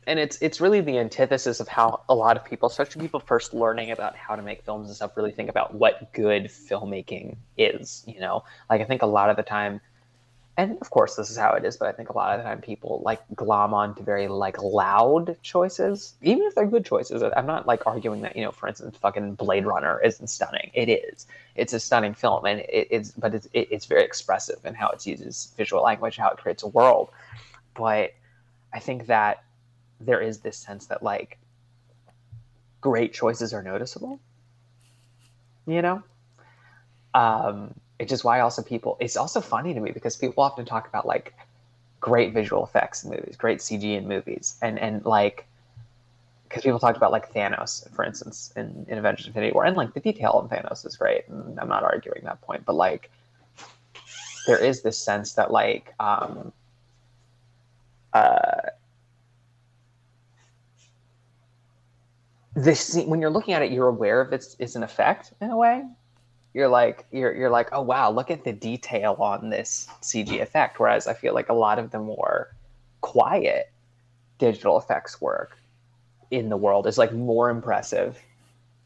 And 0.07 0.19
it's 0.19 0.41
it's 0.41 0.59
really 0.59 0.81
the 0.81 0.99
antithesis 0.99 1.61
of 1.61 1.69
how 1.69 2.01
a 2.09 2.15
lot 2.15 2.39
of 2.39 2.45
people, 2.45 2.69
especially 2.69 3.03
people 3.03 3.21
first 3.21 3.53
learning 3.53 3.91
about 3.91 4.17
how 4.17 4.37
to 4.37 4.43
make 4.43 4.63
films 4.63 4.89
and 4.89 4.97
stuff, 4.97 5.15
really 5.17 5.33
think 5.33 5.51
about 5.51 5.75
what 5.75 6.15
good 6.15 6.45
filmmaking 6.45 7.37
is. 7.59 8.05
You 8.07 8.19
know, 8.19 8.43
like 8.71 8.81
I 8.81 8.85
think 8.85 9.03
a 9.03 9.07
lot 9.07 9.29
of 9.29 9.37
the 9.37 9.43
time 9.43 9.83
and 10.59 10.77
of 10.81 10.91
course 10.91 11.15
this 11.15 11.31
is 11.31 11.37
how 11.37 11.53
it 11.53 11.65
is 11.65 11.77
but 11.77 11.89
i 11.89 11.93
think 11.93 12.11
a 12.11 12.13
lot 12.13 12.33
of 12.33 12.41
the 12.41 12.45
time 12.45 12.61
people 12.61 13.01
like 13.05 13.21
glom 13.35 13.73
on 13.73 13.95
to 13.95 14.03
very 14.03 14.27
like 14.27 14.61
loud 14.61 15.37
choices 15.41 16.15
even 16.21 16.45
if 16.47 16.55
they're 16.55 16.67
good 16.67 16.85
choices. 16.85 17.23
I'm 17.23 17.47
not 17.47 17.67
like 17.67 17.87
arguing 17.87 18.23
that 18.23 18.37
you 18.37 18.43
know 18.45 18.51
for 18.51 18.69
instance 18.69 18.97
fucking 18.99 19.35
blade 19.37 19.65
runner 19.65 20.01
isn't 20.05 20.27
stunning. 20.27 20.71
It 20.75 20.89
is. 20.89 21.27
It's 21.55 21.73
a 21.73 21.81
stunning 21.81 22.13
film 22.13 22.45
and 22.45 22.61
it, 22.61 22.89
it's 22.91 23.13
but 23.13 23.35
it's 23.35 23.47
it, 23.53 23.69
it's 23.71 23.87
very 23.87 24.03
expressive 24.03 24.59
in 24.65 24.75
how 24.75 24.89
it 24.91 25.07
uses 25.07 25.55
visual 25.57 25.83
language 25.83 26.17
how 26.17 26.31
it 26.31 26.39
creates 26.39 26.63
a 26.65 26.69
world. 26.69 27.11
But 27.75 28.15
i 28.75 28.81
think 28.81 29.07
that 29.07 29.45
there 30.01 30.21
is 30.21 30.41
this 30.41 30.57
sense 30.57 30.87
that 30.87 31.03
like 31.03 31.39
great 32.81 33.13
choices 33.15 33.55
are 33.55 33.63
noticeable 33.63 34.21
you 35.67 35.83
know? 35.83 36.03
Um 37.15 37.75
it's 37.99 38.11
just 38.11 38.25
why 38.25 38.41
also 38.41 38.63
people 38.63 38.97
it's 39.01 39.17
also 39.17 39.41
funny 39.41 39.75
to 39.75 39.81
me 39.81 39.91
because 39.91 40.17
people 40.17 40.43
often 40.43 40.65
talk 40.65 40.89
about 40.89 41.07
like 41.07 41.35
great 42.01 42.33
visual 42.33 42.65
effects 42.65 43.05
in 43.05 43.11
movies 43.11 43.37
great 43.37 43.59
cg 43.59 43.97
in 43.97 44.07
movies 44.07 44.57
and 44.63 44.79
and 44.79 45.05
like 45.05 45.47
because 46.45 46.63
people 46.63 46.79
talked 46.79 46.97
about 46.97 47.13
like 47.13 47.33
thanos 47.35 47.91
for 47.95 48.05
instance 48.05 48.53
in, 48.57 48.87
in 48.89 48.99
avengers 48.99 49.27
infinity 49.27 49.53
war 49.53 49.65
and 49.65 49.77
like 49.77 49.93
the 49.95 50.01
detail 50.01 50.41
in 50.43 50.57
thanos 50.57 50.87
is 50.87 50.97
great 50.97 51.27
and 51.29 51.59
i'm 51.59 51.69
not 51.69 51.83
arguing 51.83 52.23
that 52.25 52.41
point 52.41 52.65
but 52.65 52.75
like 52.75 53.11
there 54.47 54.59
is 54.59 54.83
this 54.83 54.97
sense 54.97 55.35
that 55.35 55.51
like 55.51 55.93
um 55.99 56.53
uh 58.13 58.61
this 62.55 62.97
when 63.07 63.21
you're 63.21 63.31
looking 63.31 63.55
at 63.55 63.63
it 63.63 63.71
you're 63.71 63.89
aware 63.89 64.21
of 64.21 64.33
it's, 64.33 64.57
it's 64.59 64.75
an 64.75 64.83
effect 64.83 65.33
in 65.41 65.51
a 65.51 65.57
way 65.57 65.85
you're 66.59 66.69
like 66.69 67.07
you're 67.13 67.33
you're 67.37 67.51
like 67.51 67.69
oh 67.71 67.81
wow 67.81 68.11
look 68.11 68.33
at 68.33 68.43
the 68.43 68.53
detail 68.53 69.15
on 69.21 69.49
this 69.49 69.87
CG 70.03 70.43
effect 70.43 70.81
whereas 70.81 71.07
I 71.07 71.15
feel 71.15 71.33
like 71.33 71.49
a 71.49 71.55
lot 71.55 71.79
of 71.79 71.93
the 71.93 72.01
more 72.01 72.53
quiet 73.01 73.71
digital 74.39 74.77
effects 74.77 75.21
work 75.21 75.57
in 76.33 76.49
the 76.49 76.57
world 76.57 76.89
is 76.89 76.99
like 76.99 77.13
more 77.13 77.49
impressive 77.49 78.19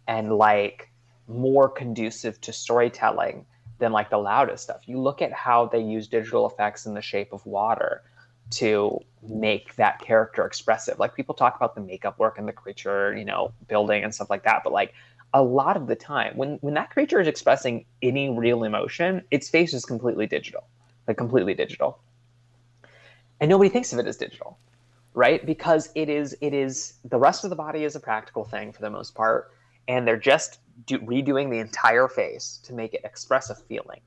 and 0.07 0.37
like 0.37 0.91
more 1.27 1.67
conducive 1.67 2.39
to 2.43 2.53
storytelling 2.53 3.47
than 3.79 3.91
like 3.91 4.11
the 4.11 4.19
loudest 4.19 4.65
stuff. 4.65 4.83
You 4.87 5.01
look 5.01 5.23
at 5.23 5.33
how 5.33 5.67
they 5.67 5.81
use 5.81 6.07
digital 6.09 6.47
effects 6.47 6.85
in 6.85 6.93
the 6.93 7.01
shape 7.01 7.33
of 7.33 7.45
water 7.47 8.03
to 8.51 9.01
make 9.27 9.75
that 9.77 9.99
character 10.01 10.45
expressive. 10.45 10.99
Like 10.99 11.15
people 11.15 11.35
talk 11.35 11.57
about 11.57 11.75
the 11.75 11.81
makeup 11.81 12.19
work 12.19 12.39
and 12.39 12.47
the 12.47 12.53
creature, 12.53 13.17
you 13.17 13.25
know, 13.25 13.53
building 13.67 14.05
and 14.05 14.15
stuff 14.15 14.29
like 14.29 14.45
that, 14.45 14.63
but 14.63 14.73
like 14.73 14.93
a 15.35 15.43
lot 15.43 15.77
of 15.77 15.87
the 15.87 15.97
time 15.97 16.37
when 16.37 16.59
when 16.61 16.75
that 16.75 16.91
creature 16.91 17.21
is 17.21 17.29
expressing 17.29 17.85
any 18.03 18.31
real 18.31 18.65
emotion 18.65 19.23
its 19.31 19.49
face 19.49 19.73
is 19.75 19.85
completely 19.85 20.27
digital 20.27 20.65
like 21.09 21.17
completely 21.17 21.55
digital 21.55 21.99
and 23.41 23.49
nobody 23.49 23.71
thinks 23.71 23.93
of 23.93 23.99
it 23.99 24.07
as 24.07 24.17
digital 24.17 24.59
right 25.15 25.45
because 25.47 25.91
it 25.95 26.09
is 26.09 26.37
it 26.41 26.53
is 26.53 26.95
the 27.05 27.19
rest 27.19 27.45
of 27.45 27.51
the 27.51 27.57
body 27.57 27.85
is 27.85 27.97
a 27.97 28.01
practical 28.01 28.45
thing 28.45 28.73
for 28.73 28.83
the 28.83 28.91
most 28.91 29.15
part 29.15 29.53
and 29.89 30.07
they're 30.07 30.17
just 30.17 30.59
do, 30.87 30.99
redoing 31.01 31.51
the 31.51 31.59
entire 31.59 32.09
face 32.09 32.61
to 32.65 32.73
make 32.73 32.95
it 32.95 33.03
express 33.05 33.51
a 33.51 33.55
feeling. 33.55 34.01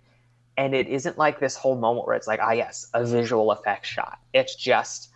And 0.57 0.73
it 0.73 0.87
isn't 0.87 1.17
like 1.17 1.39
this 1.39 1.55
whole 1.55 1.75
moment 1.75 2.07
where 2.07 2.15
it's 2.15 2.27
like, 2.27 2.39
ah, 2.41 2.51
yes, 2.51 2.89
a 2.93 3.05
visual 3.05 3.51
effect 3.51 3.85
shot. 3.85 4.19
It's 4.33 4.55
just 4.55 5.09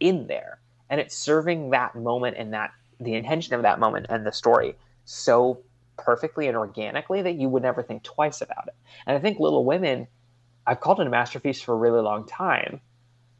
in 0.00 0.26
there, 0.26 0.58
and 0.90 1.00
it's 1.00 1.16
serving 1.16 1.70
that 1.70 1.94
moment 1.94 2.36
and 2.38 2.52
that 2.52 2.72
the 3.00 3.14
intention 3.14 3.54
of 3.54 3.62
that 3.62 3.80
moment 3.80 4.06
and 4.10 4.26
the 4.26 4.32
story 4.32 4.74
so 5.04 5.62
perfectly 5.96 6.48
and 6.48 6.56
organically 6.56 7.22
that 7.22 7.34
you 7.34 7.48
would 7.48 7.62
never 7.62 7.82
think 7.82 8.02
twice 8.02 8.40
about 8.40 8.68
it. 8.68 8.74
And 9.06 9.16
I 9.16 9.20
think 9.20 9.38
Little 9.38 9.64
Women, 9.64 10.06
I've 10.66 10.80
called 10.80 11.00
it 11.00 11.06
a 11.06 11.10
masterpiece 11.10 11.60
for 11.60 11.74
a 11.74 11.76
really 11.76 12.00
long 12.00 12.26
time. 12.26 12.80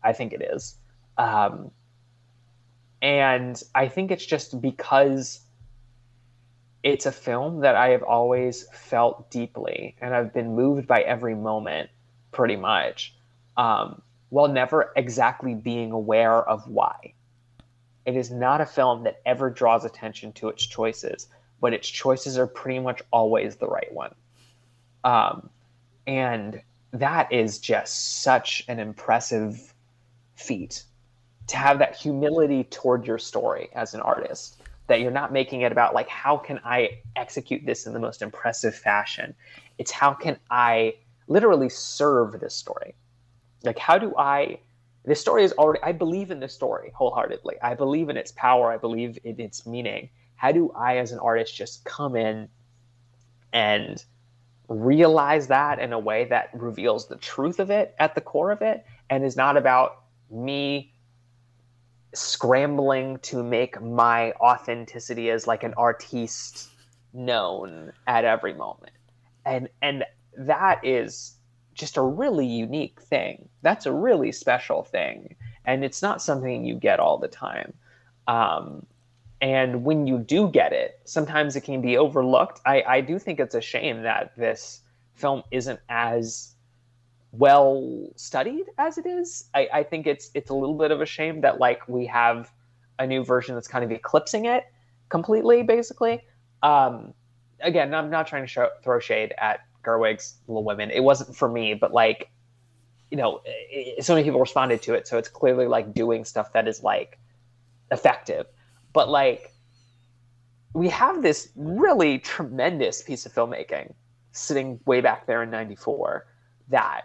I 0.03 0.13
think 0.13 0.33
it 0.33 0.43
is. 0.43 0.77
Um, 1.17 1.71
and 3.01 3.61
I 3.75 3.89
think 3.89 4.11
it's 4.11 4.25
just 4.25 4.61
because 4.61 5.41
it's 6.83 7.07
a 7.07 7.13
film 7.13 7.61
that 7.61 7.77
I 7.77 7.91
have 7.91 8.03
always 8.03 8.67
felt 8.73 9.31
deeply 9.31 9.97
and 10.01 10.15
I've 10.15 10.33
been 10.33 10.55
moved 10.55 10.87
by 10.89 11.03
every 11.03 11.35
moment 11.35 11.91
pretty 12.33 12.57
much 12.57 13.15
um, 13.57 14.03
while 14.31 14.49
never 14.49 14.93
exactly 14.97 15.55
being 15.55 15.93
aware 15.93 16.43
of 16.49 16.67
why. 16.69 17.15
It 18.05 18.17
is 18.17 18.31
not 18.31 18.61
a 18.61 18.67
film 18.67 19.05
that 19.05 19.21
ever 19.25 19.51
draws 19.51 19.85
attention 19.85 20.33
to 20.35 20.49
its 20.49 20.67
choices, 20.67 21.29
but 21.63 21.73
its 21.73 21.89
choices 21.89 22.37
are 22.37 22.47
pretty 22.47 22.81
much 22.81 23.01
always 23.13 23.57
the 23.57 23.69
right 23.69 23.91
one. 23.93 24.13
Um, 25.05 25.49
and 26.07 26.61
that 26.93 27.33
is 27.33 27.59
just 27.59 28.23
such 28.23 28.65
an 28.69 28.79
impressive 28.79 29.73
feat 30.35 30.85
to 31.47 31.57
have 31.57 31.79
that 31.79 31.97
humility 31.97 32.65
toward 32.65 33.07
your 33.07 33.19
story 33.19 33.71
as 33.75 33.95
an 33.95 34.01
artist 34.01 34.61
that 34.89 35.01
you're 35.01 35.13
not 35.13 35.33
making 35.33 35.63
it 35.63 35.73
about 35.73 35.95
like 35.95 36.09
how 36.09 36.37
can 36.37 36.61
i 36.65 36.91
execute 37.17 37.65
this 37.65 37.87
in 37.87 37.93
the 37.93 37.99
most 37.99 38.23
impressive 38.23 38.75
fashion? 38.75 39.35
It's 39.79 39.91
how 39.91 40.13
can 40.13 40.39
i 40.51 40.95
literally 41.29 41.69
serve 41.69 42.41
this 42.41 42.55
story? 42.55 42.95
Like 43.63 43.79
how 43.79 43.99
do 43.99 44.15
i 44.19 44.59
this 45.05 45.21
story 45.21 45.45
is 45.45 45.53
already 45.53 45.81
i 45.83 45.93
believe 45.93 46.31
in 46.31 46.41
this 46.41 46.55
story 46.55 46.93
wholeheartedly. 46.95 47.57
I 47.63 47.75
believe 47.75 48.09
in 48.09 48.17
its 48.17 48.33
power. 48.33 48.73
I 48.73 48.77
believe 48.77 49.19
in 49.25 49.41
its 49.41 49.65
meaning 49.65 50.11
how 50.43 50.53
do 50.53 50.71
i 50.77 50.99
as 50.99 51.13
an 51.13 51.19
artist 51.21 51.55
just 51.55 51.85
come 51.85 52.17
in 52.17 52.49
and 53.53 54.05
realize 54.69 55.47
that 55.49 55.79
in 55.79 55.93
a 55.93 55.99
way 55.99 56.25
that 56.25 56.51
reveals 56.55 57.09
the 57.09 57.17
truth 57.17 57.61
of 57.61 57.71
it 57.71 57.95
at 57.99 58.15
the 58.15 58.21
core 58.21 58.51
of 58.51 58.63
it 58.63 58.85
and 59.11 59.25
is 59.25 59.37
not 59.37 59.57
about 59.57 60.05
me 60.31 60.93
scrambling 62.15 63.19
to 63.19 63.43
make 63.43 63.81
my 63.81 64.33
authenticity 64.33 65.31
as 65.31 65.47
like 65.47 65.63
an 65.63 65.75
artiste 65.77 66.69
known 67.13 67.93
at 68.07 68.25
every 68.25 68.55
moment? 68.55 68.93
And 69.45 69.69
and 69.81 70.05
that 70.37 70.85
is 70.85 71.37
just 71.75 71.97
a 71.97 72.03
really 72.03 72.47
unique 72.47 73.01
thing. 73.01 73.49
That's 73.63 73.87
a 73.87 73.93
really 73.93 74.33
special 74.33 74.83
thing. 74.83 75.37
And 75.65 75.85
it's 75.85 76.03
not 76.03 76.21
something 76.21 76.65
you 76.65 76.75
get 76.75 77.01
all 77.01 77.19
the 77.19 77.29
time. 77.29 77.73
Um, 78.27 78.87
and 79.43 79.85
when 79.85 80.07
you 80.07 80.19
do 80.19 80.49
get 80.49 80.73
it 80.73 80.99
sometimes 81.05 81.55
it 81.57 81.61
can 81.63 81.83
be 81.83 81.99
overlooked 81.99 82.61
I, 82.65 82.83
I 82.87 83.01
do 83.03 83.19
think 83.19 83.41
it's 83.41 83.55
a 83.55 83.61
shame 83.61 84.03
that 84.05 84.35
this 84.37 84.81
film 85.15 85.43
isn't 85.51 85.81
as 85.91 86.53
well 87.33 88.11
studied 88.17 88.67
as 88.79 88.99
it 88.99 89.07
is. 89.07 89.49
I, 89.55 89.69
I 89.73 89.83
think 89.83 90.07
it's 90.07 90.31
it's 90.35 90.51
a 90.51 90.55
little 90.55 90.77
bit 90.77 90.91
of 90.91 91.01
a 91.01 91.07
shame 91.07 91.41
that 91.41 91.59
like 91.59 91.89
we 91.89 92.07
have 92.07 92.53
a 92.99 93.07
new 93.07 93.25
version 93.25 93.55
that's 93.55 93.69
kind 93.69 93.85
of 93.85 93.91
eclipsing 93.91 94.45
it 94.45 94.65
completely, 95.09 95.63
basically. 95.63 96.23
Um, 96.63 97.15
again, 97.61 97.95
I'm 97.95 98.11
not 98.11 98.27
trying 98.27 98.43
to 98.43 98.47
show, 98.47 98.69
throw 98.85 99.01
shade 99.01 99.35
at 99.39 99.61
Gerwig's 99.83 100.37
Little 100.47 100.63
Women. 100.63 100.91
It 100.91 101.01
wasn't 101.01 101.35
for 101.35 101.49
me, 101.49 101.75
but 101.75 101.93
like, 101.93 102.31
you 103.11 103.17
know, 103.17 103.41
it, 103.45 104.05
so 104.05 104.15
many 104.15 104.25
people 104.25 104.39
responded 104.39 104.83
to 104.83 104.95
it, 104.95 105.09
so 105.09 105.19
it's 105.19 105.29
clearly 105.29 105.67
like 105.67 105.95
doing 105.95 106.25
stuff 106.25 106.53
that 106.53 106.69
is 106.69 106.83
like 106.83 107.19
effective. 107.91 108.47
But 108.93 109.09
like, 109.09 109.53
we 110.75 110.89
have 110.89 111.23
this 111.23 111.51
really 111.55 112.19
tremendous 112.19 113.03
piece 113.03 113.27
of 113.27 113.33
filmmaking 113.33 113.93
sitting 114.33 114.81
way 114.87 115.01
back 115.01 115.27
there 115.27 115.43
in 115.43 115.51
'94 115.51 116.27
that 116.69 117.03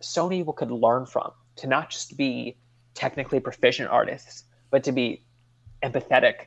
so 0.00 0.28
many 0.28 0.40
people 0.40 0.52
could 0.52 0.70
learn 0.70 1.06
from 1.06 1.32
to 1.56 1.66
not 1.66 1.90
just 1.90 2.16
be 2.16 2.56
technically 2.94 3.40
proficient 3.40 3.90
artists, 3.90 4.44
but 4.70 4.84
to 4.84 4.92
be 4.92 5.24
empathetic 5.82 6.46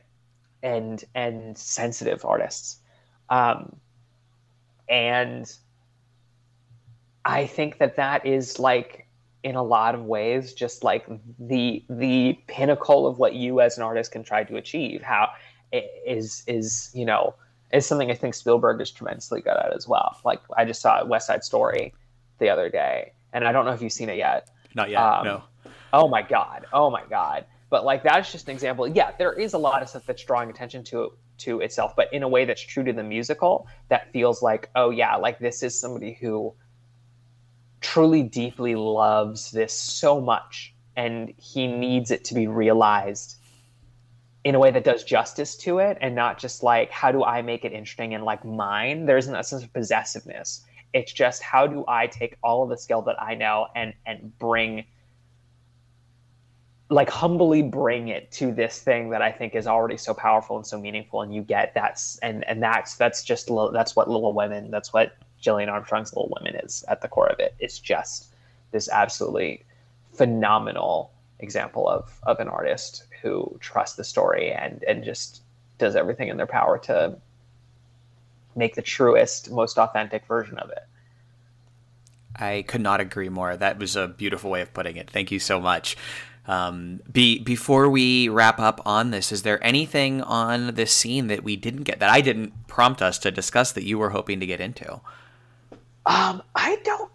and 0.62 1.04
and 1.14 1.56
sensitive 1.56 2.24
artists. 2.24 2.78
Um, 3.28 3.76
and 4.88 5.50
I 7.24 7.46
think 7.46 7.78
that 7.78 7.96
that 7.96 8.26
is 8.26 8.58
like 8.58 9.06
in 9.42 9.56
a 9.56 9.62
lot 9.62 9.94
of 9.94 10.04
ways 10.04 10.52
just 10.52 10.84
like 10.84 11.06
the 11.38 11.84
the 11.88 12.38
pinnacle 12.46 13.06
of 13.06 13.18
what 13.18 13.34
you 13.34 13.60
as 13.60 13.76
an 13.76 13.82
artist 13.82 14.12
can 14.12 14.22
try 14.22 14.44
to 14.44 14.56
achieve. 14.56 15.02
How 15.02 15.30
is 16.06 16.44
is 16.46 16.90
you 16.94 17.04
know 17.04 17.34
is 17.72 17.86
something 17.86 18.10
I 18.10 18.14
think 18.14 18.34
Spielberg 18.34 18.80
is 18.80 18.90
tremendously 18.90 19.40
good 19.40 19.56
at 19.56 19.74
as 19.74 19.88
well. 19.88 20.18
Like 20.24 20.40
I 20.56 20.64
just 20.64 20.80
saw 20.80 21.04
West 21.04 21.26
Side 21.26 21.42
Story 21.42 21.94
the 22.38 22.50
other 22.50 22.68
day, 22.68 23.12
and 23.32 23.46
I 23.46 23.52
don't 23.52 23.64
know 23.64 23.72
if 23.72 23.82
you've 23.82 23.92
seen 23.92 24.08
it 24.08 24.16
yet. 24.16 24.48
Not 24.74 24.90
yet. 24.90 25.00
Um, 25.00 25.24
no. 25.24 25.42
Oh 25.92 26.08
my 26.08 26.22
god. 26.22 26.66
Oh 26.72 26.90
my 26.90 27.02
god. 27.08 27.46
But 27.70 27.84
like 27.84 28.02
that's 28.02 28.30
just 28.30 28.48
an 28.48 28.54
example. 28.54 28.86
Yeah, 28.86 29.12
there 29.18 29.32
is 29.32 29.54
a 29.54 29.58
lot 29.58 29.82
of 29.82 29.88
stuff 29.88 30.04
that's 30.06 30.24
drawing 30.24 30.50
attention 30.50 30.84
to 30.84 31.12
to 31.38 31.60
itself, 31.60 31.96
but 31.96 32.12
in 32.12 32.22
a 32.22 32.28
way 32.28 32.44
that's 32.44 32.60
true 32.60 32.84
to 32.84 32.92
the 32.92 33.02
musical 33.02 33.66
that 33.88 34.12
feels 34.12 34.42
like, 34.42 34.70
oh 34.76 34.90
yeah, 34.90 35.16
like 35.16 35.38
this 35.38 35.62
is 35.62 35.78
somebody 35.78 36.12
who 36.20 36.54
truly 37.82 38.22
deeply 38.22 38.74
loves 38.74 39.50
this 39.50 39.72
so 39.72 40.20
much 40.20 40.74
and 40.96 41.32
he 41.36 41.66
needs 41.66 42.10
it 42.10 42.24
to 42.24 42.34
be 42.34 42.46
realized 42.46 43.36
in 44.44 44.54
a 44.54 44.58
way 44.58 44.70
that 44.70 44.84
does 44.84 45.04
justice 45.04 45.56
to 45.56 45.78
it 45.78 45.96
and 46.00 46.14
not 46.14 46.38
just 46.38 46.62
like 46.62 46.90
how 46.90 47.12
do 47.12 47.24
I 47.24 47.42
make 47.42 47.64
it 47.64 47.72
interesting 47.72 48.14
and 48.14 48.24
like 48.24 48.44
mine. 48.44 49.06
There 49.06 49.16
isn't 49.16 49.34
a 49.34 49.44
sense 49.44 49.62
of 49.62 49.72
possessiveness 49.72 50.64
it's 50.92 51.12
just 51.12 51.42
how 51.42 51.66
do 51.66 51.84
I 51.88 52.06
take 52.06 52.36
all 52.42 52.62
of 52.62 52.68
the 52.68 52.76
skill 52.76 53.02
that 53.02 53.20
I 53.20 53.34
know 53.34 53.68
and 53.74 53.94
and 54.06 54.36
bring 54.38 54.84
like 56.90 57.08
humbly 57.08 57.62
bring 57.62 58.08
it 58.08 58.30
to 58.32 58.52
this 58.52 58.80
thing 58.80 59.10
that 59.10 59.22
I 59.22 59.32
think 59.32 59.54
is 59.54 59.66
already 59.66 59.96
so 59.96 60.12
powerful 60.12 60.56
and 60.56 60.66
so 60.66 60.78
meaningful, 60.78 61.22
and 61.22 61.34
you 61.34 61.42
get 61.42 61.72
that's 61.74 62.18
and 62.18 62.44
and 62.46 62.62
that's 62.62 62.96
that's 62.96 63.24
just 63.24 63.50
that's 63.72 63.96
what 63.96 64.10
Little 64.10 64.34
Women, 64.34 64.70
that's 64.70 64.92
what 64.92 65.16
Gillian 65.42 65.68
Armstrong's 65.68 66.12
Little 66.14 66.34
Women 66.40 66.58
is 66.64 66.84
at 66.88 67.02
the 67.02 67.08
core 67.08 67.28
of 67.28 67.38
it. 67.38 67.54
It's 67.58 67.78
just 67.78 68.34
this 68.70 68.88
absolutely 68.88 69.64
phenomenal 70.14 71.10
example 71.40 71.88
of 71.88 72.18
of 72.22 72.38
an 72.40 72.48
artist 72.48 73.04
who 73.20 73.58
trusts 73.60 73.96
the 73.96 74.04
story 74.04 74.52
and 74.52 74.82
and 74.84 75.04
just 75.04 75.42
does 75.78 75.96
everything 75.96 76.28
in 76.28 76.36
their 76.36 76.46
power 76.46 76.78
to 76.78 77.16
make 78.54 78.74
the 78.74 78.82
truest, 78.82 79.50
most 79.50 79.78
authentic 79.78 80.26
version 80.26 80.58
of 80.58 80.70
it. 80.70 80.84
I 82.36 82.64
could 82.66 82.80
not 82.80 83.00
agree 83.00 83.28
more. 83.28 83.56
That 83.56 83.78
was 83.78 83.96
a 83.96 84.08
beautiful 84.08 84.50
way 84.50 84.62
of 84.62 84.72
putting 84.72 84.96
it. 84.96 85.10
Thank 85.10 85.30
you 85.30 85.38
so 85.38 85.60
much. 85.60 85.96
Um, 86.46 87.00
be 87.10 87.38
before 87.38 87.88
we 87.88 88.28
wrap 88.28 88.58
up 88.58 88.80
on 88.84 89.10
this, 89.10 89.32
is 89.32 89.42
there 89.42 89.64
anything 89.64 90.22
on 90.22 90.74
this 90.74 90.92
scene 90.92 91.28
that 91.28 91.44
we 91.44 91.56
didn't 91.56 91.84
get 91.84 92.00
that 92.00 92.10
I 92.10 92.20
didn't 92.20 92.66
prompt 92.66 93.00
us 93.00 93.18
to 93.20 93.30
discuss 93.30 93.72
that 93.72 93.84
you 93.84 93.98
were 93.98 94.10
hoping 94.10 94.40
to 94.40 94.46
get 94.46 94.60
into? 94.60 95.00
Um, 96.06 96.42
I 96.54 96.78
don't, 96.84 97.10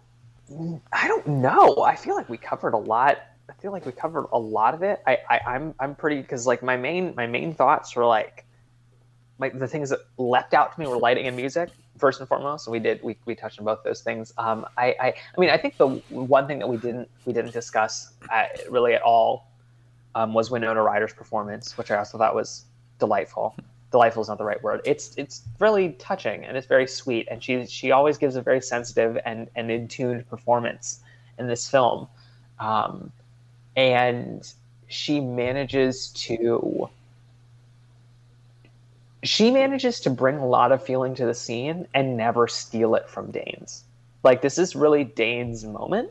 I 0.92 1.08
don't 1.08 1.26
know. 1.26 1.82
I 1.82 1.96
feel 1.96 2.14
like 2.14 2.28
we 2.28 2.38
covered 2.38 2.74
a 2.74 2.78
lot. 2.78 3.18
I 3.48 3.52
feel 3.60 3.72
like 3.72 3.86
we 3.86 3.92
covered 3.92 4.26
a 4.32 4.38
lot 4.38 4.74
of 4.74 4.82
it. 4.82 5.02
I, 5.06 5.18
I 5.28 5.40
I'm, 5.46 5.74
I'm 5.80 5.94
pretty 5.94 6.20
because 6.20 6.46
like 6.46 6.62
my 6.62 6.76
main, 6.76 7.14
my 7.16 7.26
main 7.26 7.54
thoughts 7.54 7.94
were 7.96 8.06
like 8.06 8.44
like 9.38 9.58
the 9.58 9.68
things 9.68 9.90
that 9.90 10.00
leapt 10.16 10.52
out 10.54 10.74
to 10.74 10.80
me 10.80 10.86
were 10.86 10.98
lighting 10.98 11.26
and 11.26 11.36
music 11.36 11.70
first 11.98 12.20
and 12.20 12.28
foremost. 12.28 12.64
So 12.64 12.70
we 12.70 12.78
did 12.78 13.02
we, 13.02 13.16
we 13.24 13.34
touched 13.34 13.58
on 13.58 13.64
both 13.64 13.82
those 13.84 14.02
things. 14.02 14.32
Um, 14.38 14.66
I, 14.76 14.94
I 15.00 15.06
I 15.08 15.40
mean 15.40 15.50
I 15.50 15.56
think 15.56 15.76
the 15.76 15.88
one 16.10 16.46
thing 16.46 16.58
that 16.58 16.68
we 16.68 16.76
didn't 16.76 17.08
we 17.24 17.32
didn't 17.32 17.52
discuss 17.52 18.12
at, 18.30 18.60
uh, 18.60 18.70
really 18.70 18.94
at 18.94 19.02
all 19.02 19.50
um, 20.14 20.34
was 20.34 20.50
Winona 20.50 20.82
Ryder's 20.82 21.12
performance, 21.12 21.76
which 21.78 21.90
I 21.90 21.96
also 21.96 22.18
thought 22.18 22.34
was 22.34 22.64
delightful. 22.98 23.54
Delightful 23.90 24.22
is 24.22 24.28
not 24.28 24.38
the 24.38 24.44
right 24.44 24.62
word. 24.62 24.82
It's 24.84 25.14
it's 25.16 25.42
really 25.58 25.92
touching 25.92 26.44
and 26.44 26.56
it's 26.56 26.66
very 26.66 26.86
sweet, 26.86 27.26
and 27.30 27.42
she 27.42 27.64
she 27.66 27.90
always 27.90 28.18
gives 28.18 28.36
a 28.36 28.42
very 28.42 28.60
sensitive 28.60 29.18
and 29.24 29.48
and 29.56 29.70
in 29.70 29.88
tuned 29.88 30.28
performance 30.28 31.00
in 31.38 31.46
this 31.46 31.68
film, 31.70 32.06
um, 32.58 33.12
and 33.76 34.52
she 34.88 35.20
manages 35.20 36.08
to 36.08 36.90
she 39.22 39.50
manages 39.50 40.00
to 40.00 40.10
bring 40.10 40.36
a 40.36 40.46
lot 40.46 40.70
of 40.72 40.84
feeling 40.84 41.14
to 41.14 41.26
the 41.26 41.34
scene 41.34 41.86
and 41.94 42.16
never 42.16 42.46
steal 42.46 42.94
it 42.94 43.08
from 43.08 43.30
Danes. 43.30 43.84
Like 44.22 44.42
this 44.42 44.58
is 44.58 44.76
really 44.76 45.04
Danes' 45.04 45.64
moment. 45.64 46.10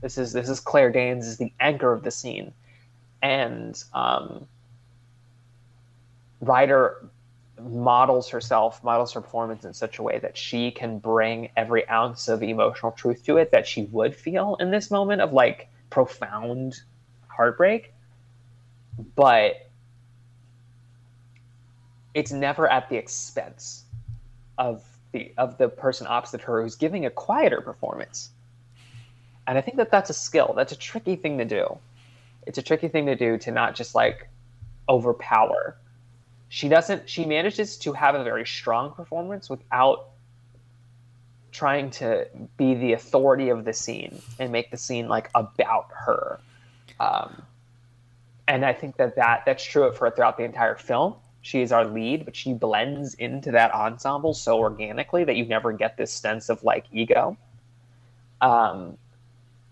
This 0.00 0.18
is 0.18 0.32
this 0.32 0.48
is 0.48 0.60
Claire 0.60 0.90
Danes 0.90 1.26
is 1.26 1.36
the 1.36 1.52
anchor 1.60 1.92
of 1.92 2.02
the 2.02 2.10
scene, 2.10 2.52
and 3.22 3.82
um, 3.92 4.46
Ryder 6.40 7.10
models 7.60 8.28
herself, 8.30 8.82
models 8.82 9.12
her 9.12 9.20
performance 9.20 9.64
in 9.64 9.74
such 9.74 9.98
a 9.98 10.02
way 10.02 10.18
that 10.18 10.36
she 10.36 10.70
can 10.70 10.98
bring 10.98 11.50
every 11.56 11.88
ounce 11.88 12.28
of 12.28 12.42
emotional 12.42 12.92
truth 12.92 13.24
to 13.24 13.36
it 13.36 13.52
that 13.52 13.66
she 13.66 13.84
would 13.84 14.14
feel 14.16 14.56
in 14.60 14.70
this 14.70 14.90
moment 14.90 15.20
of 15.20 15.32
like 15.32 15.68
profound 15.90 16.80
heartbreak. 17.28 17.92
But 19.14 19.68
it's 22.14 22.32
never 22.32 22.68
at 22.68 22.88
the 22.88 22.96
expense 22.96 23.84
of 24.58 24.84
the 25.12 25.32
of 25.36 25.58
the 25.58 25.68
person 25.68 26.06
opposite 26.08 26.40
her 26.42 26.62
who's 26.62 26.76
giving 26.76 27.06
a 27.06 27.10
quieter 27.10 27.60
performance. 27.60 28.30
And 29.46 29.58
I 29.58 29.60
think 29.60 29.76
that 29.78 29.90
that's 29.90 30.10
a 30.10 30.14
skill. 30.14 30.52
That's 30.56 30.72
a 30.72 30.76
tricky 30.76 31.16
thing 31.16 31.38
to 31.38 31.44
do. 31.44 31.78
It's 32.46 32.58
a 32.58 32.62
tricky 32.62 32.88
thing 32.88 33.06
to 33.06 33.16
do 33.16 33.38
to 33.38 33.50
not 33.50 33.74
just 33.74 33.94
like 33.94 34.28
overpower 34.88 35.76
she 36.50 36.68
doesn't 36.68 37.08
she 37.08 37.24
manages 37.24 37.76
to 37.78 37.92
have 37.92 38.16
a 38.16 38.24
very 38.24 38.44
strong 38.44 38.92
performance 38.92 39.48
without 39.48 40.08
trying 41.52 41.90
to 41.90 42.26
be 42.56 42.74
the 42.74 42.92
authority 42.92 43.48
of 43.50 43.64
the 43.64 43.72
scene 43.72 44.20
and 44.38 44.50
make 44.50 44.70
the 44.70 44.76
scene 44.76 45.08
like 45.08 45.30
about 45.34 45.86
her. 45.92 46.40
Um, 46.98 47.42
and 48.48 48.64
i 48.64 48.72
think 48.72 48.96
that, 48.96 49.14
that 49.14 49.44
that's 49.46 49.64
true 49.64 49.90
for 49.92 50.06
her 50.06 50.10
throughout 50.10 50.36
the 50.36 50.42
entire 50.42 50.74
film. 50.74 51.14
She 51.40 51.62
is 51.62 51.70
our 51.70 51.84
lead 51.84 52.24
but 52.24 52.34
she 52.34 52.52
blends 52.52 53.14
into 53.14 53.52
that 53.52 53.72
ensemble 53.72 54.34
so 54.34 54.58
organically 54.58 55.22
that 55.22 55.36
you 55.36 55.44
never 55.44 55.72
get 55.72 55.96
this 55.96 56.12
sense 56.12 56.48
of 56.48 56.64
like 56.64 56.84
ego. 56.92 57.38
Um, 58.40 58.98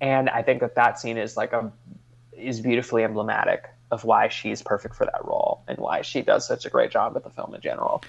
and 0.00 0.30
i 0.30 0.42
think 0.42 0.60
that 0.60 0.76
that 0.76 1.00
scene 1.00 1.18
is 1.18 1.36
like 1.36 1.52
a 1.52 1.72
is 2.32 2.60
beautifully 2.60 3.02
emblematic 3.02 3.68
of 3.90 4.04
why 4.04 4.28
she's 4.28 4.62
perfect 4.62 4.94
for 4.94 5.04
that 5.06 5.24
role 5.24 5.62
and 5.68 5.78
why 5.78 6.02
she 6.02 6.22
does 6.22 6.46
such 6.46 6.66
a 6.66 6.70
great 6.70 6.90
job 6.90 7.14
with 7.14 7.24
the 7.24 7.30
film 7.30 7.54
in 7.54 7.60
general. 7.60 8.02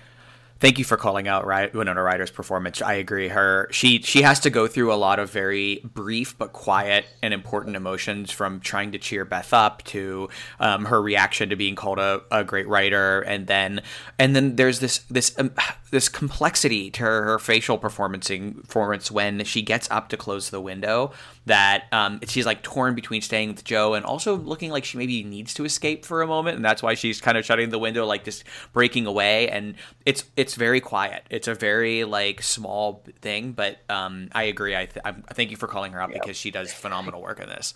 Thank 0.59 0.77
you 0.77 0.83
for 0.83 0.97
calling 0.97 1.29
out 1.29 1.45
Winona 1.73 2.03
Ryder's 2.03 2.31
performance. 2.31 2.81
I 2.81 2.95
agree. 2.95 3.29
Her 3.29 3.69
she 3.71 4.01
she 4.01 4.23
has 4.23 4.41
to 4.41 4.49
go 4.49 4.67
through 4.67 4.91
a 4.91 4.95
lot 4.95 5.17
of 5.17 5.31
very 5.31 5.79
brief 5.85 6.37
but 6.37 6.51
quiet 6.51 7.05
and 7.23 7.33
important 7.33 7.77
emotions, 7.77 8.29
from 8.29 8.59
trying 8.59 8.91
to 8.91 8.97
cheer 8.97 9.23
Beth 9.23 9.53
up 9.53 9.83
to 9.85 10.27
um, 10.59 10.83
her 10.83 11.01
reaction 11.01 11.47
to 11.49 11.55
being 11.55 11.75
called 11.75 11.97
a, 11.97 12.23
a 12.29 12.43
great 12.43 12.67
writer, 12.67 13.21
and 13.21 13.47
then 13.47 13.81
and 14.17 14.35
then 14.35 14.57
there's 14.57 14.79
this 14.79 14.97
this 15.09 15.33
um, 15.39 15.51
this 15.91 16.09
complexity 16.09 16.91
to 16.91 17.03
her, 17.03 17.23
her 17.23 17.39
facial 17.39 17.79
performancing 17.79 18.61
performance 18.63 19.09
when 19.09 19.45
she 19.45 19.61
gets 19.61 19.89
up 19.89 20.09
to 20.09 20.17
close 20.17 20.49
the 20.49 20.59
window 20.59 21.13
that 21.49 21.85
um, 21.91 22.19
she's 22.27 22.45
like 22.45 22.61
torn 22.61 22.93
between 22.93 23.21
staying 23.21 23.49
with 23.49 23.63
Jo 23.63 23.95
and 23.95 24.05
also 24.05 24.37
looking 24.37 24.69
like 24.69 24.85
she 24.85 24.99
maybe 24.99 25.23
needs 25.23 25.53
to 25.55 25.65
escape 25.65 26.05
for 26.05 26.21
a 26.21 26.27
moment, 26.27 26.55
and 26.55 26.63
that's 26.63 26.83
why 26.83 26.93
she's 26.93 27.19
kind 27.19 27.37
of 27.37 27.43
shutting 27.43 27.71
the 27.71 27.79
window, 27.79 28.05
like 28.05 28.23
just 28.23 28.43
breaking 28.71 29.07
away. 29.07 29.49
And 29.49 29.75
it's 30.05 30.23
it's 30.37 30.53
very 30.53 30.79
quiet. 30.79 31.23
It's 31.31 31.47
a 31.47 31.55
very 31.55 32.03
like 32.03 32.43
small 32.43 33.03
thing, 33.21 33.53
but 33.53 33.79
um, 33.89 34.29
I 34.31 34.43
agree. 34.43 34.75
I, 34.75 34.85
th- 34.85 35.03
I 35.03 35.11
thank 35.33 35.49
you 35.49 35.57
for 35.57 35.67
calling 35.67 35.91
her 35.93 36.01
out 36.01 36.11
because 36.13 36.37
she 36.37 36.51
does 36.51 36.71
phenomenal 36.71 37.21
work 37.21 37.39
in 37.39 37.49
this. 37.49 37.73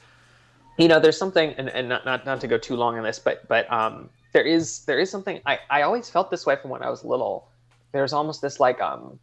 You 0.77 0.87
know, 0.87 0.99
there's 0.99 1.17
something, 1.17 1.53
and, 1.57 1.69
and 1.69 1.89
not, 1.89 2.05
not 2.05 2.25
not 2.25 2.41
to 2.41 2.47
go 2.47 2.57
too 2.57 2.75
long 2.75 2.97
on 2.97 3.03
this, 3.03 3.17
but 3.17 3.47
but 3.47 3.71
um, 3.71 4.09
there 4.33 4.43
is 4.43 4.85
there 4.85 4.99
is 4.99 5.09
something 5.09 5.41
I 5.47 5.59
I 5.69 5.81
always 5.81 6.11
felt 6.11 6.29
this 6.29 6.45
way 6.45 6.55
from 6.55 6.69
when 6.69 6.83
I 6.83 6.89
was 6.89 7.03
little. 7.03 7.47
There's 7.91 8.13
almost 8.13 8.41
this 8.41 8.59
like 8.59 8.79
um 8.81 9.19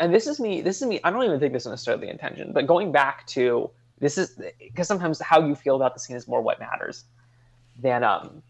and 0.00 0.12
this 0.14 0.26
is 0.26 0.40
me 0.40 0.60
this 0.60 0.80
is 0.80 0.88
me 0.88 1.00
i 1.04 1.10
don't 1.10 1.24
even 1.24 1.38
think 1.38 1.52
this 1.52 1.62
is 1.62 1.70
necessarily 1.70 2.08
intention 2.08 2.52
but 2.52 2.66
going 2.66 2.92
back 2.92 3.26
to 3.26 3.70
this 4.02 4.18
is 4.18 4.36
because 4.58 4.88
sometimes 4.88 5.20
how 5.20 5.40
you 5.40 5.54
feel 5.54 5.76
about 5.76 5.94
the 5.94 6.00
scene 6.00 6.16
is 6.16 6.26
more 6.26 6.42
what 6.42 6.58
matters 6.58 7.04
than 7.80 8.02
um 8.02 8.42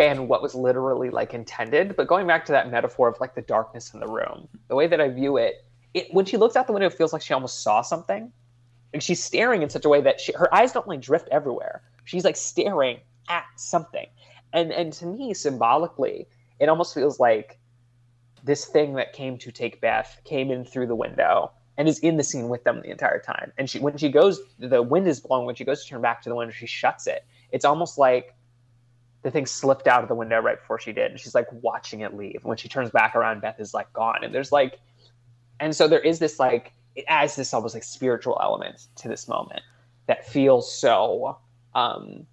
than 0.00 0.26
what 0.28 0.40
was 0.40 0.54
literally 0.54 1.10
like 1.10 1.34
intended. 1.34 1.94
But 1.94 2.06
going 2.06 2.26
back 2.26 2.46
to 2.46 2.52
that 2.52 2.70
metaphor 2.70 3.08
of 3.08 3.20
like 3.20 3.34
the 3.34 3.42
darkness 3.42 3.92
in 3.92 4.00
the 4.00 4.06
room 4.06 4.48
the 4.68 4.74
way 4.74 4.86
that 4.86 5.02
i 5.02 5.08
view 5.08 5.36
it, 5.36 5.66
it 5.92 6.08
when 6.14 6.24
she 6.24 6.38
looks 6.38 6.56
out 6.56 6.66
the 6.66 6.72
window 6.72 6.86
it 6.86 6.94
feels 6.94 7.12
like 7.12 7.20
she 7.20 7.34
almost 7.34 7.62
saw 7.62 7.82
something. 7.82 8.32
And 8.94 9.02
she's 9.02 9.22
staring 9.22 9.62
in 9.62 9.68
such 9.68 9.84
a 9.84 9.88
way 9.90 10.00
that 10.00 10.18
she, 10.18 10.32
her 10.32 10.52
eyes 10.52 10.72
don't 10.72 10.88
like 10.88 11.02
drift 11.02 11.28
everywhere. 11.30 11.82
She's 12.06 12.24
like 12.24 12.36
staring 12.36 13.00
at 13.28 13.44
something. 13.56 14.06
And 14.54 14.72
and 14.72 14.94
to 14.94 15.04
me 15.04 15.34
symbolically 15.34 16.26
it 16.58 16.70
almost 16.70 16.94
feels 16.94 17.20
like 17.20 17.58
this 18.44 18.64
thing 18.66 18.94
that 18.94 19.12
came 19.12 19.38
to 19.38 19.52
take 19.52 19.80
Beth 19.80 20.20
came 20.24 20.50
in 20.50 20.64
through 20.64 20.86
the 20.86 20.94
window 20.94 21.52
and 21.76 21.88
is 21.88 21.98
in 22.00 22.16
the 22.16 22.24
scene 22.24 22.48
with 22.48 22.64
them 22.64 22.80
the 22.82 22.90
entire 22.90 23.20
time. 23.20 23.52
And 23.56 23.68
she, 23.68 23.78
when 23.78 23.96
she 23.96 24.10
goes, 24.10 24.40
the 24.58 24.82
wind 24.82 25.08
is 25.08 25.20
blowing. 25.20 25.46
When 25.46 25.54
she 25.54 25.64
goes 25.64 25.82
to 25.82 25.88
turn 25.88 26.02
back 26.02 26.22
to 26.22 26.28
the 26.28 26.34
window, 26.34 26.52
she 26.52 26.66
shuts 26.66 27.06
it. 27.06 27.24
It's 27.52 27.64
almost 27.64 27.98
like 27.98 28.34
the 29.22 29.30
thing 29.30 29.46
slipped 29.46 29.86
out 29.86 30.02
of 30.02 30.08
the 30.08 30.14
window 30.14 30.40
right 30.40 30.58
before 30.58 30.78
she 30.78 30.92
did. 30.92 31.10
And 31.10 31.20
she's 31.20 31.34
like 31.34 31.46
watching 31.52 32.00
it 32.00 32.14
leave. 32.14 32.40
When 32.42 32.56
she 32.56 32.68
turns 32.68 32.90
back 32.90 33.14
around, 33.14 33.40
Beth 33.40 33.60
is 33.60 33.72
like 33.72 33.92
gone. 33.92 34.24
And 34.24 34.34
there's 34.34 34.52
like, 34.52 34.78
and 35.58 35.74
so 35.74 35.88
there 35.88 36.00
is 36.00 36.18
this 36.18 36.38
like, 36.38 36.72
it 36.96 37.04
adds 37.08 37.36
this 37.36 37.54
almost 37.54 37.74
like 37.74 37.84
spiritual 37.84 38.38
element 38.42 38.88
to 38.96 39.08
this 39.08 39.28
moment 39.28 39.62
that 40.06 40.26
feels 40.26 40.72
so. 40.72 41.38
um 41.74 42.26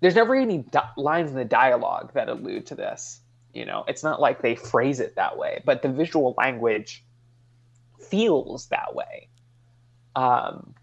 There's 0.00 0.14
never 0.14 0.34
any 0.34 0.58
di- 0.58 0.90
lines 0.96 1.30
in 1.30 1.36
the 1.36 1.44
dialogue 1.44 2.12
that 2.14 2.28
allude 2.28 2.66
to 2.66 2.74
this 2.74 3.20
you 3.56 3.64
know, 3.64 3.84
it's 3.88 4.02
not 4.02 4.20
like 4.20 4.42
they 4.42 4.54
phrase 4.54 5.00
it 5.00 5.16
that 5.16 5.38
way, 5.38 5.62
but 5.64 5.80
the 5.80 5.88
visual 5.88 6.34
language 6.36 7.02
feels 8.10 8.66
that 8.66 8.94
way. 8.94 9.28
Um, 10.14 10.74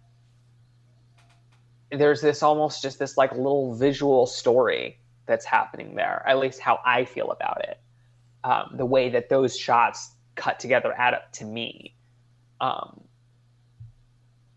there's 1.92 2.20
this 2.20 2.42
almost 2.42 2.82
just 2.82 2.98
this 2.98 3.16
like 3.16 3.32
little 3.34 3.76
visual 3.76 4.26
story 4.26 5.00
that's 5.28 5.46
happening 5.46 5.94
there, 5.94 6.24
at 6.26 6.40
least 6.40 6.60
how 6.60 6.80
I 6.84 7.06
feel 7.06 7.30
about 7.30 7.64
it. 7.64 7.80
Um, 8.44 8.72
the 8.76 8.88
way 8.88 9.10
that 9.10 9.30
those 9.30 9.56
shots 9.56 10.12
cut 10.36 10.60
together 10.60 10.94
add 10.98 11.14
up 11.14 11.32
to 11.34 11.46
me, 11.46 11.96
um, 12.60 13.02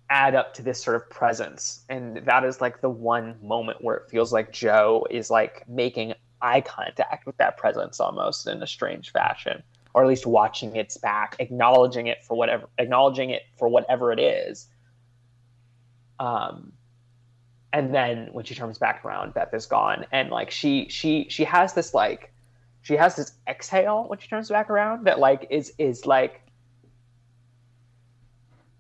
add 0.09 0.34
up 0.34 0.55
to 0.55 0.62
this 0.62 0.82
sort 0.82 0.97
of 0.97 1.10
presence. 1.10 1.84
And 1.90 2.24
that 2.24 2.44
is 2.44 2.62
like 2.62 2.80
the 2.80 2.88
one 2.88 3.36
moment 3.43 3.84
where 3.84 3.97
it 3.97 4.09
feels 4.09 4.32
like 4.32 4.52
Jo 4.52 5.06
is 5.10 5.30
like 5.30 5.68
making 5.68 6.14
eye 6.42 6.60
contact 6.60 7.26
with 7.26 7.36
that 7.38 7.56
presence 7.56 8.00
almost 8.00 8.46
in 8.46 8.62
a 8.62 8.66
strange 8.66 9.10
fashion 9.10 9.62
or 9.96 10.02
at 10.02 10.08
least 10.08 10.26
watching 10.26 10.76
its 10.76 10.98
back 10.98 11.36
acknowledging 11.38 12.06
it 12.06 12.22
for 12.22 12.36
whatever 12.36 12.68
acknowledging 12.78 13.30
it 13.30 13.42
for 13.56 13.66
whatever 13.66 14.12
it 14.12 14.20
is. 14.20 14.68
Um 16.20 16.72
and 17.72 17.94
then 17.94 18.28
when 18.32 18.44
she 18.44 18.54
turns 18.54 18.78
back 18.78 19.04
around 19.04 19.32
beth 19.32 19.54
is 19.54 19.64
gone. 19.64 20.04
And 20.12 20.30
like 20.30 20.50
she 20.50 20.88
she 20.90 21.26
she 21.30 21.44
has 21.44 21.72
this 21.72 21.94
like 21.94 22.30
she 22.82 22.94
has 22.94 23.16
this 23.16 23.32
exhale 23.48 24.04
when 24.06 24.18
she 24.18 24.28
turns 24.28 24.50
back 24.50 24.68
around 24.68 25.06
that 25.06 25.18
like 25.18 25.46
is 25.48 25.72
is 25.78 26.04
like 26.04 26.42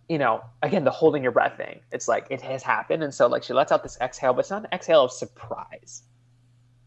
you 0.06 0.18
know 0.18 0.42
again 0.62 0.84
the 0.84 0.90
holding 0.90 1.22
your 1.22 1.32
breath 1.32 1.56
thing. 1.56 1.80
It's 1.92 2.08
like 2.08 2.26
it 2.28 2.42
has 2.42 2.62
happened. 2.62 3.02
And 3.02 3.14
so 3.14 3.26
like 3.26 3.42
she 3.42 3.54
lets 3.54 3.72
out 3.72 3.82
this 3.82 3.96
exhale 4.02 4.34
but 4.34 4.40
it's 4.40 4.50
not 4.50 4.64
an 4.64 4.68
exhale 4.70 5.04
of 5.04 5.12
surprise 5.12 6.02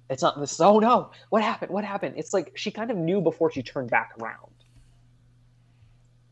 it's 0.09 0.23
not 0.23 0.39
this, 0.39 0.59
oh 0.59 0.79
no, 0.79 1.11
what 1.29 1.43
happened? 1.43 1.71
What 1.71 1.83
happened? 1.83 2.15
It's 2.17 2.33
like 2.33 2.51
she 2.55 2.71
kind 2.71 2.89
of 2.89 2.97
knew 2.97 3.21
before 3.21 3.51
she 3.51 3.61
turned 3.61 3.91
back 3.91 4.11
around. 4.19 4.51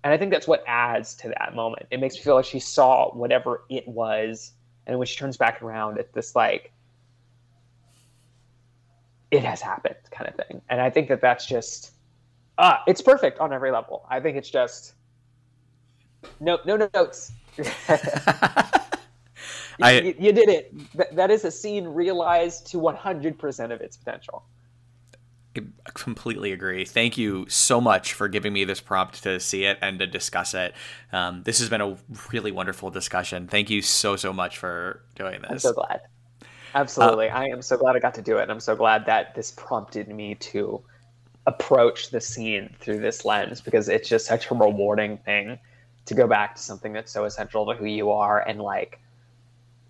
And 0.04 0.14
I 0.14 0.18
think 0.18 0.32
that's 0.32 0.48
what 0.48 0.64
adds 0.68 1.16
to 1.16 1.30
that 1.30 1.54
moment. 1.54 1.86
It 1.92 2.00
makes 2.00 2.16
me 2.16 2.22
feel 2.22 2.36
like 2.36 2.46
she 2.46 2.60
saw 2.60 3.14
whatever 3.14 3.64
it 3.70 3.88
was. 3.88 4.54
And 4.86 4.98
when 4.98 5.06
she 5.06 5.18
turns 5.18 5.38
back 5.38 5.62
around, 5.62 6.00
it's 6.00 6.12
this 6.14 6.36
like, 6.36 6.72
it 9.30 9.44
has 9.44 9.62
happened 9.62 9.96
kind 10.12 10.30
of 10.30 10.36
thing. 10.48 10.62
And 10.70 10.82
I 10.82 10.90
think 10.90 11.10
that 11.10 11.22
that's 11.22 11.46
just, 11.46 11.92
uh, 12.58 12.78
it's 12.88 13.02
perfect 13.02 13.40
on 13.40 13.52
every 13.52 13.72
level. 13.72 14.06
I 14.10 14.20
think 14.22 14.38
it's 14.38 14.50
just, 14.50 14.94
no, 16.40 16.60
no, 16.66 16.78
no 16.78 16.90
notes. 16.94 17.32
I, 19.82 20.02
you, 20.02 20.16
you, 20.18 20.32
did 20.32 20.50
it. 20.50 20.96
That, 20.96 21.16
that 21.16 21.32
is 21.32 21.46
a 21.46 21.52
scene 21.52 21.88
realized 21.88 22.68
to 22.68 22.78
100% 22.78 23.72
of 23.72 23.82
its 23.82 23.98
potential. 23.98 24.44
I 25.58 25.62
completely 25.94 26.52
agree. 26.52 26.86
Thank 26.86 27.18
you 27.18 27.48
so 27.50 27.82
much 27.82 28.14
for 28.14 28.28
giving 28.28 28.54
me 28.54 28.64
this 28.64 28.80
prompt 28.80 29.24
to 29.24 29.40
see 29.40 29.66
it 29.66 29.80
and 29.82 29.98
to 30.00 30.08
discuss 30.08 30.54
it. 30.54 30.74
Um, 31.12 31.44
this 31.44 31.60
has 31.60 31.70
been 31.70 31.82
a 31.82 31.98
really 32.32 32.52
wonderful 32.52 32.92
discussion. 32.92 33.48
Thank 33.48 33.70
you 33.70 33.82
so, 33.82 34.16
so 34.16 34.32
much 34.32 34.58
for 34.58 35.04
doing 35.16 35.42
this. 35.42 35.52
I'm 35.52 35.60
so 35.60 35.74
glad. 35.74 36.02
Absolutely. 36.76 37.30
Uh, 37.30 37.40
I 37.40 37.46
am 37.46 37.62
so 37.62 37.78
glad 37.78 37.96
I 37.96 38.00
got 38.00 38.14
to 38.16 38.22
do 38.22 38.38
it. 38.38 38.44
And 38.44 38.52
I'm 38.52 38.60
so 38.60 38.76
glad 38.76 39.06
that 39.08 39.34
this 39.34 39.52
prompted 39.52 40.08
me 40.08 40.36
to 40.36 40.84
approach 41.48 42.12
the 42.12 42.22
scene 42.22 42.76
through 42.80 43.00
this 43.00 43.26
lens 43.26 43.62
because 43.62 43.90
it's 43.90 44.10
just 44.10 44.26
such 44.26 44.52
a 44.52 44.54
rewarding 44.54 45.18
thing 45.18 45.58
to 46.06 46.14
go 46.14 46.28
back 46.28 46.56
to 46.56 46.62
something 46.62 46.94
that's 46.94 47.12
so 47.12 47.26
essential 47.26 47.66
to 47.66 47.74
who 47.74 47.86
you 47.86 48.12
are 48.12 48.42
and 48.48 48.62
like 48.62 49.00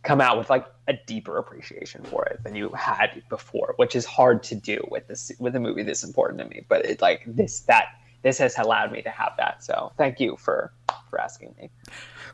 come 0.03 0.21
out 0.21 0.37
with 0.37 0.49
like 0.49 0.65
a 0.87 0.93
deeper 1.05 1.37
appreciation 1.37 2.03
for 2.03 2.25
it 2.25 2.43
than 2.43 2.55
you 2.55 2.69
had 2.69 3.21
before, 3.29 3.73
which 3.77 3.95
is 3.95 4.05
hard 4.05 4.43
to 4.43 4.55
do 4.55 4.85
with 4.89 5.07
this 5.07 5.31
with 5.39 5.55
a 5.55 5.59
movie 5.59 5.83
this 5.83 6.03
important 6.03 6.39
to 6.39 6.45
me. 6.47 6.65
But 6.67 6.85
it's 6.85 7.01
like 7.01 7.23
this 7.25 7.61
that 7.61 7.85
this 8.23 8.37
has 8.37 8.57
allowed 8.57 8.91
me 8.91 9.01
to 9.01 9.09
have 9.09 9.33
that. 9.37 9.63
So 9.63 9.91
thank 9.97 10.19
you 10.19 10.37
for 10.37 10.71
for 11.09 11.19
asking 11.19 11.55
me. 11.59 11.69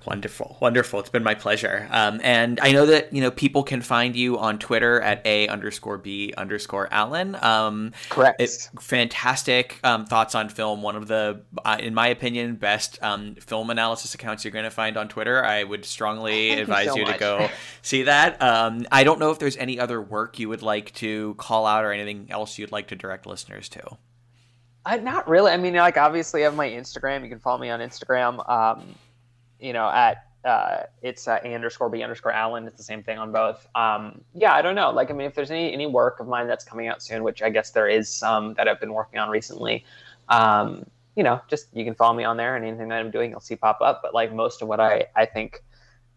Wonderful, 0.05 0.57
wonderful. 0.59 0.99
It's 0.99 1.09
been 1.09 1.23
my 1.23 1.35
pleasure. 1.35 1.87
Um, 1.91 2.19
and 2.23 2.59
I 2.61 2.71
know 2.71 2.85
that 2.87 3.13
you 3.13 3.21
know 3.21 3.31
people 3.31 3.63
can 3.63 3.81
find 3.81 4.15
you 4.15 4.37
on 4.37 4.59
Twitter 4.59 4.99
at 5.01 5.25
a 5.25 5.47
underscore 5.47 5.97
b 5.97 6.33
underscore 6.37 6.87
Allen. 6.91 7.37
Um, 7.41 7.93
Correct. 8.09 8.41
It, 8.41 8.69
fantastic 8.79 9.79
um, 9.83 10.05
thoughts 10.05 10.35
on 10.35 10.49
film. 10.49 10.81
One 10.81 10.95
of 10.95 11.07
the, 11.07 11.41
uh, 11.63 11.77
in 11.79 11.93
my 11.93 12.07
opinion, 12.07 12.55
best 12.55 13.01
um, 13.01 13.35
film 13.35 13.69
analysis 13.69 14.13
accounts 14.15 14.43
you're 14.43 14.51
going 14.51 14.65
to 14.65 14.71
find 14.71 14.97
on 14.97 15.07
Twitter. 15.07 15.43
I 15.43 15.63
would 15.63 15.85
strongly 15.85 16.49
Thank 16.49 16.61
advise 16.61 16.85
you, 16.87 16.91
so 16.91 16.99
you, 16.99 17.05
to 17.05 17.17
go 17.17 17.49
see 17.81 18.03
that. 18.03 18.41
Um, 18.41 18.85
I 18.91 19.03
don't 19.03 19.19
know 19.19 19.31
if 19.31 19.39
there's 19.39 19.57
any 19.57 19.79
other 19.79 20.01
work 20.01 20.39
you 20.39 20.49
would 20.49 20.61
like 20.61 20.93
to 20.95 21.35
call 21.35 21.65
out 21.65 21.85
or 21.85 21.91
anything 21.91 22.27
else 22.29 22.57
you'd 22.57 22.71
like 22.71 22.87
to 22.87 22.95
direct 22.95 23.25
listeners 23.25 23.69
to. 23.69 23.97
I, 24.85 24.97
not 24.97 25.27
really. 25.27 25.51
I 25.51 25.57
mean, 25.57 25.75
like 25.75 25.97
obviously, 25.97 26.41
I 26.41 26.45
have 26.45 26.55
my 26.55 26.67
Instagram. 26.67 27.23
You 27.23 27.29
can 27.29 27.39
follow 27.39 27.57
me 27.57 27.69
on 27.69 27.79
Instagram. 27.79 28.47
Um, 28.49 28.95
you 29.59 29.73
know, 29.73 29.89
at 29.89 30.25
uh, 30.43 30.83
it's 31.01 31.27
uh, 31.27 31.39
A 31.43 31.53
underscore 31.53 31.89
B 31.89 32.03
underscore 32.03 32.33
Allen. 32.33 32.67
It's 32.67 32.77
the 32.77 32.83
same 32.83 33.01
thing 33.01 33.17
on 33.17 33.31
both. 33.31 33.65
Um, 33.75 34.21
yeah, 34.33 34.53
I 34.53 34.61
don't 34.61 34.75
know. 34.75 34.91
Like, 34.91 35.09
I 35.09 35.13
mean, 35.13 35.27
if 35.27 35.35
there's 35.35 35.51
any 35.51 35.71
any 35.71 35.85
work 35.85 36.19
of 36.19 36.27
mine 36.27 36.47
that's 36.47 36.65
coming 36.65 36.87
out 36.87 37.01
soon, 37.01 37.23
which 37.23 37.41
I 37.41 37.49
guess 37.49 37.71
there 37.71 37.87
is 37.87 38.09
some 38.09 38.53
that 38.55 38.67
I've 38.67 38.79
been 38.79 38.93
working 38.93 39.19
on 39.19 39.29
recently. 39.29 39.85
Um, 40.27 40.85
you 41.15 41.23
know, 41.23 41.39
just 41.47 41.67
you 41.73 41.85
can 41.85 41.95
follow 41.95 42.13
me 42.13 42.23
on 42.23 42.37
there, 42.37 42.55
and 42.55 42.65
anything 42.65 42.89
that 42.89 42.99
I'm 42.99 43.11
doing, 43.11 43.31
you'll 43.31 43.39
see 43.39 43.55
pop 43.55 43.79
up. 43.81 44.01
But 44.03 44.13
like 44.13 44.33
most 44.33 44.61
of 44.61 44.67
what 44.67 44.79
I 44.79 45.05
I 45.15 45.25
think 45.25 45.63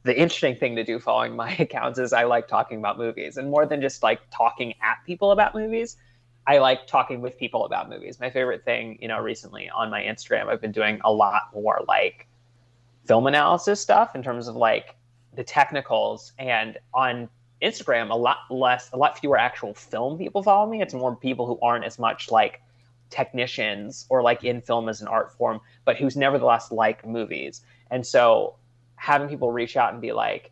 the 0.02 0.18
interesting 0.18 0.56
thing 0.56 0.74
to 0.76 0.84
do 0.84 0.98
following 0.98 1.36
my 1.44 1.52
accounts 1.52 1.98
is 1.98 2.12
I 2.12 2.24
like 2.24 2.48
talking 2.48 2.78
about 2.78 2.98
movies, 2.98 3.36
and 3.36 3.48
more 3.48 3.64
than 3.64 3.80
just 3.80 4.02
like 4.02 4.20
talking 4.30 4.74
at 4.82 4.98
people 5.06 5.30
about 5.30 5.55
movies. 5.55 5.97
I 6.47 6.59
like 6.59 6.86
talking 6.86 7.20
with 7.20 7.39
people 7.39 7.64
about 7.64 7.90
movies. 7.90 8.20
My 8.20 8.31
favorite 8.31 8.64
thing, 8.64 8.98
you 9.01 9.09
know, 9.09 9.18
recently 9.20 9.68
on 9.68 9.90
my 9.90 10.02
Instagram, 10.02 10.47
I've 10.47 10.60
been 10.60 10.73
doing 10.73 11.01
a 11.05 11.12
lot 11.12 11.51
more 11.52 11.82
like 11.89 12.28
film 13.05 13.27
analysis 13.27 13.81
stuff 13.81 14.14
in 14.14 14.23
terms 14.23 14.48
of 14.48 14.56
like 14.56 14.97
the 15.35 15.44
technicals 15.44 16.32
and 16.39 16.78
on 16.94 17.28
Instagram 17.62 18.10
a 18.10 18.16
lot 18.16 18.39
less 18.51 18.90
a 18.93 18.97
lot 18.97 19.18
fewer 19.18 19.39
actual 19.39 19.73
film 19.74 20.18
people 20.18 20.43
follow 20.43 20.68
me. 20.68 20.82
It's 20.82 20.94
more 20.94 21.16
people 21.16 21.47
who 21.47 21.59
aren't 21.62 21.85
as 21.85 21.98
much 21.98 22.31
like 22.31 22.60
technicians 23.10 24.06
or 24.09 24.23
like 24.23 24.44
in 24.44 24.60
film 24.60 24.89
as 24.89 25.01
an 25.01 25.09
art 25.09 25.32
form, 25.36 25.60
but 25.85 25.97
who's 25.97 26.16
nevertheless 26.16 26.70
like 26.70 27.06
movies. 27.06 27.62
And 27.90 28.06
so 28.06 28.56
having 28.97 29.28
people 29.28 29.52
reach 29.52 29.77
out 29.77 29.93
and 29.93 30.02
be 30.02 30.12
like, 30.12 30.51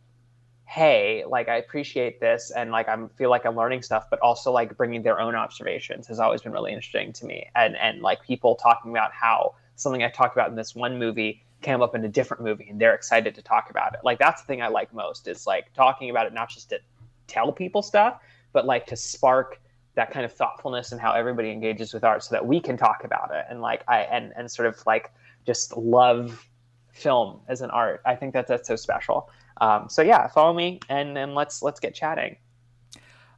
hey, 0.67 1.25
like 1.29 1.49
I 1.49 1.57
appreciate 1.57 2.21
this 2.21 2.51
and 2.51 2.71
like 2.71 2.89
I 2.89 2.97
feel 3.17 3.31
like 3.31 3.45
I'm 3.45 3.57
learning 3.57 3.83
stuff, 3.83 4.07
but 4.11 4.19
also 4.21 4.51
like 4.51 4.77
bringing 4.77 5.03
their 5.03 5.21
own 5.21 5.35
observations 5.35 6.07
has 6.09 6.19
always 6.19 6.43
been 6.43 6.53
really 6.53 6.73
interesting 6.73 7.13
to 7.15 7.27
me. 7.27 7.49
And 7.55 7.77
and 7.77 8.01
like 8.01 8.23
people 8.23 8.57
talking 8.57 8.91
about 8.91 9.13
how 9.13 9.55
something 9.77 10.03
I 10.03 10.09
talked 10.09 10.37
about 10.37 10.49
in 10.49 10.57
this 10.57 10.75
one 10.75 10.99
movie 10.99 11.43
came 11.61 11.83
up 11.83 11.95
in 11.95 12.05
a 12.05 12.09
different 12.09 12.43
movie 12.43 12.69
and 12.69 12.81
they're 12.81 12.95
excited 12.95 13.35
to 13.35 13.43
talk 13.43 13.71
about 13.71 13.95
it. 13.95 14.01
Like 14.05 14.19
that's 14.19 14.43
the 14.43 14.47
thing 14.47 14.63
I 14.63 14.69
like 14.69 14.93
most 14.95 15.29
is 15.29 15.47
like 15.47 15.73
talking 15.75 16.11
about 16.11 16.27
it 16.27 16.33
not 16.33 16.49
just 16.49 16.71
to 16.71 16.81
tell 17.27 17.53
people 17.53 17.83
stuff, 17.83 18.21
but 18.53 18.67
like 18.67 18.87
to 18.87 18.97
spark 18.97 19.61
that 19.95 20.11
kind 20.11 20.25
of 20.25 20.33
thoughtfulness 20.33 20.93
and 20.93 21.01
how 21.01 21.13
everybody 21.13 21.51
engages 21.51 21.95
with 21.95 22.05
art 22.05 22.23
so 22.23 22.35
that 22.35 22.45
we 22.45 22.59
can 22.59 22.77
talk 22.77 23.05
about 23.05 23.31
it 23.33 23.45
and 23.49 23.61
like 23.61 23.85
I 23.87 24.01
and 24.01 24.33
and 24.37 24.51
sort 24.51 24.67
of 24.67 24.85
like 24.87 25.13
just 25.47 25.77
love 25.77 26.49
film 26.93 27.41
as 27.49 27.61
an 27.61 27.71
art. 27.71 28.01
I 28.07 28.15
think 28.15 28.33
that 28.33 28.47
that's 28.47 28.67
so 28.67 28.77
special. 28.77 29.31
Um, 29.61 29.89
so 29.89 30.03
yeah, 30.03 30.27
follow 30.29 30.53
me 30.53 30.81
and 30.89 31.17
and 31.17 31.35
let's 31.35 31.63
let's 31.63 31.81
get 31.81 31.95
chatting. 31.95 32.37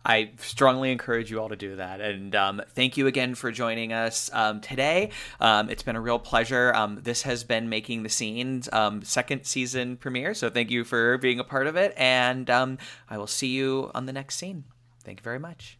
I 0.07 0.31
strongly 0.39 0.93
encourage 0.93 1.33
you 1.33 1.41
all 1.41 1.49
to 1.49 1.57
do 1.57 1.77
that. 1.77 2.01
And 2.01 2.35
um, 2.37 2.63
thank 2.75 2.97
you 2.97 3.09
again 3.09 3.35
for 3.35 3.51
joining 3.51 3.93
us 3.93 4.31
um, 4.33 4.61
today. 4.61 5.11
Um, 5.41 5.69
it's 5.69 5.83
been 5.83 5.97
a 5.97 6.01
real 6.01 6.21
pleasure. 6.21 6.73
Um, 6.75 7.01
this 7.03 7.23
has 7.23 7.43
been 7.43 7.69
Making 7.69 8.05
the 8.05 8.09
Scene's 8.09 8.69
um, 8.73 9.03
second 9.03 9.45
season 9.45 9.97
premiere. 9.97 10.33
So 10.33 10.49
thank 10.49 10.71
you 10.71 10.85
for 10.85 11.19
being 11.19 11.41
a 11.41 11.45
part 11.45 11.67
of 11.67 11.75
it. 11.75 11.93
And 11.97 12.49
um, 12.49 12.79
I 13.11 13.19
will 13.19 13.27
see 13.27 13.49
you 13.49 13.91
on 13.97 14.07
the 14.07 14.13
next 14.13 14.37
scene. 14.37 14.65
Thank 15.03 15.19
you 15.19 15.25
very 15.25 15.41
much. 15.41 15.76